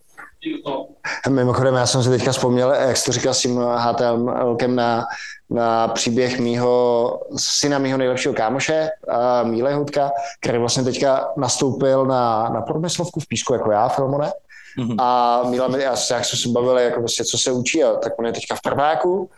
Mimochodem, 1.29 1.75
já 1.75 1.85
jsem 1.85 2.03
si 2.03 2.09
teďka 2.09 2.31
vzpomněl, 2.31 2.71
jak 2.71 2.97
jsi 2.97 3.05
to 3.05 3.11
říkal 3.11 3.33
s 3.33 3.41
tím 3.41 3.59
HTMLkem 3.75 4.75
na, 4.75 5.05
na 5.49 5.87
příběh 5.87 6.39
mýho 6.39 7.19
syna, 7.37 7.79
mýho 7.79 7.97
nejlepšího 7.97 8.33
kámoše, 8.33 8.89
Míle 9.43 9.73
Hudka, 9.73 10.11
který 10.41 10.57
vlastně 10.57 10.83
teďka 10.83 11.27
nastoupil 11.37 12.05
na, 12.05 12.49
na 12.49 12.61
průmyslovku 12.61 13.19
v 13.19 13.27
Písku, 13.27 13.53
jako 13.53 13.71
já, 13.71 13.87
Filmone. 13.87 14.31
Mhm. 14.77 14.99
A 14.99 15.41
Míla 15.49 15.77
já, 15.77 15.95
jak 16.11 16.25
jsme 16.25 16.39
se 16.39 16.49
bavili, 16.49 16.83
jako 16.83 16.99
prostě, 16.99 17.25
co 17.25 17.37
se 17.37 17.51
učí, 17.51 17.83
a 17.83 17.93
tak 17.93 18.13
on 18.19 18.25
je 18.25 18.33
teďka 18.33 18.55
v 18.55 18.61
prváku. 18.61 19.29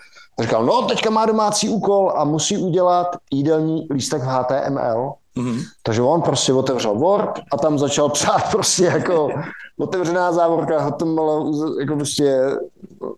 Říkal, 0.42 0.66
no, 0.66 0.82
teďka 0.82 1.10
má 1.10 1.26
domácí 1.26 1.70
úkol 1.70 2.14
a 2.16 2.24
musí 2.24 2.58
udělat 2.58 3.16
jídelní 3.32 3.88
lístek 3.92 4.22
v 4.22 4.26
HTML. 4.26 5.14
Mhm. 5.36 5.60
Takže 5.84 6.02
on 6.02 6.22
prostě 6.22 6.54
otevřel 6.54 6.96
Word 6.96 7.40
a 7.52 7.58
tam 7.58 7.80
začal 7.80 8.10
psát 8.10 8.52
prostě 8.52 8.86
jako 8.86 9.30
otevřená 9.80 10.32
závorka, 10.32 10.80
HTML, 10.80 11.52
jako 11.80 11.96
prostě 11.96 12.40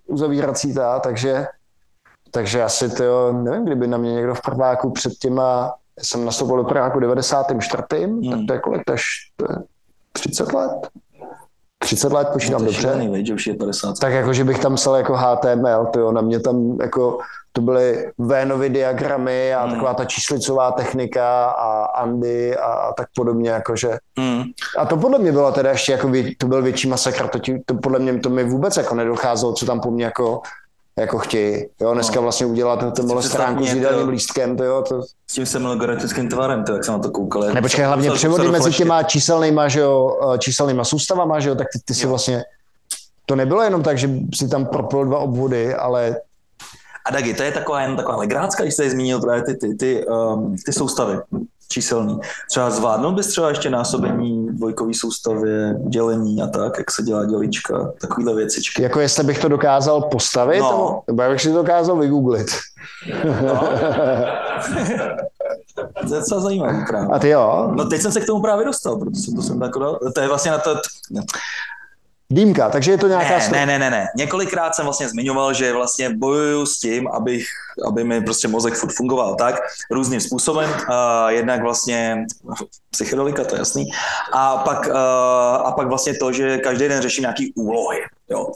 uzavírací 0.07 0.73
ta, 0.73 0.99
takže, 0.99 1.47
takže 2.31 2.63
asi 2.63 2.89
to, 2.89 3.31
nevím, 3.31 3.65
kdyby 3.65 3.87
na 3.87 3.97
mě 3.97 4.13
někdo 4.13 4.35
v 4.35 4.41
prváku 4.41 4.91
před 4.91 5.13
těma, 5.13 5.73
já 5.97 6.03
jsem 6.03 6.25
nastoupil 6.25 6.57
do 6.57 6.63
prváku 6.63 6.99
94. 6.99 7.83
Hmm. 8.03 8.29
tak 8.29 8.39
to 8.47 8.53
je 8.53 8.59
kolik, 8.59 8.83
to 8.85 8.91
je, 8.91 8.97
š- 8.97 9.31
to 9.35 9.45
je 9.51 9.57
30 10.11 10.53
let? 10.53 10.87
30 11.79 12.13
let, 12.13 12.27
počítám 12.33 12.57
to 12.59 12.63
je 12.65 12.71
dobře. 12.71 12.81
šílený, 12.81 13.25
že 13.25 13.33
už 13.33 13.47
je 13.47 13.53
50. 13.53 13.99
Tak 13.99 14.13
jako, 14.13 14.33
že 14.33 14.43
bych 14.43 14.59
tam 14.59 14.75
psal 14.75 14.95
jako 14.95 15.13
HTML, 15.15 15.85
to 15.93 15.99
jo, 15.99 16.11
na 16.11 16.21
mě 16.21 16.39
tam 16.39 16.77
jako, 16.81 17.17
to 17.51 17.61
byly 17.61 18.11
Vénovy 18.17 18.69
diagramy 18.69 19.53
a 19.53 19.63
Hmm. 19.63 19.71
taková 19.73 19.93
ta 19.93 20.05
číslicová 20.05 20.71
technika 20.71 21.45
a 21.45 21.85
Andy 21.85 22.57
a, 22.57 22.65
a 22.65 22.93
tak 22.93 23.07
podobně, 23.15 23.49
jakože. 23.49 23.97
Hmm. 24.19 24.43
A 24.77 24.85
to 24.85 24.97
podle 24.97 25.19
mě 25.19 25.31
bylo 25.31 25.51
teda 25.51 25.69
ještě 25.71 25.91
jako, 25.91 26.11
to 26.37 26.47
byl 26.47 26.61
větší 26.61 26.87
masakr, 26.89 27.27
to, 27.27 27.39
ti, 27.39 27.61
to 27.65 27.73
podle 27.75 27.99
mě 27.99 28.19
to 28.19 28.29
mi 28.29 28.43
vůbec 28.43 28.77
jako 28.77 28.95
nedocházelo, 28.95 29.53
co 29.53 29.65
tam 29.65 29.79
po 29.81 29.91
mně 29.91 30.05
jako, 30.05 30.41
jako 30.99 31.19
chtějí. 31.19 31.65
Jo, 31.81 31.93
dneska 31.93 32.15
No. 32.15 32.21
vlastně 32.21 32.45
udělat 32.45 32.79
to 32.79 32.91
představ 32.91 33.25
stránku 33.25 33.65
s 33.65 33.73
jídelním 33.73 34.09
lístkem, 34.09 34.57
to 34.57 34.63
jo, 34.63 34.83
to, 34.89 35.01
S 35.27 35.33
tím 35.33 35.45
jsem 35.45 35.67
algoritmickým 35.67 36.29
tvarem, 36.29 36.63
to, 36.63 36.73
jak 36.73 36.83
jsem 36.85 36.93
na 36.93 36.99
to 36.99 37.11
koukal. 37.11 37.41
ne, 37.53 37.61
počkej, 37.61 37.85
hlavně 37.85 38.11
převody 38.11 38.47
mezi 38.47 38.71
těma 38.73 39.03
číselnýma, 39.03 39.67
že 39.67 39.79
jo, 39.79 40.19
eh, 40.33 40.37
číselnýma 40.37 40.83
soustavama, 40.83 41.39
že 41.39 41.49
jo, 41.49 41.55
tak 41.55 41.67
ty, 41.73 41.79
ty 41.85 41.93
si 41.93 42.07
vlastně, 42.07 42.43
to 43.25 43.35
nebylo 43.35 43.61
jenom 43.63 43.83
tak, 43.83 43.97
že 43.97 44.09
si 44.35 44.47
tam 44.47 44.65
propil 44.65 45.05
dva 45.05 45.19
obvody, 45.19 45.73
ale 45.75 46.15
A 47.05 47.11
Dagi, 47.11 47.33
to 47.33 47.43
je 47.43 47.51
taková 47.51 47.81
jen 47.81 47.95
taková 47.95 48.17
legrácka, 48.17 48.63
když 48.63 48.75
jsi 48.75 48.89
zmínil 48.89 49.21
právě 49.21 49.43
ty, 49.43 49.55
ty, 49.55 49.75
ty, 49.75 50.05
um, 50.07 50.55
ty 50.65 50.73
soustavy 50.73 51.17
číselný. 51.67 52.19
Třeba 52.49 52.69
zvládnul 52.69 53.11
bys 53.11 53.27
třeba 53.27 53.49
ještě 53.49 53.69
násobení 53.69 54.47
dvojkový 54.51 54.93
soustavě, 54.93 55.75
dělení 55.87 56.41
a 56.41 56.47
tak, 56.47 56.77
jak 56.77 56.91
se 56.91 57.03
dělá 57.03 57.25
dělička, 57.25 57.91
takovýhle 58.01 58.35
věcičky. 58.35 58.83
Jako 58.83 58.99
jestli 58.99 59.23
bych 59.23 59.39
to 59.39 59.47
dokázal 59.47 60.01
postavit, 60.01 60.59
No. 60.59 61.01
nebo 61.07 61.21
já 61.21 61.29
bych 61.29 61.41
si 61.41 61.49
to 61.49 61.55
dokázal 61.55 61.97
vygooglit. 61.97 62.47
No. 63.45 63.59
To 65.75 66.13
je 66.13 66.19
docela 66.19 66.41
zajímavý 66.41 66.77
právě. 66.87 67.09
A 67.13 67.19
ty 67.19 67.29
jo? 67.29 67.71
No 67.75 67.85
teď 67.85 68.01
jsem 68.01 68.11
se 68.11 68.21
k 68.21 68.25
tomu 68.25 68.41
právě 68.41 68.65
dostal, 68.65 68.97
protože 68.97 69.21
jsem 69.21 69.35
to 69.35 69.41
jsem 69.41 69.59
tak 69.59 69.71
dal. 69.79 69.99
To 70.15 70.21
je 70.21 70.27
vlastně 70.27 70.51
na 70.51 70.57
to, 70.57 70.75
Dýmka, 72.29 72.69
takže 72.69 72.91
je 72.91 72.97
to 72.97 73.07
nějaká... 73.07 73.37
Ne, 73.37 73.49
ne, 73.51 73.65
ne, 73.65 73.79
ne, 73.79 73.89
ne. 73.89 74.07
Několikrát 74.17 74.75
jsem 74.75 74.85
vlastně 74.85 75.09
zmiňoval, 75.09 75.53
že 75.53 75.73
vlastně 75.73 76.09
bojuju 76.09 76.65
s 76.65 76.79
tím, 76.79 77.07
abych, 77.07 77.45
aby 77.87 78.03
mi 78.03 78.21
prostě 78.21 78.47
mozek 78.47 78.73
furt 78.73 78.93
fungoval 78.93 79.35
tak, 79.35 79.55
různým 79.91 80.21
způsobem. 80.21 80.69
Uh, 80.69 81.27
jednak 81.27 81.61
vlastně 81.61 82.25
psychedelika, 82.91 83.43
to 83.43 83.55
je 83.55 83.59
jasný. 83.59 83.85
A 84.33 84.57
pak, 84.57 84.87
uh, 84.87 84.95
a 85.67 85.71
pak 85.75 85.87
vlastně 85.87 86.13
to, 86.13 86.31
že 86.31 86.57
každý 86.57 86.87
den 86.87 87.01
řeším 87.01 87.21
nějaký 87.21 87.53
úlohy. 87.55 87.99
Jo. 88.29 88.47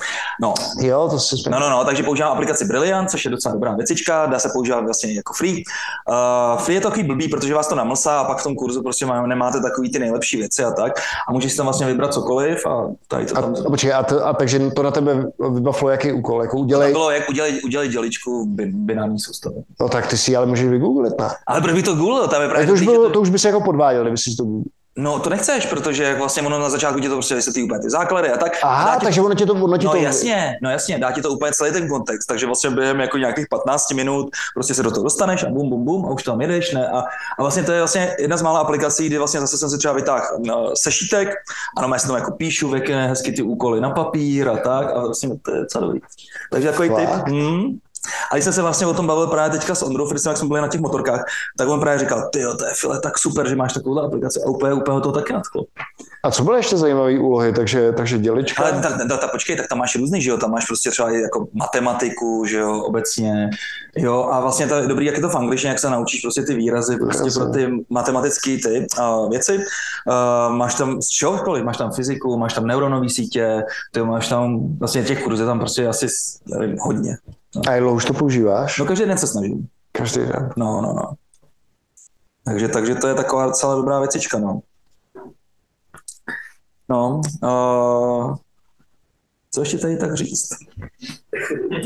No. 0.41 0.54
Jo, 0.82 1.08
to 1.12 1.20
si 1.20 1.36
No, 1.50 1.60
no, 1.60 1.70
no, 1.70 1.86
takže 1.86 2.04
používám 2.04 2.32
aplikaci 2.32 2.66
Brilliant, 2.66 3.10
což 3.10 3.26
je 3.26 3.32
docela 3.32 3.54
dobrá 3.54 3.76
věcička, 3.76 4.26
dá 4.26 4.40
se 4.40 4.50
používat 4.54 4.84
vlastně 4.84 5.14
jako 5.14 5.34
free. 5.34 5.64
Uh, 6.10 6.60
free 6.60 6.76
je 6.76 6.82
to 6.82 6.88
takový 6.90 7.08
blbý, 7.08 7.28
protože 7.28 7.54
vás 7.54 7.68
to 7.68 7.76
namlsá 7.76 8.20
a 8.20 8.24
pak 8.24 8.40
v 8.40 8.44
tom 8.44 8.56
kurzu 8.56 8.84
prostě 8.84 9.06
má, 9.06 9.28
nemáte 9.28 9.62
takový 9.62 9.91
ty 9.91 10.00
nejlepší 10.00 10.38
věci 10.38 10.64
a 10.64 10.72
tak. 10.72 10.94
A 11.30 11.34
můžeš 11.34 11.52
si 11.52 11.58
tam 11.58 11.66
vlastně 11.66 11.88
vybrat 11.88 12.14
cokoliv 12.14 12.66
a 12.66 12.88
tady 13.08 13.26
to 13.26 13.38
A, 13.38 13.41
tam... 13.41 13.56
a, 13.66 13.70
počkej, 13.70 13.94
a, 13.94 14.04
to, 14.04 14.26
a 14.26 14.34
takže 14.34 14.60
to 14.76 14.84
na 14.84 14.91
tebe 14.91 15.26
vybavilo 15.54 15.90
jaký 15.90 16.12
úkol? 16.12 16.41
Jako 16.41 16.56
To 16.58 16.62
udělej, 16.62 16.91
bylo, 16.91 17.12
jak 17.12 17.30
udělej, 17.30 17.62
udělej 17.66 17.90
děličku 17.90 18.46
bin, 18.46 18.72
binární 18.86 19.20
soustavy. 19.20 19.56
no 19.82 19.90
tak 19.90 20.08
ty 20.08 20.18
si 20.18 20.36
ale 20.36 20.46
můžeš 20.46 20.68
vygooglit, 20.68 21.14
ne? 21.20 21.30
Ale 21.48 21.62
proč 21.62 21.74
by 21.74 21.84
to 21.84 21.96
Google, 21.96 22.28
tam 22.28 22.41
je 22.41 22.48
právě 22.50 22.68
to 22.68 22.74
už, 22.74 22.82
bylo, 22.82 23.10
to 23.10 23.22
už 23.22 23.30
by 23.30 23.40
se 23.40 23.48
jako 23.48 23.62
podváděl, 23.62 24.02
kdyby 24.02 24.18
si 24.18 24.36
to 24.36 24.44
Google. 24.44 24.72
No 24.98 25.20
to 25.20 25.30
nechceš, 25.30 25.66
protože 25.66 26.03
jak 26.03 26.18
vlastně 26.18 26.44
ono 26.44 26.60
na 26.60 26.70
začátku 26.70 26.99
ti 26.99 27.07
to 27.07 27.14
prostě 27.14 27.36
vysvětlí 27.36 27.64
úplně 27.64 27.80
ty 27.80 27.90
základy 27.90 28.32
a 28.32 28.38
tak. 28.38 28.57
Aha, 28.64 28.95
ti 28.95 29.06
takže 29.06 29.22
ono 29.22 29.36
ti 29.36 29.45
to... 29.45 29.53
Ono 29.53 29.78
ti 29.78 29.86
No 29.86 29.91
to 29.91 29.98
jasně, 29.98 30.57
no 30.61 30.70
jasně, 30.70 30.98
dá 30.98 31.11
ti 31.11 31.22
to 31.22 31.30
úplně 31.30 31.52
celý 31.53 31.72
ten 31.72 31.90
kontext, 31.90 32.28
takže 32.28 32.45
vlastně 32.45 32.70
během 32.70 32.99
jako 32.99 33.18
nějakých 33.18 33.45
15 33.49 33.91
minut 33.94 34.30
prostě 34.53 34.74
se 34.74 34.84
do 34.84 34.91
toho 34.91 35.03
dostaneš 35.03 35.44
a 35.44 35.49
bum, 35.49 35.70
bum, 35.70 35.86
bum 35.86 36.06
a 36.06 36.10
už 36.10 36.24
tam 36.24 36.41
jedeš, 36.41 36.72
ne? 36.72 36.88
A, 36.88 36.99
a 37.40 37.41
vlastně 37.41 37.64
to 37.64 37.72
je 37.72 37.80
vlastně 37.80 38.16
jedna 38.20 38.38
z 38.38 38.41
mála 38.41 38.60
aplikací, 38.60 39.07
kdy 39.07 39.18
vlastně 39.18 39.40
zase 39.40 39.57
jsem 39.57 39.70
si 39.70 39.78
třeba 39.78 39.94
vytáhl 39.94 40.26
no, 40.40 40.72
sešítek 40.76 41.30
a 41.78 41.82
no, 41.82 41.94
já 41.94 41.99
si 41.99 42.07
tam 42.07 42.16
jako 42.16 42.32
píšu 42.32 42.70
věkne 42.70 43.07
hezky 43.07 43.32
ty 43.32 43.41
úkoly 43.41 43.82
na 43.82 43.90
papír 43.90 44.49
a 44.49 44.57
tak 44.57 44.95
a 44.95 44.99
vlastně 44.99 45.30
to 45.41 45.52
je 45.52 45.60
docela 45.60 45.86
dobrý. 45.86 45.99
Takže 46.52 46.72
takový. 46.72 46.90
Fakt? 46.90 47.28
Hmm. 47.28 47.80
A 48.32 48.36
když 48.36 48.44
jsem 48.44 48.54
se 48.54 48.62
vlastně 48.62 48.88
o 48.88 48.94
tom 48.94 49.08
bavil 49.08 49.28
právě 49.28 49.60
teďka 49.60 49.76
s 49.76 49.84
Ondrou 49.84 50.08
Fritzem, 50.08 50.30
jak 50.30 50.38
jsme 50.38 50.48
byli 50.48 50.62
na 50.62 50.68
těch 50.68 50.82
motorkách, 50.82 51.26
tak 51.58 51.68
on 51.68 51.80
právě 51.80 52.00
říkal, 52.00 52.30
ty 52.34 52.40
jo, 52.40 52.56
to 52.56 52.66
je 52.66 52.72
file, 52.74 53.00
tak 53.02 53.18
super, 53.18 53.50
že 53.50 53.56
máš 53.56 53.74
takovou 53.74 54.00
aplikaci 54.00 54.40
a 54.46 54.50
úplně, 54.50 54.74
úplně 54.74 55.02
to 55.02 55.12
taky 55.12 55.34
nadchlo. 55.34 55.64
A 56.24 56.32
co 56.32 56.44
byly 56.44 56.60
ještě 56.60 56.78
zajímavé 56.78 57.20
úlohy? 57.20 57.54
Takže, 57.54 57.92
takže 57.92 58.18
dělička? 58.18 58.64
Ale 58.64 58.82
ta, 58.82 58.98
ta, 59.08 59.18
ta, 59.18 59.28
počkej, 59.28 59.56
tak 59.56 59.68
tam 59.68 59.78
máš 59.78 59.96
různý, 59.96 60.22
že 60.22 60.30
jo, 60.30 60.38
tam 60.38 60.52
máš 60.52 60.66
prostě 60.66 60.92
třeba 60.92 61.10
jako 61.10 61.48
matematiku, 61.54 62.46
že 62.46 62.58
jo, 62.58 62.84
obecně, 62.84 63.50
jo, 63.98 64.30
a 64.32 64.40
vlastně 64.40 64.68
to 64.68 64.76
je 64.76 64.88
dobrý, 64.88 65.06
jak 65.06 65.16
je 65.16 65.22
to 65.22 65.30
v 65.30 65.36
angličtině, 65.36 65.70
jak 65.70 65.80
se 65.80 65.90
naučíš 65.90 66.22
prostě 66.22 66.42
ty 66.42 66.56
výrazy, 66.56 66.98
prostě 66.98 67.24
Jasně. 67.24 67.44
pro 67.44 67.52
ty 67.52 67.86
matematické 67.90 68.58
ty 68.58 68.88
uh, 69.00 69.30
věci. 69.30 69.58
Uh, 69.58 70.56
máš 70.56 70.76
tam 70.76 71.02
z 71.02 71.08
čehokoliv, 71.08 71.64
máš 71.64 71.78
tam 71.78 71.92
fyziku, 71.92 72.38
máš 72.38 72.54
tam 72.54 72.68
neuronové 72.68 73.10
sítě, 73.10 73.64
ty 73.92 74.02
máš 74.02 74.28
tam, 74.28 74.60
vlastně 74.80 75.04
těch 75.04 75.24
kurzů 75.24 75.46
tam 75.46 75.60
prostě 75.60 75.88
asi, 75.88 76.08
nevím, 76.46 76.78
hodně. 76.80 77.18
A 77.68 77.72
jak 77.72 77.80
dlouho 77.82 77.96
už 77.96 78.06
to 78.06 78.14
používáš? 78.14 78.78
No 78.78 78.86
každý 78.86 79.06
den 79.06 79.18
se 79.18 79.28
snažím. 79.28 79.68
Každý 79.92 80.20
den. 80.20 80.50
No, 80.58 80.82
no, 80.82 80.94
no. 80.94 81.14
Takže, 82.46 82.68
takže 82.68 82.96
to 82.96 83.08
je 83.08 83.14
taková 83.16 83.46
docela 83.46 83.76
dobrá 83.76 84.00
věcička, 84.00 84.40
no. 84.40 84.60
No, 86.90 87.22
uh, 87.44 88.36
co 89.52 89.62
ještě 89.62 89.78
tady 89.78 89.98
tak 89.98 90.14
říct? 90.16 90.50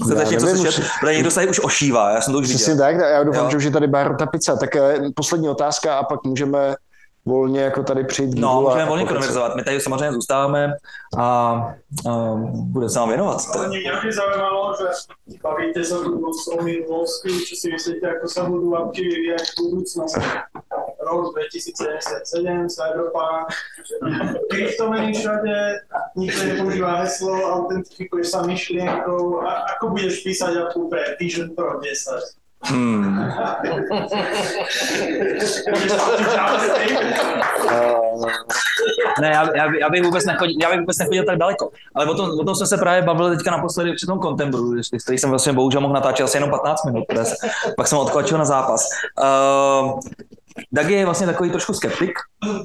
Chcete 0.04 0.22
ještě 0.22 0.36
něco 0.36 0.48
slyšet? 0.48 0.82
už- 0.84 0.90
Protože 1.00 1.14
někdo 1.14 1.32
se 1.32 1.36
tady 1.36 1.50
už 1.50 1.60
ošívá, 1.64 2.12
já 2.12 2.22
jsem 2.22 2.34
to 2.34 2.40
už 2.40 2.48
Přesně 2.50 2.74
viděl. 2.74 2.86
tak, 2.86 2.96
já 2.96 3.24
doufám, 3.24 3.46
Jo. 3.46 3.52
že 3.52 3.58
už 3.58 3.64
je 3.64 3.72
tady 3.72 3.88
Barota 3.88 4.26
pizza. 4.26 4.56
Tak 4.56 4.76
eh, 4.76 5.00
poslední 5.16 5.50
otázka 5.50 5.98
a 5.98 6.04
pak 6.04 6.24
můžeme 6.24 6.76
volně 7.26 7.62
jako 7.62 7.84
tady 7.84 8.04
přijít 8.04 8.40
No, 8.40 8.62
můžeme 8.62 8.84
a 8.84 8.86
volně 8.86 9.06
konverzovat. 9.06 9.56
My 9.56 9.64
tady 9.64 9.82
samozřejmě 9.82 10.14
zůstáváme 10.14 10.74
a, 11.18 11.24
a 12.10 12.34
budeme 12.54 12.90
se 12.90 13.00
vám 13.00 13.10
věnovat. 13.10 13.42
Ale 13.56 13.68
mě 13.68 13.80
mě 14.04 14.12
zaujímalo, 14.12 14.76
že 14.80 14.88
bavíte 15.44 15.84
tu 15.84 16.32
o 16.60 16.64
minulosti, 16.64 17.30
čo 17.46 17.56
si 17.56 17.72
myslíte, 17.72 18.06
ako 18.18 18.28
sa 18.28 18.44
budú 18.44 18.76
apky 18.76 19.02
vyvíjať 19.08 19.46
v 19.46 19.56
budúcnosti. 19.64 20.28
Rok 21.04 21.36
2077, 21.36 22.70
Cyberpunk, 22.70 23.48
kryptomeny 24.52 25.14
všade, 25.14 25.56
nikto 26.16 26.44
nepoužíva 26.44 27.04
heslo, 27.04 27.36
autentifikuješ 27.36 28.28
sa 28.28 28.40
myšlienkou. 28.48 29.44
A 29.44 29.76
ako 29.76 29.96
budeš 29.96 30.24
písať 30.24 30.52
apku 30.60 30.88
pre 30.88 31.16
Vision 31.20 31.52
Pro 31.56 31.80
10? 31.80 32.43
Hmm. 32.66 33.30
Ne, 39.22 39.28
já, 39.28 39.56
já, 39.58 39.70
by- 39.70 39.80
já, 39.80 39.90
bych 39.90 40.04
vůbec 40.04 40.26
nechodil, 40.26 40.56
já 40.62 40.70
bych 40.70 40.80
vůbec 40.80 40.98
nechodil 40.98 41.24
tak 41.26 41.38
daleko. 41.38 41.70
Ale 41.96 42.06
o 42.06 42.14
tom, 42.16 42.30
o 42.40 42.44
tom 42.44 42.56
jsme 42.56 42.66
se 42.66 42.78
právě 42.78 43.02
bavili 43.02 43.38
teďka 43.38 43.52
naposledy 43.52 43.94
při 43.94 44.06
tom 44.06 44.20
kontembru, 44.20 44.74
který 45.04 45.18
jsem 45.18 45.30
vlastně 45.30 45.54
bohužel 45.54 45.82
mohl 45.82 45.94
natáčet 45.94 46.24
asi 46.24 46.38
jenom 46.38 46.50
15 46.50 46.86
minut, 46.86 47.04
se- 47.24 47.36
pak 47.78 47.88
jsem 47.88 47.98
odklačil 47.98 48.38
na 48.38 48.46
zápas. 48.46 48.88
Uh, 49.84 50.00
Dagi 50.72 50.94
je 50.94 51.06
vlastně 51.06 51.28
takový 51.28 51.50
trošku 51.50 51.74
skeptik, 51.74 52.12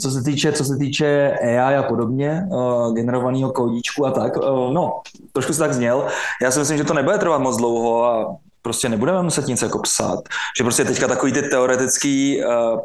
co 0.00 0.10
se 0.10 0.22
týče, 0.22 0.52
co 0.52 0.64
se 0.64 0.76
týče 0.76 1.38
AI 1.42 1.76
a 1.76 1.82
podobně, 1.82 2.46
uh, 2.50 2.94
generovaného 2.94 3.52
kódíčku 3.52 4.06
a 4.06 4.10
tak. 4.10 4.36
Uh, 4.36 4.72
no, 4.72 5.00
trošku 5.32 5.52
se 5.52 5.58
tak 5.58 5.72
zněl. 5.74 6.06
Já 6.42 6.50
si 6.50 6.58
myslím, 6.58 6.78
že 6.78 6.84
to 6.84 6.94
nebude 6.94 7.18
trvat 7.18 7.38
moc 7.38 7.56
dlouho 7.56 8.04
a 8.04 8.36
prostě 8.62 8.88
nebudeme 8.88 9.22
muset 9.22 9.46
nic 9.46 9.62
jako 9.62 9.78
psát. 9.78 10.20
Že 10.58 10.64
prostě 10.64 10.84
teďka 10.84 11.08
takový 11.08 11.32
ty 11.32 11.42
teoretický 11.42 12.40
uh, 12.44 12.80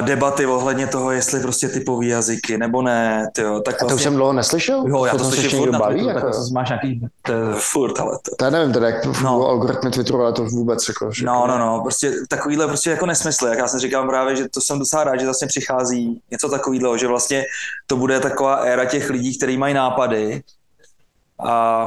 debaty 0.00 0.46
ohledně 0.46 0.86
toho, 0.86 1.10
jestli 1.10 1.40
prostě 1.40 1.68
typový 1.68 2.08
jazyky 2.08 2.58
nebo 2.58 2.82
ne, 2.82 3.26
tyjo, 3.34 3.60
tak 3.60 3.74
A 3.74 3.78
to 3.78 3.84
už 3.84 3.90
vlastně... 3.90 4.04
jsem 4.04 4.16
dlouho 4.16 4.32
neslyšel? 4.32 4.84
Jo, 4.88 5.04
já 5.04 5.12
to, 5.12 5.24
se 5.24 5.36
slyším 5.36 5.58
furt 5.58 5.70
na 5.70 5.78
baví, 5.78 5.94
Twitteru, 5.94 6.18
jako? 6.18 6.30
tak 6.30 6.50
máš 6.52 6.68
nějaký, 6.68 7.06
to 7.22 7.32
furt, 7.58 8.00
ale 8.00 8.18
to, 8.22 8.36
To 8.36 8.44
já 8.44 8.50
nevím 8.50 8.72
teda, 8.72 8.86
jak 8.86 9.02
to 9.02 9.12
No. 9.22 9.46
algoritmy 9.46 9.90
Twitteru, 9.90 10.22
ale 10.22 10.32
to 10.32 10.44
vůbec 10.44 10.88
jako... 10.88 11.10
že- 11.12 11.26
No, 11.26 11.46
no, 11.46 11.58
no, 11.58 11.80
prostě 11.82 12.12
takovýhle 12.28 12.66
prostě 12.66 12.90
jako 12.90 13.06
nesmysly. 13.06 13.50
Jak 13.50 13.58
já 13.58 13.68
jsem 13.68 13.80
říkal 13.80 14.08
právě, 14.08 14.36
že 14.36 14.48
to 14.48 14.60
jsem 14.60 14.78
docela 14.78 15.04
rád, 15.04 15.16
že 15.20 15.24
vlastně 15.24 15.48
přichází 15.48 16.20
něco 16.30 16.48
takového, 16.48 16.96
že 16.98 17.06
vlastně 17.06 17.44
to 17.86 17.96
bude 17.96 18.20
taková 18.20 18.54
éra 18.56 18.84
těch 18.84 19.10
lidí, 19.10 19.36
kteří 19.38 19.56
mají 19.56 19.74
nápady 19.74 20.42
a 21.46 21.86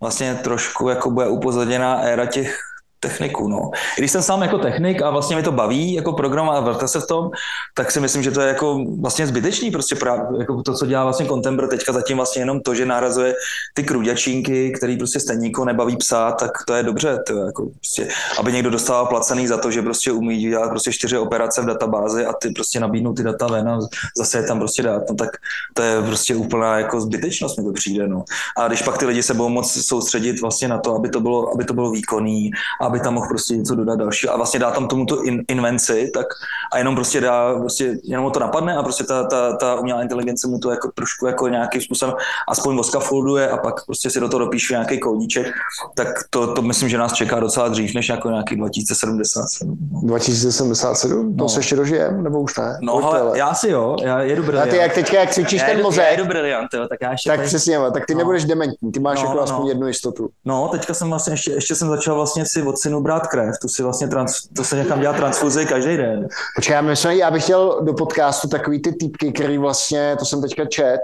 vlastně 0.00 0.34
trošku 0.34 0.88
jako 0.88 1.10
bude 1.10 1.28
upozaděná 1.28 1.94
éra 1.94 2.26
těch 2.26 2.69
techniků, 3.00 3.48
no. 3.48 3.70
Když 3.98 4.10
jsem 4.10 4.22
sám 4.22 4.42
jako 4.42 4.58
technik 4.58 5.02
a 5.02 5.10
vlastně 5.10 5.36
mi 5.36 5.42
to 5.42 5.52
baví 5.52 5.92
jako 5.92 6.12
program 6.12 6.50
a 6.50 6.60
vrte 6.60 6.88
se 6.88 7.00
v 7.00 7.06
tom, 7.06 7.30
tak 7.74 7.90
si 7.90 8.00
myslím, 8.00 8.22
že 8.22 8.30
to 8.30 8.40
je 8.40 8.48
jako 8.48 8.84
vlastně 9.00 9.26
zbytečný, 9.26 9.70
prostě 9.70 9.94
právě 9.96 10.24
jako 10.38 10.62
to, 10.62 10.74
co 10.74 10.86
dělá 10.86 11.04
vlastně 11.04 11.26
Contembr 11.26 11.66
teďka 11.68 11.92
zatím 11.92 12.16
vlastně 12.16 12.42
jenom 12.42 12.60
to, 12.60 12.74
že 12.74 12.86
nahrazuje 12.86 13.34
ty 13.74 13.82
kruďačínky, 13.82 14.72
který 14.76 14.96
prostě 14.96 15.20
stejně 15.20 15.40
nikoho 15.40 15.64
nebaví 15.64 15.96
psát, 15.96 16.32
tak 16.32 16.50
to 16.66 16.74
je 16.74 16.82
dobře, 16.82 17.18
to 17.26 17.36
je 17.36 17.44
jako 17.46 17.66
prostě, 17.66 18.08
aby 18.38 18.52
někdo 18.52 18.70
dostával 18.70 19.06
placený 19.06 19.46
za 19.46 19.56
to, 19.56 19.70
že 19.70 19.82
prostě 19.82 20.12
umí 20.12 20.38
dělat 20.38 20.70
prostě 20.70 20.92
čtyři 20.92 21.18
operace 21.18 21.62
v 21.62 21.66
databázi 21.66 22.26
a 22.26 22.32
ty 22.32 22.50
prostě 22.50 22.80
nabídnou 22.80 23.12
ty 23.12 23.22
data 23.22 23.46
ven 23.46 23.68
a 23.68 23.78
zase 24.16 24.38
je 24.38 24.46
tam 24.46 24.58
prostě 24.58 24.82
dát, 24.82 25.02
no 25.08 25.14
tak 25.14 25.30
to 25.74 25.82
je 25.82 26.02
prostě 26.02 26.36
úplná 26.36 26.78
jako 26.78 27.00
zbytečnost 27.00 27.58
mi 27.58 27.64
to 27.64 27.72
přijde, 27.72 28.08
no. 28.08 28.24
A 28.56 28.68
když 28.68 28.82
pak 28.82 28.98
ty 28.98 29.06
lidi 29.06 29.22
se 29.22 29.34
budou 29.34 29.48
moc 29.48 29.86
soustředit 29.86 30.40
vlastně 30.40 30.68
na 30.68 30.78
to, 30.78 30.94
aby 30.94 31.08
to 31.08 31.20
bylo, 31.20 31.54
aby 31.54 31.64
to 31.64 31.74
bylo 31.74 31.90
výkonný, 31.90 32.50
aby 32.90 33.00
tam 33.00 33.14
mohl 33.14 33.28
prostě 33.28 33.56
něco 33.56 33.74
dodat 33.74 33.98
dalšího 33.98 34.32
a 34.32 34.36
vlastně 34.36 34.60
dá 34.60 34.70
tam 34.70 34.88
tomu 34.88 35.06
tu 35.06 35.22
in, 35.22 35.42
invenci, 35.48 36.10
tak 36.14 36.26
a 36.72 36.78
jenom 36.78 36.94
prostě 36.94 37.20
dá, 37.20 37.54
prostě 37.60 37.96
jenom 38.04 38.30
to 38.30 38.40
napadne 38.40 38.76
a 38.76 38.82
prostě 38.82 39.04
ta, 39.04 39.24
ta, 39.24 39.56
ta 39.56 39.74
umělá 39.74 40.02
inteligence 40.02 40.48
mu 40.48 40.58
to 40.58 40.70
jako 40.70 40.90
trošku 40.94 41.26
jako 41.26 41.48
nějakým 41.48 41.82
způsobem 41.82 42.14
aspoň 42.48 42.76
voskafolduje 42.76 43.48
a 43.50 43.56
pak 43.56 43.86
prostě 43.86 44.10
si 44.10 44.20
do 44.20 44.28
toho 44.28 44.44
dopíšu 44.44 44.72
nějaký 44.72 44.98
kódíček, 45.00 45.46
tak 45.94 46.08
to, 46.30 46.54
to 46.54 46.62
myslím, 46.62 46.88
že 46.88 46.98
nás 46.98 47.12
čeká 47.12 47.40
docela 47.40 47.68
dřív, 47.68 47.94
než 47.94 48.08
jako 48.08 48.30
nějaký 48.30 48.56
2077. 48.56 49.78
2077? 50.02 51.36
To 51.36 51.42
No. 51.42 51.48
se 51.48 51.58
ještě 51.60 51.76
dožijem, 51.76 52.22
nebo 52.22 52.40
už 52.40 52.56
ne? 52.58 52.78
No 52.82 52.94
ale 53.04 53.38
já 53.38 53.54
si 53.54 53.70
jo, 53.70 53.96
já 54.02 54.20
jedu 54.20 54.42
A 54.42 54.46
briliant. 54.46 54.70
ty 54.70 54.76
jak 54.76 54.94
teďka, 54.94 55.20
jak 55.20 55.30
cvičíš 55.30 55.60
já 55.60 55.66
ten 55.66 55.76
jedu, 55.76 55.82
mozek, 55.88 56.04
Já 56.04 56.10
jedu 56.10 56.24
briliant, 56.24 56.74
jo, 56.74 56.88
tak 56.88 56.98
já 57.02 57.10
ještě 57.12 57.30
tak 57.30 57.36
tady- 57.38 57.48
přesně, 57.48 57.78
tak 57.92 58.06
ty 58.06 58.14
No. 58.14 58.18
nebudeš 58.18 58.44
dementní, 58.44 58.92
ty 58.92 59.00
máš 59.00 59.18
No, 59.18 59.24
jako 59.24 59.36
no, 59.36 59.42
aspoň 59.42 59.62
no. 59.62 59.68
jednu 59.68 59.86
jistotu. 59.86 60.28
No, 60.44 60.68
teďka 60.68 60.94
jsem 60.94 61.10
vlastně 61.10 61.32
ještě, 61.32 61.50
ještě 61.52 61.74
jsem 61.74 61.88
začal 61.88 62.14
vlastně 62.14 62.46
si 62.46 62.62
od 62.62 62.78
synu 62.82 63.00
brát 63.00 63.26
krev, 63.26 63.54
tu 63.62 63.68
si 63.68 63.82
vlastně 63.82 64.08
trans, 64.08 64.40
to 64.56 64.64
se 64.64 64.76
někam 64.76 65.00
dělat 65.00 65.16
transfuzi 65.16 65.66
každý 65.66 65.96
den. 65.96 66.28
Počkej, 66.56 66.74
já, 66.74 66.80
myslím, 66.80 67.12
já 67.18 67.30
bych 67.30 67.42
chtěl 67.42 67.80
do 67.82 67.92
podcastu 67.94 68.48
takový 68.48 68.82
ty 68.82 68.92
týpky, 68.92 69.32
který 69.32 69.58
vlastně, 69.58 70.16
to 70.18 70.24
jsem 70.24 70.40
teďka 70.42 70.64
čet, 70.64 70.98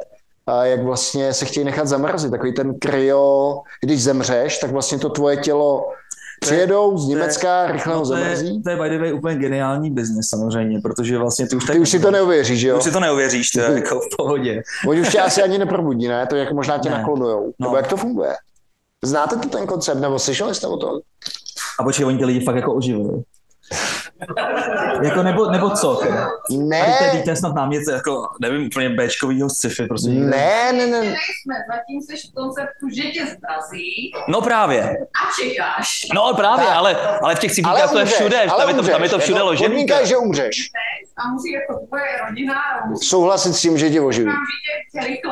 a 0.46 0.64
jak 0.64 0.82
vlastně 0.82 1.32
se 1.34 1.44
chtějí 1.44 1.64
nechat 1.64 1.88
zamrazit. 1.88 2.30
Takový 2.30 2.54
ten 2.54 2.78
kryo, 2.78 3.58
když 3.82 4.02
zemřeš, 4.02 4.58
tak 4.58 4.70
vlastně 4.70 4.98
to 4.98 5.08
tvoje 5.08 5.36
tělo 5.36 5.84
přijedou 6.40 6.98
z 6.98 7.08
Německa, 7.08 7.72
rychle 7.72 7.94
ho 7.94 8.00
no, 8.00 8.06
to, 8.06 8.16
je, 8.16 8.24
zamrzí. 8.24 8.62
to 8.62 8.70
je 8.70 8.76
by 8.76 8.88
the 8.90 8.98
way 8.98 9.12
úplně 9.12 9.36
geniální 9.36 9.90
biznis 9.90 10.28
samozřejmě, 10.28 10.80
protože 10.80 11.18
vlastně 11.18 11.48
ty 11.48 11.56
už 11.56 11.64
Ty 11.66 11.78
už 11.78 11.90
si 11.90 12.00
to 12.00 12.10
neuvěříš, 12.10 12.60
že 12.60 12.66
Ty 12.66 12.70
jo? 12.70 12.78
už 12.78 12.84
si 12.84 12.90
to 12.90 13.00
neuvěříš, 13.00 13.50
to 13.50 13.60
je 13.60 13.72
jako 13.74 14.00
v 14.00 14.16
pohodě. 14.16 14.62
Oni 14.88 15.00
už 15.00 15.08
tě 15.08 15.20
asi 15.20 15.42
ani 15.42 15.58
neprobudí, 15.58 16.08
ne? 16.08 16.26
To 16.26 16.36
jako 16.36 16.54
možná 16.54 16.78
tě 16.78 16.90
Ne. 16.90 16.98
naklonujou. 16.98 17.46
No. 17.46 17.66
Nebo 17.66 17.76
jak 17.76 17.86
to 17.86 17.96
funguje? 17.96 18.34
Znáte 19.04 19.36
to 19.36 19.48
ten 19.48 19.66
koncept, 19.66 20.00
nebo 20.00 20.18
slyšeli 20.18 20.54
jste 20.54 20.66
o 20.66 20.76
tom? 20.76 20.90
A 21.78 21.82
počkej, 21.84 22.06
oni 22.06 22.18
ty 22.18 22.24
lidi 22.24 22.40
fakt 22.40 22.56
jako 22.56 22.74
oživují. 22.74 23.22
Jako 25.02 25.22
nebo, 25.22 25.50
nebo 25.50 25.70
co? 25.70 25.94
Teda? 25.94 26.28
Ne. 26.50 26.82
A 26.82 26.86
víte, 27.04 27.16
víte 27.16 27.36
snad 27.36 27.54
námět 27.54 27.82
jako, 27.92 28.28
nevím, 28.40 28.66
úplně 28.66 28.88
Bčkovýho 28.88 29.50
sci-fi, 29.50 29.86
prostě. 29.86 30.08
někde. 30.10 30.26
Ne, 30.30 30.72
ne, 30.72 30.86
ne. 30.86 31.00
Nejsme, 31.00 31.54
zatím 31.74 32.00
jsi 32.00 32.28
v 32.28 32.34
konceptu, 32.34 32.88
že 32.96 33.02
tě 33.02 33.20
zrazí 33.26 34.12
No 34.28 34.40
právě. 34.40 34.82
a 34.90 35.42
čekáš. 35.42 36.06
No 36.14 36.34
právě, 36.34 36.66
Tak. 36.66 36.76
ale, 36.76 36.96
ale 37.22 37.34
v 37.34 37.38
těch 37.38 37.52
cipíkách 37.52 37.90
to 37.92 37.98
je 37.98 38.04
všude, 38.04 38.40
ale 38.40 38.60
tam 38.60 38.68
je 38.68 38.74
to, 38.74 38.82
tam 38.82 39.02
je 39.02 39.08
to 39.08 39.18
všude 39.18 39.38
Jako 39.38 39.46
ložený. 39.46 39.68
Podmínka 39.68 39.98
je, 39.98 40.06
že 40.06 40.16
umřeš. 40.16 40.56
A 41.18 41.28
musí 41.32 41.52
jako 41.52 41.86
tvoje 41.86 42.04
rodina 42.28 42.54
a 42.54 42.86
musí 42.86 43.06
Souhlasit 43.06 43.54
s 43.54 43.60
tím, 43.60 43.78
že 43.78 43.90
tě 43.90 44.00
oživí. 44.00 44.30
jako 44.94 45.30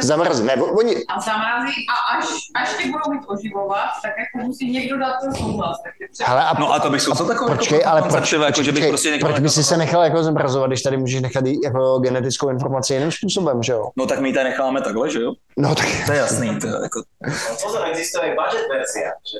Zamrzne. 0.00 0.56
Ne, 0.56 0.62
oni, 0.62 0.94
a 0.96 1.20
zamrazí 1.20 1.72
a 1.92 2.16
až, 2.18 2.24
až 2.56 2.76
tě 2.76 2.90
budou 2.90 3.10
mít 3.12 3.22
oživovat, 3.28 3.88
tak 4.02 4.12
jako 4.18 4.46
musí 4.46 4.70
někdo 4.70 4.98
dát 4.98 5.14
ten 5.20 5.34
souhlas. 5.34 5.76
Takže 5.82 6.12
třeba 6.12 6.28
hele, 6.30 6.44
a 6.44 6.54
No 6.60 6.72
a 6.72 6.80
to 6.80 6.90
bych 6.90 7.00
zkusil 7.02 7.26
takové 7.26 7.56
Počkej, 7.56 7.78
jako 7.78 7.90
ale 7.90 8.02
proč, 8.16 8.30
koncepty, 8.30 8.44
jako, 8.44 8.62
že 8.62 8.72
bych 8.72 8.88
prostě 8.88 9.10
nechal 9.10 9.28
proč 9.28 9.34
jako 9.34 9.42
by 9.42 9.50
si 9.50 9.64
se 9.64 9.76
nechal 9.76 10.02
jako 10.04 10.22
zmrazovat, 10.22 10.70
když 10.70 10.82
tady 10.82 10.96
můžeš 10.96 11.22
nechat 11.22 11.44
jako 11.64 11.98
genetickou 11.98 12.48
informaci 12.48 12.94
jiným 12.94 13.12
způsobem, 13.12 13.62
že 13.62 13.72
jo? 13.72 13.90
No 13.96 14.06
tak 14.06 14.18
my 14.18 14.28
ji 14.28 14.34
tady 14.34 14.48
necháme 14.48 14.80
takhle, 14.80 15.10
že 15.10 15.20
jo? 15.20 15.32
No 15.58 15.74
tak 15.74 15.86
To 16.06 16.12
je 16.12 16.18
jasný, 16.18 16.58
to 16.60 16.66
je 16.66 16.72
jako... 16.82 17.02
Pozor, 17.62 17.86
existuje 17.90 18.36
budget 18.36 18.68
verzia, 18.68 19.10
že 19.30 19.38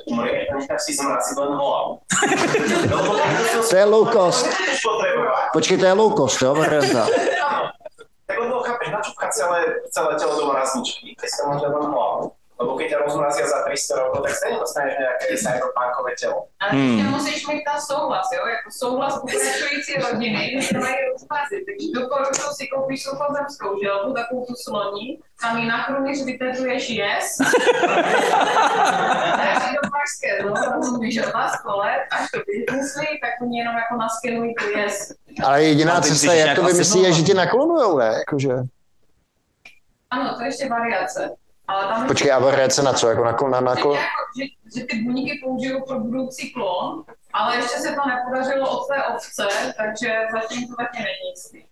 necháš 0.57 0.81
si 0.81 0.93
zmrazit 0.93 1.37
len 1.37 1.47
hlavu. 1.47 1.99
to 3.69 3.75
je 3.75 3.85
low 3.85 4.11
cost. 4.11 4.47
Počkej, 5.53 5.77
to 5.77 5.85
je 5.85 5.93
low 5.93 6.13
cost, 6.13 6.41
jo. 6.41 6.55
Tak 8.25 8.39
lebo 8.41 8.59
chápeš, 8.59 8.89
načúpkať 8.89 9.29
celé, 9.37 9.59
celé 9.93 10.11
telo 10.17 10.33
do 10.33 10.45
mrazničky, 10.49 11.13
keď 11.13 11.27
si 11.29 11.35
tam 11.37 11.53
môže 11.53 11.69
len 11.69 11.85
hlavu. 11.93 12.33
Lebo 12.75 12.83
keď 12.83 12.91
ťa 12.91 13.03
rozmrazia 13.07 13.45
za 13.47 13.59
300 13.63 14.01
rokov, 14.03 14.19
tak 14.27 14.33
stejne 14.35 14.59
dostaneš 14.59 14.93
nejaké 14.99 15.25
cyberpunkové 15.39 16.11
telo. 16.19 16.39
Ale 16.59 16.71
Hmm. 16.75 16.99
hmm. 16.99 17.11
musíš 17.15 17.47
mít 17.47 17.63
tam 17.63 17.79
souhlas, 17.79 18.27
jo? 18.35 18.43
Jako 18.47 18.69
souhlas 18.71 19.13
pokračující 19.21 19.93
rodiny, 19.95 20.59
že 20.59 20.73
to 20.75 20.79
mají 20.83 20.95
rozmrazit. 21.11 21.61
Takže 21.67 21.87
doporučuji 21.95 22.51
si 22.59 22.67
koupíš 22.67 23.03
suchozemskou 23.03 23.79
želbu, 23.83 24.13
takovou 24.13 24.45
tu 24.45 24.53
sloní, 24.55 25.19
tam 25.41 25.57
ji 25.57 25.65
na 25.67 25.83
krunýř 25.85 26.25
vyteduješ 26.25 26.89
yes. 26.89 27.25
Dáš 29.39 29.63
do 29.75 29.81
pražské 29.93 30.29
znovu, 30.43 30.99
vyželba 30.99 31.47
z 31.47 31.55
kole, 31.61 31.91
až 32.11 32.31
to 32.31 32.39
vymyslí, 32.47 33.07
tak 33.23 33.31
oni 33.41 33.57
jenom 33.59 33.75
jako 33.75 33.95
naskenují 33.95 34.55
to 34.55 34.65
yes. 34.79 35.15
Ale 35.43 35.63
jediná 35.63 36.01
ty 36.01 36.09
cesta, 36.09 36.33
jak 36.33 36.55
to 36.55 36.63
vymyslí, 36.63 37.01
je, 37.01 37.09
no. 37.09 37.15
že 37.15 37.23
tě 37.23 37.33
naklonujou, 37.33 37.97
ne? 37.97 38.05
Jakože. 38.19 38.53
Ano, 40.11 40.35
to 40.35 40.41
je 40.41 40.47
ještě 40.47 40.69
variace. 40.69 41.35
Ale 41.67 41.87
tam 41.87 42.07
Počkej, 42.07 42.31
a 42.31 42.39
variace 42.39 42.83
na 42.83 42.93
co? 42.93 43.09
Jako 43.09 43.23
na, 43.23 43.31
na, 43.49 43.59
na 43.59 43.75
že, 43.75 43.81
kol... 43.81 43.93
jako, 43.93 44.23
že, 44.37 44.79
že 44.79 44.85
ty 44.85 44.95
buňky 45.01 45.39
použijou 45.43 45.81
pro 45.81 45.99
budoucí 45.99 46.53
klon, 46.53 47.03
ale 47.33 47.55
ještě 47.55 47.77
se 47.77 47.95
to 47.95 48.09
nepodařilo 48.09 48.79
od 48.79 48.87
té 48.87 49.03
ovce, 49.03 49.47
takže 49.77 50.11
zatím 50.31 50.67
to 50.67 50.75
taky 50.75 50.97
není 50.97 51.29
jistý. 51.31 51.65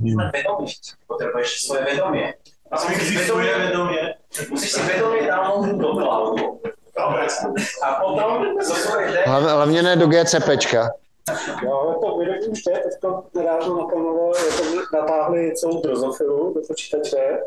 Hmm. 0.00 0.30
Vedomost. 0.32 0.82
Potrebuješ 1.06 1.62
svoje 1.62 1.84
vedomie. 1.84 2.34
A 2.70 2.74
musíš 2.84 3.08
si 3.08 3.16
vedomie, 3.16 3.58
vedomie. 3.58 4.14
Musíš 4.50 4.70
si 4.70 4.82
vedomie 4.82 5.26
downloadnúť 5.26 5.76
do. 5.80 5.88
Dobre. 6.94 7.26
A 7.82 7.88
potom. 7.98 8.46
Hlavně, 9.26 9.48
hlavně 9.48 9.82
ne 9.82 9.96
do 9.96 10.06
GCPčka. 10.06 10.90
Jo, 11.62 11.98
to 12.00 12.18
vědomí 12.18 12.48
už 12.48 12.62
je, 12.68 12.72
teď 12.72 13.10
nedávno 13.34 13.78
naplánovalo, 13.78 14.32
jako 14.36 14.96
natáhli 14.96 15.52
celou 15.54 15.80
drozofilu 15.80 16.54
do 16.54 16.60
počítače 16.68 17.40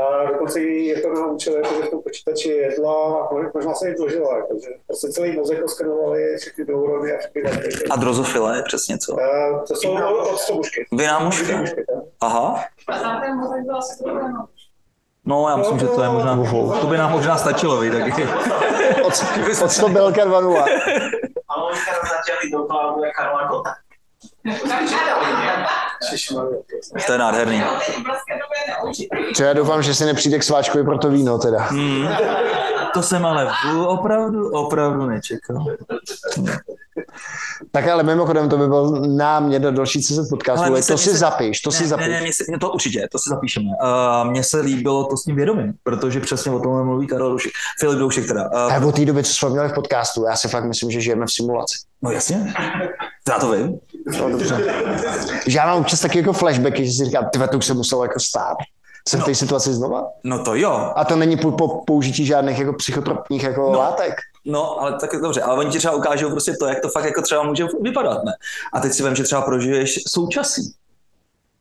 a 0.00 0.30
dokonce 0.32 0.60
ji 0.60 0.88
jako 0.88 1.08
naučili, 1.08 1.56
jako, 1.56 1.74
že 1.74 1.82
v 1.82 1.90
tom 1.90 2.02
počítači 2.02 2.48
jedla 2.48 3.22
a 3.22 3.28
možná 3.54 3.74
se 3.74 3.88
jim 3.88 3.96
dožila, 3.96 4.36
jako, 4.36 4.54
že 4.64 4.70
prostě 4.86 5.08
celý 5.08 5.36
mozek 5.36 5.64
oskanovali, 5.64 6.36
všechny 6.36 6.64
neurony 6.64 7.12
a 7.12 7.18
všechny 7.18 7.42
data. 7.42 7.58
A 7.90 7.96
drozofile, 7.96 8.62
přesně 8.62 8.98
co? 8.98 9.16
A 9.20 9.64
to 9.68 9.76
jsou 9.76 9.92
od, 9.92 10.30
od 10.32 10.38
stobušky. 10.38 10.86
Vynámožka? 10.92 11.64
Aha. 12.20 12.64
A 12.88 12.98
tam 12.98 13.20
ten 13.20 13.36
mozek 13.36 13.64
byl 13.64 13.76
asi. 13.76 14.04
No, 15.24 15.48
já 15.48 15.56
myslím, 15.56 15.78
že 15.78 15.86
to 15.86 16.02
je 16.02 16.08
možná, 16.08 16.44
to 16.80 16.86
by 16.86 16.98
nám 16.98 17.12
možná 17.12 17.38
stačilo, 17.38 17.80
vy 17.80 17.90
taky. 17.90 18.28
Od, 19.04 19.12
od 19.62 19.70
100 19.70 19.88
belka 19.88 20.26
2.0. 20.26 20.64
Ale 21.66 21.74
oni 21.74 21.82
teraz 21.82 22.10
natiahli 22.12 22.50
do 22.50 22.64
cloudu 22.66 23.04
jak 23.04 23.16
Karla 23.16 23.44
Gota. 23.44 23.74
To 27.06 27.12
je 27.12 27.18
nádherný. 27.18 27.62
Co 29.34 29.42
já 29.42 29.52
doufám, 29.52 29.82
že 29.82 29.94
si 29.94 30.04
nepřijde 30.04 30.38
k 30.38 30.42
sváčkovi 30.42 30.84
pro 30.84 30.98
to 30.98 31.10
víno 31.10 31.38
teda. 31.38 31.58
Hmm. 31.58 32.08
To 32.94 33.02
jsem 33.02 33.26
ale 33.26 33.52
opravdu, 33.86 34.50
opravdu 34.50 35.06
nečekal. 35.06 35.64
Tak 37.72 37.88
ale 37.88 38.02
mimochodem 38.02 38.48
to 38.48 38.56
by 38.58 38.66
byl 38.66 38.90
námět 39.16 39.62
do 39.62 39.70
další 39.72 40.02
CZ 40.02 40.28
podcastu, 40.30 40.66
Ale 40.66 40.82
to 40.82 40.98
si 40.98 41.10
se- 41.10 41.16
zapiš, 41.16 41.60
to 41.60 41.70
ne, 41.70 41.76
si 41.76 41.86
zapiš. 41.86 42.06
Ne, 42.06 42.12
ne, 42.12 42.20
mě 42.20 42.32
se, 42.32 42.44
mě 42.48 42.58
to 42.58 42.70
určitě, 42.70 43.08
to 43.12 43.18
si 43.18 43.30
zapíšeme. 43.30 43.66
Uh, 43.66 44.30
mně 44.30 44.42
se 44.42 44.60
líbilo 44.60 45.04
to 45.04 45.16
s 45.16 45.24
tím 45.24 45.36
vědomím, 45.36 45.72
protože 45.82 46.20
přesně 46.20 46.52
o 46.52 46.60
tom 46.60 46.84
mluví 46.84 47.06
Karel 47.06 47.28
Doušek, 47.28 47.52
Filip 47.80 47.98
Doušek 47.98 48.26
teda. 48.26 48.50
Uh, 48.50 48.74
A 48.74 48.86
od 48.86 48.94
té 48.94 49.04
doby, 49.04 49.24
co 49.24 49.32
jsme 49.34 49.50
měli 49.50 49.68
v 49.68 49.74
podcastu, 49.74 50.24
já 50.24 50.36
si 50.36 50.48
fakt 50.48 50.64
myslím, 50.64 50.90
že 50.90 51.00
žijeme 51.00 51.26
v 51.26 51.32
simulaci. 51.32 51.78
no 52.02 52.10
jasně, 52.10 52.54
já 53.28 53.38
to 53.38 53.52
vím. 53.52 53.78
No, 54.06 54.30
dobře. 54.30 54.64
Že 55.46 55.58
já 55.58 55.66
mám 55.66 55.80
občas 55.80 56.00
taky 56.00 56.18
jako 56.18 56.32
flashbacky, 56.32 56.86
že 56.86 56.92
si 56.92 57.04
říkám, 57.04 57.28
ty 57.32 57.38
to 57.50 57.58
už 57.58 57.66
se 57.66 57.74
muselo 57.74 58.04
jako 58.04 58.20
stát. 58.20 58.56
Jsem 59.08 59.20
v 59.20 59.24
té 59.24 59.34
situaci 59.34 59.74
znova. 59.74 60.08
No 60.24 60.44
to 60.44 60.54
jo. 60.54 60.92
A 60.96 61.04
to 61.04 61.16
není 61.16 61.36
po, 61.36 61.52
po 61.52 61.68
použití 61.84 62.26
žádných 62.26 62.58
jako 62.58 62.72
psychotropních 62.72 63.42
jako 63.42 63.60
no. 63.60 63.78
látek. 63.78 64.14
No, 64.44 64.80
ale 64.80 64.92
tak 65.00 65.12
je 65.12 65.18
dobře, 65.18 65.42
ale 65.42 65.58
oni 65.58 65.70
ti 65.70 65.78
třeba 65.78 65.94
ukážou 65.94 66.30
prostě 66.30 66.52
to, 66.60 66.66
jak 66.66 66.80
to 66.80 66.88
fakt 66.88 67.04
jako 67.04 67.22
třeba 67.22 67.42
může 67.42 67.66
vypadat, 67.80 68.24
ne? 68.24 68.32
A 68.72 68.80
teď 68.80 68.92
si 68.92 69.04
vím, 69.04 69.16
že 69.16 69.22
třeba 69.22 69.42
prožiješ 69.42 69.98
současí. 70.06 70.74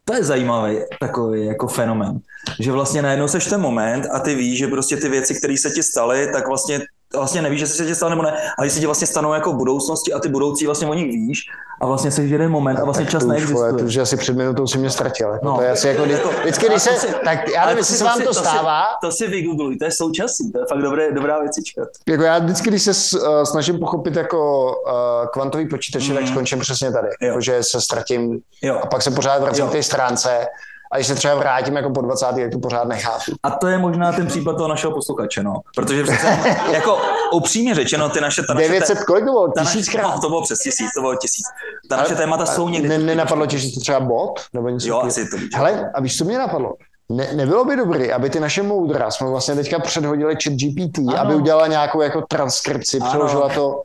To 0.06 0.14
je 0.14 0.24
zajímavý 0.24 0.80
takový 1.00 1.46
jako 1.46 1.68
fenomen, 1.68 2.20
že 2.60 2.72
vlastně 2.72 3.02
najednou 3.02 3.28
seš 3.28 3.46
ten 3.46 3.62
moment 3.62 4.08
a 4.12 4.20
ty 4.20 4.36
víš, 4.36 4.58
že 4.60 4.68
prostě 4.68 4.98
ty 4.98 5.10
věci, 5.10 5.36
které 5.36 5.58
se 5.58 5.70
ti 5.70 5.84
staly, 5.84 6.30
tak 6.34 6.48
vlastně 6.48 6.82
vlastně 7.14 7.42
nevíš, 7.42 7.60
že 7.60 7.68
se 7.68 7.86
ti 7.86 7.96
stane 7.96 8.10
nebo 8.10 8.22
ne, 8.22 8.38
ale 8.58 8.70
se 8.70 8.80
ti 8.80 8.86
vlastně 8.86 9.08
stanou 9.08 9.34
jako 9.34 9.52
v 9.52 9.56
budoucnosti 9.56 10.14
a 10.14 10.20
ty 10.20 10.30
budoucí 10.30 10.66
vlastně 10.66 10.88
o 10.88 10.94
nich 10.94 11.06
víš 11.12 11.40
a 11.82 11.86
vlastně 11.86 12.12
jsi 12.12 12.22
jeden 12.24 12.52
moment 12.52 12.80
a 12.80 12.84
vlastně 12.84 13.06
čas 13.06 13.12
to 13.12 13.18
už, 13.18 13.24
vole, 13.26 13.34
neexistuje. 13.36 13.74
to 13.74 13.86
už 13.86 13.98
asi 13.98 14.18
před 14.18 14.38
minutou 14.38 14.68
si 14.68 14.78
mě 14.78 14.90
ztratil. 14.90 15.30
Jako. 15.32 15.46
No. 15.46 15.56
To 15.56 15.62
je 15.62 15.72
asi 15.72 15.88
jako, 15.88 16.02
vždy- 16.04 16.20
vždycky, 16.42 16.68
když 16.68 16.82
se, 16.82 16.90
to 16.90 16.96
si- 17.00 17.08
tak 17.24 17.50
já 17.50 17.62
ale 17.62 17.68
nevím, 17.70 17.78
jestli 17.78 17.94
si- 17.94 17.98
se 17.98 18.04
vám 18.04 18.18
si- 18.18 18.24
to 18.24 18.34
si- 18.34 18.40
stává, 18.40 18.84
To 19.02 19.12
si 19.12 19.28
vygoogluj, 19.28 19.78
to 19.78 19.86
je 19.86 19.92
současí, 19.92 20.52
to 20.52 20.60
je 20.60 20.66
fakt 20.70 20.82
dobré, 20.82 21.12
dobrá 21.12 21.40
věcička. 21.40 21.82
jako 22.08 22.24
já 22.24 22.40
vždycky, 22.40 22.70
když 22.70 22.82
se 22.84 22.92
uh, 23.20 23.44
snažím 23.44 23.80
pochopit 23.80 24.16
jako 24.16 24.66
uh, 24.88 24.92
kvantový 25.34 25.68
počítače, 25.70 26.14
tak 26.14 26.28
skončím 26.28 26.60
přesně 26.60 26.92
tady. 26.92 27.08
Jako, 27.22 27.42
že 27.42 27.64
se 27.64 27.82
ztratím 27.82 28.40
Jo. 28.62 28.80
a 28.84 28.86
pak 28.88 29.02
se 29.02 29.12
pořád 29.12 29.42
vracím 29.42 29.64
Jo. 29.64 29.70
k 29.70 29.72
té 29.74 29.84
stránce 29.84 30.48
a 30.92 30.96
když 30.96 31.08
se 31.08 31.16
třeba 31.16 31.36
vrátím 31.36 31.76
jako 31.76 31.90
po 31.90 32.02
20. 32.02 32.26
tak 32.26 32.52
to 32.52 32.60
pořád 32.60 32.88
nechápu. 32.88 33.32
A 33.44 33.50
to 33.50 33.68
je 33.68 33.78
možná 33.78 34.12
ten 34.12 34.28
případ 34.28 34.58
toho 34.58 34.70
našeho 34.70 34.94
posluchače, 34.94 35.44
no. 35.44 35.54
Protože 35.76 36.04
přece, 36.04 36.38
jako 36.72 36.98
upřímně 37.34 37.76
řečeno, 37.76 38.10
ty 38.10 38.22
naše... 38.22 38.42
Ta 38.48 38.54
naše 38.54 38.68
900, 38.68 39.04
kolik 39.04 39.26
to 39.26 39.32
bylo? 39.32 39.48
ta 39.48 39.62
naše- 39.64 39.78
Tisíckrát? 39.78 40.16
No, 40.16 40.22
to 40.22 40.30
bylo 40.30 40.42
přes 40.42 40.60
tisíc, 40.60 40.88
to 40.96 41.02
bylo 41.02 41.16
tisíc. 41.16 41.46
Ta 41.90 41.96
naše 41.98 42.16
témata 42.16 42.46
jsou 42.46 42.70
někdy... 42.70 42.90
Ne, 42.90 42.98
nenapadlo 42.98 43.46
tě, 43.46 43.58
že 43.58 43.74
to 43.74 43.80
třeba 43.80 44.00
bot? 44.00 44.40
Nebo 44.54 44.70
něco 44.70 44.88
Jo, 44.88 45.00
asi 45.02 45.26
to. 45.30 45.38
Hele, 45.58 45.92
a 45.94 46.02
víš, 46.02 46.18
co 46.18 46.26
mě 46.26 46.38
napadlo? 46.38 46.74
Ne, 47.10 47.28
nebylo 47.34 47.66
by 47.66 47.76
dobrý, 47.76 48.12
aby 48.12 48.30
ty 48.30 48.40
naše 48.40 48.64
moudra 48.64 49.12
jsme 49.12 49.28
vlastně 49.30 49.56
teďka 49.56 49.80
předhodili 49.80 50.36
chat 50.44 50.54
GPT, 50.54 50.98
Ano. 50.98 51.20
aby 51.20 51.36
udělala 51.36 51.68
nějakou 51.68 52.02
jako 52.02 52.22
transkripci, 52.22 53.00
Ano. 53.00 53.10
přeložila 53.10 53.50
to 53.50 53.82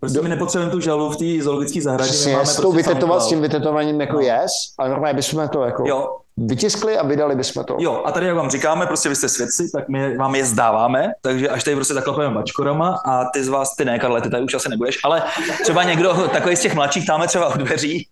Prostě 0.00 0.20
my 0.22 0.28
nepotřebujeme 0.28 0.72
tu 0.72 0.80
žalu 0.80 1.10
v 1.10 1.16
té 1.16 1.44
zoologické 1.44 1.80
zahradě. 1.82 2.10
přesně 2.10 2.32
máme 2.32 2.46
s, 2.46 2.56
tou 2.56 2.62
prostě 2.72 2.76
vytetovat, 2.90 3.22
s 3.22 3.26
tím 3.28 3.40
vytetovaním 3.42 4.00
jako 4.00 4.12
No. 4.14 4.20
yes, 4.20 4.50
ale 4.78 4.88
normálně 4.88 5.14
bychom 5.16 5.48
to 5.48 5.62
jako 5.62 5.84
Jo. 5.86 6.16
Vytiskli 6.36 6.98
a 6.98 7.06
vydali 7.06 7.36
bychom 7.36 7.64
to. 7.64 7.76
Jo, 7.78 8.02
a 8.04 8.12
tady 8.12 8.26
jak 8.26 8.36
vám 8.36 8.50
říkáme, 8.50 8.86
prostě 8.86 9.08
vy 9.08 9.16
jste 9.16 9.28
svědci, 9.28 9.70
tak 9.72 9.88
my 9.88 10.16
vám 10.16 10.34
je 10.34 10.44
zdáváme, 10.44 11.12
takže 11.22 11.48
až 11.48 11.64
tady 11.64 11.76
prostě 11.76 11.94
zaklapeme 11.94 12.34
bačkorama 12.34 12.96
a 13.06 13.24
ty 13.24 13.44
z 13.44 13.48
vás, 13.48 13.76
ty 13.76 13.84
ne, 13.84 13.98
Karle, 13.98 14.20
ty 14.20 14.30
tady 14.30 14.44
už 14.44 14.54
asi 14.54 14.68
nebudeš, 14.68 14.98
ale 15.04 15.22
třeba 15.62 15.82
někdo 15.82 16.28
takový 16.32 16.56
z 16.56 16.60
těch 16.60 16.74
mladších 16.74 17.06
táme 17.06 17.26
třeba 17.26 17.54
u 17.54 17.58
dveří, 17.58 18.08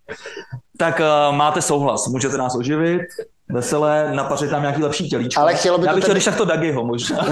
tak 0.78 1.00
uh, 1.00 1.36
máte 1.36 1.62
souhlas, 1.62 2.06
můžete 2.06 2.36
nás 2.38 2.56
oživit, 2.56 3.02
veselé, 3.50 4.10
napařit 4.14 4.50
tam 4.50 4.62
nějaký 4.62 4.82
lepší 4.82 5.08
tělíčko. 5.08 5.40
Ale 5.40 5.54
chtělo 5.54 5.78
by 5.78 5.86
Já 5.86 5.92
to 5.92 5.96
bych 5.96 6.04
chtěl, 6.04 6.08
tady- 6.08 6.18
když 6.18 6.24
tak 6.24 6.36
to 6.36 6.44
Dagiho 6.44 6.84
možná. 6.84 7.18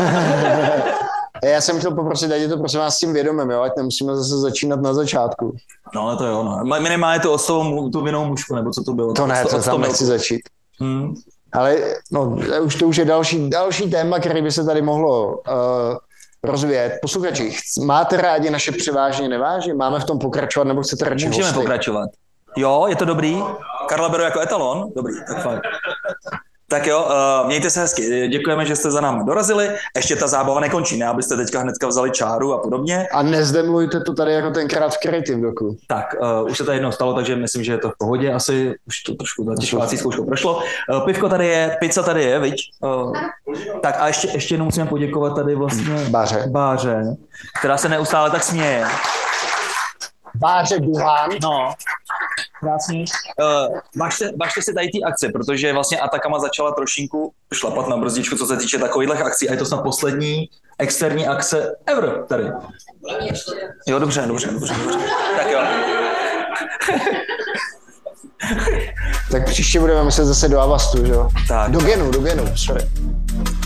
Já 1.45 1.61
jsem 1.61 1.79
chtěl 1.79 1.95
poprosit, 1.95 2.29
dejte 2.29 2.49
to 2.49 2.59
prosím 2.59 2.81
vás 2.81 2.95
s 2.95 2.99
tím 2.99 3.13
vědomím, 3.13 3.51
jo, 3.51 3.63
ať 3.63 3.73
nemusíme 3.77 4.17
zase 4.17 4.37
začínat 4.37 4.81
na 4.81 4.95
začátku. 4.95 5.57
No 5.95 6.03
ale 6.03 6.17
to 6.17 6.27
jo, 6.27 6.43
no. 6.43 6.79
Minimálně 6.81 7.21
tu 7.21 7.31
ostovou, 7.33 7.91
tu 7.91 8.01
vinou 8.01 8.25
mušku, 8.25 8.55
nebo 8.55 8.71
co 8.71 8.83
to 8.85 8.93
bylo. 8.93 9.13
To 9.13 9.27
ne, 9.27 9.45
to 9.51 9.63
tam 9.63 9.81
nechci 9.81 10.05
začít. 10.05 10.41
Hmm. 10.81 11.15
Ale 11.53 11.77
no, 12.13 12.37
už 12.63 12.75
to 12.75 12.87
už 12.87 12.97
je 12.97 13.05
další, 13.05 13.51
další 13.51 13.91
téma, 13.91 14.19
který 14.19 14.43
by 14.43 14.53
se 14.53 14.65
tady 14.65 14.83
mohlo 14.83 15.27
uh, 15.37 15.97
rozvíjet. 16.45 16.99
Posluchači, 17.03 17.57
máte 17.85 18.17
rádi 18.17 18.51
naše 18.51 18.73
převážně 18.73 19.29
nevážně? 19.29 19.75
Máme 19.75 20.01
v 20.01 20.05
tom 20.05 20.19
pokračovat, 20.19 20.65
nebo 20.65 20.83
chcete 20.83 21.05
radši 21.05 21.27
Můžeme 21.27 21.45
hosty? 21.47 21.59
pokračovat. 21.59 22.11
Jo, 22.57 22.87
je 22.89 22.97
to 22.97 23.05
dobrý. 23.05 23.43
Karla 23.89 24.09
beru 24.09 24.23
jako 24.23 24.41
etalon? 24.41 24.93
Dobrý, 24.97 25.15
tak 25.29 25.43
fakt. 25.43 25.63
Tak 26.69 26.87
jo, 26.87 27.05
uh, 27.05 27.47
mějte 27.47 27.71
se 27.71 27.81
hezky. 27.81 28.29
Děkujeme, 28.29 28.67
že 28.67 28.77
jste 28.77 28.91
za 28.91 29.01
námi 29.01 29.25
dorazili. 29.25 29.71
Ještě 29.97 30.17
ta 30.17 30.27
zábava 30.27 30.61
nekončí, 30.61 30.99
ne? 30.99 31.07
Abyste 31.07 31.37
teďka 31.37 31.61
hnedka 31.61 31.87
vzali 31.87 32.11
čáru 32.11 32.55
a 32.55 32.59
podobně. 32.59 33.07
A 33.13 33.23
nezdemlujte 33.23 34.01
to 34.01 34.15
tady 34.15 34.33
jako 34.33 34.51
tenkrát 34.51 34.95
v 34.95 34.99
Creative 34.99 35.41
Doku. 35.41 35.77
Tak, 35.87 36.15
uh, 36.21 36.51
už 36.51 36.59
se 36.59 36.65
to 36.65 36.73
jednou 36.73 36.93
stalo, 36.93 37.15
takže 37.15 37.37
myslím, 37.37 37.65
že 37.65 37.73
je 37.73 37.79
to 37.79 37.91
v 37.91 37.99
pohodě. 37.99 38.33
Asi 38.33 38.75
už 38.87 39.03
to 39.03 39.15
trošku 39.15 39.45
ta 39.45 39.55
těžkovací 39.61 39.97
zkouškou 39.97 40.25
prošlo. 40.25 40.57
Uh, 40.57 41.05
pivko 41.05 41.29
tady 41.29 41.47
je, 41.47 41.77
pizza 41.81 42.03
tady 42.03 42.25
je, 42.25 42.39
viď? 42.39 42.71
Uh, 42.81 43.13
tak 43.83 43.97
a 44.01 44.07
ještě, 44.07 44.29
ještě 44.33 44.55
jednou 44.55 44.65
musíme 44.65 44.87
poděkovat 44.87 45.35
tady 45.35 45.55
vlastně 45.55 45.95
Báře. 46.09 46.45
Báře, 46.47 47.03
která 47.59 47.77
se 47.77 47.89
neustále 47.89 48.31
tak 48.31 48.43
směje. 48.43 48.87
Báře 50.35 50.81
Duhán. 50.81 51.31
No. 51.43 51.73
Krásně. 52.67 53.05
Uh, 53.41 53.79
važte, 53.97 54.31
važte 54.41 54.63
si 54.63 54.75
tady 54.75 54.89
ty 54.89 55.03
akce, 55.03 55.29
protože 55.29 55.73
vlastně 55.73 56.01
Atakama 56.01 56.39
začala 56.39 56.73
trošinku 56.73 57.33
šlapat 57.55 57.89
na 57.89 57.97
brzdičku, 57.97 58.37
co 58.37 58.47
se 58.47 58.57
týče 58.57 58.79
takových 58.79 59.11
akcí 59.11 59.49
a 59.49 59.53
je 59.53 59.59
to 59.59 59.67
snad 59.67 59.83
poslední 59.83 60.49
externí 60.79 61.27
akce 61.27 61.77
ever 61.87 62.25
tady. 62.29 62.45
Jo, 63.87 63.99
dobře, 63.99 64.23
dobře, 64.27 64.47
dobře, 64.47 64.75
dobře. 64.75 64.99
Tak 65.37 65.51
jo. 65.51 65.61
Tak 69.31 69.47
příště 69.47 69.81
budeme 69.81 70.03
muset 70.03 70.25
zase 70.25 70.49
do 70.49 70.61
Avastu, 70.61 71.07
že 71.07 71.13
jo? 71.13 71.29
Tak. 71.49 71.71
Do 71.71 71.81
Genu, 71.81 72.11
do 72.11 72.21
Genu, 72.21 72.57
sorry. 72.57 72.89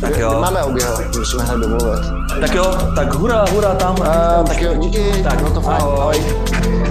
Tak 0.01 0.19
jo. 0.19 0.33
Nemáme 0.33 0.63
oběho, 0.65 0.99
musíme 1.19 1.43
hned 1.43 1.59
domluvit. 1.59 2.01
Tak 2.41 2.55
jo, 2.55 2.65
tak 2.95 3.15
hurá, 3.15 3.45
hurá 3.51 3.75
tam. 3.75 3.97
Uh, 4.01 4.47
tak 4.47 4.63
jo, 4.63 4.75
díky. 4.75 5.23
Tak, 5.23 5.41
no 5.43 5.51
to 5.51 5.61
fajn. 5.61 5.83
ahoj. 5.83 5.99
Ahoj. 5.99 6.90